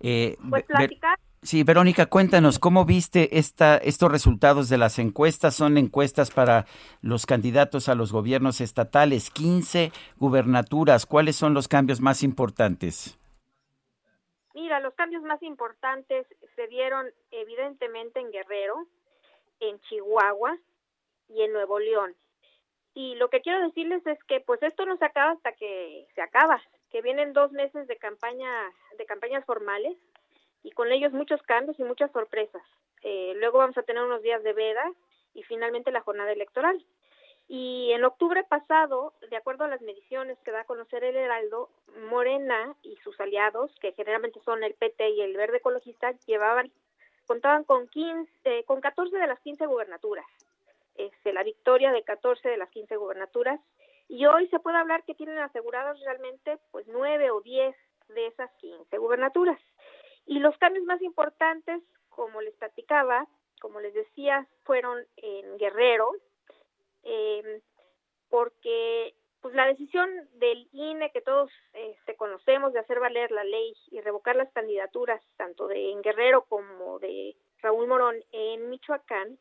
Eh, 0.00 0.38
pues 0.48 0.64
platicar. 0.64 1.18
Sí, 1.42 1.62
Verónica, 1.62 2.06
cuéntanos, 2.06 2.58
¿cómo 2.58 2.86
viste 2.86 3.36
esta, 3.36 3.76
estos 3.76 4.10
resultados 4.10 4.70
de 4.70 4.78
las 4.78 4.98
encuestas? 4.98 5.54
Son 5.54 5.76
encuestas 5.76 6.30
para 6.30 6.64
los 7.02 7.26
candidatos 7.26 7.90
a 7.90 7.94
los 7.94 8.12
gobiernos 8.12 8.62
estatales, 8.62 9.28
15 9.28 9.92
gubernaturas. 10.16 11.04
¿Cuáles 11.04 11.36
son 11.36 11.52
los 11.52 11.68
cambios 11.68 12.00
más 12.00 12.22
importantes? 12.22 13.18
Mira, 14.54 14.80
los 14.80 14.94
cambios 14.94 15.22
más 15.22 15.42
importantes 15.42 16.26
se 16.56 16.66
dieron 16.68 17.04
evidentemente 17.30 18.20
en 18.20 18.30
Guerrero, 18.30 18.86
en 19.60 19.78
Chihuahua 19.80 20.56
y 21.28 21.42
en 21.42 21.52
Nuevo 21.52 21.78
León. 21.78 22.14
Y 22.94 23.14
lo 23.14 23.30
que 23.30 23.40
quiero 23.40 23.60
decirles 23.60 24.06
es 24.06 24.22
que 24.24 24.40
pues 24.40 24.62
esto 24.62 24.84
no 24.84 24.96
se 24.98 25.04
acaba 25.04 25.32
hasta 25.32 25.52
que 25.52 26.06
se 26.14 26.20
acaba, 26.20 26.62
que 26.90 27.00
vienen 27.00 27.32
dos 27.32 27.50
meses 27.52 27.86
de 27.88 27.96
campaña, 27.96 28.50
de 28.98 29.06
campañas 29.06 29.44
formales 29.46 29.96
y 30.62 30.72
con 30.72 30.92
ellos 30.92 31.12
muchos 31.12 31.42
cambios 31.42 31.78
y 31.80 31.84
muchas 31.84 32.12
sorpresas. 32.12 32.62
Eh, 33.02 33.32
luego 33.36 33.58
vamos 33.58 33.78
a 33.78 33.82
tener 33.82 34.02
unos 34.02 34.22
días 34.22 34.42
de 34.42 34.52
veda 34.52 34.84
y 35.34 35.42
finalmente 35.44 35.90
la 35.90 36.02
jornada 36.02 36.32
electoral. 36.32 36.84
Y 37.48 37.90
en 37.92 38.04
octubre 38.04 38.44
pasado, 38.44 39.14
de 39.28 39.36
acuerdo 39.36 39.64
a 39.64 39.68
las 39.68 39.82
mediciones 39.82 40.38
que 40.44 40.52
da 40.52 40.60
a 40.60 40.64
conocer 40.64 41.02
el 41.02 41.16
Heraldo, 41.16 41.70
Morena 42.08 42.76
y 42.82 42.96
sus 42.96 43.18
aliados, 43.20 43.74
que 43.80 43.92
generalmente 43.92 44.40
son 44.40 44.62
el 44.62 44.74
PT 44.74 45.10
y 45.10 45.22
el 45.22 45.36
Verde 45.36 45.58
Ecologista, 45.58 46.12
llevaban, 46.26 46.70
contaban 47.26 47.64
con 47.64 47.88
15, 47.88 48.64
con 48.64 48.80
14 48.80 49.16
de 49.16 49.26
las 49.26 49.40
15 49.40 49.66
gubernaturas. 49.66 50.26
Este, 50.96 51.32
la 51.32 51.42
victoria 51.42 51.90
de 51.92 52.02
14 52.02 52.48
de 52.48 52.56
las 52.56 52.70
15 52.70 52.96
gubernaturas. 52.96 53.60
Y 54.08 54.26
hoy 54.26 54.48
se 54.48 54.58
puede 54.60 54.76
hablar 54.76 55.04
que 55.04 55.14
tienen 55.14 55.38
asegurados 55.38 55.98
realmente 56.00 56.58
pues 56.70 56.86
9 56.88 57.30
o 57.30 57.40
10 57.40 57.74
de 58.08 58.26
esas 58.26 58.50
15 58.58 58.98
gubernaturas. 58.98 59.58
Y 60.26 60.38
los 60.38 60.56
cambios 60.58 60.84
más 60.84 61.00
importantes, 61.02 61.82
como 62.10 62.40
les 62.40 62.54
platicaba, 62.56 63.26
como 63.60 63.80
les 63.80 63.94
decía, 63.94 64.46
fueron 64.64 64.98
en 65.16 65.56
Guerrero, 65.56 66.12
eh, 67.04 67.62
porque 68.28 69.14
pues 69.40 69.54
la 69.54 69.66
decisión 69.66 70.08
del 70.34 70.68
INE 70.72 71.10
que 71.10 71.20
todos 71.20 71.50
este, 71.72 72.14
conocemos 72.16 72.72
de 72.72 72.78
hacer 72.78 73.00
valer 73.00 73.32
la 73.32 73.42
ley 73.42 73.74
y 73.90 74.00
revocar 74.00 74.36
las 74.36 74.52
candidaturas 74.52 75.20
tanto 75.36 75.66
de 75.66 75.90
en 75.90 76.00
Guerrero 76.00 76.44
como 76.44 77.00
de 77.00 77.36
Raúl 77.60 77.88
Morón 77.88 78.16
en 78.30 78.70
Michoacán 78.70 79.38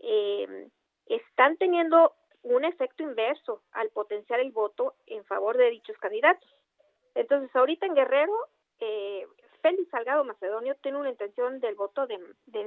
eh, 0.00 0.68
están 1.06 1.56
teniendo 1.56 2.14
un 2.42 2.64
efecto 2.64 3.02
inverso 3.02 3.62
al 3.72 3.90
potenciar 3.90 4.40
el 4.40 4.52
voto 4.52 4.94
en 5.06 5.24
favor 5.24 5.56
de 5.56 5.70
dichos 5.70 5.96
candidatos. 5.98 6.48
Entonces 7.14 7.54
ahorita 7.54 7.86
en 7.86 7.94
Guerrero 7.94 8.34
eh, 8.80 9.26
Félix 9.60 9.90
Salgado 9.90 10.24
Macedonio 10.24 10.76
tiene 10.76 10.98
una 10.98 11.10
intención 11.10 11.60
del 11.60 11.74
voto 11.74 12.06
de, 12.06 12.18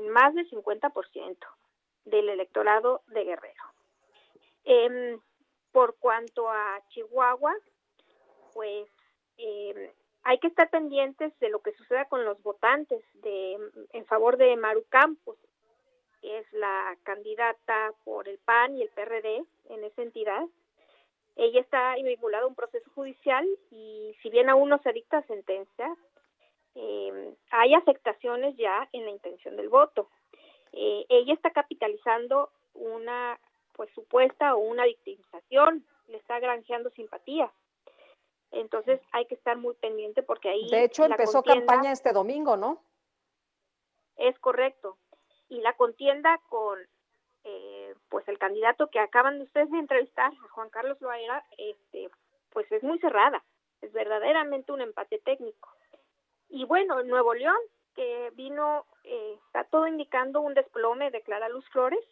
más 0.10 0.34
del 0.36 0.50
50% 0.50 1.38
del 2.06 2.30
electorado 2.30 3.02
de 3.08 3.24
Guerrero. 3.24 3.64
Em, 4.64 5.20
por 5.72 5.98
cuanto 5.98 6.50
a 6.50 6.82
Chihuahua, 6.90 7.56
pues 8.54 8.88
em, 9.38 9.92
hay 10.24 10.40
que 10.40 10.48
estar 10.48 10.70
pendientes 10.70 11.38
de 11.40 11.50
lo 11.50 11.62
que 11.62 11.74
suceda 11.74 12.06
con 12.06 12.26
los 12.26 12.42
votantes 12.44 13.04
de, 13.22 13.58
en 13.94 14.06
favor 14.06 14.38
de 14.38 14.56
Maru 14.58 14.86
Campos, 14.90 15.38
es 16.22 16.52
la 16.54 16.98
candidata 17.04 17.94
por 18.04 18.28
el 18.28 18.38
PAN 18.40 18.78
y 18.78 18.84
el 18.84 18.90
PRD 18.90 19.44
en 19.70 19.84
esa 19.84 20.02
entidad. 20.02 20.44
Ella 21.36 21.62
está 21.62 21.96
vinculada 21.96 22.44
a 22.44 22.48
un 22.48 22.56
proceso 22.56 22.90
judicial 22.94 23.48
y 23.72 24.16
si 24.22 24.30
bien 24.30 24.50
aún 24.50 24.70
no 24.70 24.80
se 24.80 24.94
dicta 24.94 25.22
sentencia, 25.24 25.96
eh, 26.76 27.34
hay 27.52 27.74
afectaciones 27.74 28.56
ya 28.58 28.88
en 28.92 29.06
la 29.06 29.12
intención 29.12 29.56
del 29.56 29.70
voto. 29.70 30.10
Eh, 30.74 31.06
ella 31.10 31.34
está 31.34 31.52
capitalizando 31.52 32.52
una 32.74 33.40
pues 33.74 33.90
supuesta 33.94 34.56
o 34.56 34.60
una 34.60 34.86
victimización, 34.86 35.86
le 36.08 36.18
está 36.18 36.40
granjeando 36.40 36.90
simpatía. 36.92 37.52
Entonces 38.52 39.00
hay 39.14 39.26
que 39.26 39.36
estar 39.36 39.58
muy 39.58 39.74
pendiente 39.76 40.24
porque 40.24 40.50
ahí... 40.50 40.70
De 40.70 40.84
hecho, 40.84 41.06
empezó 41.06 41.42
campaña 41.42 41.92
este 41.92 42.12
domingo, 42.12 42.58
¿no? 42.58 42.84
Es 44.18 44.38
correcto. 44.40 44.98
Y 45.52 45.60
la 45.60 45.74
contienda 45.74 46.40
con 46.48 46.80
eh, 47.44 47.94
pues 48.08 48.26
el 48.30 48.40
candidato 48.40 48.88
que 48.88 49.00
acaban 49.00 49.38
de 49.38 49.44
ustedes 49.44 49.70
de 49.70 49.80
entrevistar, 49.80 50.32
Juan 50.52 50.70
Carlos 50.70 51.00
Loaera, 51.02 51.44
este, 51.58 52.10
pues 52.52 52.72
es 52.72 52.82
muy 52.84 53.00
cerrada. 53.00 53.44
Es 53.82 53.92
verdaderamente 53.92 54.72
un 54.72 54.80
empate 54.80 55.20
técnico. 55.20 55.70
Y 56.48 56.64
bueno, 56.64 57.02
en 57.02 57.10
Nuevo 57.10 57.34
León, 57.34 57.58
que 57.96 58.32
vino, 58.36 58.86
eh, 59.04 59.38
está 59.46 59.66
todo 59.66 59.88
indicando 59.88 60.40
un 60.40 60.54
desplome 60.54 61.12
de 61.12 61.22
Clara 61.22 61.50
Luz 61.50 61.68
Flores 61.72 62.04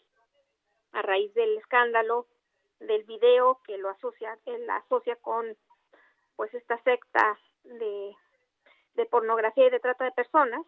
a 0.92 1.02
raíz 1.02 1.34
del 1.34 1.58
escándalo 1.60 2.28
del 2.82 3.06
video 3.06 3.62
que 3.64 3.78
lo 3.78 3.88
asocia, 3.88 4.38
él 4.48 4.68
la 4.68 4.78
asocia 4.78 5.16
con 5.18 5.56
pues 6.36 6.54
esta 6.54 6.78
secta 6.84 7.40
de, 7.64 8.14
de 8.96 9.06
pornografía 9.06 9.68
y 9.68 9.70
de 9.70 9.80
trata 9.80 10.04
de 10.04 10.12
personas. 10.12 10.66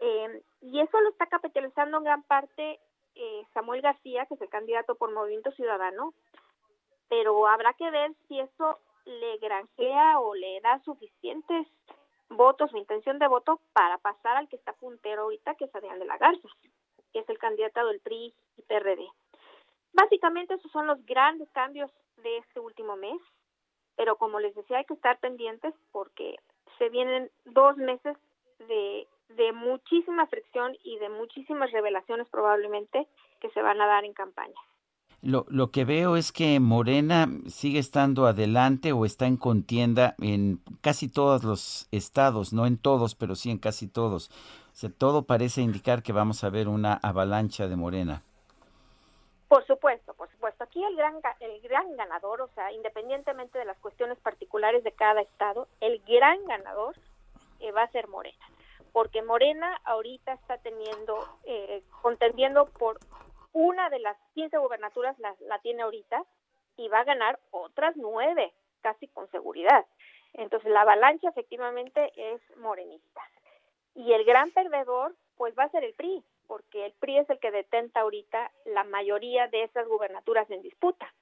Eh, 0.00 0.42
y 0.62 0.80
eso 0.80 1.00
lo 1.00 1.10
está 1.10 1.26
capitalizando 1.26 1.98
en 1.98 2.04
gran 2.04 2.22
parte 2.22 2.80
eh, 3.14 3.44
Samuel 3.52 3.82
García, 3.82 4.26
que 4.26 4.34
es 4.34 4.40
el 4.40 4.48
candidato 4.48 4.94
por 4.94 5.12
Movimiento 5.12 5.52
Ciudadano, 5.52 6.14
pero 7.08 7.46
habrá 7.46 7.74
que 7.74 7.90
ver 7.90 8.14
si 8.26 8.40
eso 8.40 8.78
le 9.04 9.38
granjea 9.38 10.20
o 10.20 10.34
le 10.34 10.60
da 10.60 10.80
suficientes 10.84 11.66
votos 12.28 12.72
o 12.72 12.76
intención 12.76 13.18
de 13.18 13.26
voto 13.26 13.60
para 13.72 13.98
pasar 13.98 14.36
al 14.36 14.48
que 14.48 14.56
está 14.56 14.72
puntero 14.72 15.22
ahorita, 15.22 15.54
que 15.56 15.64
es 15.64 15.74
Adrián 15.74 15.98
de 15.98 16.04
la 16.04 16.16
Garza, 16.16 16.48
que 17.12 17.18
es 17.18 17.28
el 17.28 17.38
candidato 17.38 17.86
del 17.86 18.00
PRI 18.00 18.32
y 18.56 18.62
PRD. 18.62 19.06
Básicamente 19.92 20.54
esos 20.54 20.70
son 20.70 20.86
los 20.86 21.04
grandes 21.04 21.50
cambios 21.50 21.90
de 22.18 22.38
este 22.38 22.60
último 22.60 22.96
mes, 22.96 23.20
pero 23.96 24.16
como 24.16 24.38
les 24.38 24.54
decía 24.54 24.78
hay 24.78 24.84
que 24.84 24.94
estar 24.94 25.18
pendientes 25.18 25.74
porque 25.90 26.36
se 26.78 26.88
vienen 26.88 27.30
dos 27.44 27.76
meses 27.76 28.16
de, 28.60 29.08
de 29.36 29.52
muchísima 29.52 30.26
fricción 30.26 30.76
y 30.84 30.98
de 30.98 31.08
muchísimas 31.08 31.70
revelaciones 31.72 32.28
probablemente 32.28 33.06
que 33.40 33.50
se 33.50 33.62
van 33.62 33.80
a 33.80 33.86
dar 33.86 34.04
en 34.04 34.12
campaña. 34.12 34.54
Lo, 35.22 35.44
lo 35.48 35.70
que 35.70 35.84
veo 35.84 36.16
es 36.16 36.32
que 36.32 36.58
Morena 36.60 37.26
sigue 37.46 37.78
estando 37.78 38.26
adelante 38.26 38.92
o 38.92 39.04
está 39.04 39.26
en 39.26 39.36
contienda 39.36 40.14
en 40.20 40.60
casi 40.80 41.12
todos 41.12 41.44
los 41.44 41.88
estados, 41.92 42.54
no 42.54 42.64
en 42.66 42.78
todos, 42.78 43.14
pero 43.14 43.34
sí 43.34 43.50
en 43.50 43.58
casi 43.58 43.86
todos. 43.86 44.30
O 44.72 44.76
sea, 44.76 44.90
todo 44.90 45.24
parece 45.24 45.60
indicar 45.60 46.02
que 46.02 46.14
vamos 46.14 46.42
a 46.42 46.48
ver 46.48 46.68
una 46.68 46.94
avalancha 47.02 47.68
de 47.68 47.76
Morena. 47.76 48.22
Por 49.48 49.66
supuesto, 49.66 50.14
por 50.14 50.30
supuesto. 50.30 50.64
Aquí 50.64 50.82
el 50.82 50.96
gran, 50.96 51.16
el 51.40 51.60
gran 51.60 51.96
ganador, 51.96 52.40
o 52.40 52.48
sea, 52.54 52.72
independientemente 52.72 53.58
de 53.58 53.64
las 53.66 53.76
cuestiones 53.78 54.16
particulares 54.20 54.84
de 54.84 54.92
cada 54.92 55.20
estado, 55.20 55.68
el 55.80 56.00
gran 56.06 56.38
ganador 56.46 56.94
eh, 57.58 57.72
va 57.72 57.82
a 57.82 57.90
ser 57.90 58.08
Morena. 58.08 58.46
Porque 58.92 59.22
Morena 59.22 59.80
ahorita 59.84 60.32
está 60.32 60.58
teniendo, 60.58 61.16
eh, 61.44 61.82
contendiendo 62.02 62.66
por 62.66 62.98
una 63.52 63.90
de 63.90 63.98
las 64.00 64.16
15 64.34 64.58
gubernaturas 64.58 65.18
la, 65.18 65.34
la 65.40 65.58
tiene 65.60 65.82
ahorita 65.82 66.24
y 66.76 66.88
va 66.88 67.00
a 67.00 67.04
ganar 67.04 67.38
otras 67.50 67.96
nueve, 67.96 68.52
casi 68.80 69.08
con 69.08 69.30
seguridad. 69.30 69.86
Entonces 70.34 70.70
la 70.70 70.82
avalancha 70.82 71.28
efectivamente 71.28 72.12
es 72.16 72.40
morenista. 72.56 73.22
Y 73.94 74.12
el 74.12 74.24
gran 74.24 74.50
perdedor 74.52 75.14
pues 75.36 75.54
va 75.58 75.64
a 75.64 75.70
ser 75.70 75.84
el 75.84 75.94
PRI, 75.94 76.22
porque 76.46 76.86
el 76.86 76.92
PRI 76.92 77.18
es 77.18 77.30
el 77.30 77.38
que 77.38 77.50
detenta 77.50 78.00
ahorita 78.00 78.50
la 78.66 78.84
mayoría 78.84 79.48
de 79.48 79.64
esas 79.64 79.88
gubernaturas 79.88 80.50
en 80.50 80.62
disputa 80.62 81.12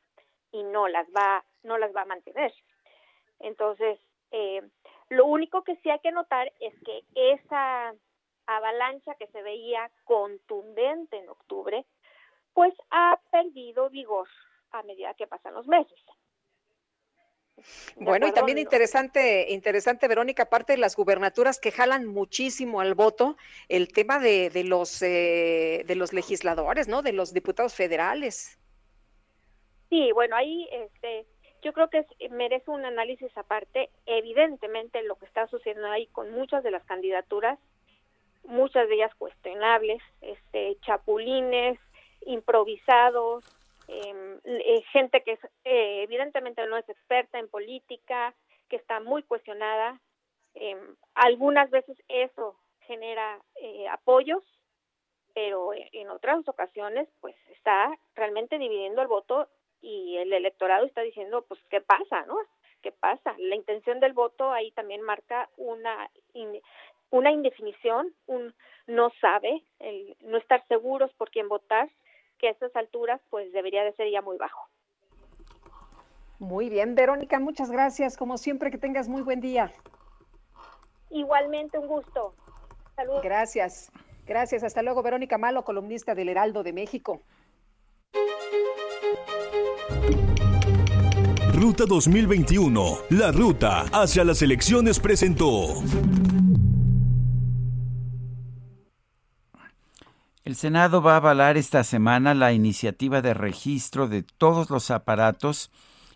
y 0.53 0.63
no 0.65 0.89
las 0.89 1.07
va, 1.09 1.45
no 1.63 1.79
las 1.79 1.95
va 1.95 2.03
a 2.03 2.07
mantener. 2.07 2.53
Entonces, 3.39 3.99
eh, 4.31 4.63
lo 5.11 5.27
único 5.27 5.63
que 5.65 5.77
sí 5.77 5.91
hay 5.91 6.01
que 6.01 6.13
notar 6.13 6.53
es 6.61 6.75
que 6.85 7.05
esa 7.15 7.95
avalancha 8.47 9.15
que 9.15 9.27
se 9.29 9.43
veía 9.43 9.91
contundente 10.05 11.19
en 11.19 11.29
octubre, 11.29 11.85
pues 12.55 12.75
ha 12.91 13.21
perdido 13.31 13.91
vigor 13.91 14.29
a 14.73 14.83
medida 14.83 15.15
que 15.15 15.27
pasan 15.27 15.55
los 15.55 15.67
meses. 15.67 15.99
Bueno, 17.97 18.29
y 18.29 18.33
también 18.33 18.59
interesante, 18.59 19.51
interesante, 19.51 20.07
Verónica, 20.07 20.45
aparte 20.45 20.75
de 20.75 20.79
las 20.79 20.95
gubernaturas 20.95 21.59
que 21.59 21.73
jalan 21.73 22.07
muchísimo 22.07 22.81
al 22.81 22.95
voto, 22.95 23.37
el 23.69 23.89
tema 23.89 24.21
de, 24.21 24.51
de 24.51 24.65
los 24.65 25.03
eh, 25.03 25.83
de 25.87 25.95
los 25.97 26.13
legisladores, 26.13 26.87
¿no? 26.87 27.03
De 27.03 27.13
los 27.13 27.33
diputados 27.33 27.75
federales. 27.75 28.59
Sí, 29.91 30.13
bueno, 30.13 30.37
ahí 30.37 30.69
este, 30.71 31.27
yo 31.63 31.73
creo 31.73 31.89
que 31.89 32.05
merece 32.31 32.71
un 32.71 32.85
análisis 32.85 33.37
aparte. 33.37 33.91
Evidentemente, 34.07 35.03
lo 35.03 35.17
que 35.17 35.27
está 35.27 35.47
sucediendo 35.49 35.89
ahí 35.89 36.07
con 36.09 36.31
muchas 36.33 36.63
de 36.63 36.71
las 36.71 36.85
candidaturas, 36.85 37.59
muchas 38.45 38.89
de 38.89 38.95
ellas 38.95 39.15
cuestionables, 39.17 40.03
este, 40.21 40.77
chapulines, 40.81 41.79
improvisados, 42.27 43.45
em, 43.89 44.39
eh, 44.45 44.83
gente 44.93 45.23
que 45.23 45.39
eh, 45.65 46.03
evidentemente 46.03 46.67
no 46.67 46.77
es 46.77 46.89
experta 46.89 47.39
en 47.39 47.49
política, 47.49 48.35
que 48.69 48.77
está 48.77 49.01
muy 49.01 49.23
cuestionada. 49.23 50.01
Eh, 50.55 50.77
algunas 51.15 51.71
veces 51.71 51.97
eso 52.09 52.57
genera 52.81 53.41
eh, 53.57 53.87
apoyos, 53.89 54.43
pero 55.35 55.71
en 55.75 56.11
otras 56.11 56.47
ocasiones 56.49 57.09
pues 57.21 57.37
está 57.51 57.97
realmente 58.15 58.59
dividiendo 58.59 59.03
el 59.03 59.09
voto 59.09 59.49
y 59.81 60.17
el 60.17 60.33
electorado 60.33 60.87
está 60.87 61.03
diciendo 61.03 61.45
pues 61.47 61.61
qué 61.71 61.81
pasa, 61.81 62.25
¿no? 62.27 62.37
¿Qué 62.83 62.93
pasa? 62.93 63.35
La 63.39 63.57
intención 63.57 64.01
del 64.01 64.13
voto 64.13 64.53
ahí 64.53 64.71
también 64.73 65.03
marca 65.03 65.49
una 65.57 66.11
una 67.11 67.33
indefinición, 67.33 68.13
un 68.27 68.55
no 68.87 69.11
sabe, 69.21 69.63
el 69.79 70.17
no 70.21 70.39
estar 70.39 70.67
seguros 70.69 71.13
por 71.15 71.31
quién 71.31 71.49
votar 71.49 71.89
que 72.39 72.49
a 72.49 72.51
estas 72.51 72.75
alturas 72.77 73.21
pues 73.31 73.53
debería 73.53 73.85
de 73.85 73.93
ser 73.93 74.11
ya 74.11 74.23
muy 74.23 74.37
bajo. 74.37 74.69
Muy 76.39 76.69
bien, 76.69 76.95
Verónica, 76.95 77.41
muchas 77.41 77.71
gracias. 77.71 78.17
Como 78.17 78.39
siempre, 78.39 78.71
que 78.71 78.79
tengas 78.79 79.09
muy 79.09 79.23
buen 79.23 79.41
día. 79.41 79.73
Igualmente, 81.11 81.79
un 81.79 81.89
gusto. 81.89 82.35
Saludos. 82.95 83.23
Gracias. 83.23 83.91
Gracias. 84.25 84.63
Hasta 84.63 84.83
luego, 84.83 85.03
Verónica 85.03 85.37
Malo, 85.37 85.65
columnista 85.65 86.15
del 86.15 86.29
Heraldo 86.29 86.63
de 86.63 86.73
México. 86.73 87.23
Ruta 91.53 91.87
2021, 91.87 92.99
la 93.11 93.33
ruta 93.33 93.87
hacia 93.93 94.25
las 94.25 94.43
elecciones 94.43 95.01
presentó. 95.01 95.83
El 100.45 100.57
Senado 100.57 101.03
va 101.03 101.15
a 101.15 101.17
avalar 101.17 101.59
esta 101.59 101.85
semana 101.85 102.33
la 102.33 102.53
iniciativa 102.53 103.21
de 103.21 103.35
registro 103.35 104.09
de 104.09 104.23
todos 104.23 104.71
los 104.71 104.91
aparatos 104.91 105.71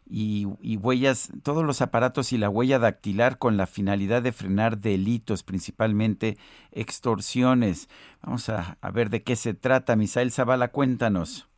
y, 0.09 0.46
huellas, 0.76 1.30
todos 1.42 1.64
los 1.64 1.82
aparatos 1.82 2.32
y 2.32 2.38
la 2.38 2.48
huella 2.48 2.78
dactilar 2.78 3.38
con 3.38 3.56
la 3.56 3.66
finalidad 3.66 4.22
de 4.22 4.32
frenar 4.32 4.78
delitos, 4.78 5.42
principalmente 5.42 6.38
extorsiones. 6.70 7.88
Vamos 8.22 8.48
a, 8.48 8.78
a 8.80 8.90
ver 8.90 9.10
de 9.10 9.22
qué 9.22 9.36
se 9.36 9.54
trata. 9.54 9.96
Misael 9.96 10.32
Zavala, 10.32 10.68
cuéntanos. 10.68 11.51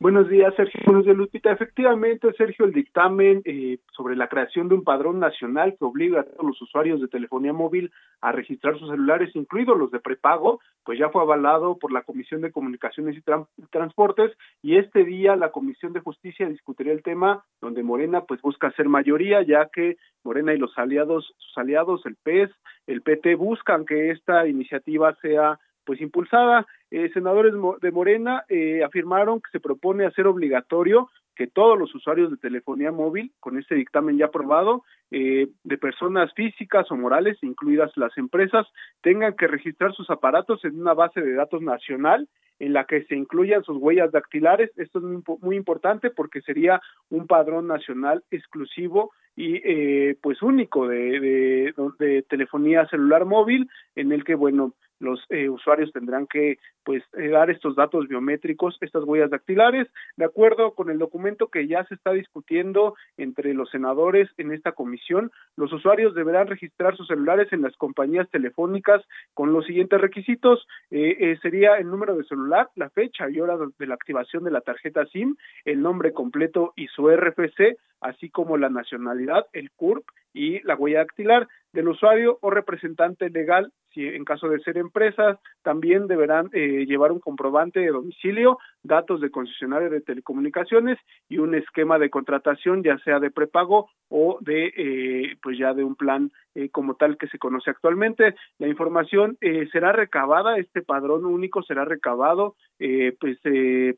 Buenos 0.00 0.28
días, 0.28 0.52
Sergio. 0.56 0.80
Buenos 0.84 1.04
días, 1.04 1.16
Lupita. 1.16 1.52
Efectivamente, 1.52 2.32
Sergio, 2.36 2.64
el 2.66 2.72
dictamen 2.72 3.42
eh, 3.44 3.78
sobre 3.92 4.16
la 4.16 4.28
creación 4.28 4.68
de 4.68 4.74
un 4.74 4.84
padrón 4.84 5.20
nacional 5.20 5.76
que 5.78 5.84
obliga 5.84 6.20
a 6.20 6.24
todos 6.24 6.44
los 6.44 6.60
usuarios 6.60 7.00
de 7.00 7.08
telefonía 7.08 7.52
móvil 7.52 7.92
a 8.20 8.32
registrar 8.32 8.76
sus 8.78 8.90
celulares, 8.90 9.34
incluidos 9.34 9.78
los 9.78 9.92
de 9.92 10.00
prepago, 10.00 10.60
pues 10.84 10.98
ya 10.98 11.10
fue 11.10 11.22
avalado 11.22 11.78
por 11.78 11.92
la 11.92 12.02
Comisión 12.02 12.40
de 12.40 12.50
Comunicaciones 12.50 13.16
y 13.16 13.66
Transportes 13.70 14.32
y 14.62 14.76
este 14.76 15.04
día 15.04 15.36
la 15.36 15.52
Comisión 15.52 15.92
de 15.92 16.00
Justicia 16.00 16.48
discutiría 16.48 16.92
el 16.92 17.02
tema 17.02 17.44
donde 17.60 17.82
Morena 17.82 18.24
pues 18.24 18.42
busca 18.42 18.66
hacer 18.68 18.88
mayoría, 18.88 19.42
ya 19.42 19.68
que 19.72 19.96
Morena 20.24 20.52
y 20.52 20.58
los 20.58 20.76
aliados, 20.76 21.32
sus 21.38 21.56
aliados, 21.56 22.04
el 22.04 22.16
PES, 22.16 22.50
el 22.86 23.02
PT, 23.02 23.36
buscan 23.36 23.86
que 23.86 24.10
esta 24.10 24.46
iniciativa 24.46 25.14
sea 25.22 25.58
pues 25.84 26.00
impulsada. 26.00 26.66
Eh, 26.90 27.10
senadores 27.12 27.54
de 27.80 27.90
Morena 27.90 28.44
eh, 28.48 28.82
afirmaron 28.84 29.40
que 29.40 29.50
se 29.52 29.60
propone 29.60 30.06
hacer 30.06 30.26
obligatorio 30.26 31.10
que 31.34 31.46
todos 31.46 31.78
los 31.78 31.94
usuarios 31.94 32.30
de 32.30 32.36
telefonía 32.36 32.92
móvil, 32.92 33.32
con 33.40 33.58
este 33.58 33.74
dictamen 33.74 34.18
ya 34.18 34.26
aprobado, 34.26 34.84
eh, 35.10 35.48
de 35.64 35.78
personas 35.78 36.32
físicas 36.34 36.90
o 36.90 36.96
morales, 36.96 37.38
incluidas 37.42 37.90
las 37.96 38.16
empresas, 38.16 38.66
tengan 39.02 39.34
que 39.34 39.46
registrar 39.46 39.92
sus 39.94 40.10
aparatos 40.10 40.64
en 40.64 40.80
una 40.80 40.94
base 40.94 41.20
de 41.20 41.34
datos 41.34 41.60
nacional 41.60 42.28
en 42.60 42.72
la 42.72 42.84
que 42.84 43.02
se 43.04 43.16
incluyan 43.16 43.64
sus 43.64 43.78
huellas 43.78 44.12
dactilares. 44.12 44.70
Esto 44.76 44.98
es 45.00 45.04
muy, 45.04 45.22
muy 45.40 45.56
importante 45.56 46.10
porque 46.10 46.40
sería 46.40 46.80
un 47.10 47.26
padrón 47.26 47.66
nacional 47.66 48.22
exclusivo 48.30 49.10
y 49.36 49.56
eh, 49.64 50.16
pues 50.22 50.42
único 50.42 50.86
de, 50.86 51.18
de, 51.20 51.74
de, 51.98 52.22
telefonía 52.22 52.86
celular 52.86 53.24
móvil 53.24 53.68
en 53.96 54.12
el 54.12 54.22
que 54.22 54.36
bueno 54.36 54.74
los 55.00 55.24
eh, 55.28 55.48
usuarios 55.48 55.92
tendrán 55.92 56.26
que 56.26 56.58
pues 56.84 57.02
eh, 57.14 57.28
dar 57.28 57.50
estos 57.50 57.76
datos 57.76 58.08
biométricos, 58.08 58.76
estas 58.80 59.04
huellas 59.04 59.30
dactilares, 59.30 59.88
de 60.16 60.24
acuerdo 60.24 60.74
con 60.74 60.90
el 60.90 60.98
documento 60.98 61.48
que 61.48 61.66
ya 61.66 61.84
se 61.84 61.94
está 61.94 62.12
discutiendo 62.12 62.94
entre 63.16 63.54
los 63.54 63.70
senadores 63.70 64.28
en 64.36 64.52
esta 64.52 64.72
comisión, 64.72 65.30
los 65.56 65.72
usuarios 65.72 66.14
deberán 66.14 66.46
registrar 66.46 66.96
sus 66.96 67.08
celulares 67.08 67.52
en 67.52 67.62
las 67.62 67.76
compañías 67.76 68.28
telefónicas 68.30 69.02
con 69.32 69.52
los 69.52 69.66
siguientes 69.66 70.00
requisitos, 70.00 70.66
eh, 70.90 71.16
eh 71.18 71.38
sería 71.42 71.76
el 71.76 71.88
número 71.88 72.16
de 72.16 72.24
celular, 72.24 72.68
la 72.74 72.90
fecha 72.90 73.30
y 73.30 73.40
hora 73.40 73.56
de 73.78 73.86
la 73.86 73.94
activación 73.94 74.44
de 74.44 74.50
la 74.50 74.60
tarjeta 74.60 75.06
SIM, 75.06 75.36
el 75.64 75.80
nombre 75.80 76.12
completo 76.12 76.72
y 76.76 76.88
su 76.88 77.10
RFC, 77.10 77.76
así 78.00 78.28
como 78.30 78.56
la 78.58 78.68
nacionalidad, 78.68 79.46
el 79.52 79.70
CURP 79.70 80.04
y 80.34 80.60
la 80.66 80.74
huella 80.74 80.98
dactilar 80.98 81.48
del 81.72 81.88
usuario 81.88 82.38
o 82.42 82.50
representante 82.50 83.30
legal 83.30 83.72
si 83.94 84.06
en 84.06 84.24
caso 84.24 84.48
de 84.48 84.60
ser 84.60 84.76
empresas, 84.76 85.38
también 85.64 86.06
deberán 86.06 86.50
eh, 86.52 86.84
llevar 86.86 87.10
un 87.10 87.18
comprobante 87.18 87.80
de 87.80 87.88
domicilio, 87.88 88.58
datos 88.84 89.20
de 89.20 89.30
concesionario 89.30 89.90
de 89.90 90.02
telecomunicaciones 90.02 90.98
y 91.28 91.38
un 91.38 91.54
esquema 91.56 91.98
de 91.98 92.10
contratación, 92.10 92.84
ya 92.84 92.98
sea 92.98 93.18
de 93.18 93.32
prepago 93.32 93.90
o 94.08 94.38
de, 94.40 94.72
eh, 94.76 95.36
pues 95.42 95.58
ya 95.58 95.74
de 95.74 95.82
un 95.82 95.96
plan 95.96 96.30
eh, 96.56 96.68
como 96.68 96.94
tal 96.94 97.16
que 97.16 97.26
se 97.26 97.38
conoce 97.38 97.70
actualmente. 97.70 98.36
La 98.58 98.68
información 98.68 99.36
eh, 99.40 99.68
será 99.72 99.90
recabada, 99.90 100.56
este 100.56 100.82
padrón 100.82 101.24
único 101.24 101.64
será 101.64 101.84
recabado 101.84 102.54
eh, 102.78 103.16
pues 103.18 103.38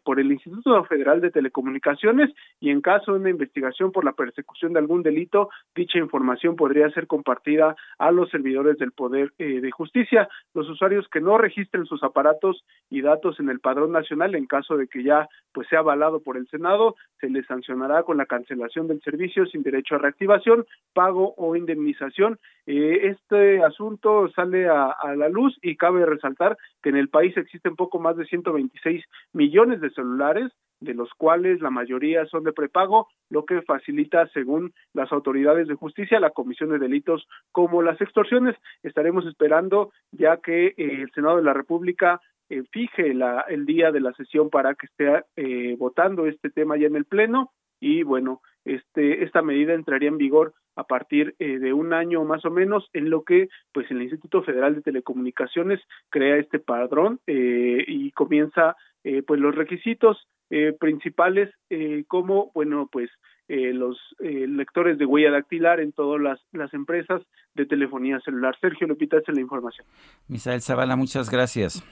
por 0.02 0.20
el 0.20 0.32
Instituto 0.32 0.84
Federal 0.84 1.20
de 1.20 1.30
Telecomunicaciones 1.30 2.30
y 2.59 2.70
en 2.70 2.80
caso 2.80 3.12
de 3.12 3.20
una 3.20 3.30
investigación 3.30 3.93
por 3.93 4.05
la 4.05 4.12
persecución 4.12 4.72
de 4.72 4.78
algún 4.78 5.02
delito, 5.02 5.51
dicha 5.74 5.98
información 5.98 6.56
podría 6.56 6.88
ser 6.90 7.06
compartida 7.06 7.76
a 7.98 8.10
los 8.10 8.30
servidores 8.30 8.78
del 8.78 8.93
Poder 8.93 9.32
de 9.36 9.70
Justicia. 9.70 10.28
Los 10.55 10.68
usuarios 10.68 11.06
que 11.09 11.20
no 11.20 11.36
registren 11.57 11.87
sus 11.87 12.03
aparatos 12.03 12.65
y 12.91 13.01
datos 13.01 13.41
en 13.41 13.49
el 13.49 13.61
padrón 13.61 13.93
nacional, 13.93 14.35
en 14.35 14.47
caso 14.47 14.77
de 14.77 14.89
que 14.89 15.03
ya 15.03 15.28
pues 15.53 15.69
sea 15.69 15.78
avalado 15.78 16.20
por 16.20 16.37
el 16.37 16.47
Senado, 16.49 16.97
se 17.20 17.31
les 17.31 17.47
sancionará 17.47 18.03
con 18.03 18.19
la 18.19 18.27
cancelación 18.27 18.89
del 18.89 19.01
servicio 19.01 19.47
sin 19.47 19.62
derecho 19.62 19.95
a 19.95 19.99
reactivación, 19.99 20.66
pago 20.93 21.35
o 21.37 21.57
indemnización. 21.57 22.39
Eh, 22.66 23.09
este 23.09 23.62
asunto 23.62 24.28
sale 24.35 24.69
a, 24.69 24.91
a 24.91 25.16
la 25.16 25.28
luz 25.28 25.57
y 25.62 25.77
cabe 25.77 26.05
resaltar 26.05 26.57
que 26.83 26.91
en 26.91 26.97
el 26.97 27.09
país 27.09 27.37
existen 27.37 27.77
poco 27.77 27.99
más 27.99 28.16
de 28.16 28.27
126 28.27 29.05
millones 29.33 29.81
de 29.81 29.91
celulares 29.91 30.53
de 30.81 30.94
los 30.94 31.11
cuales 31.15 31.61
la 31.61 31.70
mayoría 31.70 32.27
son 32.27 32.44
de 32.44 32.53
prepago, 32.53 33.09
lo 33.31 33.44
que 33.44 33.62
facilita, 33.62 34.27
según 34.28 34.73
las 34.93 35.12
autoridades 35.12 35.69
de 35.69 35.74
justicia, 35.74 36.20
la 36.20 36.31
comisión 36.31 36.70
de 36.70 36.78
delitos 36.78 37.27
como 37.53 37.82
las 37.82 38.01
extorsiones. 38.01 38.57
Estaremos 38.82 39.27
esperando 39.27 39.93
ya 40.12 40.39
que 40.39 40.69
eh, 40.69 40.74
el 40.77 41.11
Senado 41.12 41.36
de 41.36 41.43
la 41.43 41.55
República 41.55 42.20
eh, 42.48 42.62
fije 42.70 43.15
la, 43.15 43.40
el 43.48 43.66
día 43.66 43.90
de 43.90 44.01
la 44.01 44.12
sesión 44.12 44.51
para 44.51 44.74
que 44.74 44.86
esté 44.86 45.24
eh, 45.36 45.77
votando 45.78 46.27
este 46.27 46.51
tema 46.51 46.77
ya 46.77 46.86
en 46.86 46.97
el 46.97 47.05
Pleno 47.05 47.53
y 47.81 48.03
bueno, 48.03 48.40
este, 48.65 49.24
esta 49.24 49.43
medida 49.43 49.74
entraría 49.74 50.09
en 50.09 50.19
vigor 50.19 50.55
a 50.77 50.85
partir 50.85 51.35
eh, 51.39 51.59
de 51.59 51.73
un 51.73 51.93
año 51.93 52.24
más 52.24 52.44
o 52.44 52.51
menos, 52.51 52.89
en 52.93 53.11
lo 53.11 53.24
que 53.24 53.48
pues 53.73 53.90
el 53.90 54.03
Instituto 54.03 54.43
Federal 54.43 54.74
de 54.74 54.82
Telecomunicaciones 54.82 55.81
crea 56.11 56.36
este 56.36 56.59
padrón 56.59 57.20
eh, 57.27 57.85
y 57.86 58.11
comienza 58.12 58.77
eh, 59.05 59.23
pues 59.23 59.40
los 59.40 59.55
requisitos 59.55 60.28
eh, 60.51 60.73
principales 60.78 61.51
eh, 61.70 62.05
como 62.09 62.51
bueno 62.55 62.89
pues 62.90 63.10
eh, 63.48 63.73
los 63.73 63.97
eh, 64.18 64.47
lectores 64.48 64.98
de 64.98 65.06
huella 65.06 65.31
dactilar 65.31 65.78
en 65.78 65.93
todas 65.93 66.20
las, 66.20 66.40
las 66.51 66.74
empresas 66.74 67.23
de 67.55 67.64
telefonía 67.64 68.18
celular. 68.20 68.56
Sergio 68.60 68.89
Lupita, 68.89 69.18
esa 69.18 69.31
es 69.31 69.36
la 69.36 69.40
información. 69.40 69.86
Misael 70.27 70.60
Zavala, 70.62 70.97
muchas 70.97 71.31
gracias. 71.31 71.85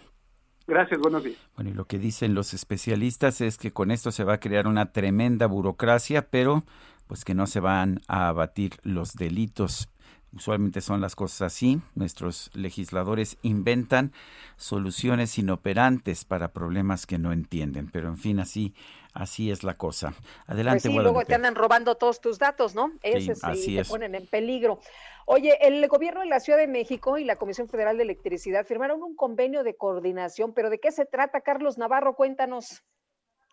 Gracias, 0.66 0.98
buenos 0.98 1.22
días. 1.22 1.38
Bueno, 1.54 1.70
y 1.70 1.74
lo 1.74 1.84
que 1.84 1.98
dicen 1.98 2.34
los 2.34 2.54
especialistas 2.54 3.40
es 3.40 3.56
que 3.56 3.70
con 3.72 3.92
esto 3.92 4.10
se 4.10 4.24
va 4.24 4.34
a 4.34 4.40
crear 4.40 4.66
una 4.66 4.90
tremenda 4.92 5.46
burocracia, 5.46 6.28
pero 6.28 6.64
pues 7.06 7.24
que 7.24 7.34
no 7.34 7.46
se 7.46 7.60
van 7.60 8.00
a 8.08 8.28
abatir 8.28 8.72
los 8.82 9.14
delitos. 9.14 9.88
Usualmente 10.34 10.80
son 10.80 11.00
las 11.00 11.14
cosas 11.14 11.42
así. 11.42 11.80
Nuestros 11.94 12.50
legisladores 12.54 13.38
inventan 13.42 14.12
soluciones 14.56 15.38
inoperantes 15.38 16.24
para 16.24 16.52
problemas 16.52 17.06
que 17.06 17.18
no 17.18 17.32
entienden. 17.32 17.88
Pero 17.90 18.08
en 18.08 18.16
fin, 18.16 18.40
así, 18.40 18.74
así 19.12 19.50
es 19.50 19.62
la 19.62 19.76
cosa. 19.76 20.14
Adelante, 20.46 20.88
Pues 20.88 20.94
sí, 20.94 20.98
luego 21.00 21.24
te 21.24 21.34
andan 21.34 21.54
robando 21.54 21.94
todos 21.94 22.20
tus 22.20 22.38
datos, 22.38 22.74
¿no? 22.74 22.92
Ese 23.02 23.34
sí, 23.34 23.40
así 23.42 23.74
te 23.76 23.82
es. 23.82 23.88
ponen 23.88 24.14
en 24.14 24.26
peligro. 24.26 24.80
Oye, 25.26 25.56
el 25.66 25.86
gobierno 25.88 26.20
de 26.20 26.26
la 26.26 26.40
Ciudad 26.40 26.58
de 26.58 26.66
México 26.66 27.16
y 27.16 27.24
la 27.24 27.36
Comisión 27.36 27.68
Federal 27.68 27.96
de 27.96 28.02
Electricidad 28.02 28.66
firmaron 28.66 29.02
un 29.02 29.16
convenio 29.16 29.62
de 29.62 29.76
coordinación, 29.76 30.52
pero 30.52 30.68
¿de 30.68 30.80
qué 30.80 30.90
se 30.92 31.06
trata, 31.06 31.40
Carlos 31.40 31.78
Navarro? 31.78 32.14
Cuéntanos. 32.14 32.82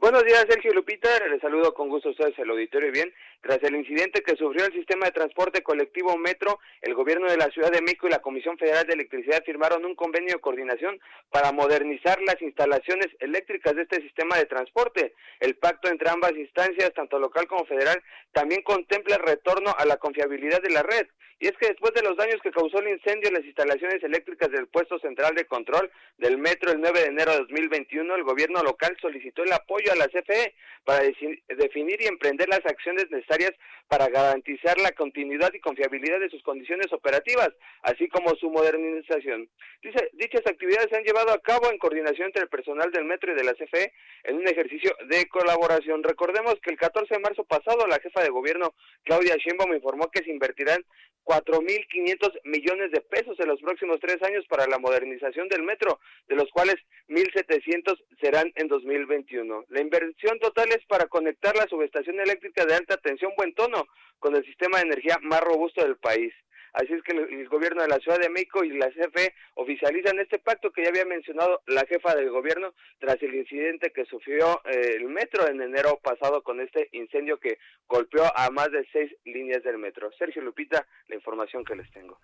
Buenos 0.01 0.25
días, 0.25 0.47
Sergio 0.49 0.73
Lupita. 0.73 1.09
Les 1.27 1.39
saludo 1.39 1.75
con 1.75 1.87
gusto 1.87 2.09
a 2.09 2.11
ustedes 2.11 2.33
el 2.39 2.49
auditorio. 2.49 2.89
Y 2.89 2.91
bien, 2.91 3.13
tras 3.41 3.61
el 3.61 3.75
incidente 3.75 4.23
que 4.23 4.35
sufrió 4.35 4.65
el 4.65 4.73
sistema 4.73 5.05
de 5.05 5.11
transporte 5.11 5.61
colectivo 5.61 6.17
Metro, 6.17 6.59
el 6.81 6.95
gobierno 6.95 7.29
de 7.29 7.37
la 7.37 7.51
Ciudad 7.51 7.71
de 7.71 7.83
México 7.83 8.07
y 8.07 8.09
la 8.09 8.17
Comisión 8.17 8.57
Federal 8.57 8.87
de 8.87 8.93
Electricidad 8.93 9.43
firmaron 9.45 9.85
un 9.85 9.93
convenio 9.93 10.33
de 10.33 10.41
coordinación 10.41 10.99
para 11.29 11.51
modernizar 11.51 12.19
las 12.23 12.41
instalaciones 12.41 13.09
eléctricas 13.19 13.75
de 13.75 13.83
este 13.83 14.01
sistema 14.01 14.37
de 14.37 14.47
transporte. 14.47 15.13
El 15.39 15.55
pacto 15.57 15.87
entre 15.87 16.09
ambas 16.09 16.31
instancias, 16.35 16.91
tanto 16.95 17.19
local 17.19 17.45
como 17.45 17.65
federal, 17.65 18.01
también 18.31 18.63
contempla 18.63 19.17
el 19.17 19.21
retorno 19.21 19.75
a 19.77 19.85
la 19.85 19.97
confiabilidad 19.97 20.63
de 20.63 20.71
la 20.71 20.81
red. 20.81 21.05
Y 21.41 21.47
es 21.47 21.57
que 21.57 21.69
después 21.69 21.91
de 21.95 22.03
los 22.03 22.15
daños 22.15 22.39
que 22.43 22.51
causó 22.51 22.77
el 22.79 22.89
incendio 22.89 23.29
en 23.29 23.33
las 23.33 23.43
instalaciones 23.45 24.03
eléctricas 24.03 24.51
del 24.51 24.67
puesto 24.67 24.99
central 24.99 25.33
de 25.33 25.45
control 25.45 25.89
del 26.19 26.37
metro 26.37 26.71
el 26.71 26.79
9 26.79 26.99
de 26.99 27.07
enero 27.07 27.31
de 27.31 27.39
2021, 27.39 28.15
el 28.15 28.23
gobierno 28.23 28.61
local 28.61 28.95
solicitó 29.01 29.43
el 29.43 29.51
apoyo 29.51 29.91
a 29.91 29.95
la 29.95 30.07
CFE 30.07 30.53
para 30.85 31.01
definir 31.49 31.99
y 31.99 32.05
emprender 32.05 32.47
las 32.47 32.63
acciones 32.63 33.09
necesarias 33.09 33.53
para 33.87 34.07
garantizar 34.09 34.79
la 34.79 34.91
continuidad 34.91 35.51
y 35.53 35.59
confiabilidad 35.59 36.19
de 36.19 36.29
sus 36.29 36.43
condiciones 36.43 36.93
operativas, 36.93 37.49
así 37.81 38.07
como 38.07 38.35
su 38.35 38.51
modernización. 38.51 39.49
Dice- 39.81 40.09
dichas 40.13 40.45
actividades 40.45 40.89
se 40.91 40.97
han 40.97 41.03
llevado 41.03 41.31
a 41.31 41.41
cabo 41.41 41.71
en 41.71 41.79
coordinación 41.79 42.27
entre 42.27 42.43
el 42.43 42.49
personal 42.49 42.91
del 42.91 43.05
metro 43.05 43.31
y 43.31 43.35
de 43.35 43.43
la 43.43 43.55
CFE 43.55 43.91
en 44.25 44.35
un 44.35 44.47
ejercicio 44.47 44.95
de 45.07 45.27
colaboración. 45.27 46.03
Recordemos 46.03 46.55
que 46.61 46.69
el 46.69 46.77
14 46.77 47.15
de 47.15 47.19
marzo 47.19 47.43
pasado 47.45 47.87
la 47.87 47.99
jefa 47.99 48.21
de 48.21 48.29
gobierno 48.29 48.75
Claudia 49.03 49.35
Sheinbaum 49.37 49.73
informó 49.73 50.11
que 50.11 50.23
se 50.23 50.29
invertirán 50.29 50.85
4.500 51.31 52.41
millones 52.43 52.91
de 52.91 52.99
pesos 52.99 53.39
en 53.39 53.47
los 53.47 53.61
próximos 53.61 54.01
tres 54.01 54.21
años 54.21 54.43
para 54.49 54.67
la 54.67 54.79
modernización 54.79 55.47
del 55.47 55.63
metro, 55.63 56.01
de 56.27 56.35
los 56.35 56.49
cuales 56.51 56.75
1.700 57.07 57.97
serán 58.19 58.51
en 58.55 58.67
2021. 58.67 59.63
La 59.69 59.79
inversión 59.79 60.39
total 60.39 60.67
es 60.71 60.85
para 60.87 61.05
conectar 61.05 61.55
la 61.55 61.67
subestación 61.67 62.19
eléctrica 62.19 62.65
de 62.65 62.75
alta 62.75 62.97
tensión 62.97 63.31
Buen 63.37 63.53
Tono 63.53 63.87
con 64.19 64.35
el 64.35 64.43
sistema 64.45 64.79
de 64.79 64.87
energía 64.87 65.19
más 65.21 65.39
robusto 65.39 65.81
del 65.81 65.95
país. 65.95 66.33
Así 66.73 66.93
es 66.93 67.03
que 67.03 67.11
el, 67.11 67.19
el 67.33 67.49
gobierno 67.49 67.81
de 67.81 67.89
la 67.89 67.97
Ciudad 67.97 68.19
de 68.19 68.29
México 68.29 68.63
y 68.63 68.77
la 68.77 68.89
CFE 68.89 69.33
oficializan 69.55 70.19
este 70.19 70.39
pacto 70.39 70.71
que 70.71 70.83
ya 70.83 70.89
había 70.89 71.05
mencionado 71.05 71.61
la 71.67 71.85
jefa 71.85 72.15
del 72.15 72.29
gobierno 72.29 72.73
tras 72.99 73.21
el 73.21 73.35
incidente 73.35 73.91
que 73.91 74.05
sufrió 74.05 74.61
eh, 74.65 74.95
el 74.97 75.05
metro 75.05 75.47
en 75.47 75.61
enero 75.61 75.99
pasado 76.01 76.41
con 76.43 76.61
este 76.61 76.89
incendio 76.93 77.39
que 77.39 77.57
golpeó 77.87 78.23
a 78.35 78.49
más 78.49 78.71
de 78.71 78.87
seis 78.91 79.11
líneas 79.25 79.63
del 79.63 79.77
metro. 79.77 80.09
Sergio 80.17 80.41
Lupita, 80.41 80.85
la 81.07 81.15
información 81.15 81.65
que 81.65 81.75
les 81.75 81.91
tengo. 81.91 82.17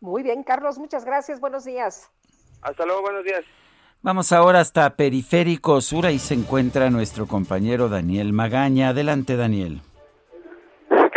Muy 0.00 0.22
bien, 0.22 0.42
Carlos, 0.42 0.78
muchas 0.78 1.04
gracias. 1.04 1.40
Buenos 1.40 1.64
días. 1.64 2.10
Hasta 2.62 2.86
luego, 2.86 3.02
buenos 3.02 3.24
días. 3.24 3.44
Vamos 4.02 4.32
ahora 4.32 4.60
hasta 4.60 4.96
Periférico 4.96 5.78
Sur, 5.82 6.06
ahí 6.06 6.18
se 6.18 6.32
encuentra 6.32 6.88
nuestro 6.88 7.26
compañero 7.26 7.90
Daniel 7.90 8.32
Magaña. 8.32 8.88
Adelante, 8.88 9.36
Daniel. 9.36 9.82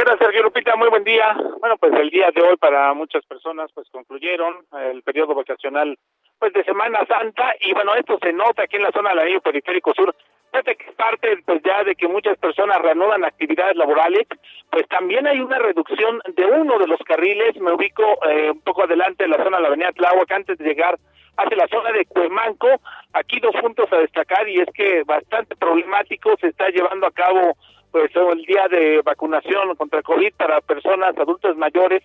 ¿Qué 0.03 0.09
tal, 0.09 0.19
Sergio 0.19 0.43
Lupita? 0.43 0.75
Muy 0.75 0.89
buen 0.89 1.05
día. 1.05 1.33
Bueno, 1.61 1.77
pues 1.77 1.93
el 1.93 2.09
día 2.09 2.29
de 2.35 2.41
hoy 2.41 2.57
para 2.57 2.93
muchas 2.93 3.25
personas 3.25 3.71
pues 3.73 3.87
concluyeron 3.89 4.57
el 4.91 5.01
periodo 5.01 5.33
vacacional 5.33 5.97
pues 6.39 6.51
de 6.51 6.61
Semana 6.65 7.05
Santa 7.07 7.55
y 7.61 7.71
bueno, 7.73 7.95
esto 7.95 8.19
se 8.21 8.33
nota 8.33 8.63
aquí 8.63 8.75
en 8.75 8.83
la 8.83 8.91
zona 8.91 9.11
del 9.11 9.19
anillo 9.19 9.39
periférico 9.39 9.93
sur. 9.93 10.13
Fíjate 10.51 10.75
que 10.75 10.91
parte 10.91 11.37
pues 11.45 11.61
ya 11.63 11.85
de 11.85 11.95
que 11.95 12.09
muchas 12.09 12.37
personas 12.37 12.81
reanudan 12.81 13.23
actividades 13.23 13.77
laborales, 13.77 14.27
pues 14.69 14.85
también 14.89 15.25
hay 15.25 15.39
una 15.39 15.57
reducción 15.57 16.19
de 16.35 16.47
uno 16.47 16.79
de 16.79 16.87
los 16.87 16.99
carriles, 17.05 17.55
me 17.61 17.71
ubico 17.71 18.03
eh, 18.27 18.51
un 18.51 18.59
poco 18.59 18.83
adelante 18.83 19.23
de 19.23 19.29
la 19.29 19.41
zona 19.41 19.55
de 19.55 19.63
la 19.63 19.69
avenida 19.69 19.93
Tláhuac 19.93 20.29
antes 20.33 20.57
de 20.57 20.65
llegar 20.65 20.99
hacia 21.37 21.55
la 21.55 21.67
zona 21.69 21.93
de 21.93 22.05
Cuemanco. 22.07 22.67
Aquí 23.13 23.39
dos 23.39 23.55
puntos 23.55 23.87
a 23.93 23.99
destacar 23.99 24.49
y 24.49 24.59
es 24.59 24.67
que 24.73 25.03
bastante 25.03 25.55
problemático 25.55 26.35
se 26.41 26.47
está 26.47 26.67
llevando 26.71 27.07
a 27.07 27.11
cabo 27.11 27.55
pues 27.93 28.11
el 28.15 28.41
día 28.45 28.67
de 28.69 29.03
vacunación 29.03 29.75
contra 29.75 30.01
COVID 30.01 30.33
para 30.35 30.61
personas 30.61 31.15
adultos 31.15 31.55
mayores 31.57 32.01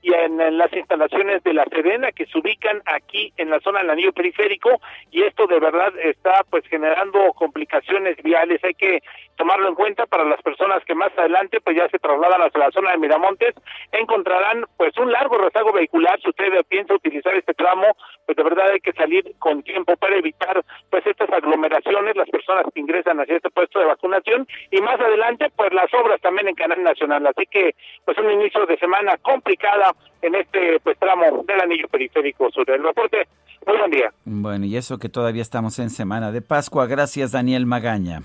y 0.00 0.14
en, 0.14 0.40
en 0.40 0.56
las 0.56 0.72
instalaciones 0.72 1.42
de 1.42 1.52
la 1.52 1.64
Serena 1.64 2.12
que 2.12 2.26
se 2.26 2.38
ubican 2.38 2.80
aquí 2.86 3.32
en 3.36 3.50
la 3.50 3.58
zona 3.58 3.80
del 3.80 3.90
anillo 3.90 4.12
periférico. 4.12 4.80
Y 5.10 5.22
esto 5.22 5.48
de 5.48 5.58
verdad 5.58 5.92
está 6.02 6.44
pues 6.48 6.64
generando 6.68 7.32
complicaciones 7.34 8.16
viales. 8.22 8.62
Hay 8.62 8.74
que 8.74 9.00
tomarlo 9.36 9.68
en 9.68 9.74
cuenta 9.74 10.06
para 10.06 10.24
las 10.24 10.40
personas 10.42 10.84
que 10.84 10.94
más 10.94 11.10
adelante 11.16 11.60
pues 11.60 11.76
ya 11.76 11.88
se 11.88 11.98
trasladan 11.98 12.42
hacia 12.42 12.60
la 12.60 12.70
zona 12.70 12.92
de 12.92 12.98
Miramontes 12.98 13.54
encontrarán 13.90 14.66
pues 14.76 14.96
un 14.98 15.10
largo 15.10 15.38
rezago 15.38 15.72
vehicular. 15.72 16.20
Si 16.20 16.30
usted 16.30 16.52
piensa 16.68 16.94
utilizar 16.94 17.34
este 17.34 17.54
tramo 17.54 17.96
pues 18.26 18.36
de 18.36 18.42
verdad 18.44 18.70
hay 18.70 18.80
que 18.80 18.92
salir 18.92 19.24
con 19.38 19.62
tiempo 19.62 19.96
para 19.96 20.16
evitar 20.16 20.64
pues 20.90 21.04
estas 21.06 21.30
aglomeraciones 21.30 22.16
las 22.16 22.30
personas 22.30 22.64
que 22.72 22.80
ingresan 22.80 23.20
hacia 23.20 23.36
este 23.36 23.50
puesto 23.50 23.80
de 23.80 23.86
vacunación. 23.86 24.46
Y 24.70 24.80
más 24.80 25.00
adelante 25.00 25.31
pues 25.56 25.72
las 25.72 25.92
obras 25.94 26.20
también 26.20 26.48
en 26.48 26.54
Canal 26.54 26.82
Nacional 26.82 27.26
así 27.26 27.46
que 27.50 27.74
pues 28.04 28.16
un 28.18 28.30
inicio 28.30 28.64
de 28.66 28.76
semana 28.78 29.16
complicada 29.18 29.94
en 30.20 30.34
este 30.34 30.80
pues 30.80 30.98
tramo 30.98 31.44
del 31.46 31.60
anillo 31.60 31.88
periférico 31.88 32.50
sur 32.50 32.68
el 32.70 32.82
reporte 32.82 33.26
muy 33.66 33.76
buen 33.78 33.90
día 33.90 34.12
Bueno, 34.24 34.66
y 34.66 34.76
eso 34.76 34.98
que 34.98 35.08
todavía 35.08 35.42
estamos 35.42 35.78
en 35.78 35.90
Semana 35.90 36.32
de 36.32 36.42
Pascua. 36.42 36.86
Gracias, 36.86 37.32
Daniel 37.32 37.66
Magaña. 37.66 38.22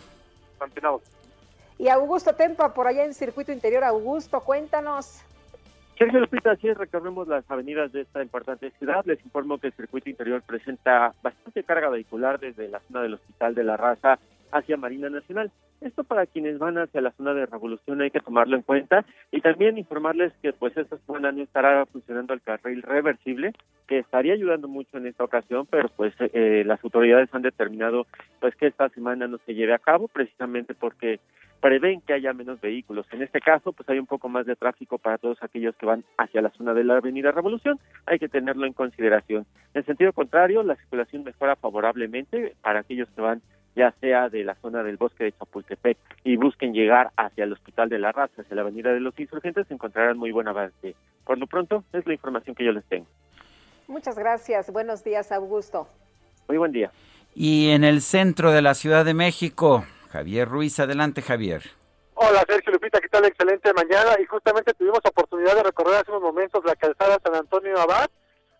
continuamos 0.57 1.03
Y 1.77 1.89
Augusto 1.89 2.33
Tempa, 2.35 2.73
por 2.73 2.87
allá 2.87 3.05
en 3.05 3.13
Circuito 3.13 3.51
Interior. 3.51 3.83
Augusto, 3.83 4.39
cuéntanos. 4.41 5.23
Sergio 5.97 6.19
Lupita, 6.19 6.51
así 6.51 6.67
es, 6.67 6.77
recorremos 6.77 7.27
las 7.27 7.49
avenidas 7.49 7.91
de 7.91 8.01
esta 8.01 8.21
importante 8.21 8.69
ciudad. 8.77 9.03
Les 9.05 9.23
informo 9.25 9.57
que 9.57 9.67
el 9.67 9.73
circuito 9.73 10.09
interior 10.09 10.43
presenta 10.43 11.11
bastante 11.23 11.63
carga 11.63 11.89
vehicular 11.89 12.39
desde 12.39 12.67
la 12.67 12.79
zona 12.81 13.01
del 13.01 13.15
Hospital 13.15 13.55
de 13.55 13.63
la 13.63 13.77
Raza 13.77 14.19
hacia 14.51 14.77
Marina 14.77 15.09
Nacional. 15.09 15.51
Esto 15.81 16.03
para 16.03 16.25
quienes 16.25 16.57
van 16.57 16.77
hacia 16.77 17.01
la 17.01 17.11
zona 17.11 17.33
de 17.33 17.45
Revolución 17.45 18.01
hay 18.01 18.09
que 18.09 18.19
tomarlo 18.19 18.55
en 18.55 18.63
cuenta 18.63 19.05
y 19.31 19.41
también 19.41 19.77
informarles 19.77 20.33
que 20.41 20.51
pues 20.53 20.75
esta 20.75 20.97
semana 20.97 21.31
no 21.31 21.43
estará 21.43 21.85
funcionando 21.85 22.33
el 22.33 22.41
carril 22.41 22.81
reversible 22.81 23.53
que 23.87 23.99
estaría 23.99 24.33
ayudando 24.33 24.67
mucho 24.67 24.97
en 24.97 25.07
esta 25.07 25.23
ocasión, 25.23 25.67
pero 25.69 25.89
pues 25.89 26.13
eh, 26.19 26.63
las 26.65 26.83
autoridades 26.83 27.29
han 27.33 27.43
determinado 27.43 28.07
pues 28.39 28.55
que 28.55 28.67
esta 28.67 28.89
semana 28.89 29.27
no 29.27 29.37
se 29.45 29.53
lleve 29.53 29.73
a 29.73 29.79
cabo 29.79 30.07
precisamente 30.07 30.73
porque 30.73 31.19
prevén 31.59 32.01
que 32.01 32.13
haya 32.13 32.33
menos 32.33 32.61
vehículos. 32.61 33.05
En 33.11 33.21
este 33.21 33.39
caso, 33.39 33.73
pues 33.73 33.87
hay 33.89 33.99
un 33.99 34.05
poco 34.05 34.29
más 34.29 34.45
de 34.45 34.55
tráfico 34.55 34.97
para 34.97 35.17
todos 35.17 35.41
aquellos 35.41 35.75
que 35.75 35.85
van 35.85 36.03
hacia 36.17 36.41
la 36.41 36.51
zona 36.51 36.73
de 36.73 36.83
la 36.83 36.97
Avenida 36.97 37.31
Revolución. 37.31 37.79
Hay 38.05 38.19
que 38.19 38.29
tenerlo 38.29 38.65
en 38.65 38.73
consideración. 38.73 39.45
En 39.73 39.85
sentido 39.85 40.13
contrario, 40.13 40.63
la 40.63 40.75
circulación 40.75 41.23
mejora 41.23 41.55
favorablemente 41.55 42.55
para 42.61 42.79
aquellos 42.79 43.09
que 43.09 43.21
van 43.21 43.41
ya 43.77 43.93
sea 44.01 44.27
de 44.27 44.43
la 44.43 44.55
zona 44.55 44.81
del 44.81 44.97
bosque 44.97 45.23
de 45.23 45.31
Chapultepec 45.33 45.97
y 46.23 46.35
busquen 46.35 46.73
llegar 46.73 47.11
hacia 47.15 47.43
el 47.43 47.53
Hospital 47.53 47.89
de 47.89 47.99
la 47.99 48.11
Raza, 48.11 48.41
hacia 48.41 48.55
la 48.55 48.63
Avenida 48.63 48.91
de 48.91 48.99
los 48.99 49.17
Insurgentes, 49.19 49.69
encontrarán 49.69 50.17
muy 50.17 50.31
buen 50.31 50.47
avance. 50.47 50.95
Por 51.23 51.37
lo 51.37 51.45
pronto, 51.45 51.83
es 51.93 52.05
la 52.07 52.13
información 52.13 52.55
que 52.55 52.65
yo 52.65 52.71
les 52.71 52.83
tengo. 52.85 53.05
Muchas 53.87 54.17
gracias. 54.17 54.71
Buenos 54.71 55.03
días, 55.03 55.31
Augusto. 55.31 55.87
Muy 56.47 56.57
buen 56.57 56.71
día. 56.71 56.91
Y 57.35 57.69
en 57.69 57.83
el 57.83 58.01
centro 58.01 58.51
de 58.51 58.63
la 58.63 58.73
Ciudad 58.73 59.05
de 59.05 59.13
México, 59.13 59.85
Javier 60.09 60.49
Ruiz. 60.49 60.79
Adelante, 60.79 61.21
Javier. 61.21 61.61
Hola, 62.15 62.43
Sergio 62.49 62.73
Lupita, 62.73 62.99
¿qué 62.99 63.09
tal? 63.09 63.25
Excelente 63.25 63.71
mañana. 63.73 64.19
Y 64.19 64.25
justamente 64.25 64.73
tuvimos 64.73 65.01
oportunidad 65.05 65.55
de 65.55 65.63
recorrer 65.63 65.97
hace 65.97 66.09
unos 66.09 66.23
momentos 66.23 66.65
la 66.65 66.75
calzada 66.75 67.19
San 67.23 67.35
Antonio 67.35 67.79
Abad. 67.79 68.09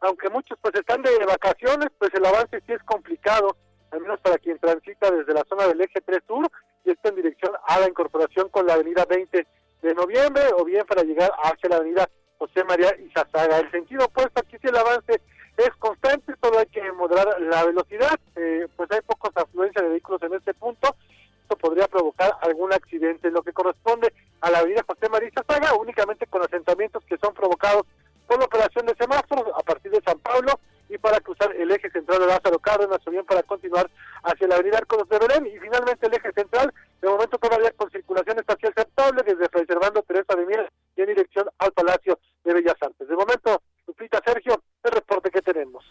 Aunque 0.02 0.30
muchos 0.30 0.60
pues 0.62 0.76
están 0.76 1.02
de 1.02 1.10
vacaciones, 1.26 1.90
pues 1.98 2.14
el 2.14 2.24
avance 2.24 2.62
sí 2.68 2.74
es 2.74 2.84
complicado 2.84 3.58
al 3.92 4.02
menos 4.02 4.20
para 4.20 4.38
quien 4.38 4.60
transita 4.60 5.12
desde 5.12 5.34
la 5.34 5.44
zona 5.48 5.68
del 5.68 5.82
eje 5.82 6.02
3 6.02 6.20
sur 6.28 6.50
y 6.86 6.92
está 6.92 7.10
en 7.10 7.16
dirección 7.16 7.54
a 7.68 7.80
la 7.80 7.88
incorporación 7.88 8.50
con 8.50 8.66
la 8.66 8.74
avenida 8.74 9.06
20 9.06 9.48
de 9.82 9.94
noviembre 9.94 10.44
o 10.58 10.66
bien 10.66 10.86
para 10.86 11.04
llegar 11.04 11.32
hacia 11.44 11.70
la 11.70 11.78
avenida 11.78 12.10
José 12.38 12.64
María 12.64 12.96
Izazaga. 13.00 13.60
El 13.60 13.72
sentido 13.72 14.06
opuesto, 14.06 14.40
aquí 14.40 14.58
sí 14.62 14.68
el 14.68 14.78
avance 14.78 15.22
es 15.58 15.70
constante, 15.80 16.34
solo 16.42 16.60
hay 16.60 16.68
que 16.68 16.92
moderar 16.92 17.42
la 17.42 17.66
velocidad, 17.66 18.20
eh, 18.36 18.68
pues 18.76 18.92
hay 18.92 19.02
pocos 19.02 19.32
afluencia 19.36 19.82
de 19.82 19.90
vehículos 19.90 20.22
en 20.22 20.36
este 20.36 20.54
punto, 20.54 20.96
esto 21.42 21.58
podría 21.58 21.88
provocar 21.88 22.32
algún 22.42 22.74
accidente. 22.74 23.32
Lo 23.32 23.42
que 23.42 23.54
corresponde 23.54 24.14
a 24.42 24.52
la 24.52 24.60
avenida 24.60 24.86
José 24.88 25.10
María 25.10 25.30
Izazaga, 25.30 25.76
únicamente 25.76 26.28
con 26.28 26.42
asentamientos 26.44 27.04
que 27.06 27.18
son 27.18 27.34
provocados 27.34 27.84
por 28.28 28.38
la 28.38 28.46
operación 28.46 28.86
de 28.86 28.96
semáforos 28.96 29.46
a 29.56 29.64
partir 29.64 29.92
de 29.92 30.02
San 30.06 30.20
Pablo 30.20 30.60
y 30.90 30.98
para 30.98 31.20
cruzar 31.20 31.56
el 31.56 31.72
eje 31.72 31.90
central 31.92 32.20
de 32.20 32.28
Lázaro 32.28 32.60
Cárdenas 32.60 33.00
o 33.06 33.12
bien 33.12 33.26
para 33.26 33.44
continuar 33.44 33.90
hacia 34.24 34.48
la 34.48 34.56
avenida 34.56 34.78
Arcos 34.78 35.08
de 35.10 35.20
Belén 35.20 35.48
y 35.48 35.60
finalmente 35.60 36.08
el 36.08 36.14
eje 36.14 36.32
central, 36.34 36.74
de 37.02 37.10
momento 37.10 37.38
todavía 37.38 37.72
con 37.72 37.90
circulación 37.92 38.40
espacial 38.40 38.74
aceptable 38.76 39.24
desde 39.24 39.50
preservando 39.50 40.02
Teresa 40.04 40.36
de 40.36 40.46
Mier 40.46 40.72
y 40.96 41.02
en 41.02 41.08
dirección 41.08 41.48
al 41.60 41.72
Palacio 41.72 42.20
de 42.44 42.54
Bellas 42.54 42.76
Artes. 42.82 43.08
De 43.08 43.16
momento, 43.16 43.62
Lupita 43.86 44.22
Sergio, 44.26 44.62
el 44.84 44.92
reporte 44.92 45.30
que 45.30 45.42
tenemos. 45.42 45.84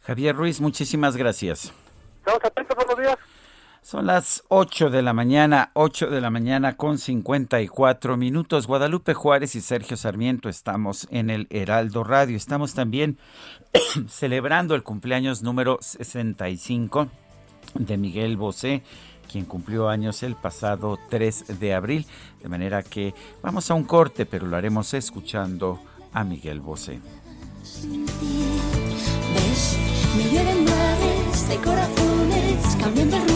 Javier 0.00 0.34
Ruiz, 0.34 0.60
muchísimas 0.60 1.16
gracias. 1.16 1.72
Estamos 2.18 2.44
atentos, 2.44 2.76
buenos 2.76 2.98
días. 2.98 3.16
Son 3.82 4.06
las 4.06 4.44
8 4.48 4.90
de 4.90 5.00
la 5.00 5.14
mañana, 5.14 5.70
8 5.72 6.08
de 6.08 6.20
la 6.20 6.30
mañana 6.30 6.76
con 6.76 6.98
54 6.98 8.16
minutos. 8.16 8.66
Guadalupe 8.66 9.14
Juárez 9.14 9.56
y 9.56 9.62
Sergio 9.62 9.96
Sarmiento 9.96 10.50
estamos 10.50 11.08
en 11.10 11.30
el 11.30 11.46
Heraldo 11.48 12.04
Radio. 12.04 12.36
Estamos 12.36 12.74
también 12.74 13.18
celebrando 14.08 14.74
el 14.74 14.82
cumpleaños 14.82 15.42
número 15.42 15.78
65 15.80 17.08
de 17.74 17.96
Miguel 17.96 18.36
Bosé, 18.36 18.82
quien 19.32 19.46
cumplió 19.46 19.88
años 19.88 20.22
el 20.22 20.36
pasado 20.36 20.98
3 21.08 21.58
de 21.58 21.74
abril. 21.74 22.06
De 22.42 22.50
manera 22.50 22.82
que 22.82 23.14
vamos 23.42 23.70
a 23.70 23.74
un 23.74 23.84
corte, 23.84 24.26
pero 24.26 24.46
lo 24.46 24.56
haremos 24.58 24.92
escuchando 24.92 25.80
a 26.12 26.22
Miguel 26.22 26.60
Bosé. 26.60 27.00
de 31.48 31.56
corazones, 31.56 32.76
cambiando 32.76 33.16
el 33.16 33.22
rumbo 33.22 33.28
de 33.28 33.29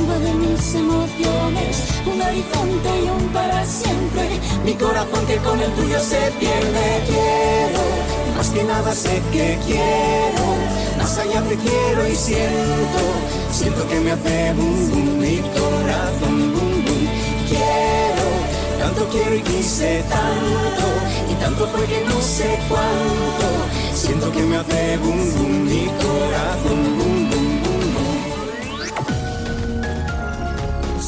emociones, 0.54 1.82
un 2.06 2.22
horizonte 2.22 2.88
y 3.04 3.08
un 3.08 3.28
para 3.32 3.66
siempre, 3.66 4.38
mi 4.64 4.74
corazón 4.74 5.26
que 5.26 5.36
con 5.38 5.60
el 5.60 5.70
tuyo 5.72 5.98
se 5.98 6.30
pierde, 6.38 7.02
quiero, 7.06 7.82
más 8.36 8.48
que 8.50 8.62
nada 8.62 8.94
sé 8.94 9.20
que 9.32 9.58
quiero, 9.66 10.46
más 10.96 11.18
allá 11.18 11.42
te 11.42 11.56
quiero 11.56 12.08
y 12.08 12.14
siento, 12.14 13.00
siento 13.50 13.86
que 13.88 13.98
me 14.00 14.12
hace 14.12 14.52
boom 14.52 14.90
boom, 14.90 15.18
mi 15.18 15.38
corazón 15.38 16.52
boom 16.54 16.84
boom, 16.84 17.08
quiero, 17.48 18.26
tanto 18.78 19.08
quiero 19.08 19.34
y 19.34 19.40
quise 19.40 20.04
tanto, 20.08 20.86
y 21.32 21.34
tanto 21.34 21.66
fue 21.66 21.84
que 21.86 22.04
no 22.04 22.20
sé 22.22 22.58
cuánto, 22.68 23.46
siento 23.92 24.30
que 24.30 24.42
me 24.42 24.56
hace 24.58 24.98
boom 24.98 25.34
boom, 25.34 25.64
mi 25.64 25.86
corazón 25.86 26.98
boom 26.98 27.23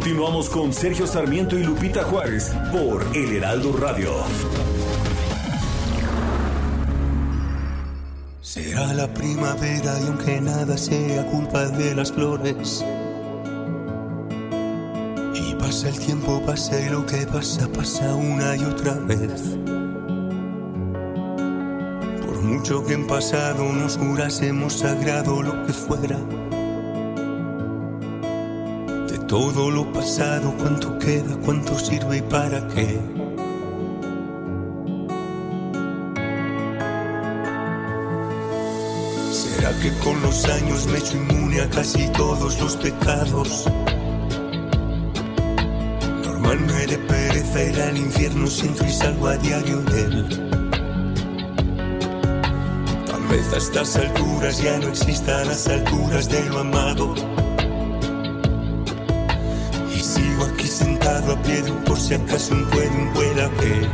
Continuamos 0.00 0.48
con 0.48 0.72
Sergio 0.72 1.06
Sarmiento 1.06 1.58
y 1.58 1.62
Lupita 1.62 2.02
Juárez 2.04 2.54
por 2.72 3.04
El 3.14 3.36
Heraldo 3.36 3.76
Radio. 3.76 4.10
Será 8.40 8.94
la 8.94 9.12
primavera 9.12 10.00
y 10.00 10.06
aunque 10.06 10.40
nada 10.40 10.78
sea 10.78 11.26
culpa 11.26 11.66
de 11.66 11.94
las 11.94 12.12
flores. 12.12 12.82
Y 15.34 15.54
pasa 15.56 15.90
el 15.90 15.98
tiempo, 15.98 16.40
pasa 16.46 16.80
y 16.80 16.88
lo 16.88 17.04
que 17.04 17.26
pasa, 17.26 17.68
pasa 17.70 18.14
una 18.14 18.56
y 18.56 18.64
otra 18.64 18.94
vez. 18.94 19.58
Por 22.24 22.40
mucho 22.40 22.86
que 22.86 22.94
en 22.94 23.06
pasado 23.06 23.70
nos 23.70 23.98
jurásemos 23.98 24.78
sagrado 24.78 25.42
lo 25.42 25.66
que 25.66 25.74
fuera. 25.74 26.16
Todo 29.30 29.70
lo 29.70 29.92
pasado, 29.92 30.52
cuánto 30.58 30.98
queda, 30.98 31.36
cuánto 31.44 31.78
sirve 31.78 32.16
y 32.16 32.22
para 32.22 32.66
qué. 32.66 32.98
¿Será 39.30 39.70
que 39.78 39.96
con 40.02 40.20
los 40.20 40.44
años 40.46 40.84
me 40.88 40.94
he 40.94 40.98
hecho 40.98 41.16
inmune 41.16 41.60
a 41.60 41.70
casi 41.70 42.08
todos 42.08 42.60
los 42.60 42.76
pecados? 42.78 43.66
Normal 46.24 46.58
me 46.62 46.86
de 46.88 46.98
pereza 46.98 47.88
al 47.88 47.98
infierno, 47.98 48.48
siento 48.48 48.84
y 48.84 48.90
salgo 48.90 49.28
a 49.28 49.36
diario 49.36 49.76
de 49.82 50.00
él. 50.06 50.50
Tal 53.06 53.22
vez 53.28 53.52
a 53.52 53.58
estas 53.58 53.94
alturas 53.94 54.60
ya 54.60 54.76
no 54.80 54.88
existan 54.88 55.46
las 55.46 55.68
alturas 55.68 56.28
de 56.28 56.44
lo 56.46 56.58
amado. 56.58 57.39
A 61.32 61.42
pie 61.42 61.62
de 61.62 61.70
un 61.70 61.84
por 61.84 61.98
si 61.98 62.14
acaso 62.14 62.54
un 62.54 62.64
puede, 62.66 62.88
un 62.88 63.12
que. 63.12 63.88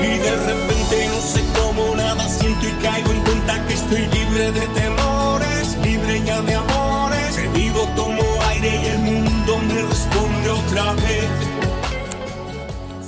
Y 0.00 0.18
de 0.18 0.36
repente 0.36 1.08
no 1.08 1.20
sé 1.20 1.42
cómo 1.58 1.94
nada 1.96 2.28
siento 2.28 2.66
y 2.68 2.72
caigo 2.82 3.10
en 3.10 3.20
cuenta 3.20 3.66
que 3.66 3.74
estoy 3.74 4.06
libre 4.06 4.52
de 4.52 4.66
temores, 4.68 5.78
libre 5.84 6.22
ya 6.24 6.40
de 6.42 6.54
amores. 6.54 7.36
Que 7.36 7.48
vivo, 7.48 7.88
tomo 7.96 8.22
aire 8.50 8.80
y 8.82 8.86
el 8.86 8.98
mundo 8.98 9.58
me 9.68 9.82
responde 9.82 10.50
otra 10.50 10.92
vez. 10.94 11.28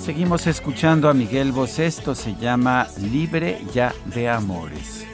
Seguimos 0.05 0.47
escuchando 0.47 1.09
a 1.09 1.15
Miguel 1.15 1.53
Bosé. 1.53 1.87
Esto 1.87 2.15
se 2.15 2.35
llama 2.35 2.89
Libre 2.99 3.63
ya 3.73 3.95
de 4.07 4.29
Amores. 4.29 5.07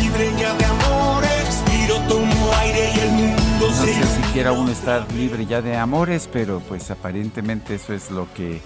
Libre 0.00 0.30
ya 0.38 0.54
de 0.54 0.64
amores, 0.64 1.37
tomo 1.94 2.52
aire 2.60 2.92
y 2.94 2.98
el 3.00 3.10
mundo 3.10 3.48
no 3.60 3.72
sé 3.72 3.92
si 3.92 4.22
siquiera 4.22 4.52
uno 4.52 4.70
estar 4.70 5.10
libre 5.12 5.44
ya 5.44 5.60
de 5.60 5.76
amores, 5.76 6.28
pero 6.32 6.60
pues 6.60 6.90
aparentemente 6.92 7.74
eso 7.74 7.92
es 7.92 8.10
lo 8.10 8.32
que 8.34 8.60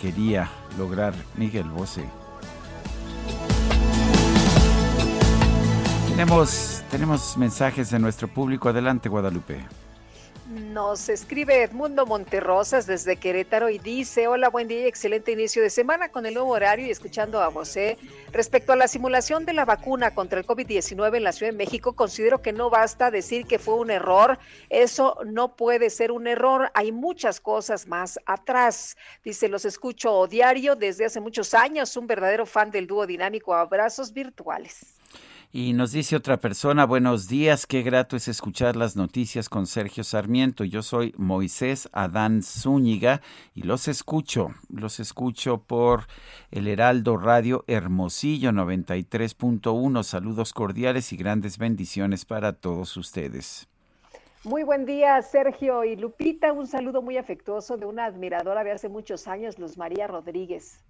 quería 0.00 0.48
lograr 0.78 1.14
Miguel 1.36 1.68
Bosé. 1.68 2.04
Tenemos, 6.08 6.82
tenemos 6.90 7.36
mensajes 7.36 7.90
de 7.90 7.98
nuestro 7.98 8.26
público. 8.26 8.70
Adelante, 8.70 9.08
Guadalupe. 9.08 9.60
Nos 10.48 11.10
escribe 11.10 11.62
Edmundo 11.62 12.06
Monterrosas 12.06 12.86
desde 12.86 13.18
Querétaro 13.18 13.68
y 13.68 13.78
dice, 13.78 14.28
hola, 14.28 14.48
buen 14.48 14.66
día 14.66 14.80
y 14.80 14.86
excelente 14.86 15.30
inicio 15.30 15.60
de 15.60 15.68
semana 15.68 16.08
con 16.08 16.24
el 16.24 16.32
nuevo 16.32 16.48
horario 16.52 16.86
y 16.86 16.90
escuchando 16.90 17.42
a 17.42 17.50
José. 17.50 17.98
Respecto 18.32 18.72
a 18.72 18.76
la 18.76 18.88
simulación 18.88 19.44
de 19.44 19.52
la 19.52 19.66
vacuna 19.66 20.14
contra 20.14 20.40
el 20.40 20.46
COVID-19 20.46 21.18
en 21.18 21.24
la 21.24 21.32
Ciudad 21.32 21.52
de 21.52 21.58
México, 21.58 21.92
considero 21.92 22.40
que 22.40 22.54
no 22.54 22.70
basta 22.70 23.10
decir 23.10 23.44
que 23.44 23.58
fue 23.58 23.74
un 23.74 23.90
error. 23.90 24.38
Eso 24.70 25.18
no 25.26 25.54
puede 25.54 25.90
ser 25.90 26.12
un 26.12 26.26
error. 26.26 26.70
Hay 26.72 26.92
muchas 26.92 27.40
cosas 27.40 27.86
más 27.86 28.18
atrás. 28.24 28.96
Dice, 29.22 29.50
los 29.50 29.66
escucho 29.66 30.26
diario 30.28 30.76
desde 30.76 31.04
hace 31.04 31.20
muchos 31.20 31.52
años, 31.52 31.94
un 31.98 32.06
verdadero 32.06 32.46
fan 32.46 32.70
del 32.70 32.86
dúo 32.86 33.06
dinámico. 33.06 33.52
Abrazos 33.52 34.14
virtuales. 34.14 34.97
Y 35.50 35.72
nos 35.72 35.92
dice 35.92 36.14
otra 36.14 36.36
persona, 36.36 36.84
buenos 36.84 37.26
días, 37.26 37.66
qué 37.66 37.80
grato 37.82 38.16
es 38.16 38.28
escuchar 38.28 38.76
las 38.76 38.96
noticias 38.96 39.48
con 39.48 39.66
Sergio 39.66 40.04
Sarmiento. 40.04 40.62
Yo 40.62 40.82
soy 40.82 41.14
Moisés 41.16 41.88
Adán 41.92 42.42
Zúñiga 42.42 43.22
y 43.54 43.62
los 43.62 43.88
escucho, 43.88 44.50
los 44.68 45.00
escucho 45.00 45.56
por 45.56 46.02
el 46.50 46.68
Heraldo 46.68 47.16
Radio 47.16 47.64
Hermosillo 47.66 48.50
93.1. 48.50 50.02
Saludos 50.02 50.52
cordiales 50.52 51.14
y 51.14 51.16
grandes 51.16 51.56
bendiciones 51.56 52.26
para 52.26 52.52
todos 52.52 52.94
ustedes. 52.98 53.66
Muy 54.44 54.64
buen 54.64 54.84
día, 54.84 55.22
Sergio 55.22 55.82
y 55.82 55.96
Lupita. 55.96 56.52
Un 56.52 56.66
saludo 56.66 57.00
muy 57.00 57.16
afectuoso 57.16 57.78
de 57.78 57.86
una 57.86 58.04
admiradora 58.04 58.64
de 58.64 58.72
hace 58.72 58.90
muchos 58.90 59.26
años, 59.26 59.58
Luz 59.58 59.78
María 59.78 60.08
Rodríguez. 60.08 60.84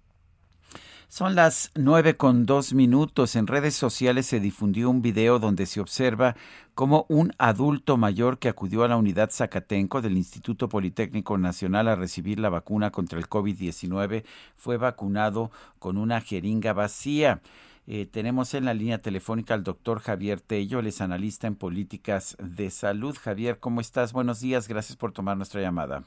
Son 1.11 1.33
las 1.33 1.71
nueve 1.73 2.17
con 2.17 2.45
dos 2.45 2.75
minutos. 2.75 3.35
En 3.35 3.47
redes 3.47 3.73
sociales 3.73 4.27
se 4.27 4.39
difundió 4.39 4.91
un 4.91 5.01
video 5.01 5.39
donde 5.39 5.65
se 5.65 5.81
observa 5.81 6.35
cómo 6.75 7.07
un 7.09 7.33
adulto 7.39 7.97
mayor 7.97 8.37
que 8.37 8.47
acudió 8.47 8.83
a 8.83 8.87
la 8.87 8.95
unidad 8.95 9.31
Zacatenco 9.31 10.03
del 10.03 10.17
Instituto 10.17 10.69
Politécnico 10.69 11.39
Nacional 11.39 11.87
a 11.87 11.95
recibir 11.95 12.39
la 12.39 12.49
vacuna 12.49 12.91
contra 12.91 13.17
el 13.17 13.27
COVID-19 13.27 14.23
fue 14.55 14.77
vacunado 14.77 15.49
con 15.79 15.97
una 15.97 16.21
jeringa 16.21 16.73
vacía. 16.73 17.41
Eh, 17.87 18.05
tenemos 18.05 18.53
en 18.53 18.65
la 18.65 18.75
línea 18.75 19.01
telefónica 19.01 19.55
al 19.55 19.63
doctor 19.63 20.01
Javier 20.01 20.39
Tello, 20.39 20.77
él 20.77 20.93
analista 20.99 21.47
en 21.47 21.55
políticas 21.55 22.37
de 22.39 22.69
salud. 22.69 23.17
Javier, 23.19 23.59
¿cómo 23.59 23.81
estás? 23.81 24.13
Buenos 24.13 24.41
días, 24.41 24.67
gracias 24.67 24.95
por 24.95 25.11
tomar 25.11 25.37
nuestra 25.37 25.59
llamada. 25.59 26.03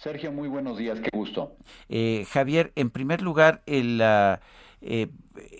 Sergio, 0.00 0.32
muy 0.32 0.48
buenos 0.48 0.78
días, 0.78 0.98
qué 0.98 1.10
gusto. 1.12 1.58
Eh, 1.90 2.24
Javier, 2.30 2.72
en 2.74 2.88
primer 2.88 3.20
lugar, 3.20 3.60
el, 3.66 4.00
eh, 4.82 5.10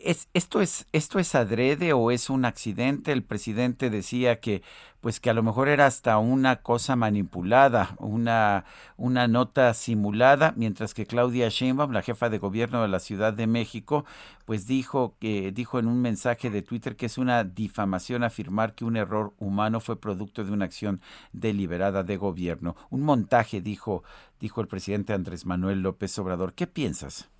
¿es, 0.02 0.28
esto, 0.34 0.60
es, 0.60 0.86
¿esto 0.92 1.18
es 1.18 1.34
adrede 1.34 1.92
o 1.92 2.10
es 2.10 2.30
un 2.30 2.44
accidente? 2.44 3.12
El 3.12 3.22
presidente 3.22 3.90
decía 3.90 4.40
que 4.40 4.62
pues 5.00 5.18
que 5.18 5.30
a 5.30 5.34
lo 5.34 5.42
mejor 5.42 5.68
era 5.68 5.86
hasta 5.86 6.18
una 6.18 6.56
cosa 6.56 6.94
manipulada, 6.94 7.96
una, 7.98 8.64
una 8.98 9.28
nota 9.28 9.72
simulada, 9.72 10.52
mientras 10.56 10.92
que 10.92 11.06
Claudia 11.06 11.48
Sheinbaum, 11.48 11.92
la 11.92 12.02
jefa 12.02 12.28
de 12.28 12.38
gobierno 12.38 12.82
de 12.82 12.88
la 12.88 13.00
Ciudad 13.00 13.32
de 13.32 13.46
México, 13.46 14.04
pues 14.44 14.66
dijo 14.66 15.16
que 15.18 15.52
dijo 15.52 15.78
en 15.78 15.86
un 15.86 16.02
mensaje 16.02 16.50
de 16.50 16.60
Twitter 16.62 16.96
que 16.96 17.06
es 17.06 17.16
una 17.16 17.44
difamación 17.44 18.24
afirmar 18.24 18.74
que 18.74 18.84
un 18.84 18.96
error 18.96 19.32
humano 19.38 19.80
fue 19.80 19.98
producto 19.98 20.44
de 20.44 20.52
una 20.52 20.66
acción 20.66 21.00
deliberada 21.32 22.02
de 22.02 22.18
gobierno. 22.18 22.76
Un 22.90 23.00
montaje, 23.02 23.62
dijo, 23.62 24.02
dijo 24.38 24.60
el 24.60 24.68
presidente 24.68 25.14
Andrés 25.14 25.46
Manuel 25.46 25.80
López 25.80 26.18
Obrador. 26.18 26.52
¿Qué 26.52 26.66
piensas? 26.66 27.30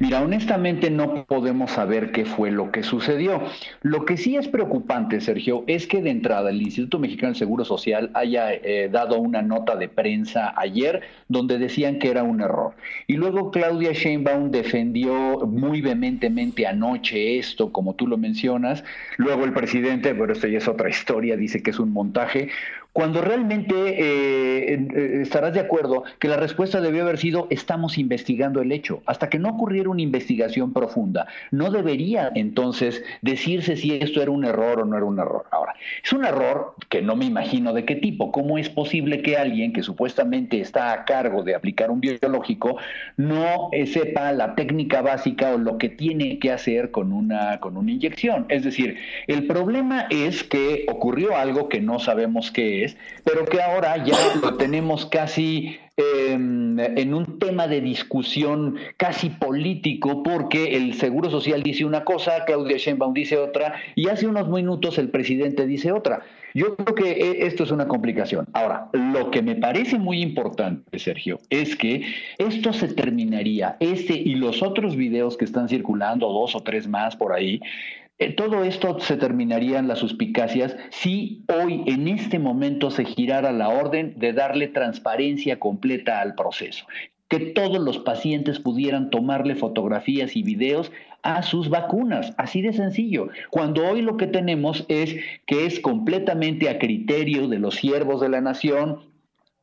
Mira, 0.00 0.22
honestamente 0.22 0.90
no 0.90 1.24
podemos 1.26 1.70
saber 1.70 2.10
qué 2.10 2.24
fue 2.24 2.50
lo 2.50 2.72
que 2.72 2.82
sucedió. 2.82 3.42
Lo 3.82 4.04
que 4.04 4.16
sí 4.16 4.36
es 4.36 4.48
preocupante, 4.48 5.20
Sergio, 5.20 5.62
es 5.68 5.86
que 5.86 6.02
de 6.02 6.10
entrada 6.10 6.50
el 6.50 6.60
Instituto 6.60 6.98
Mexicano 6.98 7.28
del 7.28 7.38
Seguro 7.38 7.64
Social 7.64 8.10
haya 8.14 8.52
eh, 8.52 8.88
dado 8.90 9.18
una 9.18 9.42
nota 9.42 9.76
de 9.76 9.88
prensa 9.88 10.52
ayer 10.56 11.02
donde 11.28 11.58
decían 11.58 11.98
que 11.98 12.10
era 12.10 12.24
un 12.24 12.40
error. 12.40 12.74
Y 13.06 13.14
luego 13.14 13.52
Claudia 13.52 13.92
Sheinbaum 13.92 14.50
defendió 14.50 15.46
muy 15.46 15.80
vehementemente 15.80 16.66
anoche 16.66 17.38
esto, 17.38 17.72
como 17.72 17.94
tú 17.94 18.08
lo 18.08 18.16
mencionas. 18.16 18.82
Luego 19.16 19.44
el 19.44 19.52
presidente, 19.52 20.14
pero 20.14 20.32
esto 20.32 20.48
ya 20.48 20.58
es 20.58 20.68
otra 20.68 20.90
historia, 20.90 21.36
dice 21.36 21.62
que 21.62 21.70
es 21.70 21.78
un 21.78 21.92
montaje 21.92 22.48
cuando 22.94 23.20
realmente 23.20 23.74
eh, 23.74 24.74
eh, 24.74 25.18
estarás 25.22 25.52
de 25.52 25.58
acuerdo 25.58 26.04
que 26.20 26.28
la 26.28 26.36
respuesta 26.36 26.80
debió 26.80 27.02
haber 27.02 27.18
sido 27.18 27.48
estamos 27.50 27.98
investigando 27.98 28.62
el 28.62 28.70
hecho. 28.70 29.02
Hasta 29.04 29.28
que 29.28 29.40
no 29.40 29.48
ocurriera 29.48 29.90
una 29.90 30.00
investigación 30.00 30.72
profunda, 30.72 31.26
no 31.50 31.72
debería 31.72 32.30
entonces 32.36 33.02
decirse 33.20 33.76
si 33.76 33.96
esto 33.96 34.22
era 34.22 34.30
un 34.30 34.44
error 34.44 34.80
o 34.80 34.84
no 34.84 34.96
era 34.96 35.06
un 35.06 35.18
error. 35.18 35.44
Ahora, 35.50 35.74
es 36.04 36.12
un 36.12 36.24
error 36.24 36.76
que 36.88 37.02
no 37.02 37.16
me 37.16 37.24
imagino 37.24 37.72
de 37.72 37.84
qué 37.84 37.96
tipo. 37.96 38.30
¿Cómo 38.30 38.58
es 38.58 38.70
posible 38.70 39.22
que 39.22 39.36
alguien 39.36 39.72
que 39.72 39.82
supuestamente 39.82 40.60
está 40.60 40.92
a 40.92 41.04
cargo 41.04 41.42
de 41.42 41.56
aplicar 41.56 41.90
un 41.90 42.00
biológico 42.00 42.76
no 43.16 43.70
eh, 43.72 43.86
sepa 43.88 44.30
la 44.30 44.54
técnica 44.54 45.02
básica 45.02 45.52
o 45.52 45.58
lo 45.58 45.78
que 45.78 45.88
tiene 45.88 46.38
que 46.38 46.52
hacer 46.52 46.92
con 46.92 47.12
una, 47.12 47.58
con 47.58 47.76
una 47.76 47.90
inyección? 47.90 48.46
Es 48.50 48.62
decir, 48.62 48.98
el 49.26 49.48
problema 49.48 50.06
es 50.10 50.44
que 50.44 50.86
ocurrió 50.88 51.36
algo 51.36 51.68
que 51.68 51.80
no 51.80 51.98
sabemos 51.98 52.52
qué 52.52 52.83
es 52.83 52.83
pero 53.24 53.44
que 53.44 53.60
ahora 53.60 54.02
ya 54.04 54.16
lo 54.42 54.56
tenemos 54.56 55.06
casi 55.06 55.76
em, 55.96 56.78
en 56.78 57.14
un 57.14 57.38
tema 57.38 57.68
de 57.68 57.80
discusión 57.80 58.76
casi 58.96 59.30
político, 59.30 60.22
porque 60.22 60.76
el 60.76 60.94
Seguro 60.94 61.30
Social 61.30 61.62
dice 61.62 61.84
una 61.84 62.04
cosa, 62.04 62.44
Claudia 62.44 62.76
Sheinbaum 62.76 63.14
dice 63.14 63.38
otra, 63.38 63.74
y 63.94 64.08
hace 64.08 64.26
unos 64.26 64.48
minutos 64.48 64.98
el 64.98 65.10
presidente 65.10 65.66
dice 65.66 65.92
otra. 65.92 66.22
Yo 66.54 66.76
creo 66.76 66.94
que 66.94 67.10
e, 67.10 67.46
esto 67.46 67.64
es 67.64 67.72
una 67.72 67.88
complicación. 67.88 68.46
Ahora, 68.52 68.88
lo 68.92 69.32
que 69.32 69.42
me 69.42 69.56
parece 69.56 69.98
muy 69.98 70.22
importante, 70.22 70.98
Sergio, 71.00 71.40
es 71.50 71.74
que 71.74 72.02
esto 72.38 72.72
se 72.72 72.88
terminaría, 72.88 73.76
este 73.80 74.14
y 74.14 74.36
los 74.36 74.62
otros 74.62 74.94
videos 74.94 75.36
que 75.36 75.44
están 75.44 75.68
circulando, 75.68 76.32
dos 76.32 76.54
o 76.54 76.60
tres 76.60 76.86
más 76.86 77.16
por 77.16 77.32
ahí, 77.32 77.56
eh, 77.56 78.03
todo 78.30 78.64
esto 78.64 78.98
se 79.00 79.16
terminaría 79.16 79.78
en 79.78 79.88
las 79.88 79.98
suspicacias 79.98 80.76
si 80.90 81.44
hoy, 81.48 81.82
en 81.86 82.08
este 82.08 82.38
momento, 82.38 82.90
se 82.90 83.04
girara 83.04 83.52
la 83.52 83.68
orden 83.68 84.14
de 84.18 84.32
darle 84.32 84.68
transparencia 84.68 85.58
completa 85.58 86.20
al 86.20 86.34
proceso. 86.34 86.86
Que 87.28 87.40
todos 87.40 87.78
los 87.78 87.98
pacientes 87.98 88.60
pudieran 88.60 89.10
tomarle 89.10 89.54
fotografías 89.54 90.36
y 90.36 90.42
videos 90.42 90.92
a 91.22 91.42
sus 91.42 91.70
vacunas, 91.70 92.34
así 92.36 92.60
de 92.60 92.72
sencillo. 92.72 93.28
Cuando 93.50 93.86
hoy 93.86 94.02
lo 94.02 94.16
que 94.16 94.26
tenemos 94.26 94.84
es 94.88 95.16
que 95.46 95.66
es 95.66 95.80
completamente 95.80 96.68
a 96.68 96.78
criterio 96.78 97.48
de 97.48 97.58
los 97.58 97.76
siervos 97.76 98.20
de 98.20 98.28
la 98.28 98.42
nación, 98.42 99.00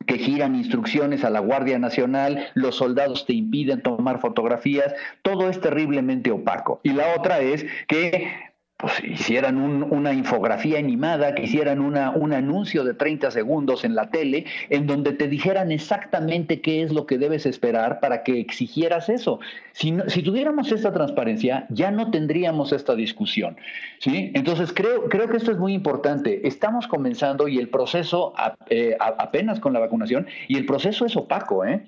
que 0.06 0.18
giran 0.18 0.56
instrucciones 0.56 1.24
a 1.24 1.30
la 1.30 1.40
Guardia 1.40 1.78
Nacional, 1.78 2.48
los 2.54 2.76
soldados 2.76 3.26
te 3.26 3.34
impiden 3.34 3.82
tomar 3.82 4.20
fotografías, 4.20 4.92
todo 5.22 5.48
es 5.48 5.60
terriblemente 5.60 6.30
opaco. 6.30 6.80
Y 6.82 6.92
la 6.92 7.14
otra 7.16 7.40
es 7.40 7.64
que 7.86 8.51
pues, 8.82 9.02
hicieran 9.04 9.58
una 9.58 10.12
infografía 10.12 10.80
animada, 10.80 11.36
que 11.36 11.44
hicieran 11.44 11.80
una, 11.80 12.10
un 12.10 12.32
anuncio 12.32 12.82
de 12.82 12.94
30 12.94 13.30
segundos 13.30 13.84
en 13.84 13.94
la 13.94 14.10
tele, 14.10 14.44
en 14.70 14.88
donde 14.88 15.12
te 15.12 15.28
dijeran 15.28 15.70
exactamente 15.70 16.60
qué 16.60 16.82
es 16.82 16.92
lo 16.92 17.06
que 17.06 17.16
debes 17.16 17.46
esperar 17.46 18.00
para 18.00 18.24
que 18.24 18.40
exigieras 18.40 19.08
eso. 19.08 19.38
Si, 19.70 19.92
tuviéramos 20.24 20.72
esta 20.72 20.92
transparencia, 20.92 21.66
ya 21.70 21.92
no 21.92 22.10
tendríamos 22.10 22.72
esta 22.72 22.96
discusión. 22.96 23.56
¿sí? 24.00 24.32
Entonces, 24.34 24.72
creo, 24.74 25.08
creo 25.08 25.28
que 25.28 25.36
esto 25.36 25.52
es 25.52 25.58
muy 25.58 25.74
importante. 25.74 26.44
Estamos 26.48 26.88
comenzando 26.88 27.46
y 27.46 27.58
el 27.58 27.68
proceso, 27.68 28.34
eh, 28.68 28.96
apenas 28.98 29.60
con 29.60 29.72
la 29.72 29.78
vacunación, 29.78 30.26
y 30.48 30.56
el 30.56 30.66
proceso 30.66 31.06
es 31.06 31.16
opaco, 31.16 31.64
¿eh? 31.64 31.86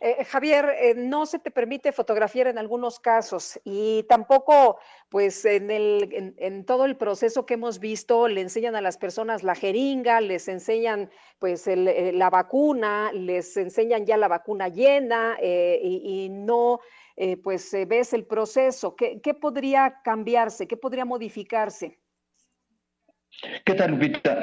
Eh, 0.00 0.24
Javier, 0.24 0.66
eh, 0.78 0.94
no 0.96 1.26
se 1.26 1.38
te 1.38 1.50
permite 1.50 1.92
fotografiar 1.92 2.46
en 2.46 2.58
algunos 2.58 3.00
casos 3.00 3.58
y 3.64 4.04
tampoco, 4.04 4.78
pues 5.08 5.44
en, 5.44 5.70
el, 5.70 6.34
en, 6.38 6.64
todo 6.64 6.84
el 6.84 6.96
proceso 6.96 7.46
que 7.46 7.54
hemos 7.54 7.80
visto, 7.80 8.28
le 8.28 8.40
enseñan 8.40 8.76
a 8.76 8.80
las 8.80 8.96
personas 8.96 9.42
la 9.42 9.54
jeringa, 9.54 10.20
les 10.20 10.46
enseñan 10.48 11.10
pues 11.38 11.66
eh, 11.66 12.12
la 12.14 12.30
vacuna, 12.30 13.10
les 13.12 13.56
enseñan 13.56 14.06
ya 14.06 14.16
la 14.16 14.28
vacuna 14.28 14.68
llena 14.68 15.36
y, 15.40 16.28
no, 16.30 16.80
pues 17.42 17.72
ves 17.86 18.12
el 18.12 18.24
proceso. 18.24 18.94
¿Qué, 18.94 19.20
¿Qué 19.20 19.34
podría 19.34 20.00
cambiarse? 20.04 20.68
¿Qué 20.68 20.76
podría 20.76 21.04
modificarse? 21.04 21.98
¿Qué 23.64 23.74
tal, 23.74 23.92
Lupita? 23.92 24.42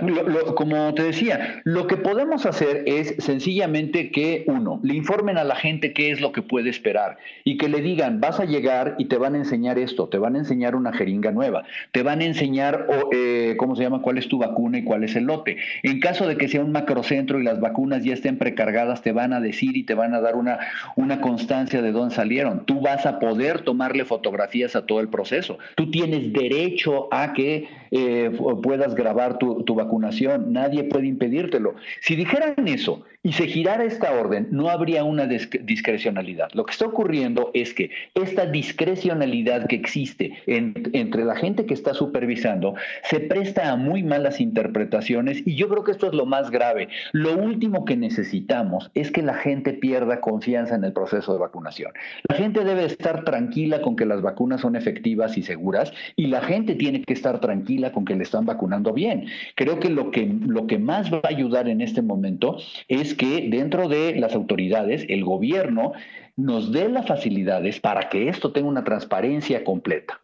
como 0.55 0.93
te 0.93 1.03
decía, 1.03 1.61
lo 1.65 1.85
que 1.85 1.97
podemos 1.97 2.45
hacer 2.45 2.83
es 2.85 3.15
sencillamente 3.17 4.09
que, 4.09 4.45
uno, 4.47 4.79
le 4.83 4.95
informen 4.95 5.37
a 5.37 5.43
la 5.43 5.57
gente 5.57 5.91
qué 5.91 6.11
es 6.11 6.21
lo 6.21 6.31
que 6.31 6.41
puede 6.41 6.69
esperar 6.69 7.17
y 7.43 7.57
que 7.57 7.67
le 7.67 7.81
digan, 7.81 8.21
vas 8.21 8.39
a 8.39 8.45
llegar 8.45 8.95
y 8.97 9.05
te 9.05 9.17
van 9.17 9.35
a 9.35 9.39
enseñar 9.39 9.77
esto, 9.79 10.07
te 10.07 10.17
van 10.17 10.35
a 10.35 10.39
enseñar 10.39 10.75
una 10.75 10.93
jeringa 10.93 11.31
nueva, 11.31 11.65
te 11.91 12.03
van 12.03 12.21
a 12.21 12.23
enseñar, 12.23 12.87
eh, 13.11 13.55
¿cómo 13.57 13.75
se 13.75 13.83
llama?, 13.83 14.01
cuál 14.01 14.17
es 14.17 14.29
tu 14.29 14.37
vacuna 14.37 14.77
y 14.77 14.85
cuál 14.85 15.03
es 15.03 15.17
el 15.17 15.25
lote. 15.25 15.57
En 15.83 15.99
caso 15.99 16.25
de 16.25 16.37
que 16.37 16.47
sea 16.47 16.61
un 16.61 16.71
macrocentro 16.71 17.37
y 17.37 17.43
las 17.43 17.59
vacunas 17.59 18.05
ya 18.05 18.13
estén 18.13 18.37
precargadas, 18.37 19.01
te 19.01 19.11
van 19.11 19.33
a 19.33 19.41
decir 19.41 19.75
y 19.75 19.83
te 19.83 19.93
van 19.93 20.13
a 20.13 20.21
dar 20.21 20.35
una, 20.37 20.59
una 20.95 21.19
constancia 21.19 21.81
de 21.81 21.91
dónde 21.91 22.15
salieron. 22.15 22.65
Tú 22.65 22.79
vas 22.79 23.05
a 23.05 23.19
poder 23.19 23.61
tomarle 23.61 24.05
fotografías 24.05 24.77
a 24.77 24.85
todo 24.85 25.01
el 25.01 25.09
proceso. 25.09 25.57
Tú 25.75 25.91
tienes 25.91 26.31
derecho 26.31 27.09
a 27.11 27.33
que 27.33 27.67
eh, 27.91 28.31
puedas 28.61 28.84
grabar 28.93 29.37
tu, 29.37 29.63
vacunación, 29.75 30.53
nadie 30.53 30.83
puede 30.83 31.07
impedírtelo. 31.07 31.75
Si 32.01 32.15
dijeran 32.15 32.67
eso 32.67 33.03
y 33.25 33.33
se 33.33 33.47
girara 33.47 33.83
esta 33.85 34.11
orden, 34.11 34.49
no 34.51 34.69
habría 34.69 35.03
una 35.03 35.25
discrecionalidad. 35.25 36.49
Lo 36.53 36.63
que 36.63 36.73
está 36.73 36.85
ocurriendo 36.85 37.49
es 37.55 37.73
que 37.73 37.89
esta 38.13 38.45
discrecionalidad 38.45 39.65
que 39.65 39.75
existe 39.75 40.43
entre 40.45 41.25
la 41.25 41.35
gente 41.35 41.65
que 41.65 41.73
está 41.73 41.95
supervisando 41.95 42.75
se 43.01 43.19
presta 43.19 43.71
a 43.71 43.77
muy 43.77 44.03
malas 44.03 44.39
interpretaciones 44.39 45.41
y 45.43 45.55
yo 45.55 45.69
creo 45.69 45.83
que 45.83 45.93
esto 45.93 46.05
es 46.05 46.13
lo 46.13 46.27
más 46.27 46.51
grave. 46.51 46.87
Lo 47.13 47.35
último 47.35 47.83
que 47.83 47.97
necesitamos 47.97 48.91
es 48.93 49.09
que 49.09 49.23
la 49.23 49.33
gente 49.33 49.73
pierda 49.73 50.21
confianza 50.21 50.75
en 50.75 50.83
el 50.83 50.93
proceso 50.93 51.33
de 51.33 51.39
vacunación. 51.39 51.93
La 52.29 52.35
gente 52.35 52.63
debe 52.63 52.85
estar 52.85 53.23
tranquila 53.23 53.81
con 53.81 53.95
que 53.95 54.05
las 54.05 54.21
vacunas 54.21 54.61
son 54.61 54.75
efectivas 54.75 55.35
y 55.35 55.41
seguras 55.41 55.91
y 56.15 56.27
la 56.27 56.41
gente 56.41 56.75
tiene 56.75 57.01
que 57.01 57.13
estar 57.13 57.39
tranquila 57.39 57.91
con 57.91 58.05
que 58.05 58.15
le 58.15 58.21
están 58.21 58.45
vacunando 58.45 58.93
bien. 58.93 59.25
Creo 59.55 59.79
que 59.79 59.89
lo 59.89 60.11
que, 60.11 60.31
lo 60.45 60.67
que 60.67 60.77
más 60.77 61.11
va 61.11 61.21
a 61.23 61.29
ayudar 61.29 61.67
en 61.67 61.81
este 61.81 62.03
momento 62.03 62.57
es 62.87 63.14
que 63.15 63.47
dentro 63.49 63.87
de 63.87 64.15
las 64.15 64.33
autoridades, 64.33 65.05
el 65.09 65.23
gobierno 65.23 65.93
nos 66.35 66.71
dé 66.71 66.89
las 66.89 67.07
facilidades 67.07 67.79
para 67.79 68.09
que 68.09 68.29
esto 68.29 68.51
tenga 68.51 68.67
una 68.67 68.83
transparencia 68.83 69.63
completa. 69.63 70.21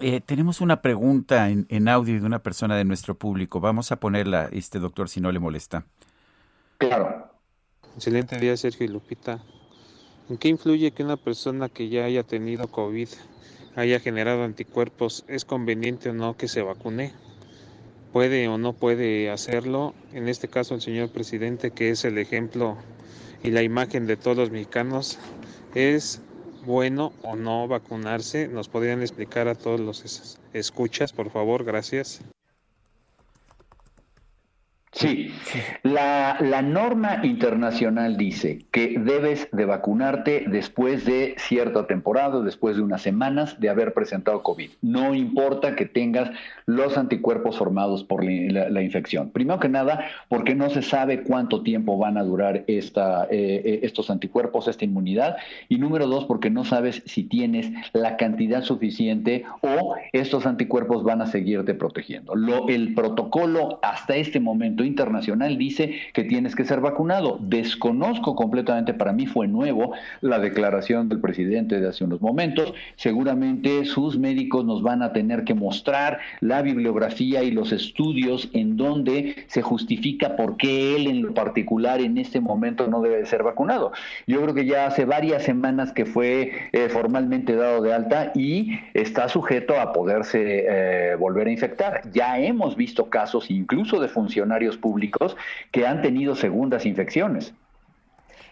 Eh, 0.00 0.20
tenemos 0.20 0.60
una 0.60 0.82
pregunta 0.82 1.50
en, 1.50 1.66
en, 1.68 1.88
audio 1.88 2.20
de 2.20 2.24
una 2.24 2.38
persona 2.40 2.76
de 2.76 2.84
nuestro 2.84 3.16
público. 3.16 3.60
Vamos 3.60 3.90
a 3.90 3.96
ponerla, 3.96 4.48
este 4.52 4.78
doctor, 4.78 5.08
si 5.08 5.20
no 5.20 5.32
le 5.32 5.40
molesta. 5.40 5.84
Claro. 6.78 7.28
Excelente 7.96 8.38
día, 8.38 8.56
Sergio 8.56 8.86
y 8.86 8.88
Lupita. 8.88 9.42
¿En 10.28 10.38
qué 10.38 10.48
influye 10.48 10.92
que 10.92 11.02
una 11.02 11.16
persona 11.16 11.68
que 11.68 11.88
ya 11.88 12.04
haya 12.04 12.22
tenido 12.22 12.68
COVID 12.68 13.08
haya 13.74 13.98
generado 14.00 14.44
anticuerpos, 14.44 15.24
¿es 15.28 15.44
conveniente 15.44 16.10
o 16.10 16.12
no 16.12 16.36
que 16.36 16.48
se 16.48 16.62
vacune? 16.62 17.12
¿Puede 18.12 18.48
o 18.48 18.58
no 18.58 18.72
puede 18.72 19.30
hacerlo? 19.30 19.94
En 20.12 20.28
este 20.28 20.48
caso 20.48 20.74
el 20.74 20.80
señor 20.80 21.10
presidente, 21.10 21.70
que 21.70 21.90
es 21.90 22.04
el 22.04 22.18
ejemplo 22.18 22.76
y 23.44 23.50
la 23.50 23.62
imagen 23.62 24.06
de 24.06 24.16
todos 24.16 24.36
los 24.36 24.50
mexicanos, 24.50 25.18
¿es 25.76 26.20
bueno 26.66 27.12
o 27.22 27.36
no 27.36 27.68
vacunarse? 27.68 28.48
¿Nos 28.48 28.68
podrían 28.68 29.00
explicar 29.00 29.46
a 29.46 29.54
todos 29.54 29.78
los 29.78 30.38
escuchas, 30.52 31.12
por 31.12 31.30
favor? 31.30 31.62
Gracias. 31.62 32.20
Sí, 35.00 35.32
la, 35.82 36.36
la, 36.40 36.60
norma 36.60 37.20
internacional 37.22 38.18
dice 38.18 38.66
que 38.70 38.98
debes 38.98 39.48
de 39.50 39.64
vacunarte 39.64 40.44
después 40.46 41.06
de 41.06 41.36
cierta 41.38 41.86
temporada, 41.86 42.42
después 42.42 42.76
de 42.76 42.82
unas 42.82 43.00
semanas 43.00 43.58
de 43.58 43.70
haber 43.70 43.94
presentado 43.94 44.42
COVID. 44.42 44.68
No 44.82 45.14
importa 45.14 45.74
que 45.74 45.86
tengas 45.86 46.30
los 46.66 46.98
anticuerpos 46.98 47.56
formados 47.56 48.04
por 48.04 48.22
la, 48.22 48.82
infección. 48.82 49.30
Primero 49.30 49.58
que 49.58 49.70
nada, 49.70 50.04
porque 50.28 50.54
no 50.54 50.68
se 50.68 50.82
sabe 50.82 51.22
cuánto 51.22 51.62
tiempo 51.62 51.96
van 51.96 52.18
a 52.18 52.22
durar 52.22 52.64
esta, 52.66 53.24
eh, 53.24 53.62
eh, 53.64 53.80
estos 53.82 54.10
anticuerpos, 54.10 54.68
esta 54.68 54.84
inmunidad. 54.84 55.36
Y 55.70 55.78
número 55.78 56.08
dos, 56.08 56.26
porque 56.26 56.50
no 56.50 56.64
sabes 56.64 57.02
si 57.06 57.24
tienes 57.24 57.72
la 57.94 58.18
cantidad 58.18 58.62
suficiente 58.62 59.44
o 59.62 59.94
estos 60.12 60.44
anticuerpos 60.44 61.04
van 61.04 61.22
a 61.22 61.26
seguirte 61.26 61.72
protegiendo. 61.72 62.34
Lo, 62.34 62.68
el 62.68 62.92
protocolo 62.92 63.78
hasta 63.82 64.16
este 64.16 64.40
momento 64.40 64.84
internacional 64.90 65.56
dice 65.56 65.94
que 66.12 66.24
tienes 66.24 66.54
que 66.54 66.64
ser 66.64 66.80
vacunado. 66.80 67.38
Desconozco 67.40 68.34
completamente, 68.34 68.94
para 68.94 69.12
mí 69.12 69.26
fue 69.26 69.48
nuevo 69.48 69.92
la 70.20 70.38
declaración 70.38 71.08
del 71.08 71.20
presidente 71.20 71.80
de 71.80 71.88
hace 71.88 72.04
unos 72.04 72.20
momentos. 72.20 72.74
Seguramente 72.96 73.84
sus 73.84 74.18
médicos 74.18 74.64
nos 74.64 74.82
van 74.82 75.02
a 75.02 75.12
tener 75.12 75.44
que 75.44 75.54
mostrar 75.54 76.18
la 76.40 76.62
bibliografía 76.62 77.42
y 77.42 77.50
los 77.50 77.72
estudios 77.72 78.48
en 78.52 78.76
donde 78.76 79.36
se 79.46 79.62
justifica 79.62 80.36
por 80.36 80.56
qué 80.56 80.96
él 80.96 81.06
en 81.06 81.22
lo 81.22 81.34
particular 81.34 82.00
en 82.00 82.18
este 82.18 82.40
momento 82.40 82.86
no 82.86 83.00
debe 83.00 83.24
ser 83.26 83.42
vacunado. 83.42 83.92
Yo 84.26 84.42
creo 84.42 84.54
que 84.54 84.66
ya 84.66 84.86
hace 84.86 85.04
varias 85.04 85.42
semanas 85.42 85.92
que 85.92 86.06
fue 86.06 86.52
eh, 86.72 86.88
formalmente 86.88 87.54
dado 87.54 87.82
de 87.82 87.92
alta 87.92 88.32
y 88.34 88.78
está 88.94 89.28
sujeto 89.28 89.80
a 89.80 89.92
poderse 89.92 90.66
eh, 90.68 91.14
volver 91.16 91.46
a 91.46 91.52
infectar. 91.52 92.02
Ya 92.12 92.38
hemos 92.38 92.76
visto 92.76 93.08
casos 93.10 93.50
incluso 93.50 94.00
de 94.00 94.08
funcionarios 94.08 94.76
públicos 94.80 95.36
que 95.72 95.86
han 95.86 96.02
tenido 96.02 96.34
segundas 96.34 96.86
infecciones. 96.86 97.54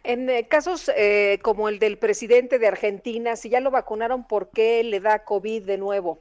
En 0.04 0.30
eh, 0.30 0.46
casos 0.46 0.90
eh, 0.96 1.38
como 1.42 1.68
el 1.68 1.78
del 1.78 1.98
presidente 1.98 2.58
de 2.58 2.68
Argentina, 2.68 3.36
si 3.36 3.48
ya 3.48 3.60
lo 3.60 3.70
vacunaron, 3.70 4.26
¿por 4.26 4.50
qué 4.50 4.82
le 4.84 5.00
da 5.00 5.24
COVID 5.24 5.64
de 5.64 5.78
nuevo? 5.78 6.20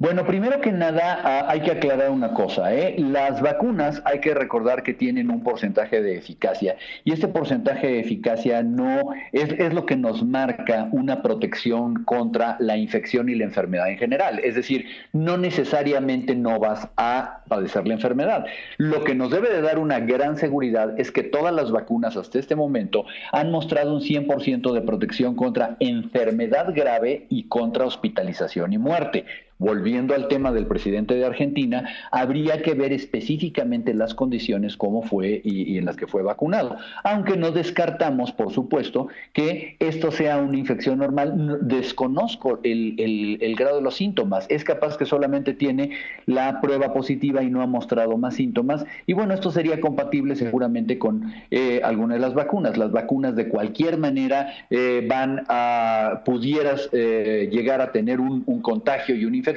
Bueno, 0.00 0.24
primero 0.24 0.60
que 0.60 0.70
nada 0.70 1.20
ah, 1.24 1.46
hay 1.48 1.60
que 1.60 1.72
aclarar 1.72 2.10
una 2.10 2.32
cosa. 2.32 2.72
¿eh? 2.72 2.94
Las 2.98 3.42
vacunas 3.42 4.00
hay 4.04 4.20
que 4.20 4.32
recordar 4.32 4.84
que 4.84 4.94
tienen 4.94 5.28
un 5.28 5.42
porcentaje 5.42 6.00
de 6.00 6.16
eficacia 6.16 6.76
y 7.02 7.10
este 7.10 7.26
porcentaje 7.26 7.88
de 7.88 7.98
eficacia 7.98 8.62
no 8.62 9.10
es, 9.32 9.50
es, 9.58 9.74
lo 9.74 9.86
que 9.86 9.96
nos 9.96 10.24
marca 10.24 10.88
una 10.92 11.20
protección 11.20 12.04
contra 12.04 12.56
la 12.60 12.76
infección 12.76 13.28
y 13.28 13.34
la 13.34 13.42
enfermedad 13.42 13.90
en 13.90 13.98
general. 13.98 14.38
Es 14.44 14.54
decir, 14.54 14.86
no 15.12 15.36
necesariamente 15.36 16.36
no 16.36 16.60
vas 16.60 16.88
a 16.96 17.40
padecer 17.48 17.88
la 17.88 17.94
enfermedad. 17.94 18.46
Lo 18.76 19.02
que 19.02 19.16
nos 19.16 19.32
debe 19.32 19.50
de 19.50 19.62
dar 19.62 19.80
una 19.80 19.98
gran 19.98 20.36
seguridad 20.36 20.94
es 21.00 21.10
que 21.10 21.24
todas 21.24 21.52
las 21.52 21.72
vacunas 21.72 22.16
hasta 22.16 22.38
este 22.38 22.54
momento 22.54 23.04
han 23.32 23.50
mostrado 23.50 23.96
un 23.96 24.00
100% 24.00 24.72
de 24.72 24.80
protección 24.80 25.34
contra 25.34 25.76
enfermedad 25.80 26.72
grave 26.72 27.26
y 27.30 27.48
contra 27.48 27.84
hospitalización 27.84 28.72
y 28.72 28.78
muerte. 28.78 29.24
Volviendo 29.60 30.14
al 30.14 30.28
tema 30.28 30.52
del 30.52 30.66
presidente 30.66 31.14
de 31.14 31.24
Argentina, 31.24 31.88
habría 32.12 32.62
que 32.62 32.74
ver 32.74 32.92
específicamente 32.92 33.92
las 33.92 34.14
condiciones, 34.14 34.76
cómo 34.76 35.02
fue 35.02 35.40
y, 35.42 35.76
en 35.78 35.84
las 35.84 35.96
que 35.96 36.06
fue 36.06 36.22
vacunado. 36.22 36.76
Aunque 37.02 37.36
no 37.36 37.50
descartamos, 37.50 38.30
por 38.30 38.52
supuesto, 38.52 39.08
que 39.32 39.76
esto 39.80 40.12
sea 40.12 40.36
una 40.36 40.56
infección 40.56 41.00
normal. 41.00 41.58
Desconozco 41.62 42.60
el, 42.62 43.56
grado 43.58 43.78
de 43.78 43.82
los 43.82 43.96
síntomas. 43.96 44.46
Es 44.48 44.62
capaz 44.62 44.96
que 44.96 45.06
solamente 45.06 45.54
tiene 45.54 45.90
la 46.26 46.60
prueba 46.60 46.92
positiva 46.92 47.42
y 47.42 47.50
no 47.50 47.60
ha 47.60 47.66
mostrado 47.66 48.16
más 48.16 48.34
síntomas. 48.34 48.86
Y 49.06 49.14
bueno, 49.14 49.34
esto 49.34 49.50
sería 49.50 49.80
compatible 49.80 50.36
seguramente 50.36 51.00
con 51.00 51.32
eh, 51.50 51.80
alguna 51.82 52.14
de 52.14 52.20
las 52.20 52.32
vacunas. 52.32 52.76
Las 52.76 52.92
vacunas 52.92 53.34
de 53.34 53.48
cualquier 53.48 53.98
manera 53.98 54.52
eh, 54.70 55.04
van 55.08 55.44
a, 55.48 56.22
pudieras 56.24 56.88
eh, 56.92 57.48
llegar 57.50 57.80
a 57.80 57.90
tener 57.90 58.20
un, 58.20 58.44
un 58.46 58.62
contagio 58.62 59.16
y 59.16 59.24
una 59.24 59.36
infección 59.36 59.47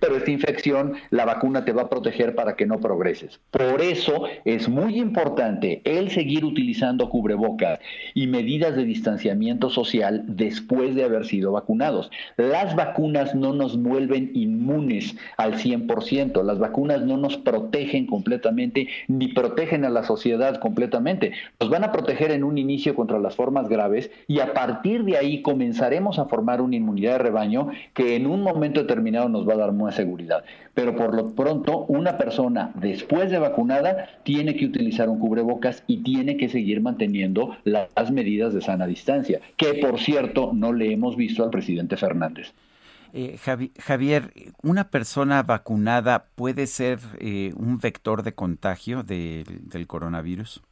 pero 0.00 0.16
esta 0.16 0.30
infección 0.30 0.94
la 1.10 1.24
vacuna 1.24 1.64
te 1.64 1.72
va 1.72 1.82
a 1.82 1.88
proteger 1.88 2.34
para 2.34 2.56
que 2.56 2.66
no 2.66 2.80
progreses. 2.80 3.40
Por 3.50 3.82
eso 3.82 4.24
es 4.44 4.68
muy 4.68 4.98
importante 4.98 5.82
el 5.84 6.10
seguir 6.10 6.44
utilizando 6.44 7.08
cubrebocas 7.08 7.80
y 8.14 8.26
medidas 8.26 8.76
de 8.76 8.84
distanciamiento 8.84 9.70
social 9.70 10.24
después 10.26 10.94
de 10.94 11.04
haber 11.04 11.26
sido 11.26 11.52
vacunados. 11.52 12.10
Las 12.36 12.74
vacunas 12.74 13.34
no 13.34 13.52
nos 13.52 13.80
vuelven 13.80 14.30
inmunes 14.34 15.16
al 15.36 15.54
100%, 15.54 16.42
las 16.42 16.58
vacunas 16.58 17.02
no 17.02 17.16
nos 17.16 17.36
protegen 17.36 18.06
completamente 18.06 18.88
ni 19.08 19.28
protegen 19.28 19.84
a 19.84 19.90
la 19.90 20.04
sociedad 20.04 20.58
completamente. 20.58 21.32
Nos 21.60 21.70
van 21.70 21.84
a 21.84 21.92
proteger 21.92 22.30
en 22.30 22.44
un 22.44 22.58
inicio 22.58 22.94
contra 22.94 23.18
las 23.18 23.34
formas 23.34 23.68
graves 23.68 24.10
y 24.26 24.40
a 24.40 24.54
partir 24.54 25.04
de 25.04 25.16
ahí 25.16 25.42
comenzaremos 25.42 26.18
a 26.18 26.26
formar 26.26 26.60
una 26.60 26.76
inmunidad 26.76 27.12
de 27.12 27.18
rebaño 27.18 27.68
que 27.92 28.16
en 28.16 28.26
un 28.26 28.42
momento 28.42 28.80
determinado 28.80 29.28
nos 29.34 29.46
va 29.46 29.54
a 29.54 29.58
dar 29.58 29.72
más 29.72 29.94
seguridad. 29.94 30.44
Pero 30.72 30.96
por 30.96 31.14
lo 31.14 31.34
pronto, 31.34 31.84
una 31.88 32.16
persona 32.16 32.72
después 32.76 33.30
de 33.30 33.38
vacunada 33.38 34.08
tiene 34.22 34.56
que 34.56 34.64
utilizar 34.64 35.08
un 35.08 35.18
cubrebocas 35.18 35.82
y 35.86 35.98
tiene 35.98 36.36
que 36.36 36.48
seguir 36.48 36.80
manteniendo 36.80 37.56
las 37.64 38.10
medidas 38.10 38.54
de 38.54 38.62
sana 38.62 38.86
distancia, 38.86 39.40
que 39.56 39.74
por 39.74 40.00
cierto 40.00 40.52
no 40.54 40.72
le 40.72 40.92
hemos 40.92 41.16
visto 41.16 41.44
al 41.44 41.50
presidente 41.50 41.96
Fernández. 41.96 42.52
Eh, 43.12 43.38
Javier, 43.78 44.32
¿una 44.62 44.90
persona 44.90 45.44
vacunada 45.44 46.26
puede 46.34 46.66
ser 46.66 46.98
eh, 47.20 47.52
un 47.56 47.78
vector 47.78 48.24
de 48.24 48.34
contagio 48.34 49.04
del 49.04 49.86
coronavirus? 49.86 50.62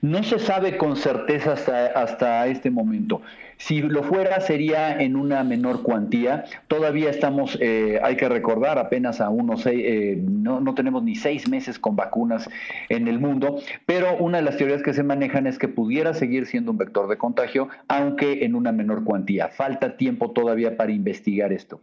No 0.00 0.22
se 0.22 0.38
sabe 0.38 0.76
con 0.76 0.96
certeza 0.96 1.52
hasta, 1.52 1.86
hasta 1.86 2.46
este 2.46 2.70
momento. 2.70 3.22
Si 3.60 3.82
lo 3.82 4.02
fuera, 4.02 4.40
sería 4.40 4.98
en 4.98 5.16
una 5.16 5.44
menor 5.44 5.82
cuantía. 5.82 6.44
Todavía 6.66 7.10
estamos, 7.10 7.58
eh, 7.60 8.00
hay 8.02 8.16
que 8.16 8.26
recordar, 8.28 8.78
apenas 8.78 9.20
a 9.20 9.28
unos 9.28 9.62
seis, 9.62 9.82
eh, 9.84 10.18
no, 10.18 10.60
no 10.60 10.74
tenemos 10.74 11.02
ni 11.02 11.14
seis 11.14 11.46
meses 11.46 11.78
con 11.78 11.94
vacunas 11.94 12.48
en 12.88 13.06
el 13.06 13.18
mundo, 13.18 13.60
pero 13.84 14.16
una 14.16 14.38
de 14.38 14.44
las 14.44 14.56
teorías 14.56 14.82
que 14.82 14.94
se 14.94 15.02
manejan 15.02 15.46
es 15.46 15.58
que 15.58 15.68
pudiera 15.68 16.14
seguir 16.14 16.46
siendo 16.46 16.70
un 16.70 16.78
vector 16.78 17.06
de 17.08 17.18
contagio, 17.18 17.68
aunque 17.88 18.46
en 18.46 18.54
una 18.54 18.72
menor 18.72 19.04
cuantía. 19.04 19.48
Falta 19.48 19.98
tiempo 19.98 20.30
todavía 20.30 20.78
para 20.78 20.92
investigar 20.92 21.52
esto. 21.52 21.82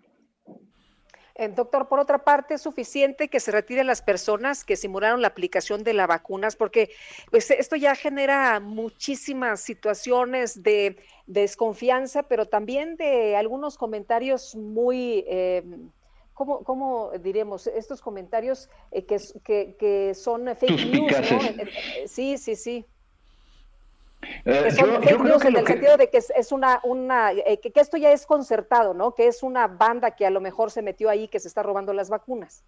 Eh, 1.40 1.50
doctor, 1.50 1.88
por 1.88 2.00
otra 2.00 2.24
parte, 2.24 2.56
es 2.56 2.62
suficiente 2.62 3.28
que 3.28 3.40
se 3.40 3.52
retiren 3.52 3.86
las 3.86 4.02
personas 4.02 4.64
que 4.64 4.76
simularon 4.76 5.22
la 5.22 5.28
aplicación 5.28 5.84
de 5.84 5.94
las 5.94 6.08
vacunas, 6.08 6.56
porque 6.56 6.90
pues, 7.30 7.52
esto 7.52 7.76
ya 7.76 7.94
genera 7.94 8.60
muchísimas 8.60 9.62
situaciones 9.62 10.64
de 10.64 10.98
desconfianza, 11.28 12.24
pero 12.24 12.48
también 12.48 12.96
de 12.98 13.36
algunos 13.36 13.78
comentarios 13.78 14.56
muy... 14.56 15.24
Eh, 15.28 15.64
¿Cómo, 16.34 16.64
¿Cómo, 16.64 17.12
diremos? 17.20 17.66
Estos 17.66 18.00
comentarios 18.00 18.70
eh, 18.92 19.06
que, 19.06 19.18
que, 19.44 19.76
que, 19.80 20.14
son 20.14 20.56
fake 20.56 20.86
news, 20.86 21.12
¿no? 21.32 21.40
Sí, 22.06 22.38
sí, 22.38 22.56
sí. 22.56 22.86
Eh, 24.46 24.62
que 24.64 24.72
son 24.72 25.04
fake 25.04 25.20
news 25.24 25.46
en 25.46 25.58
el 25.58 25.68
sentido 25.68 25.98
de 25.98 26.10
que 26.10 26.18
es, 26.18 26.52
una, 26.52 26.80
una 26.84 27.32
eh, 27.32 27.60
que, 27.60 27.72
esto 27.80 27.98
ya 27.98 28.12
es 28.12 28.26
concertado, 28.26 28.94
¿no? 28.94 29.14
Que 29.14 29.28
es 29.28 29.44
una 29.44 29.68
banda 29.68 30.12
que 30.12 30.26
a 30.26 30.30
lo 30.30 30.42
mejor 30.42 30.72
se 30.72 30.82
metió 30.82 31.10
ahí 31.10 31.28
que 31.28 31.40
se 31.40 31.48
está 31.48 31.64
robando 31.64 31.94
las 31.94 32.10
vacunas. 32.10 32.64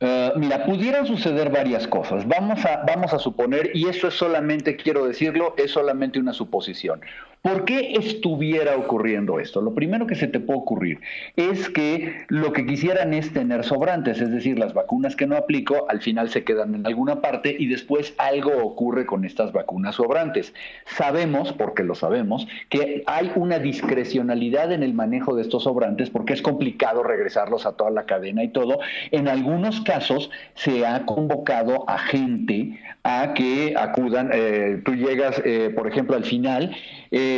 Eh, 0.00 0.32
mira, 0.36 0.64
pudieran 0.66 1.06
suceder 1.06 1.50
varias 1.50 1.86
cosas. 1.86 2.26
Vamos 2.28 2.64
a, 2.66 2.82
vamos 2.86 3.14
a 3.14 3.18
suponer, 3.18 3.70
y 3.74 3.88
eso 3.88 4.08
es 4.08 4.14
solamente, 4.14 4.76
quiero 4.76 5.06
decirlo, 5.06 5.54
es 5.56 5.70
solamente 5.70 6.18
una 6.18 6.34
suposición. 6.34 7.00
¿Por 7.46 7.64
qué 7.64 7.92
estuviera 7.92 8.76
ocurriendo 8.76 9.38
esto? 9.38 9.60
Lo 9.60 9.72
primero 9.72 10.08
que 10.08 10.16
se 10.16 10.26
te 10.26 10.40
puede 10.40 10.58
ocurrir 10.58 10.98
es 11.36 11.68
que 11.68 12.24
lo 12.26 12.52
que 12.52 12.66
quisieran 12.66 13.14
es 13.14 13.32
tener 13.32 13.62
sobrantes, 13.62 14.20
es 14.20 14.32
decir, 14.32 14.58
las 14.58 14.74
vacunas 14.74 15.14
que 15.14 15.28
no 15.28 15.36
aplico 15.36 15.86
al 15.88 16.00
final 16.00 16.28
se 16.28 16.42
quedan 16.42 16.74
en 16.74 16.84
alguna 16.88 17.20
parte 17.20 17.54
y 17.56 17.68
después 17.68 18.14
algo 18.18 18.50
ocurre 18.64 19.06
con 19.06 19.24
estas 19.24 19.52
vacunas 19.52 19.94
sobrantes. 19.94 20.54
Sabemos, 20.86 21.52
porque 21.52 21.84
lo 21.84 21.94
sabemos, 21.94 22.48
que 22.68 23.04
hay 23.06 23.30
una 23.36 23.60
discrecionalidad 23.60 24.72
en 24.72 24.82
el 24.82 24.92
manejo 24.92 25.36
de 25.36 25.42
estos 25.42 25.62
sobrantes 25.62 26.10
porque 26.10 26.32
es 26.32 26.42
complicado 26.42 27.04
regresarlos 27.04 27.64
a 27.64 27.76
toda 27.76 27.92
la 27.92 28.06
cadena 28.06 28.42
y 28.42 28.48
todo. 28.48 28.80
En 29.12 29.28
algunos 29.28 29.82
casos 29.82 30.32
se 30.54 30.84
ha 30.84 31.06
convocado 31.06 31.88
a 31.88 31.96
gente 31.98 32.80
a 33.04 33.34
que 33.34 33.76
acudan, 33.78 34.30
eh, 34.32 34.82
tú 34.84 34.96
llegas, 34.96 35.40
eh, 35.44 35.70
por 35.72 35.86
ejemplo, 35.86 36.16
al 36.16 36.24
final, 36.24 36.74
eh, 37.12 37.35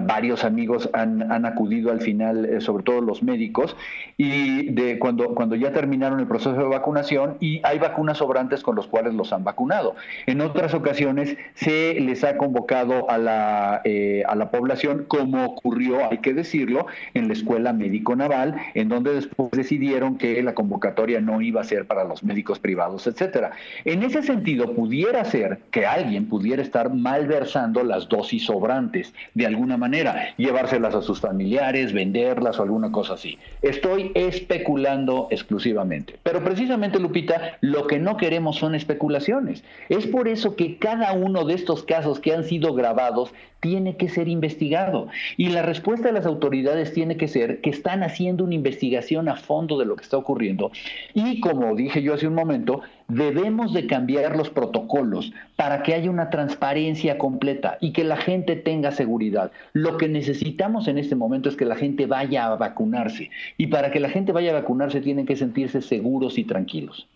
varios 0.00 0.44
amigos 0.44 0.88
han, 0.92 1.44
acudido 1.46 1.90
al 1.90 2.00
final, 2.00 2.44
eh, 2.44 2.60
sobre 2.60 2.84
todo 2.84 3.00
los 3.00 3.22
médicos, 3.22 3.76
y 4.16 4.70
de 4.70 4.98
cuando, 4.98 5.34
cuando 5.34 5.56
ya 5.56 5.72
terminaron 5.72 6.20
el 6.20 6.26
proceso 6.26 6.52
de 6.52 6.64
vacunación 6.64 7.36
y 7.40 7.60
hay 7.64 7.78
vacunas 7.78 8.18
sobrantes 8.18 8.62
con 8.62 8.76
los 8.76 8.86
cuales 8.86 9.14
los 9.14 9.32
han 9.32 9.44
vacunado. 9.44 9.94
En 10.26 10.40
otras 10.40 10.74
ocasiones 10.74 11.36
se 11.54 11.94
les 12.00 12.24
ha 12.24 12.36
convocado 12.36 13.10
a 13.10 13.18
la, 13.18 13.80
eh, 13.84 14.22
a 14.26 14.34
la 14.34 14.50
población, 14.50 15.04
como 15.08 15.44
ocurrió, 15.44 16.10
hay 16.10 16.18
que 16.18 16.34
decirlo, 16.34 16.86
en 17.14 17.28
la 17.28 17.34
Escuela 17.34 17.72
Médico 17.72 18.16
Naval, 18.16 18.56
en 18.74 18.88
donde 18.88 19.14
después 19.14 19.50
decidieron 19.52 20.18
que 20.18 20.42
la 20.42 20.54
convocatoria 20.54 21.20
no 21.20 21.40
iba 21.40 21.60
a 21.60 21.64
ser 21.64 21.86
para 21.86 22.04
los 22.04 22.22
médicos 22.22 22.58
privados, 22.58 23.06
etcétera. 23.06 23.52
En 23.84 24.02
ese 24.02 24.22
sentido, 24.22 24.74
pudiera 24.74 25.24
ser 25.24 25.60
que 25.70 25.86
alguien 25.86 26.26
pudiera 26.26 26.62
estar 26.62 26.92
malversando 26.92 27.82
las 27.82 28.08
dosis 28.08 28.44
sobrantes 28.44 29.14
de 29.34 29.46
alguna 29.46 29.76
manera, 29.76 30.34
llevárselas 30.36 30.94
a 30.94 31.02
sus 31.02 31.20
familiares, 31.20 31.92
venderlas 31.92 32.58
o 32.58 32.62
alguna 32.62 32.90
cosa 32.92 33.14
así. 33.14 33.38
Estoy 33.62 34.12
especulando 34.14 35.28
exclusivamente. 35.30 36.16
Pero 36.22 36.42
precisamente, 36.42 36.98
Lupita, 36.98 37.58
lo 37.60 37.86
que 37.86 37.98
no 37.98 38.16
queremos 38.16 38.56
son 38.56 38.74
especulaciones. 38.74 39.64
Es 39.88 40.06
por 40.06 40.28
eso 40.28 40.56
que 40.56 40.78
cada 40.78 41.12
uno 41.12 41.44
de 41.44 41.54
estos 41.54 41.84
casos 41.84 42.20
que 42.20 42.34
han 42.34 42.44
sido 42.44 42.74
grabados 42.74 43.32
tiene 43.60 43.96
que 43.96 44.08
ser 44.08 44.28
investigado. 44.28 45.08
Y 45.36 45.50
la 45.50 45.62
respuesta 45.62 46.08
de 46.08 46.14
las 46.14 46.26
autoridades 46.26 46.92
tiene 46.92 47.16
que 47.16 47.28
ser 47.28 47.60
que 47.60 47.70
están 47.70 48.02
haciendo 48.02 48.44
una 48.44 48.54
investigación 48.54 49.28
a 49.28 49.36
fondo 49.36 49.78
de 49.78 49.84
lo 49.84 49.96
que 49.96 50.02
está 50.02 50.16
ocurriendo. 50.16 50.72
Y 51.14 51.40
como 51.40 51.74
dije 51.76 52.02
yo 52.02 52.14
hace 52.14 52.26
un 52.26 52.34
momento, 52.34 52.80
debemos 53.10 53.72
de 53.72 53.86
cambiar 53.86 54.36
los 54.36 54.50
protocolos 54.50 55.32
para 55.56 55.82
que 55.82 55.94
haya 55.94 56.10
una 56.10 56.30
transparencia 56.30 57.18
completa 57.18 57.78
y 57.80 57.92
que 57.92 58.04
la 58.04 58.16
gente 58.16 58.56
tenga 58.56 58.92
seguridad. 58.92 59.52
Lo 59.72 59.96
que 59.96 60.08
necesitamos 60.08 60.88
en 60.88 60.98
este 60.98 61.16
momento 61.16 61.48
es 61.48 61.56
que 61.56 61.64
la 61.64 61.76
gente 61.76 62.06
vaya 62.06 62.46
a 62.46 62.56
vacunarse. 62.56 63.30
Y 63.56 63.68
para 63.68 63.90
que 63.90 64.00
la 64.00 64.10
gente 64.10 64.32
vaya 64.32 64.50
a 64.50 64.60
vacunarse 64.60 65.00
tienen 65.00 65.26
que 65.26 65.36
sentirse 65.36 65.82
seguros 65.82 66.38
y 66.38 66.44
tranquilos. 66.44 67.06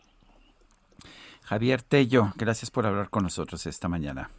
Javier 1.42 1.82
Tello, 1.82 2.32
gracias 2.36 2.70
por 2.70 2.86
hablar 2.86 3.10
con 3.10 3.22
nosotros 3.22 3.66
esta 3.66 3.88
mañana. 3.88 4.30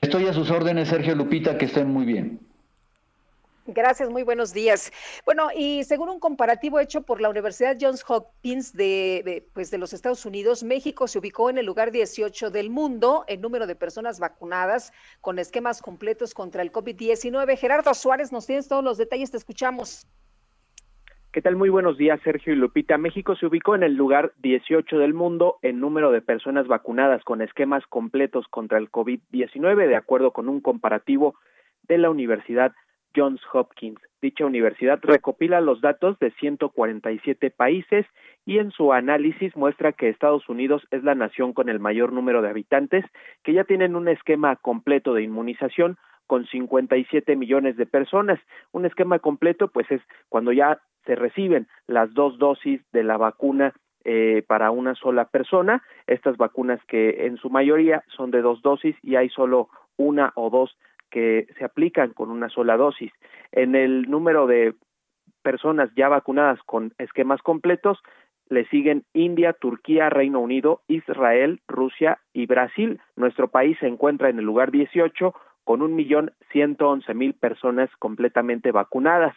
Estoy 0.00 0.26
a 0.26 0.32
sus 0.32 0.50
órdenes, 0.50 0.88
Sergio 0.88 1.14
Lupita, 1.14 1.58
que 1.58 1.66
estén 1.66 1.90
muy 1.90 2.04
bien. 2.04 2.40
Gracias, 3.72 4.10
muy 4.10 4.22
buenos 4.22 4.52
días. 4.52 4.92
Bueno, 5.24 5.48
y 5.54 5.84
según 5.84 6.08
un 6.08 6.18
comparativo 6.18 6.80
hecho 6.80 7.02
por 7.02 7.20
la 7.20 7.28
Universidad 7.28 7.76
Johns 7.80 8.04
Hopkins 8.08 8.72
de, 8.72 9.46
pues 9.52 9.70
de 9.70 9.78
los 9.78 9.92
Estados 9.92 10.26
Unidos, 10.26 10.64
México 10.64 11.06
se 11.06 11.18
ubicó 11.18 11.50
en 11.50 11.58
el 11.58 11.66
lugar 11.66 11.92
18 11.92 12.50
del 12.50 12.70
mundo 12.70 13.24
en 13.28 13.40
número 13.40 13.66
de 13.66 13.76
personas 13.76 14.18
vacunadas 14.18 14.92
con 15.20 15.38
esquemas 15.38 15.82
completos 15.82 16.34
contra 16.34 16.62
el 16.62 16.72
COVID-19. 16.72 17.56
Gerardo 17.56 17.94
Suárez, 17.94 18.32
nos 18.32 18.46
tienes 18.46 18.66
todos 18.66 18.82
los 18.82 18.98
detalles, 18.98 19.30
te 19.30 19.36
escuchamos. 19.36 20.06
¿Qué 21.32 21.40
tal? 21.42 21.54
Muy 21.54 21.68
buenos 21.68 21.96
días, 21.96 22.20
Sergio 22.24 22.52
y 22.52 22.56
Lupita. 22.56 22.98
México 22.98 23.36
se 23.36 23.46
ubicó 23.46 23.76
en 23.76 23.84
el 23.84 23.94
lugar 23.94 24.32
18 24.38 24.98
del 24.98 25.14
mundo 25.14 25.60
en 25.62 25.78
número 25.78 26.10
de 26.10 26.22
personas 26.22 26.66
vacunadas 26.66 27.22
con 27.22 27.40
esquemas 27.40 27.86
completos 27.86 28.48
contra 28.48 28.78
el 28.78 28.90
COVID-19, 28.90 29.86
de 29.86 29.94
acuerdo 29.94 30.32
con 30.32 30.48
un 30.48 30.60
comparativo 30.60 31.36
de 31.86 31.98
la 31.98 32.10
Universidad 32.10 32.72
Johns 33.14 33.40
Hopkins. 33.52 33.98
Dicha 34.22 34.44
universidad 34.44 34.98
recopila 35.02 35.60
los 35.60 35.80
datos 35.80 36.18
de 36.18 36.30
147 36.32 37.50
países 37.50 38.06
y 38.44 38.58
en 38.58 38.70
su 38.70 38.92
análisis 38.92 39.56
muestra 39.56 39.92
que 39.92 40.08
Estados 40.08 40.48
Unidos 40.48 40.86
es 40.90 41.02
la 41.04 41.14
nación 41.14 41.52
con 41.52 41.68
el 41.68 41.80
mayor 41.80 42.12
número 42.12 42.42
de 42.42 42.50
habitantes 42.50 43.04
que 43.42 43.54
ya 43.54 43.64
tienen 43.64 43.96
un 43.96 44.08
esquema 44.08 44.56
completo 44.56 45.14
de 45.14 45.22
inmunización 45.22 45.96
con 46.26 46.46
57 46.46 47.34
millones 47.34 47.76
de 47.76 47.86
personas. 47.86 48.38
Un 48.72 48.86
esquema 48.86 49.18
completo, 49.18 49.68
pues 49.68 49.90
es 49.90 50.00
cuando 50.28 50.52
ya 50.52 50.78
se 51.04 51.16
reciben 51.16 51.66
las 51.86 52.12
dos 52.14 52.38
dosis 52.38 52.80
de 52.92 53.02
la 53.02 53.16
vacuna 53.16 53.72
eh, 54.04 54.44
para 54.46 54.70
una 54.70 54.94
sola 54.94 55.24
persona. 55.24 55.82
Estas 56.06 56.36
vacunas 56.36 56.80
que 56.86 57.26
en 57.26 57.36
su 57.36 57.50
mayoría 57.50 58.04
son 58.16 58.30
de 58.30 58.42
dos 58.42 58.62
dosis 58.62 58.96
y 59.02 59.16
hay 59.16 59.28
solo 59.30 59.70
una 59.96 60.32
o 60.36 60.50
dos 60.50 60.76
que 61.10 61.46
se 61.58 61.64
aplican 61.64 62.12
con 62.12 62.30
una 62.30 62.48
sola 62.48 62.76
dosis. 62.76 63.12
En 63.52 63.74
el 63.74 64.10
número 64.10 64.46
de 64.46 64.74
personas 65.42 65.90
ya 65.96 66.08
vacunadas 66.08 66.60
con 66.64 66.92
esquemas 66.98 67.42
completos, 67.42 67.98
le 68.48 68.66
siguen 68.66 69.04
India, 69.14 69.52
Turquía, 69.52 70.10
Reino 70.10 70.40
Unido, 70.40 70.82
Israel, 70.88 71.60
Rusia 71.68 72.18
y 72.32 72.46
Brasil. 72.46 73.00
Nuestro 73.16 73.48
país 73.48 73.78
se 73.78 73.86
encuentra 73.86 74.28
en 74.28 74.38
el 74.38 74.44
lugar 74.44 74.72
18 74.72 75.34
con 75.64 75.82
un 75.82 75.94
millón 75.94 76.32
ciento 76.50 76.88
once 76.88 77.14
mil 77.14 77.34
personas 77.34 77.88
completamente 77.98 78.72
vacunadas. 78.72 79.36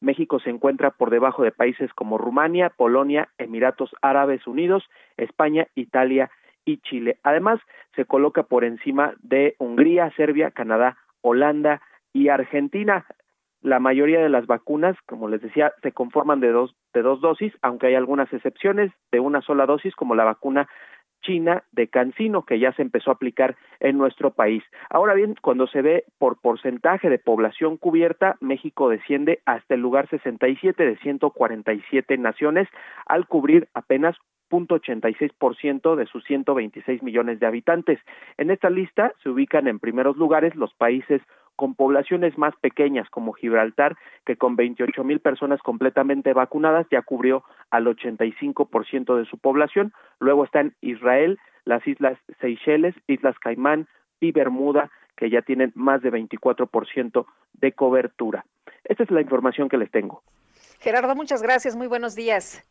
México 0.00 0.40
se 0.40 0.50
encuentra 0.50 0.90
por 0.90 1.10
debajo 1.10 1.42
de 1.42 1.52
países 1.52 1.92
como 1.92 2.18
Rumania, 2.18 2.70
Polonia, 2.70 3.28
Emiratos 3.38 3.94
Árabes 4.00 4.46
Unidos, 4.46 4.84
España, 5.16 5.66
Italia 5.74 6.30
y 6.64 6.78
Chile. 6.78 7.18
Además, 7.22 7.60
se 7.94 8.04
coloca 8.06 8.42
por 8.42 8.64
encima 8.64 9.14
de 9.20 9.54
Hungría, 9.58 10.10
Serbia, 10.16 10.50
Canadá, 10.50 10.96
Holanda 11.26 11.82
y 12.12 12.28
Argentina. 12.28 13.04
La 13.60 13.80
mayoría 13.80 14.20
de 14.20 14.28
las 14.28 14.46
vacunas, 14.46 14.96
como 15.06 15.28
les 15.28 15.42
decía, 15.42 15.72
se 15.82 15.90
conforman 15.90 16.38
de 16.40 16.52
dos, 16.52 16.76
de 16.94 17.02
dos 17.02 17.20
dosis, 17.20 17.52
aunque 17.62 17.88
hay 17.88 17.94
algunas 17.94 18.32
excepciones 18.32 18.92
de 19.10 19.18
una 19.18 19.40
sola 19.40 19.66
dosis, 19.66 19.94
como 19.96 20.14
la 20.14 20.24
vacuna 20.24 20.68
China 21.22 21.64
de 21.72 21.88
Cancino, 21.88 22.44
que 22.44 22.60
ya 22.60 22.72
se 22.74 22.82
empezó 22.82 23.10
a 23.10 23.14
aplicar 23.14 23.56
en 23.80 23.98
nuestro 23.98 24.30
país. 24.30 24.62
Ahora 24.88 25.14
bien, 25.14 25.34
cuando 25.42 25.66
se 25.66 25.82
ve 25.82 26.04
por 26.18 26.40
porcentaje 26.40 27.10
de 27.10 27.18
población 27.18 27.76
cubierta, 27.76 28.36
México 28.40 28.88
desciende 28.88 29.40
hasta 29.46 29.74
el 29.74 29.80
lugar 29.80 30.08
67 30.08 30.86
de 30.86 30.96
147 30.98 32.18
naciones, 32.18 32.68
al 33.06 33.26
cubrir 33.26 33.68
apenas 33.74 34.16
0.86% 34.50 35.96
de 35.96 36.06
sus 36.06 36.24
126 36.24 37.02
millones 37.02 37.40
de 37.40 37.46
habitantes. 37.46 37.98
En 38.38 38.50
esta 38.50 38.70
lista 38.70 39.12
se 39.22 39.30
ubican 39.30 39.68
en 39.68 39.78
primeros 39.78 40.16
lugares 40.16 40.54
los 40.54 40.72
países 40.74 41.22
con 41.56 41.74
poblaciones 41.74 42.36
más 42.36 42.54
pequeñas 42.60 43.08
como 43.10 43.32
Gibraltar, 43.32 43.96
que 44.24 44.36
con 44.36 44.56
28 44.56 45.02
mil 45.04 45.20
personas 45.20 45.60
completamente 45.62 46.32
vacunadas 46.34 46.86
ya 46.90 47.02
cubrió 47.02 47.44
al 47.70 47.86
85% 47.86 49.16
de 49.16 49.24
su 49.24 49.38
población. 49.38 49.92
Luego 50.20 50.44
están 50.44 50.74
Israel, 50.82 51.38
las 51.64 51.86
islas 51.86 52.18
Seychelles, 52.40 52.94
Islas 53.06 53.38
Caimán 53.38 53.88
y 54.20 54.32
Bermuda, 54.32 54.90
que 55.16 55.30
ya 55.30 55.40
tienen 55.42 55.72
más 55.74 56.02
de 56.02 56.12
24% 56.12 57.26
de 57.54 57.72
cobertura. 57.72 58.44
Esta 58.84 59.02
es 59.02 59.10
la 59.10 59.22
información 59.22 59.68
que 59.68 59.78
les 59.78 59.90
tengo. 59.90 60.22
Gerardo, 60.80 61.16
muchas 61.16 61.42
gracias. 61.42 61.74
Muy 61.74 61.86
buenos 61.86 62.14
días. 62.14 62.62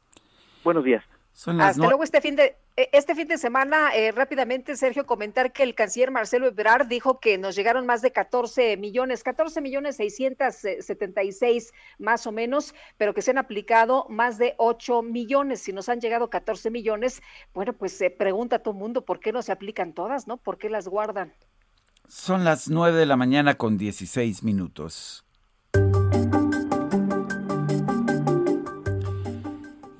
Buenos 0.64 0.84
días. 0.84 1.04
Hasta 1.36 1.86
luego 1.86 2.04
este 2.04 2.22
fin 2.22 2.36
de 2.36 2.56
e, 2.78 2.90
este 2.92 3.16
fin 3.16 3.28
de 3.28 3.38
semana, 3.38 3.96
eh, 3.96 4.12
rápidamente, 4.12 4.76
Sergio, 4.76 5.06
comentar 5.06 5.54
que 5.54 5.64
el 5.64 5.76
canciller 5.76 6.12
Marcelo 6.12 6.48
Ebrard 6.48 6.88
dijo 6.88 7.20
que 7.20 7.38
nos 7.38 7.56
llegaron 7.56 7.86
más 7.86 8.02
de 8.02 8.12
14 8.12 8.76
millones, 8.78 9.24
14 9.24 9.62
millones 9.62 9.96
676 9.98 11.74
más 12.00 12.28
o 12.28 12.32
menos, 12.32 12.74
pero 12.98 13.14
que 13.14 13.22
se 13.22 13.32
han 13.32 13.38
aplicado 13.38 14.06
más 14.10 14.38
de 14.38 14.56
8 14.58 15.02
millones. 15.02 15.62
Si 15.62 15.72
nos 15.72 15.88
han 15.88 16.02
llegado 16.02 16.30
14 16.30 16.70
millones, 16.70 17.22
bueno, 17.54 17.74
pues 17.74 17.94
se 17.94 18.10
pregunta 18.10 18.58
a 18.58 18.60
todo 18.60 18.74
el 18.74 18.80
mundo 18.80 19.06
por 19.06 19.20
qué 19.20 19.32
no 19.32 19.42
se 19.42 19.52
aplican 19.52 19.94
todas, 19.94 20.28
¿no? 20.28 20.38
¿Por 20.38 20.58
qué 20.58 20.70
las 20.70 20.88
guardan? 20.88 21.34
Son 22.08 22.44
las 22.44 22.70
9 22.70 22.98
de 22.98 23.06
la 23.06 23.16
mañana 23.16 23.56
con 23.56 23.78
16 23.78 24.44
minutos. 24.44 25.26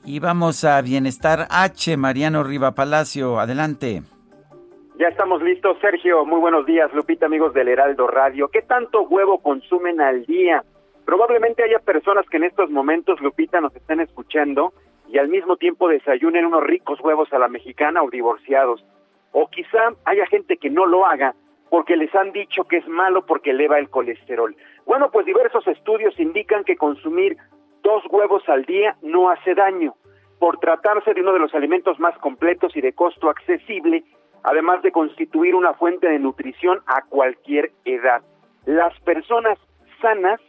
Y 0.06 0.20
vamos 0.20 0.64
a 0.64 0.80
Bienestar 0.84 1.48
H, 1.50 1.98
Mariano 1.98 2.44
Riva 2.44 2.76
Palacio, 2.76 3.40
adelante. 3.40 4.04
Ya 5.00 5.08
estamos 5.08 5.42
listos, 5.42 5.78
Sergio. 5.82 6.24
Muy 6.26 6.40
buenos 6.40 6.68
días, 6.68 6.94
Lupita, 6.94 7.26
amigos 7.26 7.56
del 7.56 7.70
Heraldo 7.70 8.06
Radio. 8.06 8.50
¿Qué 8.50 8.62
tanto 8.62 9.02
huevo 9.02 9.40
consumen 9.40 10.00
al 10.00 10.24
día? 10.26 10.64
Probablemente 11.06 11.64
haya 11.64 11.80
personas 11.80 12.26
que 12.30 12.38
en 12.38 12.44
estos 12.44 12.70
momentos, 12.70 13.20
Lupita, 13.20 13.60
nos 13.60 13.76
estén 13.76 14.00
escuchando 14.00 14.74
y 15.10 15.18
al 15.18 15.28
mismo 15.28 15.58
tiempo 15.58 15.88
desayunen 15.90 16.46
unos 16.46 16.64
ricos 16.64 17.00
huevos 17.02 17.34
a 17.34 17.40
la 17.40 17.48
mexicana 17.48 18.04
o 18.04 18.10
divorciados. 18.12 18.86
O 19.32 19.48
quizá 19.48 19.90
haya 20.06 20.28
gente 20.28 20.58
que 20.58 20.70
no 20.70 20.86
lo 20.86 21.08
haga 21.08 21.34
porque 21.72 21.98
les 21.98 22.14
han 22.14 22.32
dicho 22.32 22.66
que 22.66 22.78
es 22.78 22.88
malo 22.88 23.26
porque 23.26 23.52
eleva 23.52 23.80
el 23.80 23.90
colesterol. 23.90 24.56
Bueno, 24.86 25.10
pues 25.12 25.26
diversos 25.26 25.68
estudios 25.68 26.18
indican 26.20 26.64
que 26.64 26.78
consumir 26.78 27.38
dos 27.86 28.04
huevos 28.10 28.42
al 28.50 28.66
día 28.66 28.98
no 29.04 29.30
hace 29.30 29.54
daño 29.54 29.94
por 30.40 30.58
tratarse 30.58 31.14
de 31.14 31.22
uno 31.22 31.34
de 31.34 31.40
los 31.40 31.54
alimentos 31.54 32.00
más 32.00 32.18
completos 32.18 32.76
y 32.76 32.82
de 32.82 32.94
costo 32.94 33.30
accesible, 33.30 34.04
además 34.44 34.82
de 34.82 34.92
constituir 34.92 35.54
una 35.54 35.76
fuente 35.76 36.08
de 36.10 36.18
nutrición 36.18 36.82
a 36.88 37.04
cualquier 37.04 37.72
edad. 37.86 38.24
Las 38.66 39.00
personas 39.02 39.60
sanas 40.02 40.42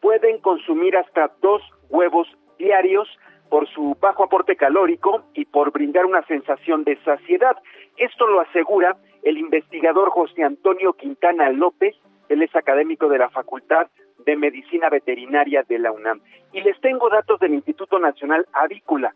pueden 0.00 0.38
consumir 0.38 0.94
hasta 0.96 1.32
dos 1.40 1.62
huevos 1.88 2.28
diarios 2.58 3.08
por 3.48 3.66
su 3.68 3.96
bajo 3.98 4.24
aporte 4.24 4.54
calórico 4.54 5.24
y 5.32 5.46
por 5.46 5.72
brindar 5.72 6.04
una 6.04 6.22
sensación 6.26 6.84
de 6.84 7.02
saciedad. 7.02 7.56
Esto 7.96 8.26
lo 8.26 8.40
asegura 8.40 8.98
el 9.22 9.38
investigador 9.38 10.10
José 10.10 10.44
Antonio 10.44 10.92
Quintana 10.92 11.50
López, 11.50 11.96
él 12.28 12.42
es 12.42 12.54
académico 12.54 13.08
de 13.08 13.18
la 13.18 13.30
Facultad 13.30 13.88
de 14.18 14.36
Medicina 14.36 14.88
Veterinaria 14.88 15.62
de 15.68 15.78
la 15.78 15.92
UNAM. 15.92 16.20
Y 16.52 16.60
les 16.60 16.80
tengo 16.80 17.08
datos 17.08 17.40
del 17.40 17.54
Instituto 17.54 17.98
Nacional 17.98 18.46
Avícola 18.52 19.14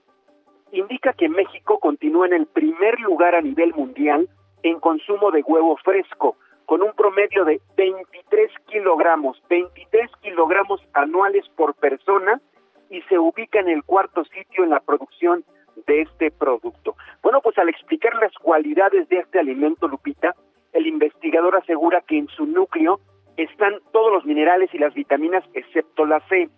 indica 0.73 1.13
que 1.13 1.29
México 1.29 1.79
continúa 1.79 2.27
en 2.27 2.35
el 2.35 2.47
primer 2.47 3.01
lugar 3.01 3.35
a 3.35 3.41
nivel 3.41 3.75
mundial 3.75 4.29
en 4.63 4.81
consumo 4.81 5.31
de 5.31 5.43
huevo 5.43 5.77
fresco, 5.85 6.37
con 6.67 6.83
un 6.83 6.93
promedio 6.93 7.45
de 7.45 7.61
23 7.77 8.51
kilogramos, 8.67 9.43
23 9.49 10.11
kilogramos 10.21 10.81
anuales 10.93 11.49
por 11.57 11.75
persona 11.75 12.41
y 12.91 13.01
se 13.03 13.19
ubica 13.19 13.61
en 13.61 13.69
el 13.69 13.85
cuarto 13.85 14.25
sitio 14.25 14.65
en 14.65 14.71
la 14.71 14.81
producción 14.81 15.45
de 15.87 16.03
este 16.03 16.31
producto. 16.31 16.97
Bueno, 17.23 17.41
pues 17.41 17.57
al 17.59 17.69
explicar 17.69 18.15
las 18.17 18.33
cualidades 18.35 19.09
de 19.09 19.19
este 19.19 19.39
alimento, 19.39 19.89
Lupita, 19.89 20.35
el 20.73 20.87
investigador 20.87 21.57
asegura 21.57 22.03
que 22.03 22.19
en 22.19 22.29
su 22.29 22.45
núcleo 22.45 23.01
están 23.39 23.75
todos 23.93 24.13
los 24.13 24.25
minerales 24.25 24.69
y 24.75 24.79
las 24.79 24.93
vitaminas 24.95 25.45
excepto 25.55 26.05
la 26.05 26.21
C. 26.29 26.51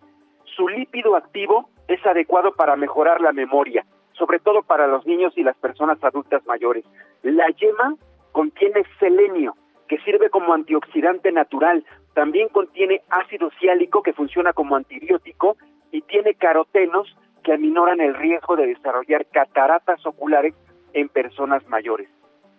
Su 0.56 0.66
lípido 0.66 1.14
activo 1.14 1.68
es 1.88 2.04
adecuado 2.06 2.52
para 2.52 2.74
mejorar 2.74 3.20
la 3.20 3.32
memoria, 3.32 3.84
sobre 4.12 4.38
todo 4.38 4.62
para 4.62 4.86
los 4.86 5.06
niños 5.06 5.34
y 5.36 5.42
las 5.42 5.56
personas 5.58 6.02
adultas 6.02 6.44
mayores. 6.46 6.84
La 7.22 7.48
yema 7.48 7.94
contiene 8.32 8.82
selenio, 8.98 9.56
que 9.88 9.98
sirve 9.98 10.30
como 10.30 10.54
antioxidante 10.54 11.30
natural. 11.32 11.84
También 12.14 12.48
contiene 12.48 13.02
ácido 13.10 13.50
ciálico, 13.60 14.02
que 14.02 14.14
funciona 14.14 14.54
como 14.54 14.74
antibiótico, 14.74 15.56
y 15.92 16.00
tiene 16.02 16.34
carotenos, 16.34 17.14
que 17.44 17.52
aminoran 17.52 18.00
el 18.00 18.14
riesgo 18.14 18.56
de 18.56 18.66
desarrollar 18.66 19.26
cataratas 19.26 20.04
oculares 20.06 20.54
en 20.92 21.08
personas 21.08 21.66
mayores. 21.68 22.08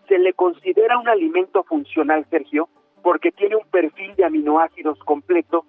Se 0.07 0.19
le 0.19 0.33
considera 0.33 0.99
un 0.99 1.07
alimento 1.07 1.63
funcional, 1.63 2.25
Sergio, 2.29 2.67
porque 3.03 3.31
tiene 3.31 3.55
un 3.55 3.65
perfil 3.69 4.15
de 4.15 4.25
aminoácidos 4.25 4.99
completo 4.99 5.65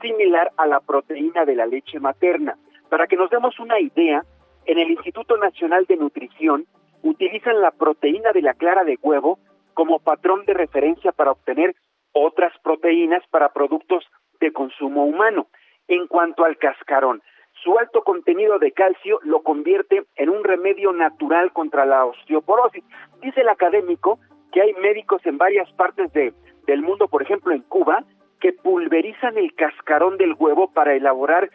similar 0.00 0.50
a 0.56 0.66
la 0.66 0.80
proteína 0.80 1.44
de 1.44 1.56
la 1.56 1.66
leche 1.66 2.00
materna. 2.00 2.56
Para 2.88 3.06
que 3.06 3.16
nos 3.16 3.30
demos 3.30 3.58
una 3.58 3.80
idea, 3.80 4.24
en 4.66 4.78
el 4.78 4.90
Instituto 4.90 5.36
Nacional 5.36 5.86
de 5.86 5.96
Nutrición 5.96 6.66
utilizan 7.02 7.60
la 7.60 7.70
proteína 7.70 8.32
de 8.32 8.42
la 8.42 8.54
clara 8.54 8.84
de 8.84 8.98
huevo 9.00 9.38
como 9.74 9.98
patrón 9.98 10.44
de 10.44 10.54
referencia 10.54 11.12
para 11.12 11.32
obtener 11.32 11.74
otras 12.12 12.52
proteínas 12.62 13.22
para 13.30 13.50
productos 13.50 14.04
de 14.40 14.52
consumo 14.52 15.04
humano. 15.04 15.48
En 15.88 16.06
cuanto 16.06 16.44
al 16.44 16.56
cascarón, 16.56 17.22
su 17.62 17.78
alto 17.78 18.02
contenido 18.02 18.58
de 18.58 18.72
calcio 18.72 19.20
lo 19.22 19.42
convierte 19.42 20.04
en 20.16 20.30
un 20.30 20.44
remedio 20.44 20.92
natural 20.92 21.52
contra 21.52 21.86
la 21.86 22.04
osteoporosis. 22.04 22.84
Dice 23.20 23.40
el 23.40 23.48
académico 23.48 24.18
que 24.52 24.62
hay 24.62 24.72
médicos 24.74 25.24
en 25.26 25.38
varias 25.38 25.70
partes 25.72 26.12
de, 26.12 26.32
del 26.66 26.82
mundo, 26.82 27.08
por 27.08 27.22
ejemplo 27.22 27.52
en 27.52 27.62
Cuba, 27.62 28.04
que 28.40 28.52
pulverizan 28.52 29.38
el 29.38 29.54
cascarón 29.54 30.16
del 30.18 30.34
huevo 30.38 30.70
para 30.72 30.94
elaborar 30.94 31.50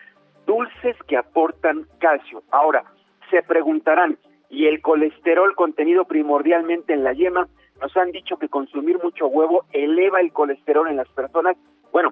dulces 0.46 0.96
que 1.08 1.18
aportan 1.18 1.86
calcio. 2.00 2.44
Ahora, 2.52 2.84
se 3.30 3.44
preguntarán, 3.44 4.18
¿y 4.50 4.68
el 4.68 4.82
colesterol 4.82 5.56
contenido 5.56 6.06
primordialmente 6.06 6.94
en 6.94 7.04
la 7.04 7.14
yema? 7.14 7.48
Nos 7.80 7.96
han 7.98 8.12
dicho 8.12 8.38
que 8.38 8.50
consumir 8.50 9.02
mucho 9.02 9.28
huevo 9.28 9.66
eleva 9.72 10.22
el 10.22 10.34
colesterol 10.34 10.88
en 10.88 10.98
las 10.98 11.10
personas. 11.10 11.56
Bueno, 11.92 12.10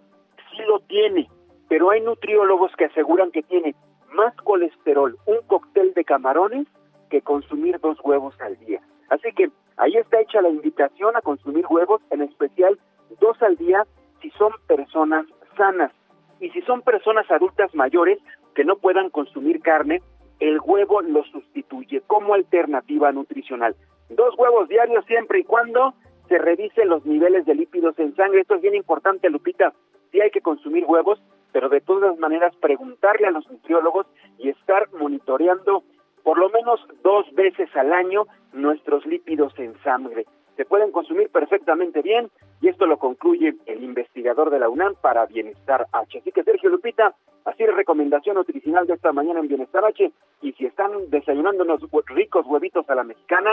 sí 0.51 0.63
lo 0.67 0.79
tiene, 0.81 1.27
pero 1.67 1.91
hay 1.91 2.01
nutriólogos 2.01 2.75
que 2.75 2.85
aseguran 2.85 3.31
que 3.31 3.43
tiene 3.43 3.75
más 4.13 4.35
colesterol 4.37 5.17
un 5.25 5.37
cóctel 5.47 5.93
de 5.93 6.03
camarones 6.03 6.67
que 7.09 7.21
consumir 7.21 7.79
dos 7.79 7.97
huevos 8.03 8.39
al 8.41 8.57
día. 8.59 8.81
Así 9.09 9.31
que 9.33 9.49
ahí 9.77 9.95
está 9.95 10.19
hecha 10.21 10.41
la 10.41 10.49
invitación 10.49 11.15
a 11.15 11.21
consumir 11.21 11.65
huevos, 11.69 12.01
en 12.11 12.21
especial 12.21 12.79
dos 13.19 13.41
al 13.41 13.55
día 13.57 13.85
si 14.21 14.29
son 14.31 14.51
personas 14.67 15.25
sanas. 15.57 15.91
Y 16.39 16.49
si 16.51 16.61
son 16.61 16.81
personas 16.81 17.29
adultas 17.31 17.73
mayores 17.75 18.19
que 18.55 18.63
no 18.63 18.77
puedan 18.77 19.09
consumir 19.09 19.61
carne, 19.61 20.01
el 20.39 20.59
huevo 20.63 21.01
lo 21.01 21.23
sustituye 21.25 22.01
como 22.07 22.33
alternativa 22.33 23.11
nutricional. 23.11 23.75
Dos 24.09 24.35
huevos 24.37 24.69
diarios 24.69 25.05
siempre 25.05 25.39
y 25.39 25.43
cuando 25.43 25.93
se 26.29 26.37
revisen 26.37 26.89
los 26.89 27.05
niveles 27.05 27.45
de 27.45 27.55
lípidos 27.55 27.97
en 27.99 28.15
sangre. 28.15 28.41
Esto 28.41 28.55
es 28.55 28.61
bien 28.61 28.75
importante, 28.75 29.29
Lupita. 29.29 29.73
Sí 30.11 30.21
hay 30.21 30.31
que 30.31 30.41
consumir 30.41 30.85
huevos, 30.85 31.21
pero 31.51 31.69
de 31.69 31.81
todas 31.81 32.17
maneras 32.19 32.55
preguntarle 32.57 33.27
a 33.27 33.31
los 33.31 33.49
nutriólogos 33.49 34.07
y 34.37 34.49
estar 34.49 34.87
monitoreando 34.93 35.83
por 36.23 36.37
lo 36.37 36.49
menos 36.49 36.79
dos 37.03 37.25
veces 37.33 37.69
al 37.75 37.91
año 37.91 38.25
nuestros 38.53 39.05
lípidos 39.05 39.57
en 39.57 39.77
sangre. 39.83 40.25
Se 40.59 40.65
pueden 40.65 40.91
consumir 40.91 41.29
perfectamente 41.29 42.01
bien 42.01 42.29
y 42.59 42.67
esto 42.67 42.85
lo 42.85 42.97
concluye 42.99 43.55
el 43.65 43.81
investigador 43.81 44.49
de 44.49 44.59
la 44.59 44.67
UNAM 44.67 44.93
para 45.01 45.25
Bienestar 45.25 45.87
H. 45.93 46.17
Así 46.19 46.33
que 46.33 46.43
Sergio 46.43 46.69
Lupita, 46.69 47.15
así 47.45 47.65
recomendación 47.65 48.35
nutricional 48.35 48.85
de 48.85 48.95
esta 48.95 49.13
mañana 49.13 49.39
en 49.39 49.47
Bienestar 49.47 49.85
H 49.85 50.11
y 50.41 50.51
si 50.51 50.65
están 50.65 50.91
desayunando 51.11 51.63
unos 51.63 51.79
ricos 52.07 52.45
huevitos 52.45 52.89
a 52.89 52.95
la 52.95 53.05
mexicana, 53.05 53.51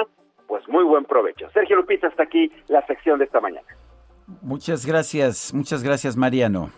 pues 0.49 0.69
muy 0.69 0.83
buen 0.83 1.05
provecho. 1.05 1.49
Sergio 1.51 1.77
Lupita, 1.77 2.09
hasta 2.09 2.25
aquí 2.25 2.51
la 2.67 2.85
sección 2.89 3.21
de 3.21 3.27
esta 3.27 3.41
mañana. 3.41 3.69
Muchas 4.43 4.85
gracias, 4.85 5.55
muchas 5.55 5.85
gracias 5.85 6.17
Mariano. 6.17 6.71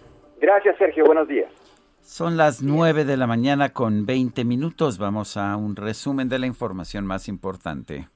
Gracias 0.42 0.76
Sergio, 0.76 1.06
buenos 1.06 1.26
días. 1.26 1.50
Son 2.02 2.36
las 2.36 2.60
nueve 2.62 3.06
de 3.06 3.16
la 3.16 3.26
mañana 3.26 3.70
con 3.70 4.04
20 4.04 4.44
minutos. 4.44 4.98
Vamos 4.98 5.38
a 5.38 5.56
un 5.56 5.74
resumen 5.74 6.28
de 6.28 6.38
la 6.38 6.46
información 6.46 7.06
más 7.06 7.28
importante. 7.28 8.08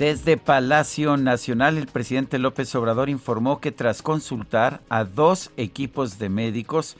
Desde 0.00 0.38
Palacio 0.38 1.18
Nacional, 1.18 1.76
el 1.76 1.86
presidente 1.86 2.38
López 2.38 2.74
Obrador 2.74 3.10
informó 3.10 3.60
que 3.60 3.70
tras 3.70 4.00
consultar 4.00 4.80
a 4.88 5.04
dos 5.04 5.50
equipos 5.58 6.18
de 6.18 6.30
médicos, 6.30 6.96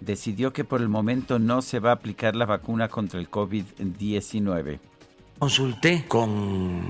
decidió 0.00 0.52
que 0.52 0.62
por 0.62 0.80
el 0.80 0.88
momento 0.88 1.40
no 1.40 1.62
se 1.62 1.80
va 1.80 1.90
a 1.90 1.94
aplicar 1.94 2.36
la 2.36 2.46
vacuna 2.46 2.86
contra 2.86 3.18
el 3.18 3.28
COVID-19. 3.28 4.78
Consulté 5.40 6.04
con 6.06 6.82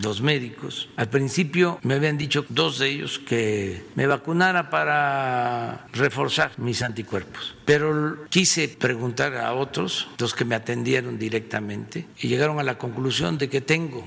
los 0.00 0.22
médicos. 0.22 0.88
Al 0.96 1.10
principio 1.10 1.78
me 1.82 1.92
habían 1.92 2.16
dicho 2.16 2.46
dos 2.48 2.78
de 2.78 2.88
ellos 2.88 3.18
que 3.18 3.84
me 3.94 4.06
vacunara 4.06 4.70
para 4.70 5.88
reforzar 5.92 6.52
mis 6.56 6.80
anticuerpos. 6.80 7.54
Pero 7.66 8.16
quise 8.30 8.66
preguntar 8.66 9.36
a 9.36 9.52
otros, 9.52 10.08
los 10.16 10.32
que 10.34 10.46
me 10.46 10.54
atendieron 10.54 11.18
directamente, 11.18 12.06
y 12.18 12.28
llegaron 12.28 12.58
a 12.58 12.62
la 12.62 12.78
conclusión 12.78 13.36
de 13.36 13.50
que 13.50 13.60
tengo 13.60 14.02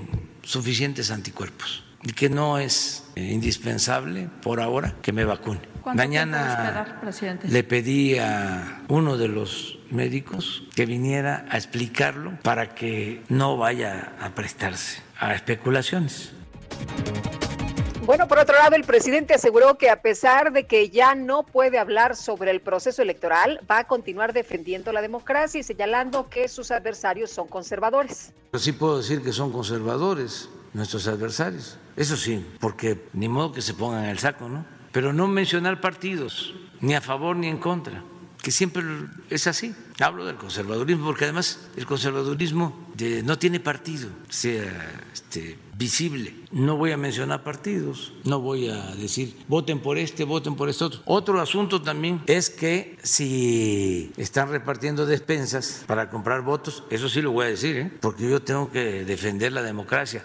suficientes 0.45 1.11
anticuerpos 1.11 1.83
y 2.03 2.13
que 2.13 2.29
no 2.29 2.59
es 2.59 3.03
eh, 3.15 3.23
indispensable 3.23 4.29
por 4.41 4.61
ahora 4.61 4.95
que 5.01 5.11
me 5.11 5.25
vacune. 5.25 5.61
Mañana 5.93 6.99
le 7.43 7.63
pedí 7.63 8.17
a 8.17 8.83
uno 8.87 9.17
de 9.17 9.27
los 9.27 9.79
médicos 9.91 10.63
que 10.75 10.85
viniera 10.85 11.45
a 11.49 11.57
explicarlo 11.57 12.37
para 12.41 12.73
que 12.73 13.23
no 13.29 13.57
vaya 13.57 14.13
a 14.19 14.29
prestarse 14.33 15.01
a 15.19 15.33
especulaciones. 15.33 16.31
Bueno, 18.05 18.27
por 18.27 18.37
otro 18.37 18.55
lado, 18.55 18.75
el 18.75 18.83
presidente 18.83 19.33
aseguró 19.33 19.79
que 19.79 19.89
a 19.89 20.03
pesar 20.03 20.53
de 20.53 20.67
que 20.67 20.91
ya 20.91 21.15
no 21.15 21.41
puede 21.41 21.79
hablar 21.79 22.15
sobre 22.15 22.51
el 22.51 22.61
proceso 22.61 23.01
electoral, 23.01 23.59
va 23.69 23.79
a 23.79 23.87
continuar 23.87 24.31
defendiendo 24.31 24.91
la 24.91 25.01
democracia 25.01 25.59
y 25.59 25.63
señalando 25.63 26.29
que 26.29 26.47
sus 26.47 26.69
adversarios 26.69 27.31
son 27.31 27.47
conservadores. 27.47 28.31
Sí 28.53 28.73
puedo 28.73 28.99
decir 28.99 29.23
que 29.23 29.31
son 29.31 29.51
conservadores 29.51 30.49
nuestros 30.73 31.07
adversarios. 31.07 31.79
Eso 31.97 32.15
sí, 32.15 32.45
porque 32.59 33.07
ni 33.13 33.27
modo 33.27 33.51
que 33.53 33.63
se 33.63 33.73
pongan 33.73 34.05
el 34.05 34.19
saco, 34.19 34.49
¿no? 34.49 34.67
Pero 34.91 35.11
no 35.11 35.27
mencionar 35.27 35.81
partidos, 35.81 36.53
ni 36.81 36.93
a 36.93 37.01
favor 37.01 37.35
ni 37.35 37.47
en 37.47 37.57
contra 37.57 38.03
que 38.45 38.51
siempre 38.51 38.83
es 39.31 39.47
así. 39.47 39.73
Hablo 39.99 40.23
del 40.23 40.35
conservadurismo 40.35 41.07
porque 41.07 41.23
además 41.23 41.61
el 41.77 41.87
conservadurismo 41.87 42.91
no 43.23 43.39
tiene 43.39 43.59
partido, 43.59 44.07
sea 44.29 45.01
este, 45.11 45.57
visible. 45.75 46.35
No 46.51 46.77
voy 46.77 46.91
a 46.91 46.97
mencionar 46.97 47.43
partidos, 47.43 48.13
no 48.23 48.39
voy 48.39 48.69
a 48.69 48.93
decir 48.97 49.35
voten 49.47 49.79
por 49.79 49.97
este, 49.97 50.25
voten 50.25 50.53
por 50.53 50.69
este 50.69 50.83
otro. 50.83 51.01
Otro 51.05 51.41
asunto 51.41 51.81
también 51.81 52.21
es 52.27 52.51
que 52.51 52.99
si 53.01 54.11
están 54.15 54.51
repartiendo 54.51 55.07
despensas 55.07 55.83
para 55.87 56.11
comprar 56.11 56.43
votos, 56.43 56.83
eso 56.91 57.09
sí 57.09 57.23
lo 57.23 57.31
voy 57.31 57.47
a 57.47 57.49
decir, 57.49 57.77
¿eh? 57.77 57.91
porque 57.99 58.29
yo 58.29 58.43
tengo 58.43 58.71
que 58.71 59.05
defender 59.05 59.53
la 59.53 59.63
democracia. 59.63 60.23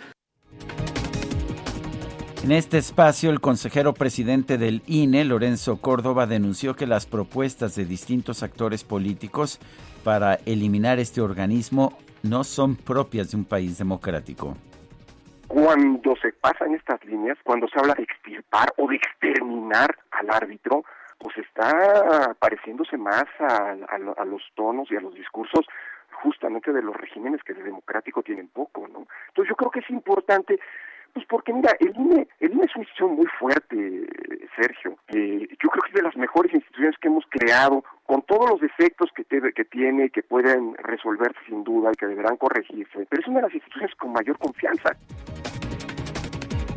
En 2.42 2.52
este 2.52 2.78
espacio, 2.78 3.28
el 3.28 3.40
consejero 3.42 3.92
presidente 3.92 4.56
del 4.56 4.82
INE, 4.86 5.26
Lorenzo 5.26 5.78
Córdoba, 5.82 6.26
denunció 6.26 6.74
que 6.74 6.86
las 6.86 7.04
propuestas 7.04 7.76
de 7.76 7.84
distintos 7.84 8.42
actores 8.42 8.82
políticos 8.82 9.60
para 10.04 10.36
eliminar 10.46 10.98
este 10.98 11.20
organismo 11.20 11.98
no 12.22 12.42
son 12.42 12.76
propias 12.76 13.30
de 13.30 13.36
un 13.36 13.44
país 13.44 13.76
democrático. 13.76 14.56
Cuando 15.48 16.16
se 16.16 16.32
pasan 16.32 16.74
estas 16.74 17.04
líneas, 17.04 17.36
cuando 17.44 17.68
se 17.68 17.78
habla 17.78 17.92
de 17.92 18.04
extirpar 18.04 18.72
o 18.78 18.88
de 18.88 18.96
exterminar 18.96 19.94
al 20.12 20.30
árbitro, 20.30 20.82
pues 21.18 21.36
está 21.36 22.34
pareciéndose 22.38 22.96
más 22.96 23.26
a, 23.38 23.76
a 24.16 24.24
los 24.24 24.42
tonos 24.54 24.90
y 24.90 24.96
a 24.96 25.00
los 25.02 25.14
discursos 25.14 25.66
justamente 26.22 26.72
de 26.72 26.82
los 26.82 26.96
regímenes 26.96 27.42
que 27.42 27.52
de 27.52 27.62
democrático 27.62 28.22
tienen 28.22 28.48
poco, 28.48 28.88
¿no? 28.88 29.06
Entonces 29.28 29.50
yo 29.50 29.56
creo 29.56 29.70
que 29.70 29.80
es 29.80 29.90
importante 29.90 30.58
pues 31.12 31.26
porque 31.26 31.52
mira, 31.52 31.72
el 31.80 31.94
INE, 31.96 32.28
el 32.40 32.52
INE 32.52 32.64
es 32.64 32.74
una 32.74 32.84
institución 32.84 33.14
muy 33.14 33.26
fuerte, 33.38 33.76
Sergio. 34.56 34.96
yo 35.08 35.68
creo 35.68 35.82
que 35.82 35.88
es 35.88 35.94
de 35.94 36.02
las 36.02 36.16
mejores 36.16 36.52
instituciones 36.54 36.96
que 37.00 37.08
hemos 37.08 37.24
creado, 37.28 37.84
con 38.06 38.22
todos 38.22 38.50
los 38.50 38.60
defectos 38.60 39.10
que, 39.14 39.24
que 39.24 39.64
tiene, 39.64 40.10
que 40.10 40.22
pueden 40.22 40.74
resolverse 40.74 41.38
sin 41.46 41.64
duda 41.64 41.90
y 41.92 41.96
que 41.96 42.06
deberán 42.06 42.36
corregirse, 42.36 43.06
pero 43.08 43.22
es 43.22 43.28
una 43.28 43.38
de 43.38 43.46
las 43.46 43.54
instituciones 43.54 43.94
con 43.96 44.12
mayor 44.12 44.38
confianza. 44.38 44.96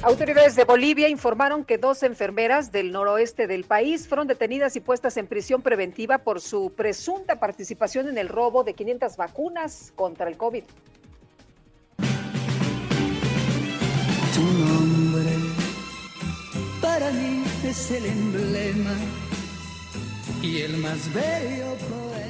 Autoridades 0.04 0.58
de 0.58 0.66
Bolivia 0.66 1.08
informaron 1.08 1.64
que 1.64 1.78
dos 1.78 2.04
enfermeras 2.04 2.74
del 2.74 2.92
noroeste 2.92 3.48
del 3.48 3.64
país 3.64 4.06
fueron 4.06 4.28
detenidas 4.28 4.76
y 4.76 4.82
puestas 4.82 5.16
en 5.16 5.28
prisión 5.28 5.62
preventiva 5.62 6.18
por 6.18 6.42
su 6.42 6.74
presunta 6.76 7.40
participación 7.40 8.10
en 8.10 8.18
el 8.18 8.28
robo 8.28 8.66
de 8.66 8.74
500 8.74 9.16
vacunas 9.16 9.94
contra 9.96 10.28
el 10.28 10.36
COVID. 10.36 10.66
Tu 14.34 14.42
nombre. 14.42 15.36
Para 16.82 17.12
mí 17.12 17.44
es 17.64 17.92
el 17.92 18.06
emblema 18.06 18.90
y 20.42 20.58
el 20.58 20.78
más 20.78 21.14
bello 21.14 21.78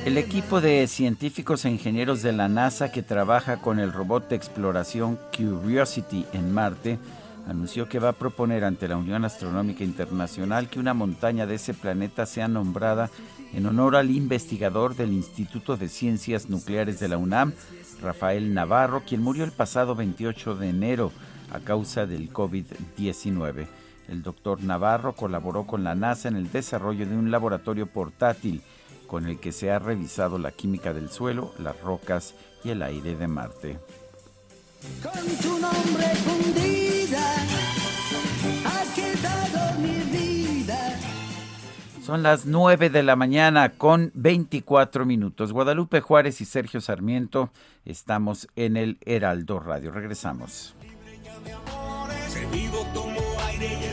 El 0.06 0.18
equipo 0.18 0.60
de 0.60 0.86
científicos 0.88 1.64
e 1.64 1.70
ingenieros 1.70 2.22
de 2.22 2.34
la 2.34 2.50
NASA 2.50 2.92
que 2.92 3.04
trabaja 3.04 3.62
con 3.62 3.80
el 3.80 3.94
robot 3.94 4.28
de 4.28 4.36
exploración 4.36 5.18
Curiosity 5.34 6.26
en 6.34 6.54
Marte 6.54 7.00
anunció 7.48 7.88
que 7.88 8.00
va 8.00 8.10
a 8.10 8.14
proponer 8.14 8.66
ante 8.66 8.90
la 8.90 8.98
Unión 8.98 9.24
Astronómica 9.24 9.86
Internacional 9.86 10.70
que 10.70 10.80
una 10.80 10.94
montaña 10.94 11.46
de 11.46 11.56
ese 11.56 11.74
planeta 11.74 12.26
sea 12.26 12.50
nombrada 12.50 13.10
en 13.54 13.66
honor 13.66 13.96
al 13.96 14.12
investigador 14.12 14.98
del 14.98 15.14
Instituto 15.14 15.78
de 15.78 15.88
Ciencias 15.88 16.50
Nucleares 16.50 17.00
de 17.00 17.08
la 17.08 17.18
UNAM, 17.18 17.54
Rafael 18.02 18.54
Navarro, 18.54 19.04
quien 19.08 19.22
murió 19.22 19.46
el 19.46 19.52
pasado 19.52 19.96
28 19.96 20.56
de 20.56 20.68
enero 20.68 21.12
a 21.54 21.60
causa 21.60 22.06
del 22.06 22.32
COVID-19. 22.32 23.68
El 24.10 24.22
doctor 24.22 24.62
Navarro 24.62 25.14
colaboró 25.14 25.66
con 25.66 25.84
la 25.84 25.96
NASA 25.96 26.28
en 26.28 26.36
el 26.36 26.52
desarrollo 26.52 27.06
de 27.06 27.16
un 27.16 27.32
laboratorio 27.32 27.88
portátil 27.88 28.62
con 29.08 29.28
el 29.28 29.40
que 29.40 29.52
se 29.52 29.72
ha 29.72 29.80
revisado 29.80 30.38
la 30.40 30.52
química 30.52 30.94
del 30.94 31.10
suelo, 31.10 31.54
las 31.60 31.80
rocas 31.82 32.34
y 32.64 32.72
el 32.72 32.82
aire 32.82 33.16
de 33.16 33.28
Marte. 33.28 33.80
Con 35.02 35.14
tu 35.42 35.60
nombre 35.60 36.06
fundida, 36.16 37.36
ha 38.66 38.96
quedado 38.96 39.80
mi 39.80 40.18
vida. 40.18 41.00
Son 42.04 42.24
las 42.24 42.46
9 42.46 42.90
de 42.90 43.04
la 43.04 43.16
mañana 43.16 43.70
con 43.70 44.12
24 44.16 45.06
minutos. 45.06 45.54
Guadalupe 45.54 46.02
Juárez 46.02 46.42
y 46.42 46.46
Sergio 46.46 46.82
Sarmiento 46.82 47.52
estamos 47.86 48.50
en 48.56 48.76
el 48.76 48.98
Heraldo 49.06 49.60
Radio. 49.60 49.92
Regresamos. 49.92 50.76
Se 52.30 52.46
vivo, 52.48 52.86
tomo 52.94 53.22
aire 53.48 53.93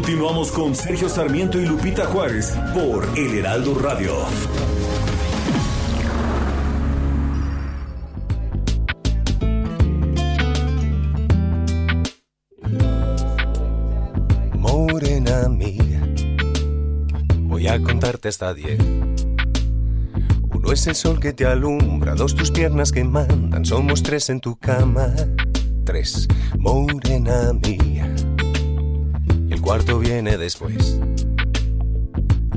Continuamos 0.00 0.52
con 0.52 0.76
Sergio 0.76 1.08
Sarmiento 1.08 1.60
y 1.60 1.66
Lupita 1.66 2.06
Juárez 2.06 2.56
por 2.72 3.04
El 3.18 3.38
Heraldo 3.38 3.74
Radio. 3.80 4.14
Morena 14.54 15.48
mía, 15.48 16.08
voy 17.40 17.66
a 17.66 17.82
contarte 17.82 18.28
hasta 18.28 18.54
diez. 18.54 18.78
Uno 20.48 20.72
es 20.72 20.86
el 20.86 20.94
sol 20.94 21.18
que 21.18 21.32
te 21.32 21.44
alumbra, 21.44 22.14
dos 22.14 22.36
tus 22.36 22.52
piernas 22.52 22.92
que 22.92 23.02
mandan, 23.02 23.66
somos 23.66 24.04
tres 24.04 24.30
en 24.30 24.38
tu 24.38 24.56
cama. 24.56 25.12
Tres, 25.84 26.28
morena 26.58 27.52
mía, 27.52 28.14
cuarto 29.68 29.98
viene 29.98 30.38
después. 30.38 30.98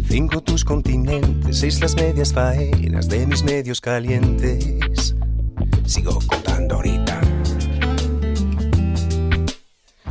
Cinco 0.07 0.41
tus 0.41 0.63
continentes, 0.63 1.59
seis 1.59 1.81
las 1.81 1.93
medias 1.93 2.31
faenas 2.31 3.09
de 3.09 3.27
mis 3.27 3.43
medios 3.43 3.81
calientes. 3.81 5.13
sigo 5.85 6.19
contando 6.25 6.75
ahorita. 6.75 7.19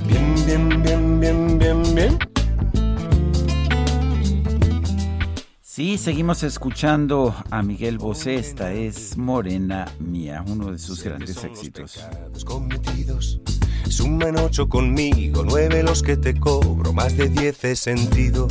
Bien, 0.07 0.35
bien, 0.45 0.83
bien, 0.83 1.21
bien, 1.21 1.59
bien, 1.59 1.95
bien. 1.95 2.19
Sí, 5.63 5.97
seguimos 5.97 6.43
escuchando 6.43 7.35
a 7.51 7.63
Miguel 7.63 7.97
Bosé. 7.97 8.35
Esta 8.35 8.75
es 8.75 9.17
Morena 9.17 9.91
Mía, 10.01 10.45
uno 10.47 10.71
de 10.71 10.79
sus 10.79 11.03
grandes 11.03 11.43
éxitos. 11.45 11.99
cometidos. 12.45 13.41
Suman 13.91 14.39
ocho 14.39 14.69
conmigo, 14.69 15.43
nueve 15.45 15.83
los 15.83 16.03
que 16.03 16.17
te 16.17 16.39
cobro, 16.39 16.93
más 16.93 17.17
de 17.17 17.29
diez 17.29 17.63
he 17.65 17.77
sentido. 17.77 18.49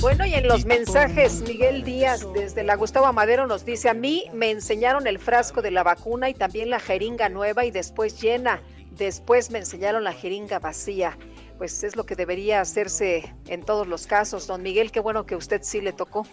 Bueno, 0.00 0.24
y 0.24 0.34
en 0.34 0.48
los 0.48 0.64
mensajes, 0.64 1.42
Miguel 1.42 1.84
Díaz 1.84 2.26
desde 2.32 2.64
la 2.64 2.74
Gustavo 2.74 3.12
Madero 3.12 3.46
nos 3.46 3.64
dice, 3.64 3.90
a 3.90 3.94
mí 3.94 4.24
me 4.32 4.50
enseñaron 4.50 5.06
el 5.06 5.18
frasco 5.18 5.60
de 5.60 5.70
la 5.70 5.82
vacuna 5.82 6.30
y 6.30 6.34
también 6.34 6.70
la 6.70 6.80
jeringa 6.80 7.28
nueva 7.28 7.66
y 7.66 7.70
después 7.70 8.20
llena. 8.20 8.60
Después 8.96 9.50
me 9.50 9.58
enseñaron 9.58 10.04
la 10.04 10.12
jeringa 10.12 10.58
vacía 10.58 11.16
pues 11.60 11.84
es 11.84 11.94
lo 11.94 12.06
que 12.06 12.16
debería 12.16 12.62
hacerse 12.62 13.34
en 13.46 13.62
todos 13.62 13.86
los 13.86 14.06
casos. 14.06 14.46
Don 14.46 14.62
Miguel, 14.62 14.90
qué 14.90 14.98
bueno 14.98 15.26
que 15.26 15.36
usted 15.36 15.60
sí 15.62 15.82
le 15.82 15.92
tocó. 15.92 16.26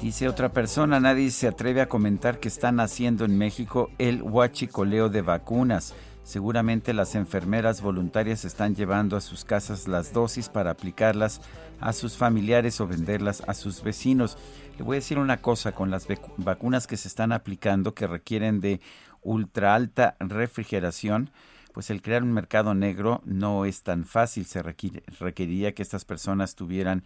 Dice 0.00 0.28
otra 0.28 0.50
persona, 0.50 1.00
nadie 1.00 1.32
se 1.32 1.48
atreve 1.48 1.80
a 1.80 1.88
comentar 1.88 2.38
que 2.38 2.46
están 2.46 2.78
haciendo 2.78 3.24
en 3.24 3.36
México 3.36 3.90
el 3.98 4.22
huachicoleo 4.22 5.08
de 5.08 5.22
vacunas. 5.22 5.94
Seguramente 6.24 6.94
las 6.94 7.14
enfermeras 7.16 7.82
voluntarias 7.82 8.46
están 8.46 8.74
llevando 8.74 9.14
a 9.14 9.20
sus 9.20 9.44
casas 9.44 9.86
las 9.86 10.14
dosis 10.14 10.48
para 10.48 10.70
aplicarlas 10.70 11.42
a 11.80 11.92
sus 11.92 12.16
familiares 12.16 12.80
o 12.80 12.86
venderlas 12.86 13.42
a 13.46 13.52
sus 13.52 13.82
vecinos. 13.82 14.38
Le 14.78 14.84
voy 14.84 14.96
a 14.96 15.00
decir 15.00 15.18
una 15.18 15.42
cosa, 15.42 15.72
con 15.72 15.90
las 15.90 16.08
vacunas 16.38 16.86
que 16.86 16.96
se 16.96 17.08
están 17.08 17.30
aplicando 17.30 17.94
que 17.94 18.06
requieren 18.06 18.62
de 18.62 18.80
ultra 19.20 19.74
alta 19.74 20.16
refrigeración, 20.18 21.30
pues 21.74 21.90
el 21.90 22.00
crear 22.00 22.22
un 22.22 22.32
mercado 22.32 22.72
negro 22.72 23.20
no 23.26 23.66
es 23.66 23.82
tan 23.82 24.06
fácil. 24.06 24.46
Se 24.46 24.62
requeriría 24.62 25.74
que 25.74 25.82
estas 25.82 26.06
personas 26.06 26.54
tuvieran 26.54 27.04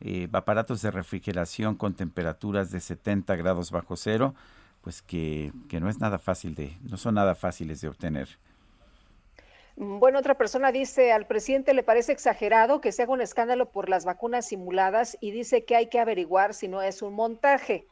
eh, 0.00 0.26
aparatos 0.32 0.80
de 0.80 0.90
refrigeración 0.90 1.74
con 1.74 1.92
temperaturas 1.92 2.70
de 2.70 2.80
70 2.80 3.36
grados 3.36 3.70
bajo 3.70 3.94
cero, 3.96 4.34
pues 4.80 5.02
que, 5.02 5.52
que 5.68 5.80
no 5.80 5.90
es 5.90 6.00
nada 6.00 6.18
fácil 6.18 6.54
de, 6.54 6.78
no 6.82 6.96
son 6.96 7.16
nada 7.16 7.34
fáciles 7.34 7.82
de 7.82 7.88
obtener. 7.88 8.38
Bueno, 9.76 10.20
otra 10.20 10.36
persona 10.36 10.70
dice, 10.70 11.10
al 11.12 11.26
presidente 11.26 11.74
le 11.74 11.82
parece 11.82 12.12
exagerado 12.12 12.80
que 12.80 12.92
se 12.92 13.02
haga 13.02 13.12
un 13.12 13.20
escándalo 13.20 13.70
por 13.70 13.88
las 13.88 14.04
vacunas 14.04 14.46
simuladas 14.46 15.16
y 15.20 15.32
dice 15.32 15.64
que 15.64 15.74
hay 15.74 15.88
que 15.88 15.98
averiguar 15.98 16.54
si 16.54 16.68
no 16.68 16.80
es 16.80 17.02
un 17.02 17.14
montaje. 17.14 17.88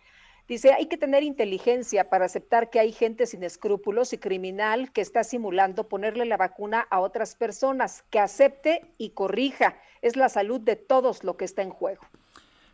Dice, 0.46 0.72
hay 0.72 0.86
que 0.86 0.96
tener 0.96 1.22
inteligencia 1.22 2.08
para 2.08 2.26
aceptar 2.26 2.70
que 2.70 2.78
hay 2.78 2.92
gente 2.92 3.26
sin 3.26 3.42
escrúpulos 3.42 4.12
y 4.12 4.18
criminal 4.18 4.92
que 4.92 5.00
está 5.00 5.24
simulando 5.24 5.88
ponerle 5.88 6.24
la 6.24 6.36
vacuna 6.36 6.86
a 6.90 7.00
otras 7.00 7.34
personas, 7.34 8.04
que 8.10 8.18
acepte 8.20 8.92
y 8.98 9.10
corrija. 9.10 9.76
Es 10.02 10.16
la 10.16 10.28
salud 10.28 10.60
de 10.60 10.76
todos 10.76 11.24
lo 11.24 11.36
que 11.36 11.44
está 11.44 11.62
en 11.62 11.70
juego. 11.70 12.02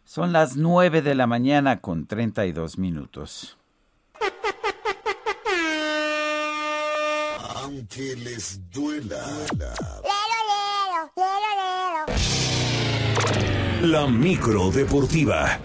Son 0.04 0.32
las 0.32 0.56
9 0.56 1.02
de 1.02 1.14
la 1.14 1.26
mañana 1.26 1.80
con 1.80 2.06
32 2.06 2.78
minutos. 2.78 3.58
Aunque 7.68 8.16
les 8.16 8.58
duela. 8.70 9.22
La 13.82 14.06
micro 14.06 14.70
deportiva. 14.70 15.60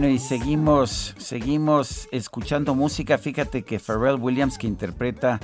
Bueno, 0.00 0.14
y 0.14 0.18
seguimos, 0.18 1.14
seguimos 1.18 2.08
escuchando 2.10 2.74
música. 2.74 3.18
Fíjate 3.18 3.64
que 3.64 3.78
Pharrell 3.78 4.18
Williams, 4.18 4.56
que 4.56 4.66
interpreta 4.66 5.38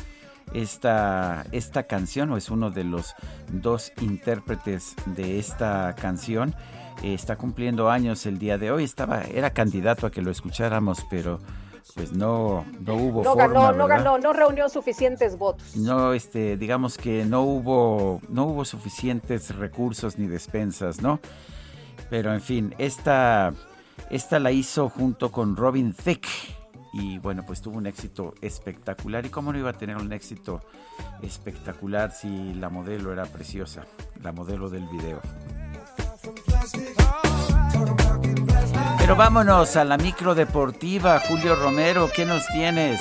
esta, 0.55 1.45
esta 1.53 1.83
canción, 1.83 2.31
o 2.31 2.39
es 2.39 2.49
uno 2.49 2.70
de 2.70 2.83
los 2.85 3.15
dos 3.53 3.93
intérpretes 4.01 4.95
de 5.15 5.39
esta 5.39 5.95
canción. 6.01 6.55
Eh, 7.03 7.12
está 7.12 7.37
cumpliendo 7.37 7.91
años 7.91 8.24
el 8.24 8.39
día 8.39 8.57
de 8.57 8.70
hoy. 8.70 8.85
Estaba, 8.85 9.24
era 9.24 9.51
candidato 9.51 10.07
a 10.07 10.11
que 10.11 10.23
lo 10.23 10.31
escucháramos, 10.31 11.05
pero 11.11 11.39
pues 11.95 12.12
no, 12.12 12.65
no 12.81 12.95
hubo 12.95 13.23
no 13.23 13.35
ganó, 13.35 13.73
no 13.73 13.87
ganó, 13.87 14.16
no 14.16 14.33
reunió 14.33 14.70
suficientes 14.70 15.37
votos. 15.37 15.77
No, 15.77 16.15
este, 16.15 16.57
digamos 16.57 16.97
que 16.97 17.27
no 17.27 17.43
hubo, 17.43 18.23
no 18.31 18.47
hubo 18.47 18.65
suficientes 18.65 19.55
recursos 19.55 20.16
ni 20.16 20.27
despensas, 20.27 21.03
¿no? 21.03 21.20
Pero 22.09 22.33
en 22.33 22.41
fin, 22.41 22.74
esta, 22.78 23.53
esta 24.10 24.39
la 24.39 24.52
hizo 24.52 24.89
junto 24.89 25.31
con 25.31 25.56
Robin 25.56 25.93
Thicke 25.93 26.56
y 26.93 27.18
bueno, 27.18 27.44
pues 27.47 27.60
tuvo 27.60 27.77
un 27.77 27.86
éxito 27.86 28.35
espectacular. 28.40 29.27
¿Y 29.27 29.28
cómo 29.28 29.52
no 29.52 29.59
iba 29.59 29.70
a 29.70 29.74
tener 29.74 29.97
un 29.97 30.12
éxito 30.12 30.62
espectacular 31.23 32.10
si 32.10 32.55
la 32.55 32.70
modelo 32.70 33.12
era 33.12 33.24
preciosa, 33.27 33.85
la 34.23 34.32
modelo 34.32 34.70
del 34.70 34.86
video? 34.86 35.20
Pero 38.98 39.14
vámonos 39.14 39.77
a 39.77 39.85
la 39.85 39.98
micro 39.98 40.35
deportiva, 40.35 41.20
Julio 41.20 41.55
Romero, 41.55 42.09
¿qué 42.14 42.24
nos 42.24 42.47
tienes? 42.48 43.01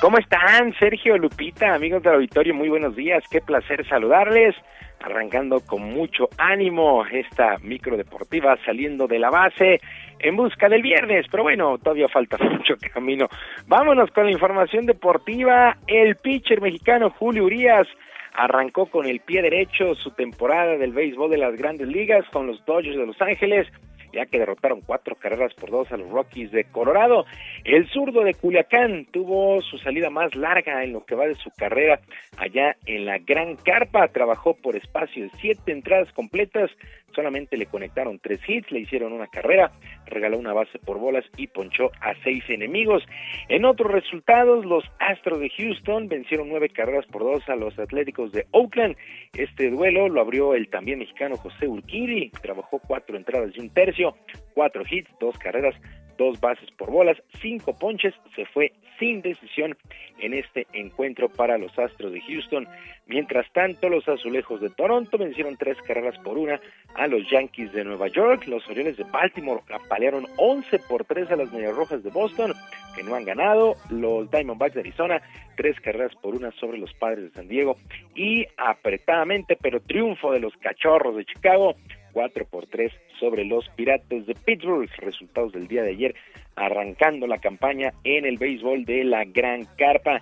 ¿Cómo 0.00 0.18
están, 0.18 0.72
Sergio 0.78 1.18
Lupita, 1.18 1.74
amigos 1.74 2.02
del 2.02 2.14
auditorio? 2.14 2.54
Muy 2.54 2.68
buenos 2.68 2.96
días, 2.96 3.22
qué 3.30 3.40
placer 3.40 3.86
saludarles. 3.88 4.54
Arrancando 5.00 5.60
con 5.60 5.82
mucho 5.82 6.28
ánimo 6.38 7.04
esta 7.06 7.58
micro 7.58 7.96
deportiva 7.96 8.56
saliendo 8.64 9.06
de 9.06 9.18
la 9.18 9.30
base 9.30 9.80
en 10.20 10.36
busca 10.36 10.68
del 10.68 10.82
viernes, 10.82 11.26
pero 11.30 11.42
bueno, 11.42 11.78
todavía 11.78 12.08
falta 12.08 12.36
mucho 12.50 12.74
camino. 12.92 13.28
Vámonos 13.66 14.10
con 14.10 14.26
la 14.26 14.32
información 14.32 14.86
deportiva. 14.86 15.76
El 15.86 16.16
pitcher 16.16 16.60
mexicano 16.60 17.10
Julio 17.10 17.44
Urias 17.44 17.86
arrancó 18.34 18.86
con 18.86 19.06
el 19.06 19.20
pie 19.20 19.42
derecho 19.42 19.94
su 19.94 20.10
temporada 20.12 20.76
del 20.76 20.92
béisbol 20.92 21.30
de 21.30 21.38
las 21.38 21.56
grandes 21.56 21.88
ligas 21.88 22.24
con 22.32 22.46
los 22.46 22.64
Dodgers 22.64 22.96
de 22.96 23.06
Los 23.06 23.20
Ángeles 23.20 23.66
ya 24.12 24.26
que 24.26 24.38
derrotaron 24.38 24.80
cuatro 24.80 25.16
carreras 25.16 25.54
por 25.54 25.70
dos 25.70 25.90
a 25.92 25.96
los 25.96 26.08
Rockies 26.08 26.50
de 26.50 26.64
Colorado. 26.64 27.24
El 27.64 27.88
zurdo 27.88 28.24
de 28.24 28.34
Culiacán 28.34 29.06
tuvo 29.10 29.60
su 29.62 29.78
salida 29.78 30.10
más 30.10 30.34
larga 30.34 30.82
en 30.84 30.92
lo 30.92 31.04
que 31.04 31.14
va 31.14 31.26
de 31.26 31.34
su 31.36 31.50
carrera 31.50 32.00
allá 32.36 32.76
en 32.86 33.04
la 33.04 33.18
Gran 33.18 33.56
Carpa. 33.56 34.08
Trabajó 34.08 34.54
por 34.54 34.76
espacio 34.76 35.24
de 35.24 35.30
siete 35.40 35.72
entradas 35.72 36.12
completas, 36.12 36.70
solamente 37.14 37.56
le 37.56 37.66
conectaron 37.66 38.18
tres 38.18 38.40
hits, 38.46 38.70
le 38.70 38.80
hicieron 38.80 39.12
una 39.12 39.26
carrera, 39.26 39.72
regaló 40.06 40.38
una 40.38 40.52
base 40.52 40.78
por 40.78 40.98
bolas 40.98 41.24
y 41.36 41.46
ponchó 41.46 41.90
a 42.00 42.14
seis 42.22 42.44
enemigos. 42.48 43.02
En 43.48 43.64
otros 43.64 43.90
resultados, 43.90 44.64
los 44.64 44.84
Astros 44.98 45.40
de 45.40 45.50
Houston 45.50 46.08
vencieron 46.08 46.48
nueve 46.48 46.68
carreras 46.68 47.06
por 47.06 47.22
dos 47.22 47.48
a 47.48 47.56
los 47.56 47.78
Atléticos 47.78 48.32
de 48.32 48.46
Oakland. 48.52 48.96
Este 49.32 49.70
duelo 49.70 50.08
lo 50.08 50.20
abrió 50.20 50.54
el 50.54 50.68
también 50.68 51.00
mexicano 51.00 51.36
José 51.36 51.66
Urquidi, 51.66 52.30
trabajó 52.42 52.80
cuatro 52.86 53.16
entradas 53.16 53.50
y 53.54 53.60
un 53.60 53.70
tercio 53.70 54.14
cuatro 54.54 54.82
hits, 54.90 55.08
dos 55.20 55.38
carreras, 55.38 55.74
dos 56.16 56.40
bases 56.40 56.68
por 56.72 56.90
bolas, 56.90 57.16
cinco 57.40 57.76
ponches, 57.76 58.12
se 58.34 58.44
fue 58.46 58.72
sin 58.98 59.22
decisión 59.22 59.76
en 60.18 60.34
este 60.34 60.66
encuentro 60.72 61.28
para 61.28 61.58
los 61.58 61.76
Astros 61.78 62.12
de 62.12 62.20
Houston. 62.22 62.66
Mientras 63.06 63.50
tanto, 63.52 63.88
los 63.88 64.06
Azulejos 64.08 64.60
de 64.60 64.70
Toronto 64.70 65.16
vencieron 65.16 65.56
tres 65.56 65.78
carreras 65.82 66.18
por 66.18 66.36
una 66.36 66.60
a 66.94 67.06
los 67.06 67.28
Yankees 67.30 67.72
de 67.72 67.84
Nueva 67.84 68.08
York. 68.08 68.46
Los 68.46 68.68
Orioles 68.68 68.96
de 68.96 69.04
Baltimore 69.04 69.62
apalearon 69.72 70.26
11 70.36 70.78
por 70.88 71.04
3 71.04 71.30
a 71.30 71.36
las 71.36 71.52
Medias 71.52 71.74
de 72.02 72.10
Boston, 72.10 72.52
que 72.96 73.02
no 73.02 73.14
han 73.14 73.24
ganado. 73.24 73.74
Los 73.90 74.30
Diamondbacks 74.30 74.74
de 74.74 74.80
Arizona, 74.80 75.22
tres 75.56 75.78
carreras 75.80 76.14
por 76.16 76.34
una 76.34 76.50
sobre 76.52 76.78
los 76.78 76.92
Padres 76.94 77.24
de 77.24 77.30
San 77.30 77.48
Diego. 77.48 77.76
Y 78.14 78.46
apretadamente, 78.56 79.56
pero 79.60 79.80
triunfo 79.80 80.32
de 80.32 80.40
los 80.40 80.54
Cachorros 80.56 81.16
de 81.16 81.24
Chicago, 81.24 81.74
4 82.12 82.46
por 82.46 82.66
3 82.66 82.92
sobre 83.20 83.44
los 83.44 83.68
Piratas 83.70 84.26
de 84.26 84.34
Pittsburgh. 84.34 84.90
Resultados 84.98 85.52
del 85.52 85.68
día 85.68 85.82
de 85.82 85.90
ayer, 85.90 86.14
arrancando 86.58 87.26
la 87.26 87.38
campaña 87.38 87.92
en 88.04 88.24
el 88.24 88.38
béisbol 88.38 88.84
de 88.84 89.04
la 89.04 89.24
Gran 89.24 89.66
Carpa. 89.76 90.20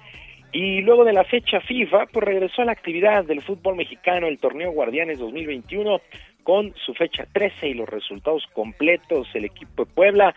Y 0.52 0.80
luego 0.80 1.04
de 1.04 1.12
la 1.12 1.24
fecha 1.24 1.60
FIFA, 1.60 2.06
pues 2.06 2.24
regresó 2.24 2.62
a 2.62 2.66
la 2.66 2.72
actividad 2.72 3.24
del 3.24 3.42
fútbol 3.42 3.76
mexicano 3.76 4.26
el 4.26 4.38
torneo 4.38 4.72
Guardianes 4.72 5.18
2021 5.18 6.00
con 6.42 6.72
su 6.76 6.94
fecha 6.94 7.26
13 7.32 7.68
y 7.68 7.74
los 7.74 7.88
resultados 7.88 8.44
completos. 8.52 9.28
El 9.34 9.44
equipo 9.44 9.84
de 9.84 9.92
Puebla 9.92 10.34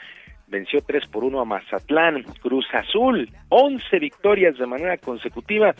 venció 0.50 0.82
3 0.82 1.08
por 1.08 1.24
1 1.24 1.40
a 1.40 1.46
Mazatlán. 1.46 2.24
Cruz 2.42 2.66
Azul, 2.74 3.30
11 3.50 4.00
victorias 4.00 4.58
de 4.58 4.66
manera 4.66 4.98
consecutiva, 4.98 5.74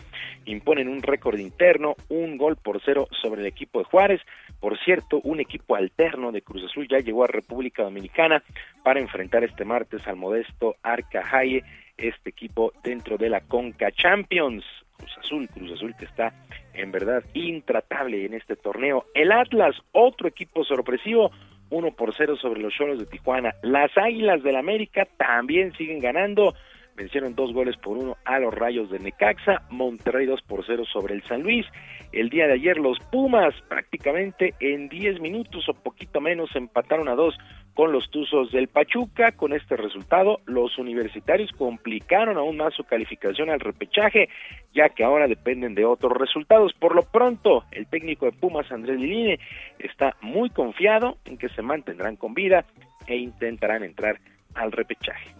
imponen 0.46 0.88
un 0.88 1.02
récord 1.02 1.38
interno, 1.38 1.96
un 2.08 2.36
gol 2.36 2.56
por 2.56 2.80
cero 2.84 3.08
sobre 3.20 3.42
el 3.42 3.46
equipo 3.46 3.80
de 3.80 3.84
Juárez. 3.86 4.20
Por 4.60 4.78
cierto, 4.78 5.20
un 5.24 5.40
equipo 5.40 5.74
alterno 5.74 6.32
de 6.32 6.42
Cruz 6.42 6.64
Azul 6.64 6.86
ya 6.88 6.98
llegó 6.98 7.24
a 7.24 7.28
República 7.28 7.82
Dominicana 7.82 8.42
para 8.84 9.00
enfrentar 9.00 9.42
este 9.42 9.64
martes 9.64 10.06
al 10.06 10.16
modesto 10.16 10.76
Arca 10.82 11.24
Haye, 11.32 11.64
este 11.96 12.30
equipo 12.30 12.72
dentro 12.82 13.16
de 13.16 13.30
la 13.30 13.40
Conca 13.40 13.90
Champions. 13.90 14.64
Cruz 14.96 15.16
Azul, 15.18 15.48
Cruz 15.48 15.72
Azul 15.72 15.94
que 15.98 16.04
está 16.04 16.34
en 16.74 16.92
verdad 16.92 17.24
intratable 17.32 18.26
en 18.26 18.34
este 18.34 18.54
torneo. 18.54 19.06
El 19.14 19.32
Atlas, 19.32 19.76
otro 19.92 20.28
equipo 20.28 20.62
sorpresivo, 20.64 21.30
1 21.70 21.92
por 21.92 22.14
0 22.14 22.36
sobre 22.36 22.60
los 22.60 22.74
Cholos 22.74 22.98
de 22.98 23.06
Tijuana. 23.06 23.54
Las 23.62 23.96
Águilas 23.96 24.42
del 24.42 24.56
América 24.56 25.06
también 25.16 25.72
siguen 25.74 26.00
ganando 26.00 26.54
vencieron 27.00 27.34
dos 27.34 27.54
goles 27.54 27.78
por 27.78 27.96
uno 27.96 28.18
a 28.26 28.38
los 28.38 28.52
Rayos 28.52 28.90
de 28.90 28.98
Necaxa, 28.98 29.62
Monterrey 29.70 30.26
dos 30.26 30.42
por 30.42 30.66
cero 30.66 30.84
sobre 30.84 31.14
el 31.14 31.22
San 31.22 31.42
Luis. 31.42 31.64
El 32.12 32.28
día 32.28 32.46
de 32.46 32.54
ayer 32.54 32.76
los 32.76 32.98
Pumas 33.10 33.54
prácticamente 33.70 34.52
en 34.60 34.90
10 34.90 35.18
minutos 35.20 35.66
o 35.70 35.72
poquito 35.72 36.20
menos 36.20 36.54
empataron 36.54 37.08
a 37.08 37.14
dos 37.14 37.38
con 37.72 37.92
los 37.92 38.10
Tuzos 38.10 38.52
del 38.52 38.68
Pachuca. 38.68 39.32
Con 39.32 39.54
este 39.54 39.76
resultado, 39.76 40.40
los 40.44 40.76
universitarios 40.76 41.50
complicaron 41.52 42.36
aún 42.36 42.58
más 42.58 42.74
su 42.74 42.84
calificación 42.84 43.48
al 43.48 43.60
repechaje, 43.60 44.28
ya 44.74 44.90
que 44.90 45.02
ahora 45.02 45.26
dependen 45.26 45.74
de 45.74 45.86
otros 45.86 46.12
resultados. 46.18 46.74
Por 46.74 46.94
lo 46.94 47.02
pronto, 47.02 47.64
el 47.70 47.86
técnico 47.86 48.26
de 48.26 48.32
Pumas, 48.32 48.70
Andrés 48.70 49.00
Liline, 49.00 49.38
está 49.78 50.16
muy 50.20 50.50
confiado 50.50 51.16
en 51.24 51.38
que 51.38 51.48
se 51.48 51.62
mantendrán 51.62 52.16
con 52.16 52.34
vida 52.34 52.66
e 53.06 53.16
intentarán 53.16 53.84
entrar 53.84 54.20
al 54.54 54.70
repechaje. 54.70 55.39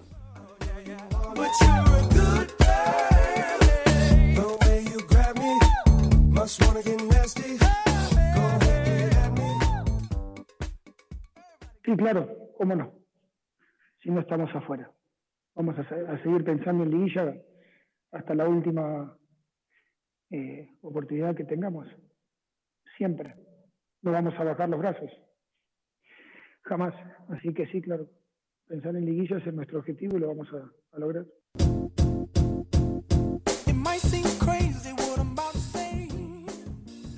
Sí, 11.84 11.96
claro, 11.96 12.28
cómo 12.56 12.74
no. 12.74 12.92
Si 14.02 14.10
no 14.10 14.20
estamos 14.20 14.54
afuera. 14.54 14.90
Vamos 15.54 15.76
a, 15.78 16.22
seguir 16.22 16.44
pensando 16.44 16.84
en 16.84 16.90
liguilla 16.90 17.34
hasta 18.12 18.34
la 18.34 18.48
última 18.48 19.16
eh, 20.30 20.68
oportunidad 20.82 21.34
que 21.34 21.44
tengamos. 21.44 21.88
Siempre. 22.96 23.34
No 24.02 24.12
vamos 24.12 24.34
a 24.38 24.44
bajar 24.44 24.68
los 24.68 24.80
brazos. 24.80 25.10
Jamás. 26.62 26.94
Así 27.28 27.52
que 27.54 27.66
sí, 27.66 27.82
claro. 27.82 28.08
Pensar 28.70 28.94
en 28.94 29.04
liguilla 29.04 29.36
es 29.36 29.52
nuestro 29.52 29.80
objetivo 29.80 30.16
y 30.16 30.20
lo 30.20 30.28
vamos 30.28 30.46
a, 30.54 30.96
a 30.96 31.00
lograr. 31.00 31.24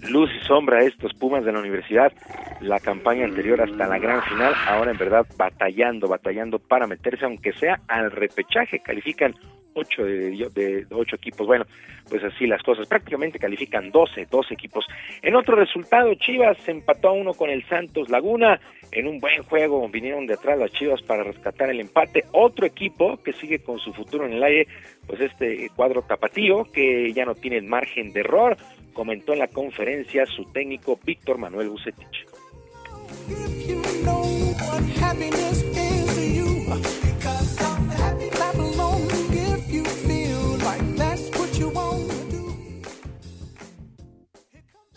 luz 0.08 0.30
y 0.34 0.46
sombra 0.46 0.78
a 0.78 0.82
estos 0.82 1.12
Pumas 1.14 1.44
de 1.44 1.52
la 1.52 1.60
universidad, 1.60 2.12
la 2.60 2.80
campaña 2.80 3.24
anterior 3.24 3.60
hasta 3.60 3.86
la 3.86 3.98
gran 3.98 4.22
final, 4.22 4.54
ahora 4.66 4.90
en 4.90 4.98
verdad 4.98 5.26
batallando, 5.36 6.08
batallando 6.08 6.58
para 6.58 6.86
meterse, 6.86 7.24
aunque 7.24 7.52
sea 7.52 7.80
al 7.86 8.10
repechaje, 8.10 8.80
califican 8.80 9.34
ocho 9.74 10.04
de, 10.04 10.86
ocho 10.90 11.16
equipos. 11.16 11.46
Bueno, 11.46 11.64
pues 12.08 12.22
así 12.24 12.46
las 12.46 12.62
cosas. 12.62 12.86
Prácticamente 12.86 13.38
califican 13.38 13.90
12, 13.90 14.26
12 14.30 14.54
equipos. 14.54 14.86
En 15.22 15.34
otro 15.34 15.56
resultado, 15.56 16.14
Chivas 16.14 16.56
empató 16.68 17.08
a 17.08 17.12
uno 17.12 17.34
con 17.34 17.50
el 17.50 17.64
Santos 17.68 18.08
Laguna. 18.08 18.60
En 18.90 19.06
un 19.06 19.18
buen 19.18 19.42
juego 19.44 19.88
vinieron 19.88 20.26
de 20.26 20.34
atrás 20.34 20.58
las 20.58 20.70
Chivas 20.72 21.02
para 21.02 21.24
rescatar 21.24 21.70
el 21.70 21.80
empate. 21.80 22.24
Otro 22.32 22.66
equipo 22.66 23.18
que 23.22 23.32
sigue 23.32 23.60
con 23.60 23.78
su 23.78 23.92
futuro 23.92 24.26
en 24.26 24.34
el 24.34 24.42
aire, 24.42 24.66
pues 25.06 25.20
este 25.20 25.70
cuadro 25.74 26.02
tapatío, 26.02 26.64
que 26.64 27.12
ya 27.12 27.24
no 27.24 27.34
tiene 27.34 27.60
margen 27.62 28.12
de 28.12 28.20
error, 28.20 28.56
comentó 28.92 29.32
en 29.32 29.38
la 29.38 29.48
conferencia 29.48 30.26
su 30.26 30.44
técnico 30.52 30.98
Víctor 31.04 31.38
Manuel 31.38 31.70
Bucetich. 31.70 32.26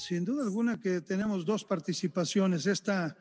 Sin 0.06 0.24
duda 0.24 0.44
alguna 0.44 0.80
que 0.80 1.02
tenemos 1.02 1.46
dos 1.46 1.66
participaciones. 1.66 2.68
Esta 2.68 3.18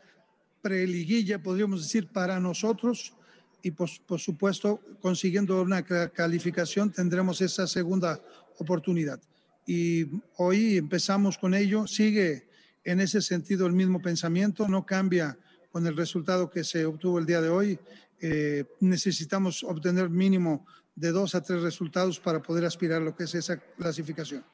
preliguilla, 0.61 1.43
podríamos 1.43 1.83
decir, 1.83 2.09
para 2.09 2.39
nosotros 2.39 3.15
y 3.63 3.71
por, 3.71 3.89
por 4.07 4.21
supuesto, 4.21 4.81
consiguiendo 5.01 5.63
una 5.63 5.83
calificación, 5.83 6.93
tendremos 6.93 7.41
esa 7.41 7.67
segunda 7.67 8.21
oportunidad. 8.59 9.19
Y 9.67 10.07
hoy 10.37 10.77
empezamos 10.77 11.39
con 11.39 11.55
ello. 11.55 11.87
Sigue 11.87 12.49
en 12.85 13.01
ese 13.01 13.23
sentido 13.23 13.67
el 13.67 13.73
mismo 13.73 14.03
pensamiento, 14.03 14.69
no 14.69 14.85
cambia 14.85 15.39
con 15.73 15.87
el 15.87 15.97
resultado 15.97 16.51
que 16.51 16.65
se 16.65 16.85
obtuvo 16.85 17.19
el 17.19 17.25
día 17.25 17.41
de 17.41 17.49
hoy. 17.49 17.79
Eh, 18.21 18.65
necesitamos 18.81 19.65
obtener 19.65 20.11
mínimo 20.11 20.67
de 20.95 21.13
dos 21.13 21.35
a 21.35 21.41
tres 21.41 21.63
resultados 21.63 22.21
para 22.21 22.43
poder 22.43 22.67
aspirar 22.67 23.01
a 23.01 23.05
lo 23.05 23.17
que 23.17 23.25
es 23.25 23.35
esa 23.35 23.57
clasificación. 23.57 24.45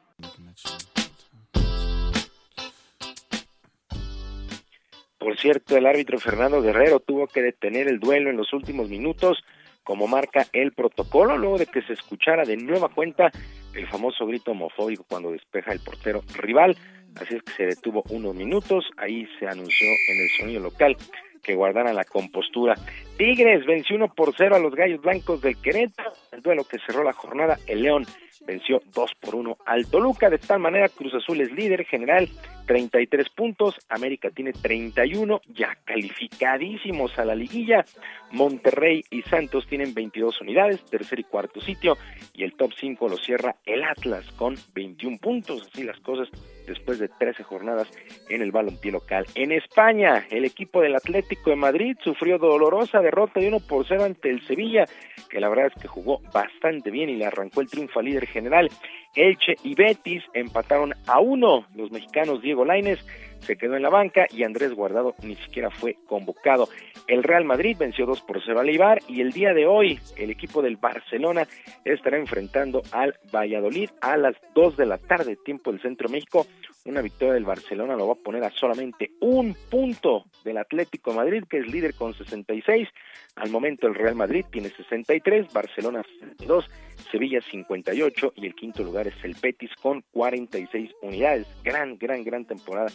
Por 5.21 5.39
cierto, 5.39 5.77
el 5.77 5.85
árbitro 5.85 6.19
Fernando 6.19 6.63
Guerrero 6.63 6.99
tuvo 6.99 7.27
que 7.27 7.43
detener 7.43 7.89
el 7.89 8.01
duelo 8.01 8.31
en 8.31 8.39
los 8.39 8.55
últimos 8.55 8.89
minutos, 8.89 9.45
como 9.85 10.09
marca 10.09 10.47
el 10.55 10.73
protocolo, 10.73 11.37
luego 11.37 11.59
de 11.59 11.67
que 11.67 11.83
se 11.83 11.93
escuchara 11.93 12.45
de 12.45 12.57
nueva 12.57 12.89
cuenta 12.89 13.31
el 13.75 13.87
famoso 13.87 14.27
grito 14.27 14.53
homofóbico 14.53 15.05
cuando 15.07 15.31
despeja 15.31 15.73
el 15.73 15.81
portero 15.81 16.23
rival. 16.35 16.75
Así 17.21 17.35
es 17.35 17.43
que 17.43 17.53
se 17.53 17.67
detuvo 17.67 18.03
unos 18.09 18.35
minutos, 18.35 18.87
ahí 18.97 19.29
se 19.39 19.47
anunció 19.47 19.87
en 20.09 20.23
el 20.23 20.29
sonido 20.39 20.63
local 20.63 20.97
que 21.43 21.55
guardara 21.55 21.93
la 21.93 22.05
compostura. 22.05 22.75
Tigres 23.19 23.67
venció 23.67 23.97
1 23.97 24.15
por 24.15 24.35
0 24.35 24.57
a 24.57 24.59
los 24.59 24.75
Gallos 24.75 25.03
Blancos 25.03 25.43
del 25.43 25.61
Querétaro, 25.61 26.13
el 26.33 26.41
duelo 26.41 26.65
que 26.65 26.79
cerró 26.87 27.05
la 27.05 27.13
jornada, 27.13 27.59
el 27.67 27.83
León 27.83 28.07
venció 28.47 28.83
2 28.95 29.15
por 29.21 29.35
1 29.35 29.57
al 29.67 29.87
Toluca, 29.87 30.31
de 30.31 30.39
tal 30.39 30.61
manera 30.61 30.89
Cruz 30.89 31.15
Azul 31.15 31.41
es 31.41 31.53
líder 31.53 31.85
general, 31.85 32.29
33 32.67 33.29
puntos, 33.31 33.75
América 33.89 34.31
tiene 34.31 34.53
31, 34.53 35.41
ya 35.49 35.77
calificadísimos 35.85 37.19
a 37.19 37.25
la 37.25 37.35
liguilla, 37.35 37.85
Monterrey 38.31 39.03
y 39.11 39.23
Santos 39.23 39.67
tienen 39.67 39.93
22 39.93 40.41
unidades, 40.41 40.85
tercer 40.85 41.19
y 41.19 41.25
cuarto 41.25 41.61
sitio, 41.61 41.97
y 42.33 42.45
el 42.45 42.55
top 42.55 42.73
5 42.79 43.09
lo 43.09 43.17
cierra 43.17 43.57
el 43.67 43.83
Atlas 43.83 44.25
con 44.37 44.55
21 44.75 45.19
puntos, 45.19 45.69
así 45.69 45.83
las 45.83 45.99
cosas 46.01 46.29
después 46.67 47.01
de 47.01 47.09
13 47.09 47.43
jornadas 47.43 47.89
en 48.29 48.43
el 48.43 48.53
balompié 48.53 48.93
local. 48.93 49.27
En 49.35 49.51
España, 49.51 50.27
el 50.31 50.45
equipo 50.45 50.81
del 50.81 50.95
Atlético 50.95 51.51
de 51.51 51.57
Madrid 51.57 51.97
sufrió 52.05 52.39
dolorosa 52.39 53.01
derrota 53.01 53.41
de 53.41 53.49
1 53.49 53.61
por 53.69 53.87
0 53.87 54.05
ante 54.05 54.31
el 54.31 54.47
Sevilla, 54.47 54.85
que 55.29 55.41
la 55.41 55.49
verdad 55.49 55.73
es 55.75 55.83
que 55.83 55.89
jugó 55.89 56.21
bastante 56.33 56.91
bien 56.91 57.11
y 57.11 57.17
le 57.17 57.27
arrancó 57.27 57.61
el 57.61 57.69
triunfo 57.69 57.99
al 57.99 58.07
líder 58.07 58.27
general. 58.31 58.71
Elche 59.15 59.57
y 59.63 59.75
Betis 59.75 60.23
empataron 60.35 60.95
a 61.07 61.21
uno. 61.21 61.67
Los 61.75 61.91
mexicanos 61.91 62.43
Diego 62.43 62.65
Laines 62.65 63.05
se 63.41 63.57
quedó 63.57 63.77
en 63.77 63.83
la 63.83 63.91
banca 63.91 64.27
y 64.31 64.45
Andrés 64.45 64.75
Guardado 64.75 65.15
ni 65.23 65.37
siquiera 65.37 65.71
fue 65.71 65.97
convocado. 66.07 66.69
El 67.07 67.23
Real 67.23 67.45
Madrid 67.45 67.77
venció 67.79 68.07
2 68.07 68.21
por 68.23 68.41
0 68.45 68.61
al 68.61 68.69
Eibar 68.69 69.01
y 69.09 69.21
el 69.21 69.33
día 69.33 69.53
de 69.53 69.67
hoy 69.67 69.99
el 70.17 70.31
equipo 70.31 70.63
del 70.63 70.77
Barcelona 70.77 71.47
estará 71.85 72.19
enfrentando 72.19 72.83
al 72.93 73.19
Valladolid 73.35 73.91
a 74.01 74.17
las 74.17 74.37
2 74.55 74.77
de 74.77 74.87
la 74.87 74.99
tarde, 74.99 75.37
tiempo 75.45 75.73
del 75.73 75.81
Centro 75.81 76.09
México. 76.09 76.47
Una 76.85 77.03
victoria 77.03 77.35
del 77.35 77.45
Barcelona 77.45 77.97
lo 77.97 78.07
va 78.07 78.13
a 78.15 78.25
poner 78.25 78.43
a 78.45 78.51
solamente 78.51 79.11
un 79.21 79.55
punto 79.71 80.25
del 80.45 80.59
Atlético 80.59 81.11
de 81.11 81.17
Madrid, 81.17 81.45
que 81.49 81.59
es 81.59 81.67
líder 81.67 81.95
con 81.95 82.15
66. 82.15 82.89
Al 83.37 83.51
momento 83.51 83.87
el 83.87 83.95
Real 83.95 84.15
Madrid 84.15 84.45
tiene 84.51 84.71
63, 84.71 85.53
Barcelona 85.53 86.03
62, 86.03 86.71
Sevilla 87.11 87.41
58 87.41 88.35
y 88.37 88.47
el 88.47 88.55
quinto 88.55 88.83
lugar 88.83 89.09
es 89.09 89.15
el 89.25 89.35
Betis 89.41 89.71
con 89.83 90.03
46 90.13 90.91
unidades. 91.03 91.47
Gran, 91.63 91.99
gran, 91.99 92.25
gran 92.25 92.45
temporada 92.45 92.91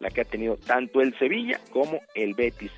la 0.00 0.10
que 0.10 0.22
ha 0.22 0.24
tenido 0.24 0.56
tanto 0.56 1.00
el 1.00 1.16
Sevilla 1.18 1.60
como 1.70 2.00
el 2.14 2.34
Betis. 2.34 2.72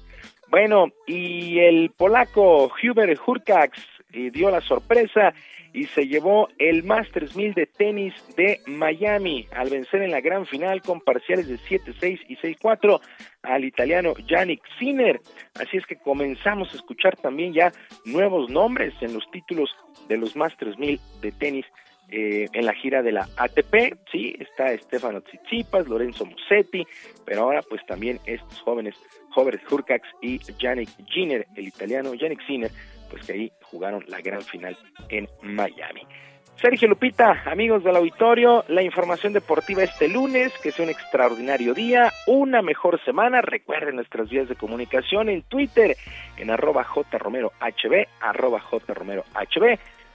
Bueno, 0.50 0.92
y 1.06 1.60
el 1.60 1.90
polaco 1.96 2.70
Hubert 2.82 3.18
Hurkacz 3.26 3.78
eh, 4.12 4.30
dio 4.30 4.50
la 4.50 4.60
sorpresa 4.60 5.32
y 5.72 5.86
se 5.86 6.06
llevó 6.06 6.48
el 6.58 6.84
Masters 6.84 7.34
1000 7.34 7.54
de 7.54 7.66
tenis 7.66 8.12
de 8.36 8.60
Miami 8.66 9.48
al 9.56 9.70
vencer 9.70 10.02
en 10.02 10.10
la 10.10 10.20
gran 10.20 10.44
final 10.44 10.82
con 10.82 11.00
parciales 11.00 11.48
de 11.48 11.56
7-6 11.56 12.20
y 12.28 12.36
6-4 12.36 13.00
al 13.42 13.64
italiano 13.64 14.12
Yannick 14.28 14.62
Sinner. 14.78 15.20
Así 15.58 15.78
es 15.78 15.86
que 15.86 15.96
comenzamos 15.96 16.70
a 16.72 16.76
escuchar 16.76 17.16
también 17.16 17.54
ya 17.54 17.72
nuevos 18.04 18.50
nombres 18.50 18.92
en 19.00 19.14
los 19.14 19.24
títulos 19.30 19.70
de 20.08 20.18
los 20.18 20.36
Masters 20.36 20.78
1000 20.78 21.00
de 21.22 21.32
tenis 21.32 21.66
eh, 22.14 22.46
en 22.52 22.66
la 22.66 22.74
gira 22.74 23.02
de 23.02 23.10
la 23.10 23.26
ATP, 23.38 23.96
sí, 24.12 24.36
está 24.38 24.76
Stefano 24.76 25.22
Tsitsipas, 25.22 25.88
Lorenzo 25.88 26.26
Musetti, 26.26 26.86
pero 27.24 27.44
ahora 27.44 27.62
pues 27.62 27.80
también 27.86 28.20
estos 28.26 28.60
jóvenes, 28.60 28.94
jóvenes 29.30 29.62
Hurkacz 29.70 30.06
y 30.20 30.38
Yannick 30.58 30.90
Giner, 31.06 31.46
el 31.56 31.68
italiano 31.68 32.12
Yannick 32.12 32.46
Sinner, 32.46 32.70
pues 33.08 33.24
que 33.24 33.32
ahí 33.32 33.52
jugaron 33.62 34.04
la 34.08 34.20
gran 34.20 34.42
final 34.42 34.76
en 35.08 35.26
Miami. 35.40 36.02
Sergio 36.60 36.86
Lupita, 36.86 37.42
amigos 37.46 37.82
del 37.82 37.96
auditorio, 37.96 38.64
la 38.68 38.82
información 38.82 39.32
deportiva 39.32 39.82
este 39.82 40.06
lunes, 40.06 40.52
que 40.62 40.70
sea 40.70 40.84
un 40.84 40.90
extraordinario 40.90 41.72
día, 41.72 42.12
una 42.26 42.60
mejor 42.60 43.02
semana. 43.04 43.40
Recuerden 43.40 43.96
nuestras 43.96 44.28
vías 44.28 44.50
de 44.50 44.54
comunicación 44.54 45.30
en 45.30 45.42
Twitter, 45.44 45.96
en 46.36 46.50
arroba 46.50 46.84
jromerohb, 46.84 47.52
arroba 48.20 48.60
jromerohb, 48.60 49.24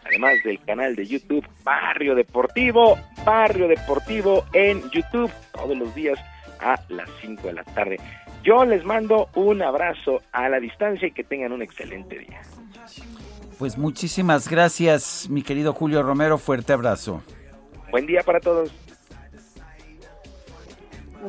además 0.07 0.35
del 0.43 0.59
canal 0.63 0.95
de 0.95 1.05
YouTube 1.05 1.45
Barrio 1.63 2.15
Deportivo, 2.15 2.97
Barrio 3.25 3.67
Deportivo 3.67 4.45
en 4.53 4.81
YouTube, 4.91 5.31
todos 5.53 5.77
los 5.77 5.93
días 5.95 6.19
a 6.59 6.79
las 6.89 7.09
5 7.21 7.47
de 7.47 7.53
la 7.53 7.63
tarde. 7.63 7.97
Yo 8.43 8.65
les 8.65 8.83
mando 8.85 9.29
un 9.35 9.61
abrazo 9.61 10.21
a 10.31 10.47
la 10.49 10.59
distancia 10.59 11.07
y 11.07 11.11
que 11.11 11.23
tengan 11.23 11.51
un 11.51 11.61
excelente 11.61 12.17
día. 12.17 12.41
Pues 13.59 13.77
muchísimas 13.77 14.47
gracias, 14.49 15.27
mi 15.29 15.41
querido 15.41 15.73
Julio 15.73 16.03
Romero. 16.03 16.37
Fuerte 16.37 16.73
abrazo. 16.73 17.23
Buen 17.91 18.05
día 18.05 18.21
para 18.23 18.39
todos. 18.39 18.71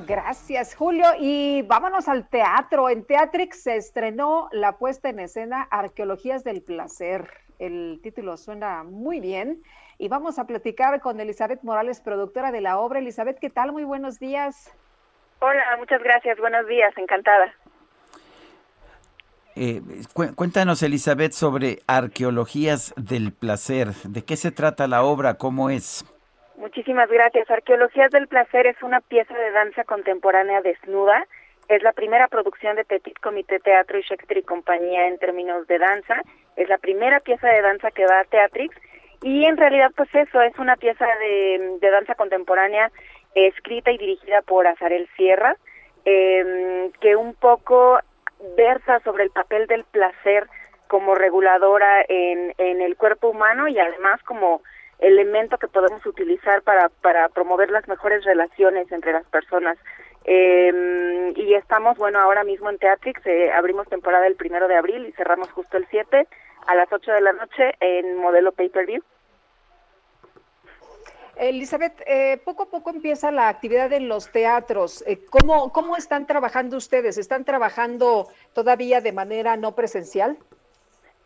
Gracias, 0.06 0.74
Julio. 0.74 1.06
Y 1.18 1.62
vámonos 1.62 2.08
al 2.08 2.28
teatro. 2.28 2.88
En 2.88 3.04
Teatrix 3.04 3.62
se 3.62 3.76
estrenó 3.76 4.48
la 4.52 4.76
puesta 4.78 5.08
en 5.08 5.18
escena 5.18 5.62
Arqueologías 5.70 6.44
del 6.44 6.62
Placer. 6.62 7.28
El 7.58 8.00
título 8.02 8.36
suena 8.36 8.84
muy 8.84 9.20
bien. 9.20 9.62
Y 9.98 10.08
vamos 10.08 10.38
a 10.38 10.46
platicar 10.46 11.00
con 11.00 11.18
Elizabeth 11.18 11.62
Morales, 11.62 12.00
productora 12.00 12.52
de 12.52 12.60
la 12.60 12.78
obra. 12.78 13.00
Elizabeth, 13.00 13.38
¿qué 13.40 13.50
tal? 13.50 13.72
Muy 13.72 13.84
buenos 13.84 14.18
días. 14.18 14.72
Hola, 15.40 15.62
muchas 15.78 16.02
gracias. 16.02 16.38
Buenos 16.38 16.66
días, 16.66 16.92
encantada. 16.96 17.52
Eh, 19.56 19.82
cuéntanos, 20.36 20.82
Elizabeth, 20.84 21.32
sobre 21.32 21.80
Arqueologías 21.88 22.94
del 22.96 23.32
Placer. 23.32 23.92
¿De 24.04 24.22
qué 24.22 24.36
se 24.36 24.52
trata 24.52 24.86
la 24.86 25.02
obra? 25.02 25.34
¿Cómo 25.34 25.68
es? 25.70 26.04
Muchísimas 26.58 27.08
gracias. 27.08 27.48
Arqueologías 27.48 28.10
del 28.10 28.26
Placer 28.26 28.66
es 28.66 28.82
una 28.82 29.00
pieza 29.00 29.32
de 29.32 29.52
danza 29.52 29.84
contemporánea 29.84 30.60
desnuda. 30.60 31.24
Es 31.68 31.84
la 31.84 31.92
primera 31.92 32.26
producción 32.26 32.74
de 32.74 32.84
Petit 32.84 33.16
Comité 33.20 33.60
Teatro 33.60 33.96
y 33.96 34.02
Shakespeare 34.02 34.40
y 34.40 34.42
Compañía 34.42 35.06
en 35.06 35.18
términos 35.18 35.68
de 35.68 35.78
danza. 35.78 36.20
Es 36.56 36.68
la 36.68 36.78
primera 36.78 37.20
pieza 37.20 37.46
de 37.46 37.62
danza 37.62 37.92
que 37.92 38.06
va 38.06 38.18
a 38.18 38.24
Teatrix. 38.24 38.74
Y 39.22 39.44
en 39.44 39.56
realidad, 39.56 39.92
pues 39.96 40.12
eso, 40.12 40.42
es 40.42 40.58
una 40.58 40.74
pieza 40.74 41.06
de, 41.20 41.78
danza 41.80 42.16
contemporánea 42.16 42.90
escrita 43.36 43.92
y 43.92 43.98
dirigida 43.98 44.42
por 44.42 44.66
Azarel 44.66 45.08
Sierra, 45.16 45.56
eh, 46.04 46.90
que 47.00 47.14
un 47.14 47.34
poco 47.34 48.00
versa 48.56 48.98
sobre 49.04 49.22
el 49.22 49.30
papel 49.30 49.68
del 49.68 49.84
placer 49.84 50.48
como 50.88 51.14
reguladora 51.14 52.04
en, 52.08 52.52
en 52.58 52.80
el 52.80 52.96
cuerpo 52.96 53.28
humano 53.28 53.68
y 53.68 53.78
además 53.78 54.20
como 54.24 54.60
elemento 54.98 55.58
que 55.58 55.68
podemos 55.68 56.04
utilizar 56.06 56.62
para, 56.62 56.88
para 56.88 57.28
promover 57.28 57.70
las 57.70 57.86
mejores 57.88 58.24
relaciones 58.24 58.90
entre 58.92 59.12
las 59.12 59.26
personas. 59.26 59.78
Eh, 60.24 61.32
y 61.36 61.54
estamos, 61.54 61.96
bueno, 61.96 62.18
ahora 62.18 62.44
mismo 62.44 62.68
en 62.68 62.78
Teatrix, 62.78 63.24
eh, 63.26 63.50
abrimos 63.52 63.88
temporada 63.88 64.26
el 64.26 64.36
primero 64.36 64.68
de 64.68 64.76
abril 64.76 65.06
y 65.06 65.12
cerramos 65.12 65.50
justo 65.52 65.76
el 65.76 65.86
7 65.88 66.26
a 66.66 66.74
las 66.74 66.92
8 66.92 67.12
de 67.12 67.20
la 67.20 67.32
noche 67.32 67.74
en 67.80 68.16
modelo 68.16 68.52
pay-per-view. 68.52 69.02
Elizabeth, 71.38 72.02
eh, 72.06 72.40
poco 72.44 72.64
a 72.64 72.70
poco 72.70 72.90
empieza 72.90 73.30
la 73.30 73.48
actividad 73.48 73.92
en 73.92 74.08
los 74.08 74.30
teatros. 74.30 75.04
Eh, 75.06 75.24
¿cómo, 75.30 75.72
¿Cómo 75.72 75.96
están 75.96 76.26
trabajando 76.26 76.76
ustedes? 76.76 77.16
¿Están 77.16 77.44
trabajando 77.44 78.28
todavía 78.52 79.00
de 79.00 79.12
manera 79.12 79.56
no 79.56 79.74
presencial? 79.74 80.36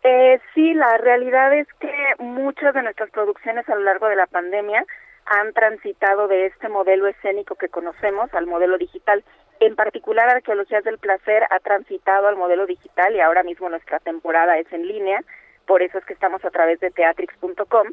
Eh, 0.03 0.39
sí, 0.53 0.73
la 0.73 0.97
realidad 0.97 1.53
es 1.53 1.67
que 1.79 1.91
muchas 2.19 2.73
de 2.73 2.83
nuestras 2.83 3.09
producciones 3.11 3.67
a 3.69 3.75
lo 3.75 3.81
largo 3.81 4.07
de 4.07 4.15
la 4.15 4.27
pandemia 4.27 4.85
han 5.25 5.53
transitado 5.53 6.27
de 6.27 6.47
este 6.47 6.67
modelo 6.67 7.07
escénico 7.07 7.55
que 7.55 7.69
conocemos 7.69 8.33
al 8.33 8.45
modelo 8.45 8.77
digital. 8.77 9.23
En 9.61 9.75
particular, 9.75 10.27
Arqueologías 10.29 10.83
del 10.83 10.97
Placer 10.97 11.43
ha 11.49 11.59
transitado 11.59 12.27
al 12.27 12.35
modelo 12.35 12.65
digital 12.65 13.15
y 13.15 13.21
ahora 13.21 13.43
mismo 13.43 13.69
nuestra 13.69 13.99
temporada 13.99 14.57
es 14.57 14.71
en 14.73 14.85
línea, 14.85 15.21
por 15.65 15.81
eso 15.81 15.97
es 15.97 16.05
que 16.05 16.13
estamos 16.13 16.43
a 16.43 16.51
través 16.51 16.81
de 16.81 16.91
teatrix.com 16.91 17.87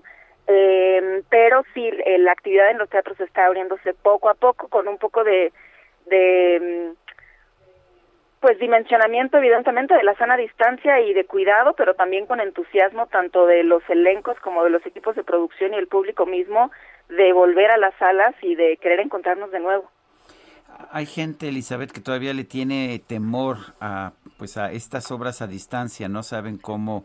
eh, 0.52 1.22
pero 1.28 1.62
sí, 1.74 1.89
la 2.18 2.32
actividad 2.32 2.70
en 2.72 2.78
los 2.78 2.89
teatros 2.90 3.20
está 3.20 3.47
abriéndose 3.47 3.94
poco 3.94 4.28
a 4.28 4.34
poco 4.34 4.66
con 4.66 4.89
un 4.89 4.98
poco 4.98 5.22
de, 5.22 5.52
de 6.06 6.90
mm, 6.90 7.00
pues 8.41 8.59
dimensionamiento 8.59 9.36
evidentemente 9.36 9.94
de 9.94 10.02
la 10.02 10.15
sana 10.17 10.36
distancia 10.36 11.01
y 11.01 11.12
de 11.12 11.27
cuidado, 11.27 11.75
pero 11.77 11.94
también 11.94 12.27
con 12.27 12.41
entusiasmo 12.41 13.07
tanto 13.07 13.47
de 13.47 13.62
los 13.65 13.83
elencos 13.89 14.39
como 14.41 14.65
de 14.65 14.70
los 14.70 14.85
equipos 14.86 15.15
de 15.15 15.25
producción 15.25 15.75
y 15.75 15.77
el 15.77 15.89
público 15.89 16.25
mismo 16.25 16.70
de 17.09 17.33
volver 17.33 17.70
a 17.70 17.77
las 17.77 17.94
salas 17.97 18.35
y 18.41 18.55
de 18.55 18.78
querer 18.78 19.01
encontrarnos 19.01 19.51
de 19.51 19.60
nuevo. 19.60 19.91
Hay 20.91 21.05
gente, 21.05 21.49
Elizabeth, 21.49 21.93
que 21.93 22.01
todavía 22.01 22.33
le 22.33 22.44
tiene 22.44 23.02
temor 23.07 23.59
a 23.81 24.12
pues 24.39 24.57
a 24.57 24.73
estas 24.73 25.10
obras 25.10 25.43
a 25.43 25.47
distancia, 25.47 26.09
no 26.09 26.23
saben 26.23 26.57
cómo 26.57 27.05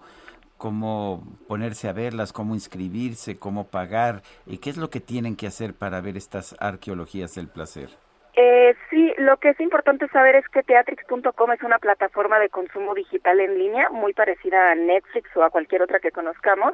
cómo 0.58 1.22
ponerse 1.48 1.90
a 1.90 1.94
verlas, 1.94 2.32
cómo 2.32 2.54
inscribirse, 2.54 3.38
cómo 3.38 3.68
pagar, 3.68 4.24
y 4.46 4.60
qué 4.60 4.70
es 4.70 4.78
lo 4.78 4.90
que 4.90 5.02
tienen 5.02 5.36
que 5.36 5.48
hacer 5.48 5.74
para 5.74 6.00
ver 6.00 6.16
estas 6.16 6.56
arqueologías 6.60 7.36
del 7.36 7.50
placer. 7.50 7.90
Eh, 8.38 8.76
sí, 8.90 9.14
lo 9.18 9.38
que 9.38 9.50
es 9.50 9.60
importante 9.62 10.10
saber 10.10 10.36
es 10.36 10.48
que 10.50 10.62
teatrix.com 10.62 11.52
es 11.54 11.64
una 11.64 11.80
plataforma 11.80 12.38
de 12.38 12.50
consumo 12.50 12.94
digital 12.94 13.40
en 13.40 13.58
línea 13.58 13.90
muy 13.90 14.14
parecida 14.14 14.72
a 14.72 14.76
Netflix 14.76 15.30
o 15.38 15.44
a 15.44 15.50
cualquier 15.50 15.82
otra 15.82 16.00
que 16.00 16.12
conozcamos 16.12 16.74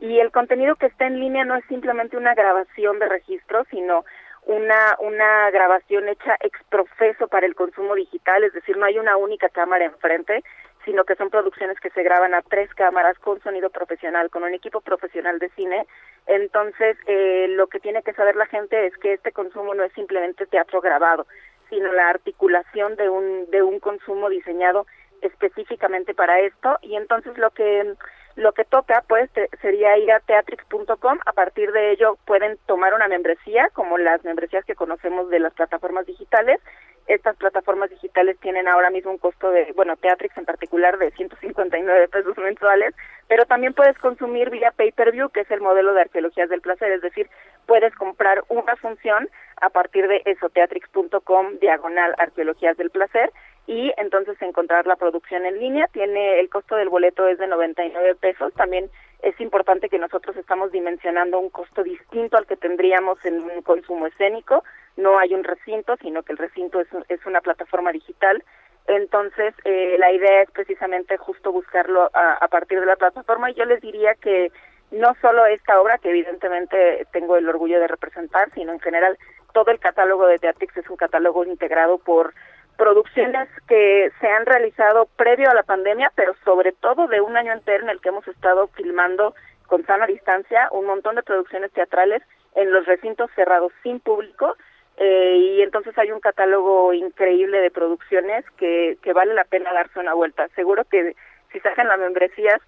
y 0.00 0.20
el 0.20 0.32
contenido 0.32 0.74
que 0.76 0.86
está 0.86 1.06
en 1.06 1.20
línea 1.20 1.44
no 1.44 1.54
es 1.54 1.64
simplemente 1.66 2.16
una 2.16 2.34
grabación 2.34 2.98
de 2.98 3.08
registro, 3.08 3.64
sino 3.70 4.04
una, 4.46 4.96
una 4.98 5.50
grabación 5.50 6.08
hecha 6.08 6.34
exprofeso 6.40 7.28
para 7.28 7.46
el 7.46 7.54
consumo 7.54 7.94
digital, 7.94 8.42
es 8.42 8.52
decir, 8.52 8.76
no 8.76 8.86
hay 8.86 8.98
una 8.98 9.16
única 9.16 9.48
cámara 9.50 9.84
enfrente, 9.84 10.42
sino 10.84 11.04
que 11.04 11.14
son 11.14 11.30
producciones 11.30 11.78
que 11.80 11.90
se 11.90 12.02
graban 12.02 12.34
a 12.34 12.42
tres 12.42 12.72
cámaras 12.74 13.18
con 13.18 13.40
sonido 13.42 13.70
profesional, 13.70 14.30
con 14.30 14.42
un 14.42 14.54
equipo 14.54 14.80
profesional 14.80 15.38
de 15.38 15.48
cine. 15.50 15.86
Entonces, 16.26 16.96
eh, 17.06 17.46
lo 17.50 17.66
que 17.68 17.80
tiene 17.80 18.02
que 18.02 18.14
saber 18.14 18.36
la 18.36 18.46
gente 18.46 18.86
es 18.86 18.96
que 18.98 19.14
este 19.14 19.32
consumo 19.32 19.74
no 19.74 19.84
es 19.84 19.92
simplemente 19.92 20.46
teatro 20.46 20.80
grabado, 20.80 21.26
sino 21.70 21.92
la 21.92 22.08
articulación 22.08 22.96
de 22.96 23.08
un, 23.08 23.50
de 23.50 23.62
un 23.62 23.80
consumo 23.80 24.28
diseñado 24.28 24.86
específicamente 25.20 26.14
para 26.14 26.40
esto. 26.40 26.78
Y 26.82 26.96
entonces 26.96 27.36
lo 27.38 27.50
que 27.50 27.94
lo 28.34 28.52
que 28.52 28.64
toca 28.64 29.04
pues 29.06 29.30
sería 29.60 29.98
ir 29.98 30.10
a 30.10 30.20
teatrix.com, 30.20 31.18
a 31.26 31.32
partir 31.32 31.70
de 31.72 31.92
ello 31.92 32.16
pueden 32.24 32.56
tomar 32.66 32.94
una 32.94 33.08
membresía, 33.08 33.68
como 33.74 33.98
las 33.98 34.24
membresías 34.24 34.64
que 34.64 34.74
conocemos 34.74 35.28
de 35.28 35.38
las 35.38 35.52
plataformas 35.52 36.06
digitales, 36.06 36.58
estas 37.06 37.36
plataformas 37.36 37.90
digitales 37.90 38.38
tienen 38.40 38.68
ahora 38.68 38.90
mismo 38.90 39.10
un 39.10 39.18
costo 39.18 39.50
de, 39.50 39.72
bueno, 39.74 39.96
Teatrix 39.96 40.36
en 40.36 40.44
particular 40.44 40.98
de 40.98 41.10
159 41.12 42.08
pesos 42.08 42.36
mensuales, 42.38 42.94
pero 43.28 43.44
también 43.46 43.74
puedes 43.74 43.98
consumir 43.98 44.50
vía 44.50 44.72
pay-per-view, 44.72 45.30
que 45.30 45.40
es 45.40 45.50
el 45.50 45.60
modelo 45.60 45.94
de 45.94 46.02
arqueologías 46.02 46.48
del 46.48 46.60
placer, 46.60 46.92
es 46.92 47.02
decir, 47.02 47.28
puedes 47.66 47.94
comprar 47.94 48.44
una 48.48 48.76
función 48.76 49.28
a 49.60 49.70
partir 49.70 50.08
de 50.08 50.22
esoteatrix.com 50.24 51.58
diagonal 51.60 52.14
arqueologías 52.18 52.76
del 52.76 52.90
placer 52.90 53.32
y 53.66 53.92
entonces 53.96 54.40
encontrar 54.42 54.86
la 54.86 54.96
producción 54.96 55.46
en 55.46 55.58
línea. 55.58 55.86
Tiene 55.92 56.40
el 56.40 56.48
costo 56.48 56.74
del 56.76 56.88
boleto 56.88 57.28
es 57.28 57.38
de 57.38 57.46
99 57.46 58.16
pesos. 58.16 58.52
También 58.54 58.90
es 59.22 59.40
importante 59.40 59.88
que 59.88 59.98
nosotros 59.98 60.36
estamos 60.36 60.72
dimensionando 60.72 61.38
un 61.38 61.48
costo 61.48 61.84
distinto 61.84 62.36
al 62.36 62.46
que 62.46 62.56
tendríamos 62.56 63.24
en 63.24 63.40
un 63.40 63.62
consumo 63.62 64.06
escénico. 64.08 64.64
No 64.96 65.18
hay 65.18 65.34
un 65.34 65.44
recinto, 65.44 65.96
sino 65.96 66.22
que 66.22 66.32
el 66.32 66.38
recinto 66.38 66.80
es, 66.80 66.88
es 67.08 67.24
una 67.26 67.40
plataforma 67.40 67.92
digital. 67.92 68.42
Entonces, 68.86 69.54
eh, 69.64 69.96
la 69.98 70.12
idea 70.12 70.42
es 70.42 70.50
precisamente 70.50 71.16
justo 71.16 71.52
buscarlo 71.52 72.10
a, 72.12 72.34
a 72.34 72.48
partir 72.48 72.80
de 72.80 72.86
la 72.86 72.96
plataforma. 72.96 73.50
Y 73.50 73.54
yo 73.54 73.64
les 73.64 73.80
diría 73.80 74.14
que 74.14 74.50
no 74.90 75.14
solo 75.20 75.46
esta 75.46 75.80
obra, 75.80 75.98
que 75.98 76.10
evidentemente 76.10 77.06
tengo 77.12 77.36
el 77.36 77.48
orgullo 77.48 77.80
de 77.80 77.88
representar, 77.88 78.50
sino 78.54 78.72
en 78.72 78.80
general 78.80 79.16
todo 79.52 79.70
el 79.70 79.78
catálogo 79.78 80.26
de 80.26 80.38
Teatrix 80.38 80.76
es 80.76 80.90
un 80.90 80.96
catálogo 80.96 81.44
integrado 81.44 81.98
por 81.98 82.34
producciones 82.76 83.48
que 83.68 84.10
se 84.20 84.28
han 84.28 84.46
realizado 84.46 85.06
previo 85.16 85.50
a 85.50 85.54
la 85.54 85.62
pandemia, 85.62 86.10
pero 86.14 86.34
sobre 86.44 86.72
todo 86.72 87.06
de 87.06 87.20
un 87.20 87.36
año 87.36 87.52
entero 87.52 87.84
en 87.84 87.90
el 87.90 88.00
que 88.00 88.08
hemos 88.08 88.26
estado 88.28 88.68
filmando 88.68 89.34
con 89.66 89.84
sana 89.86 90.06
distancia 90.06 90.68
un 90.72 90.86
montón 90.86 91.16
de 91.16 91.22
producciones 91.22 91.70
teatrales 91.72 92.22
en 92.54 92.72
los 92.72 92.84
recintos 92.86 93.30
cerrados 93.34 93.72
sin 93.82 94.00
público 94.00 94.56
eh, 94.96 95.36
y 95.38 95.62
entonces 95.62 95.96
hay 95.98 96.10
un 96.10 96.20
catálogo 96.20 96.92
increíble 96.92 97.58
de 97.58 97.70
producciones 97.70 98.44
que, 98.56 98.98
que 99.02 99.12
vale 99.12 99.34
la 99.34 99.44
pena 99.44 99.72
darse 99.72 99.98
una 99.98 100.14
vuelta. 100.14 100.48
Seguro 100.54 100.84
que 100.84 101.16
si 101.52 101.60
sacan 101.60 101.88
las 101.88 101.98
membresías 101.98 102.60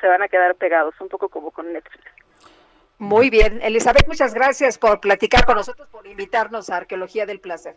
se 0.00 0.06
van 0.06 0.22
a 0.22 0.28
quedar 0.28 0.54
pegados, 0.54 0.94
un 1.00 1.08
poco 1.08 1.28
como 1.28 1.50
con 1.50 1.72
Netflix. 1.72 2.04
Muy 2.98 3.30
bien, 3.30 3.60
Elizabeth, 3.62 4.06
muchas 4.08 4.34
gracias 4.34 4.76
por 4.76 5.00
platicar 5.00 5.44
con 5.44 5.56
nosotros, 5.56 5.88
por 5.88 6.06
invitarnos 6.06 6.68
a 6.68 6.78
Arqueología 6.78 7.26
del 7.26 7.40
Placer. 7.40 7.76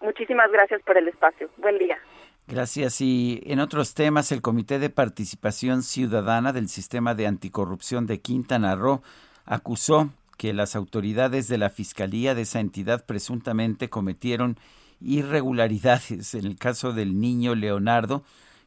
Muchísimas 0.00 0.50
gracias 0.50 0.82
por 0.82 0.98
el 0.98 1.08
espacio. 1.08 1.48
Buen 1.56 1.78
día. 1.78 1.98
Gracias. 2.46 3.00
Y 3.00 3.42
en 3.46 3.60
otros 3.60 3.94
temas, 3.94 4.32
el 4.32 4.42
Comité 4.42 4.78
de 4.78 4.90
Participación 4.90 5.82
Ciudadana 5.82 6.52
del 6.52 6.68
Sistema 6.68 7.14
de 7.14 7.26
Anticorrupción 7.26 8.06
de 8.06 8.20
Quintana 8.20 8.74
Roo 8.74 9.02
acusó 9.46 10.10
que 10.36 10.52
las 10.52 10.76
autoridades 10.76 11.48
de 11.48 11.58
la 11.58 11.70
Fiscalía 11.70 12.34
de 12.34 12.42
esa 12.42 12.60
entidad 12.60 13.04
presuntamente 13.06 13.88
cometieron 13.88 14.56
irregularidades 15.00 16.34
en 16.34 16.46
el 16.46 16.56
caso 16.58 16.92
del 16.92 17.20
niño 17.20 17.54
Leonardo, 17.54 18.22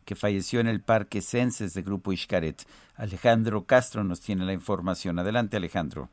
que 0.05 0.15
falleció 0.15 0.59
en 0.59 0.67
el 0.67 0.81
Parque 0.81 1.21
Censes 1.21 1.73
de 1.73 1.81
Grupo 1.81 2.13
Iscaret. 2.13 2.63
Alejandro 2.95 3.65
Castro 3.65 4.03
nos 4.03 4.21
tiene 4.21 4.45
la 4.45 4.53
información. 4.53 5.19
Adelante, 5.19 5.57
Alejandro. 5.57 6.09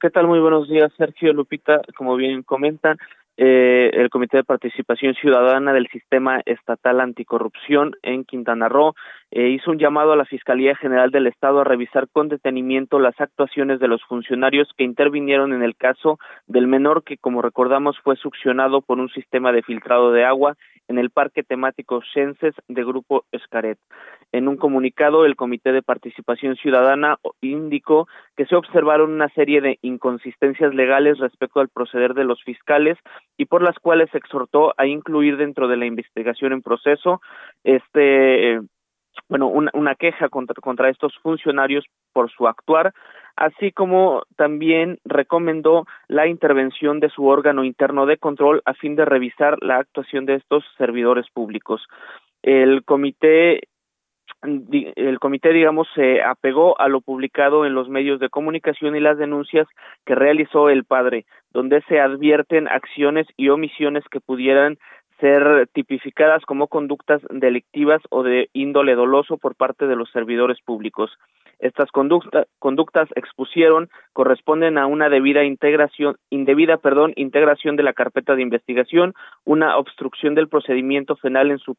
¿Qué 0.00 0.10
tal? 0.10 0.28
Muy 0.28 0.38
buenos 0.38 0.68
días, 0.68 0.92
Sergio 0.96 1.32
Lupita. 1.32 1.80
Como 1.96 2.14
bien 2.14 2.44
comentan, 2.44 2.96
eh, 3.36 3.90
el 3.94 4.10
Comité 4.10 4.38
de 4.38 4.44
Participación 4.44 5.14
Ciudadana 5.14 5.72
del 5.72 5.88
Sistema 5.88 6.40
Estatal 6.44 7.00
Anticorrupción 7.00 7.96
en 8.02 8.24
Quintana 8.24 8.68
Roo 8.68 8.94
eh, 9.30 9.48
hizo 9.48 9.70
un 9.70 9.78
llamado 9.78 10.12
a 10.12 10.16
la 10.16 10.24
Fiscalía 10.24 10.74
General 10.74 11.10
del 11.10 11.26
Estado 11.26 11.60
a 11.60 11.64
revisar 11.64 12.08
con 12.08 12.28
detenimiento 12.28 12.98
las 12.98 13.20
actuaciones 13.20 13.78
de 13.78 13.88
los 13.88 14.02
funcionarios 14.04 14.68
que 14.76 14.84
intervinieron 14.84 15.52
en 15.52 15.62
el 15.62 15.76
caso 15.76 16.18
del 16.46 16.66
menor 16.66 17.04
que, 17.04 17.18
como 17.18 17.42
recordamos, 17.42 17.98
fue 18.02 18.16
succionado 18.16 18.80
por 18.80 18.98
un 18.98 19.10
sistema 19.10 19.52
de 19.52 19.62
filtrado 19.62 20.12
de 20.12 20.24
agua 20.24 20.56
en 20.88 20.98
el 20.98 21.10
parque 21.10 21.42
temático 21.42 22.00
Censes 22.14 22.54
de 22.66 22.82
Grupo 22.82 23.24
Escaret. 23.30 23.78
En 24.32 24.48
un 24.48 24.56
comunicado, 24.56 25.26
el 25.26 25.36
Comité 25.36 25.72
de 25.72 25.82
Participación 25.82 26.56
Ciudadana 26.56 27.18
indicó 27.42 28.08
que 28.36 28.46
se 28.46 28.56
observaron 28.56 29.12
una 29.12 29.28
serie 29.30 29.60
de 29.60 29.78
inconsistencias 29.82 30.74
legales 30.74 31.18
respecto 31.18 31.60
al 31.60 31.68
proceder 31.68 32.14
de 32.14 32.24
los 32.24 32.42
fiscales 32.42 32.98
y 33.36 33.44
por 33.44 33.62
las 33.62 33.78
cuales 33.78 34.10
se 34.10 34.18
exhortó 34.18 34.72
a 34.78 34.86
incluir 34.86 35.36
dentro 35.36 35.68
de 35.68 35.76
la 35.76 35.86
investigación 35.86 36.52
en 36.52 36.62
proceso 36.62 37.20
este 37.64 38.60
bueno 39.28 39.48
una, 39.48 39.70
una 39.74 39.94
queja 39.94 40.28
contra, 40.28 40.54
contra 40.60 40.88
estos 40.88 41.16
funcionarios 41.18 41.84
por 42.12 42.30
su 42.30 42.46
actuar 42.46 42.92
así 43.38 43.70
como 43.70 44.24
también 44.36 44.98
recomendó 45.04 45.86
la 46.08 46.26
intervención 46.26 46.98
de 46.98 47.08
su 47.08 47.26
órgano 47.26 47.62
interno 47.62 48.04
de 48.04 48.16
control 48.18 48.62
a 48.64 48.74
fin 48.74 48.96
de 48.96 49.04
revisar 49.04 49.62
la 49.62 49.78
actuación 49.78 50.26
de 50.26 50.34
estos 50.34 50.64
servidores 50.76 51.26
públicos. 51.32 51.86
El 52.42 52.84
comité 52.84 53.60
el 54.42 55.18
comité, 55.18 55.52
digamos, 55.52 55.88
se 55.94 56.22
apegó 56.22 56.80
a 56.80 56.88
lo 56.88 57.00
publicado 57.00 57.66
en 57.66 57.74
los 57.74 57.88
medios 57.88 58.20
de 58.20 58.28
comunicación 58.28 58.94
y 58.94 59.00
las 59.00 59.18
denuncias 59.18 59.66
que 60.06 60.14
realizó 60.14 60.68
el 60.68 60.84
padre, 60.84 61.24
donde 61.50 61.82
se 61.88 61.98
advierten 61.98 62.68
acciones 62.68 63.26
y 63.36 63.48
omisiones 63.48 64.04
que 64.10 64.20
pudieran 64.20 64.78
ser 65.20 65.68
tipificadas 65.72 66.44
como 66.44 66.68
conductas 66.68 67.20
delictivas 67.30 68.00
o 68.10 68.22
de 68.22 68.50
índole 68.52 68.94
doloso 68.94 69.36
por 69.36 69.56
parte 69.56 69.86
de 69.86 69.96
los 69.96 70.10
servidores 70.10 70.60
públicos. 70.60 71.10
Estas 71.58 71.90
conductas 71.90 73.08
expusieron 73.16 73.88
corresponden 74.12 74.78
a 74.78 74.86
una 74.86 75.08
debida 75.08 75.42
integración, 75.42 76.16
indebida, 76.30 76.76
perdón, 76.76 77.12
integración 77.16 77.74
de 77.76 77.82
la 77.82 77.94
carpeta 77.94 78.36
de 78.36 78.42
investigación, 78.42 79.14
una 79.44 79.76
obstrucción 79.76 80.36
del 80.36 80.48
procedimiento 80.48 81.16
penal 81.16 81.50
en 81.50 81.58
su 81.58 81.76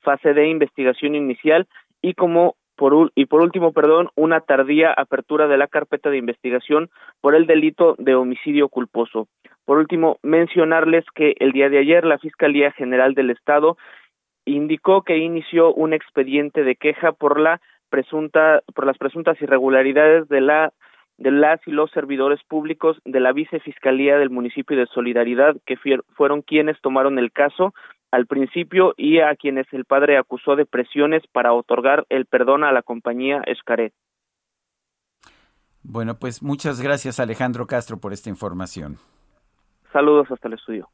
fase 0.00 0.34
de 0.34 0.48
investigación 0.48 1.14
inicial 1.14 1.68
y 2.02 2.14
como 2.14 2.56
por, 2.80 3.12
y 3.14 3.26
por 3.26 3.42
último, 3.42 3.74
perdón, 3.74 4.08
una 4.14 4.40
tardía 4.40 4.90
apertura 4.90 5.46
de 5.48 5.58
la 5.58 5.68
carpeta 5.68 6.08
de 6.08 6.16
investigación 6.16 6.88
por 7.20 7.34
el 7.34 7.46
delito 7.46 7.94
de 7.98 8.14
homicidio 8.14 8.70
culposo. 8.70 9.28
Por 9.66 9.76
último, 9.76 10.16
mencionarles 10.22 11.04
que 11.14 11.34
el 11.40 11.52
día 11.52 11.68
de 11.68 11.76
ayer 11.76 12.06
la 12.06 12.18
Fiscalía 12.18 12.72
General 12.72 13.12
del 13.12 13.28
Estado 13.28 13.76
indicó 14.46 15.02
que 15.02 15.18
inició 15.18 15.74
un 15.74 15.92
expediente 15.92 16.64
de 16.64 16.74
queja 16.74 17.12
por 17.12 17.38
la 17.38 17.60
presunta 17.90 18.62
por 18.74 18.86
las 18.86 18.96
presuntas 18.96 19.36
irregularidades 19.42 20.26
de 20.28 20.40
la 20.40 20.72
de 21.18 21.32
las 21.32 21.60
y 21.66 21.72
los 21.72 21.90
servidores 21.90 22.42
públicos 22.44 22.96
de 23.04 23.20
la 23.20 23.32
Vicefiscalía 23.32 24.16
del 24.16 24.30
municipio 24.30 24.78
de 24.78 24.86
Solidaridad 24.86 25.54
que 25.66 25.76
fueron 26.16 26.40
quienes 26.40 26.80
tomaron 26.80 27.18
el 27.18 27.30
caso 27.30 27.74
al 28.10 28.26
principio 28.26 28.94
y 28.96 29.20
a 29.20 29.34
quienes 29.36 29.66
el 29.72 29.84
padre 29.84 30.18
acusó 30.18 30.56
de 30.56 30.66
presiones 30.66 31.22
para 31.32 31.52
otorgar 31.52 32.06
el 32.08 32.26
perdón 32.26 32.64
a 32.64 32.72
la 32.72 32.82
compañía 32.82 33.42
Escaret. 33.46 33.92
Bueno, 35.82 36.18
pues 36.18 36.42
muchas 36.42 36.80
gracias 36.80 37.20
Alejandro 37.20 37.66
Castro 37.66 37.98
por 37.98 38.12
esta 38.12 38.28
información. 38.28 38.98
Saludos 39.92 40.30
hasta 40.30 40.48
el 40.48 40.54
estudio. 40.54 40.88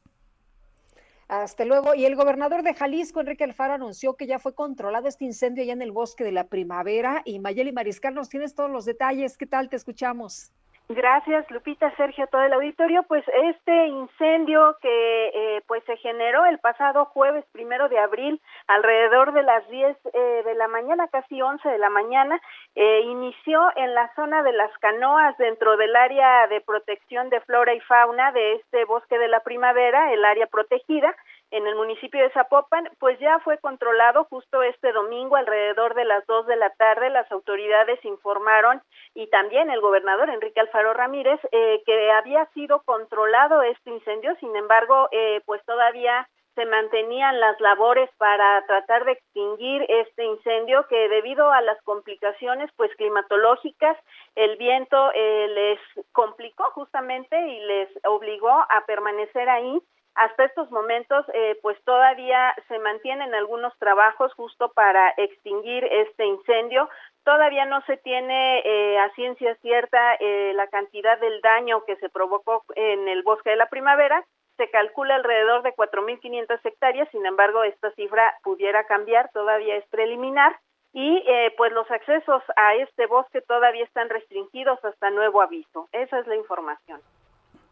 Hasta 1.27 1.65
luego. 1.65 1.93
Y 1.93 2.05
el 2.05 2.15
gobernador 2.15 2.63
de 2.63 2.73
Jalisco, 2.73 3.19
Enrique 3.19 3.43
Alfaro, 3.43 3.73
anunció 3.73 4.15
que 4.15 4.27
ya 4.27 4.39
fue 4.39 4.55
controlado 4.55 5.07
este 5.07 5.25
incendio 5.25 5.63
allá 5.63 5.73
en 5.73 5.81
el 5.81 5.91
bosque 5.91 6.23
de 6.23 6.31
la 6.31 6.47
primavera. 6.47 7.21
Y 7.25 7.39
Mayeli 7.39 7.73
Mariscal, 7.73 8.15
nos 8.15 8.29
tienes 8.29 8.55
todos 8.55 8.71
los 8.71 8.85
detalles. 8.85 9.37
¿Qué 9.37 9.45
tal? 9.45 9.69
Te 9.69 9.75
escuchamos. 9.75 10.51
Gracias, 10.89 11.51
Lupita, 11.51 11.93
Sergio, 11.97 12.27
todo 12.27 12.43
el 12.43 12.53
auditorio. 12.53 13.03
Pues 13.03 13.21
este 13.27 13.87
incendio 13.87 14.77
que 14.81 15.27
eh, 15.35 15.61
pues 15.67 15.83
se 15.83 15.97
generó 15.97 16.45
el 16.45 16.59
pasado 16.59 17.03
jueves 17.05 17.43
primero 17.51 17.89
de 17.89 17.99
abril, 17.99 18.39
alrededor 18.67 19.33
de 19.33 19.43
las 19.43 19.67
10 19.67 19.97
eh, 20.13 20.43
de 20.45 20.55
la 20.55 20.69
mañana, 20.69 21.09
casi 21.09 21.41
11 21.41 21.67
de 21.67 21.77
la 21.77 21.89
mañana, 21.89 22.39
eh, 22.75 23.01
inició 23.01 23.69
en 23.75 23.95
la 23.95 24.09
zona 24.15 24.43
de 24.43 24.53
las 24.53 24.71
canoas 24.77 25.37
dentro 25.37 25.75
del 25.75 25.93
área 25.93 26.47
de 26.47 26.61
protección 26.61 27.29
de 27.29 27.41
flora 27.41 27.73
y 27.73 27.81
fauna 27.81 28.31
de 28.31 28.53
este 28.53 28.85
bosque 28.85 29.19
de 29.19 29.27
la 29.27 29.41
primavera, 29.41 30.13
el 30.13 30.23
área 30.23 30.47
protegida 30.47 31.13
en 31.51 31.65
el 31.65 31.75
municipio 31.75 32.21
de 32.21 32.29
Zapopan, 32.31 32.89
pues 32.99 33.17
ya 33.19 33.39
fue 33.39 33.57
controlado 33.59 34.25
justo 34.25 34.63
este 34.63 34.91
domingo 34.91 35.35
alrededor 35.35 35.95
de 35.95 36.05
las 36.05 36.25
dos 36.27 36.45
de 36.47 36.57
la 36.57 36.69
tarde. 36.71 37.09
Las 37.09 37.31
autoridades 37.31 38.03
informaron 38.03 38.81
y 39.13 39.27
también 39.27 39.69
el 39.69 39.81
gobernador 39.81 40.29
Enrique 40.29 40.59
Alfaro 40.59 40.93
Ramírez 40.93 41.39
eh, 41.51 41.81
que 41.85 42.11
había 42.11 42.45
sido 42.53 42.81
controlado 42.83 43.61
este 43.61 43.91
incendio. 43.91 44.35
Sin 44.39 44.55
embargo, 44.55 45.07
eh, 45.11 45.41
pues 45.45 45.63
todavía 45.65 46.27
se 46.57 46.65
mantenían 46.65 47.39
las 47.39 47.61
labores 47.61 48.09
para 48.17 48.65
tratar 48.65 49.05
de 49.05 49.11
extinguir 49.11 49.85
este 49.89 50.25
incendio 50.25 50.87
que 50.87 51.07
debido 51.07 51.51
a 51.51 51.61
las 51.61 51.79
complicaciones 51.83 52.71
pues 52.75 52.89
climatológicas 52.95 53.95
el 54.33 54.57
viento 54.57 55.11
eh, 55.13 55.47
les 55.49 56.05
complicó 56.13 56.63
justamente 56.71 57.39
y 57.47 57.59
les 57.59 57.89
obligó 58.05 58.49
a 58.49 58.83
permanecer 58.87 59.47
ahí 59.47 59.79
hasta 60.17 60.45
estos 60.45 60.71
momentos, 60.71 61.25
eh, 61.33 61.59
pues 61.61 61.77
todavía 61.83 62.55
se 62.67 62.79
mantienen 62.79 63.35
algunos 63.35 63.77
trabajos 63.77 64.33
justo 64.33 64.69
para 64.73 65.13
extinguir 65.15 65.85
este 65.85 66.25
incendio. 66.25 66.89
Todavía 67.23 67.65
no 67.65 67.81
se 67.81 67.97
tiene 67.97 68.59
eh, 68.65 68.97
a 68.97 69.13
ciencia 69.13 69.53
cierta 69.61 70.15
eh, 70.15 70.53
la 70.55 70.67
cantidad 70.67 71.19
del 71.19 71.39
daño 71.41 71.85
que 71.85 71.97
se 71.97 72.09
provocó 72.09 72.63
en 72.75 73.07
el 73.07 73.21
bosque 73.21 73.51
de 73.51 73.57
la 73.57 73.69
primavera. 73.69 74.25
Se 74.57 74.71
calcula 74.71 75.15
alrededor 75.15 75.61
de 75.61 75.75
4.500 75.75 76.61
hectáreas, 76.63 77.07
sin 77.11 77.23
embargo, 77.27 77.63
esta 77.63 77.91
cifra 77.91 78.33
pudiera 78.43 78.85
cambiar, 78.85 79.29
todavía 79.31 79.75
es 79.75 79.85
preliminar. 79.89 80.57
Y 80.93 81.23
pues 81.57 81.71
los 81.73 81.91
accesos 81.91 82.41
a 82.55 82.73
este 82.73 83.05
bosque 83.05 83.41
todavía 83.41 83.83
están 83.83 84.09
restringidos 84.09 84.83
hasta 84.83 85.11
nuevo 85.11 85.43
aviso. 85.43 85.87
Esa 85.91 86.17
es 86.17 86.25
la 86.25 86.35
información. 86.35 87.01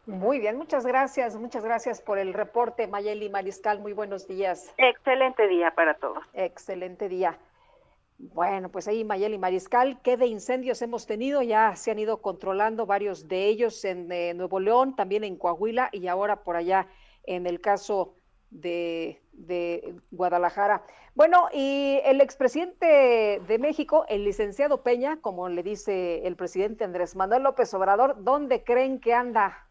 Muy 0.06 0.38
bien, 0.38 0.56
muchas 0.56 0.86
gracias, 0.86 1.34
muchas 1.36 1.64
gracias 1.64 2.00
por 2.00 2.18
el 2.18 2.32
reporte, 2.32 2.86
Mayeli 2.86 3.28
Mariscal, 3.28 3.80
muy 3.80 3.92
buenos 3.92 4.28
días. 4.28 4.72
Excelente 4.78 5.48
día 5.48 5.72
para 5.74 5.94
todos. 5.94 6.22
Excelente 6.32 7.08
día. 7.08 7.36
Bueno, 8.16 8.70
pues 8.70 8.86
ahí 8.86 9.04
Mayeli 9.04 9.36
Mariscal, 9.36 10.00
¿qué 10.02 10.16
de 10.16 10.26
incendios 10.26 10.80
hemos 10.80 11.06
tenido? 11.06 11.42
Ya 11.42 11.74
se 11.74 11.90
han 11.90 11.98
ido 11.98 12.22
controlando 12.22 12.86
varios 12.86 13.26
de 13.26 13.46
ellos 13.46 13.84
en 13.84 14.10
eh, 14.12 14.32
Nuevo 14.34 14.60
León, 14.60 14.94
también 14.94 15.24
en 15.24 15.36
Coahuila 15.36 15.88
y 15.90 16.06
ahora 16.06 16.44
por 16.44 16.54
allá 16.54 16.86
en 17.24 17.48
el 17.48 17.60
caso 17.60 18.14
de, 18.50 19.20
de 19.32 19.96
Guadalajara. 20.12 20.84
Bueno, 21.16 21.48
y 21.52 22.00
el 22.04 22.20
expresidente 22.20 23.42
de 23.44 23.58
México, 23.58 24.04
el 24.08 24.22
licenciado 24.22 24.84
Peña, 24.84 25.20
como 25.20 25.48
le 25.48 25.64
dice 25.64 26.24
el 26.28 26.36
presidente 26.36 26.84
Andrés 26.84 27.16
Manuel 27.16 27.42
López 27.42 27.74
Obrador, 27.74 28.22
¿dónde 28.22 28.62
creen 28.62 29.00
que 29.00 29.12
anda? 29.12 29.65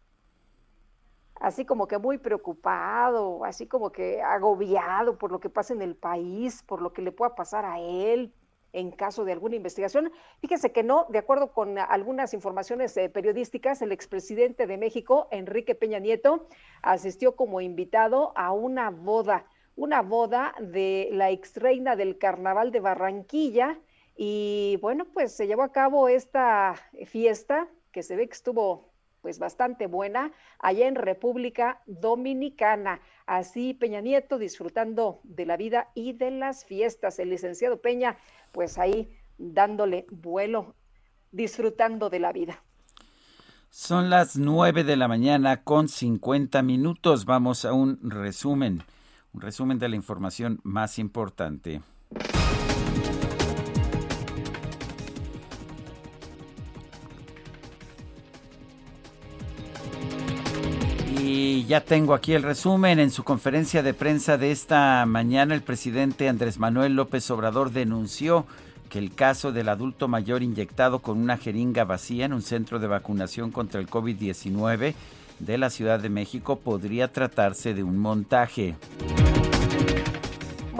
Así 1.46 1.64
como 1.64 1.86
que 1.86 1.96
muy 1.98 2.18
preocupado, 2.18 3.44
así 3.44 3.68
como 3.68 3.92
que 3.92 4.20
agobiado 4.20 5.16
por 5.16 5.30
lo 5.30 5.38
que 5.38 5.48
pasa 5.48 5.74
en 5.74 5.80
el 5.80 5.94
país, 5.94 6.64
por 6.64 6.82
lo 6.82 6.92
que 6.92 7.02
le 7.02 7.12
pueda 7.12 7.36
pasar 7.36 7.64
a 7.64 7.78
él 7.78 8.34
en 8.72 8.90
caso 8.90 9.24
de 9.24 9.30
alguna 9.30 9.54
investigación. 9.54 10.10
Fíjese 10.40 10.72
que 10.72 10.82
no, 10.82 11.06
de 11.08 11.18
acuerdo 11.18 11.52
con 11.52 11.78
algunas 11.78 12.34
informaciones 12.34 12.96
eh, 12.96 13.08
periodísticas, 13.10 13.80
el 13.80 13.92
expresidente 13.92 14.66
de 14.66 14.76
México, 14.76 15.28
Enrique 15.30 15.76
Peña 15.76 16.00
Nieto, 16.00 16.48
asistió 16.82 17.36
como 17.36 17.60
invitado 17.60 18.32
a 18.34 18.50
una 18.50 18.90
boda, 18.90 19.46
una 19.76 20.02
boda 20.02 20.52
de 20.58 21.10
la 21.12 21.30
ex 21.30 21.56
reina 21.58 21.94
del 21.94 22.18
carnaval 22.18 22.72
de 22.72 22.80
Barranquilla. 22.80 23.78
Y 24.16 24.80
bueno, 24.82 25.04
pues 25.14 25.36
se 25.36 25.46
llevó 25.46 25.62
a 25.62 25.70
cabo 25.70 26.08
esta 26.08 26.74
fiesta 27.04 27.68
que 27.92 28.02
se 28.02 28.16
ve 28.16 28.26
que 28.26 28.34
estuvo 28.34 28.95
pues 29.26 29.40
bastante 29.40 29.88
buena 29.88 30.30
allá 30.60 30.86
en 30.86 30.94
República 30.94 31.82
Dominicana. 31.86 33.00
Así 33.26 33.74
Peña 33.74 34.00
Nieto 34.00 34.38
disfrutando 34.38 35.18
de 35.24 35.46
la 35.46 35.56
vida 35.56 35.88
y 35.96 36.12
de 36.12 36.30
las 36.30 36.64
fiestas. 36.64 37.18
El 37.18 37.30
licenciado 37.30 37.80
Peña, 37.80 38.18
pues 38.52 38.78
ahí 38.78 39.10
dándole 39.36 40.06
vuelo, 40.12 40.76
disfrutando 41.32 42.08
de 42.08 42.20
la 42.20 42.32
vida. 42.32 42.62
Son 43.68 44.10
las 44.10 44.36
9 44.36 44.84
de 44.84 44.94
la 44.94 45.08
mañana 45.08 45.64
con 45.64 45.88
50 45.88 46.62
minutos. 46.62 47.24
Vamos 47.24 47.64
a 47.64 47.72
un 47.72 47.98
resumen, 48.08 48.84
un 49.32 49.40
resumen 49.40 49.80
de 49.80 49.88
la 49.88 49.96
información 49.96 50.60
más 50.62 51.00
importante. 51.00 51.80
Ya 61.66 61.80
tengo 61.80 62.14
aquí 62.14 62.32
el 62.32 62.42
resumen. 62.42 62.98
En 62.98 63.10
su 63.10 63.24
conferencia 63.24 63.82
de 63.82 63.94
prensa 63.94 64.38
de 64.38 64.52
esta 64.52 65.04
mañana, 65.06 65.54
el 65.54 65.62
presidente 65.62 66.28
Andrés 66.28 66.58
Manuel 66.58 66.94
López 66.94 67.30
Obrador 67.30 67.72
denunció 67.72 68.46
que 68.88 68.98
el 68.98 69.14
caso 69.14 69.52
del 69.52 69.68
adulto 69.68 70.06
mayor 70.06 70.42
inyectado 70.42 71.00
con 71.00 71.18
una 71.18 71.36
jeringa 71.36 71.84
vacía 71.84 72.24
en 72.24 72.32
un 72.32 72.42
centro 72.42 72.78
de 72.78 72.86
vacunación 72.86 73.50
contra 73.50 73.80
el 73.80 73.88
COVID-19 73.88 74.94
de 75.40 75.58
la 75.58 75.70
Ciudad 75.70 75.98
de 75.98 76.08
México 76.08 76.56
podría 76.56 77.12
tratarse 77.12 77.74
de 77.74 77.82
un 77.82 77.98
montaje. 77.98 78.76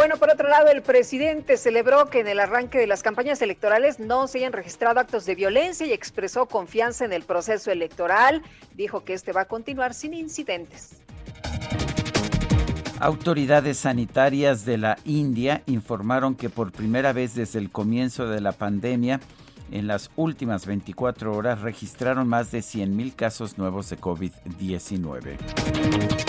Bueno, 0.07 0.21
por 0.21 0.31
otro 0.31 0.49
lado, 0.49 0.69
el 0.69 0.83
presidente 0.83 1.57
celebró 1.57 2.07
que 2.07 2.21
en 2.21 2.29
el 2.29 2.39
arranque 2.39 2.79
de 2.79 2.87
las 2.87 3.03
campañas 3.03 3.43
electorales 3.43 3.99
no 3.99 4.29
se 4.29 4.39
hayan 4.39 4.53
registrado 4.53 5.01
actos 5.01 5.27
de 5.27 5.35
violencia 5.35 5.85
y 5.85 5.93
expresó 5.93 6.47
confianza 6.47 7.05
en 7.05 7.13
el 7.13 7.25
proceso 7.25 7.73
electoral. 7.73 8.41
Dijo 8.77 9.03
que 9.03 9.15
este 9.15 9.33
va 9.33 9.41
a 9.41 9.45
continuar 9.47 9.95
sin 9.95 10.15
incidentes. 10.15 11.03
Autoridades 13.01 13.79
sanitarias 13.79 14.65
de 14.65 14.79
la 14.79 14.97
India 15.05 15.65
informaron 15.67 16.37
que 16.37 16.51
por 16.51 16.71
primera 16.71 17.13
vez 17.13 17.35
desde 17.35 17.59
el 17.59 17.73
comienzo 17.73 18.29
de 18.29 18.41
la 18.41 18.53
pandemia, 18.53 19.19
en 19.73 19.89
las 19.89 20.13
últimas 20.15 20.67
24 20.67 21.37
horas 21.37 21.63
registraron 21.63 22.29
más 22.29 22.53
de 22.53 22.61
100.000 22.61 23.17
casos 23.17 23.59
nuevos 23.59 23.91
de 23.91 23.99
COVID-19. 23.99 26.26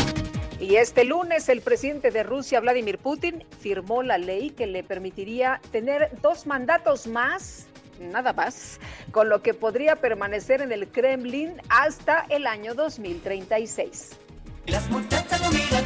Y 0.59 0.77
este 0.77 1.05
lunes 1.05 1.49
el 1.49 1.61
presidente 1.61 2.09
de 2.09 2.23
Rusia, 2.23 2.59
Vladimir 2.59 2.97
Putin, 2.97 3.43
firmó 3.59 4.01
la 4.01 4.17
ley 4.17 4.49
que 4.49 4.65
le 4.65 4.83
permitiría 4.83 5.61
tener 5.71 6.09
dos 6.23 6.47
mandatos 6.47 7.05
más, 7.05 7.67
nada 7.99 8.33
más, 8.33 8.79
con 9.11 9.29
lo 9.29 9.43
que 9.43 9.53
podría 9.53 9.97
permanecer 9.97 10.61
en 10.61 10.71
el 10.71 10.87
Kremlin 10.87 11.61
hasta 11.69 12.25
el 12.29 12.47
año 12.47 12.73
2036. 12.73 14.17
Las 14.65 14.89
muchachas 14.89 15.39
lo 15.41 15.51
miran, 15.51 15.85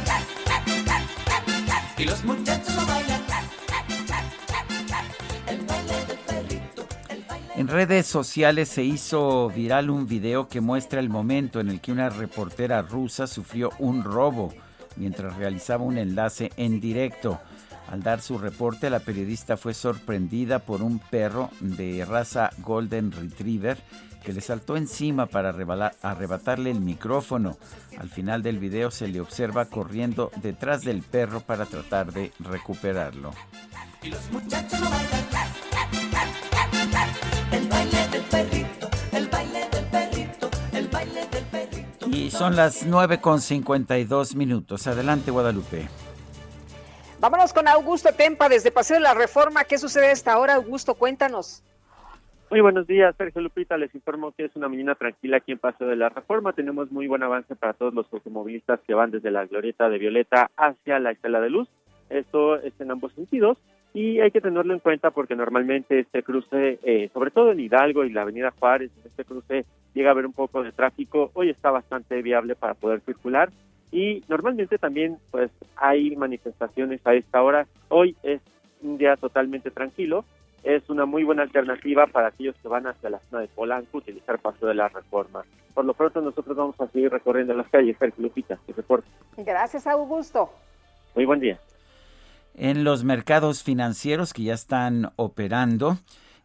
y 1.98 2.04
los 2.04 2.24
muchachos 2.24 2.74
lo 2.74 2.86
bailan. 2.86 3.22
El 5.48 5.60
baile 5.66 6.06
del 6.06 6.18
perrito. 6.18 6.86
En 7.56 7.68
redes 7.68 8.06
sociales 8.06 8.70
se 8.70 8.82
hizo 8.84 9.50
viral 9.50 9.90
un 9.90 10.06
video 10.06 10.48
que 10.48 10.62
muestra 10.62 10.98
el 10.98 11.10
momento 11.10 11.60
en 11.60 11.68
el 11.68 11.82
que 11.82 11.92
una 11.92 12.08
reportera 12.08 12.80
rusa 12.80 13.26
sufrió 13.26 13.70
un 13.78 14.02
robo 14.02 14.54
mientras 14.96 15.36
realizaba 15.36 15.84
un 15.84 15.98
enlace 15.98 16.50
en 16.56 16.80
directo. 16.80 17.40
Al 17.88 18.02
dar 18.02 18.20
su 18.20 18.38
reporte, 18.38 18.90
la 18.90 19.00
periodista 19.00 19.56
fue 19.56 19.74
sorprendida 19.74 20.60
por 20.60 20.82
un 20.82 20.98
perro 20.98 21.50
de 21.60 22.04
raza 22.04 22.50
Golden 22.58 23.12
Retriever 23.12 23.78
que 24.22 24.32
le 24.32 24.40
saltó 24.40 24.76
encima 24.76 25.26
para 25.26 25.50
arrebatarle 26.02 26.70
el 26.70 26.80
micrófono. 26.80 27.58
Al 27.98 28.08
final 28.08 28.42
del 28.42 28.58
video 28.58 28.90
se 28.90 29.08
le 29.08 29.20
observa 29.20 29.66
corriendo 29.66 30.30
detrás 30.36 30.82
del 30.82 31.02
perro 31.02 31.40
para 31.40 31.66
tratar 31.66 32.12
de 32.12 32.32
recuperarlo. 32.38 33.32
Y 42.12 42.30
son 42.30 42.56
las 42.56 42.86
9 42.86 43.20
con 43.22 43.40
52 43.40 44.36
minutos. 44.36 44.86
Adelante, 44.86 45.30
Guadalupe. 45.30 45.88
Vámonos 47.20 47.54
con 47.54 47.66
Augusto 47.68 48.10
Tempa 48.14 48.50
desde 48.50 48.70
Paseo 48.70 48.98
de 48.98 49.02
la 49.02 49.14
Reforma. 49.14 49.64
¿Qué 49.64 49.78
sucede 49.78 50.08
a 50.08 50.12
esta 50.12 50.38
hora, 50.38 50.56
Augusto? 50.56 50.94
Cuéntanos. 50.94 51.64
Muy 52.50 52.60
buenos 52.60 52.86
días, 52.86 53.14
Sergio 53.16 53.40
Lupita. 53.40 53.78
Les 53.78 53.94
informo 53.94 54.32
que 54.32 54.44
es 54.44 54.56
una 54.56 54.68
mañana 54.68 54.94
tranquila 54.94 55.38
aquí 55.38 55.52
en 55.52 55.58
Paseo 55.58 55.88
de 55.88 55.96
la 55.96 56.10
Reforma. 56.10 56.52
Tenemos 56.52 56.92
muy 56.92 57.06
buen 57.06 57.22
avance 57.22 57.56
para 57.56 57.72
todos 57.72 57.94
los 57.94 58.06
automovilistas 58.12 58.80
que 58.86 58.92
van 58.92 59.10
desde 59.10 59.30
la 59.30 59.46
Glorieta 59.46 59.88
de 59.88 59.96
Violeta 59.96 60.50
hacia 60.58 60.98
la 60.98 61.12
Estela 61.12 61.40
de 61.40 61.48
Luz. 61.48 61.68
Esto 62.10 62.56
es 62.56 62.78
en 62.78 62.90
ambos 62.90 63.14
sentidos 63.14 63.56
y 63.94 64.20
hay 64.20 64.30
que 64.30 64.42
tenerlo 64.42 64.74
en 64.74 64.80
cuenta 64.80 65.12
porque 65.12 65.34
normalmente 65.34 66.00
este 66.00 66.22
cruce, 66.22 66.78
eh, 66.82 67.08
sobre 67.14 67.30
todo 67.30 67.52
en 67.52 67.60
Hidalgo 67.60 68.04
y 68.04 68.10
la 68.10 68.22
Avenida 68.22 68.52
Juárez, 68.58 68.90
este 69.02 69.24
cruce 69.24 69.64
llega 69.94 70.10
a 70.10 70.12
haber 70.12 70.26
un 70.26 70.32
poco 70.32 70.62
de 70.62 70.72
tráfico. 70.72 71.30
Hoy 71.34 71.50
está 71.50 71.70
bastante 71.70 72.20
viable 72.22 72.54
para 72.54 72.74
poder 72.74 73.00
circular 73.00 73.50
y 73.90 74.22
normalmente 74.28 74.78
también 74.78 75.18
pues 75.30 75.50
hay 75.76 76.16
manifestaciones 76.16 77.00
a 77.06 77.14
esta 77.14 77.42
hora. 77.42 77.66
Hoy 77.88 78.16
es 78.22 78.40
un 78.82 78.98
día 78.98 79.16
totalmente 79.16 79.70
tranquilo 79.70 80.24
es 80.62 80.88
una 80.88 81.06
muy 81.06 81.24
buena 81.24 81.42
alternativa 81.42 82.06
para 82.06 82.28
aquellos 82.28 82.54
que 82.62 82.68
van 82.68 82.86
hacia 82.86 83.10
la 83.10 83.20
zona 83.30 83.42
de 83.42 83.48
Polanco 83.48 83.98
utilizar 83.98 84.38
Paso 84.38 84.66
de 84.66 84.74
la 84.74 84.88
Reforma. 84.88 85.44
Por 85.74 85.84
lo 85.84 85.94
pronto 85.94 86.20
nosotros 86.20 86.56
vamos 86.56 86.80
a 86.80 86.86
seguir 86.88 87.10
recorriendo 87.10 87.54
las 87.54 87.68
calles, 87.68 87.96
Sergio 87.98 88.22
Lupita, 88.22 88.58
que 88.66 88.72
reporte. 88.72 89.08
Gracias, 89.38 89.86
Augusto. 89.86 90.50
Muy 91.14 91.24
buen 91.24 91.40
día. 91.40 91.58
En 92.54 92.84
los 92.84 93.02
mercados 93.02 93.62
financieros 93.62 94.32
que 94.32 94.44
ya 94.44 94.54
están 94.54 95.12
operando, 95.16 95.96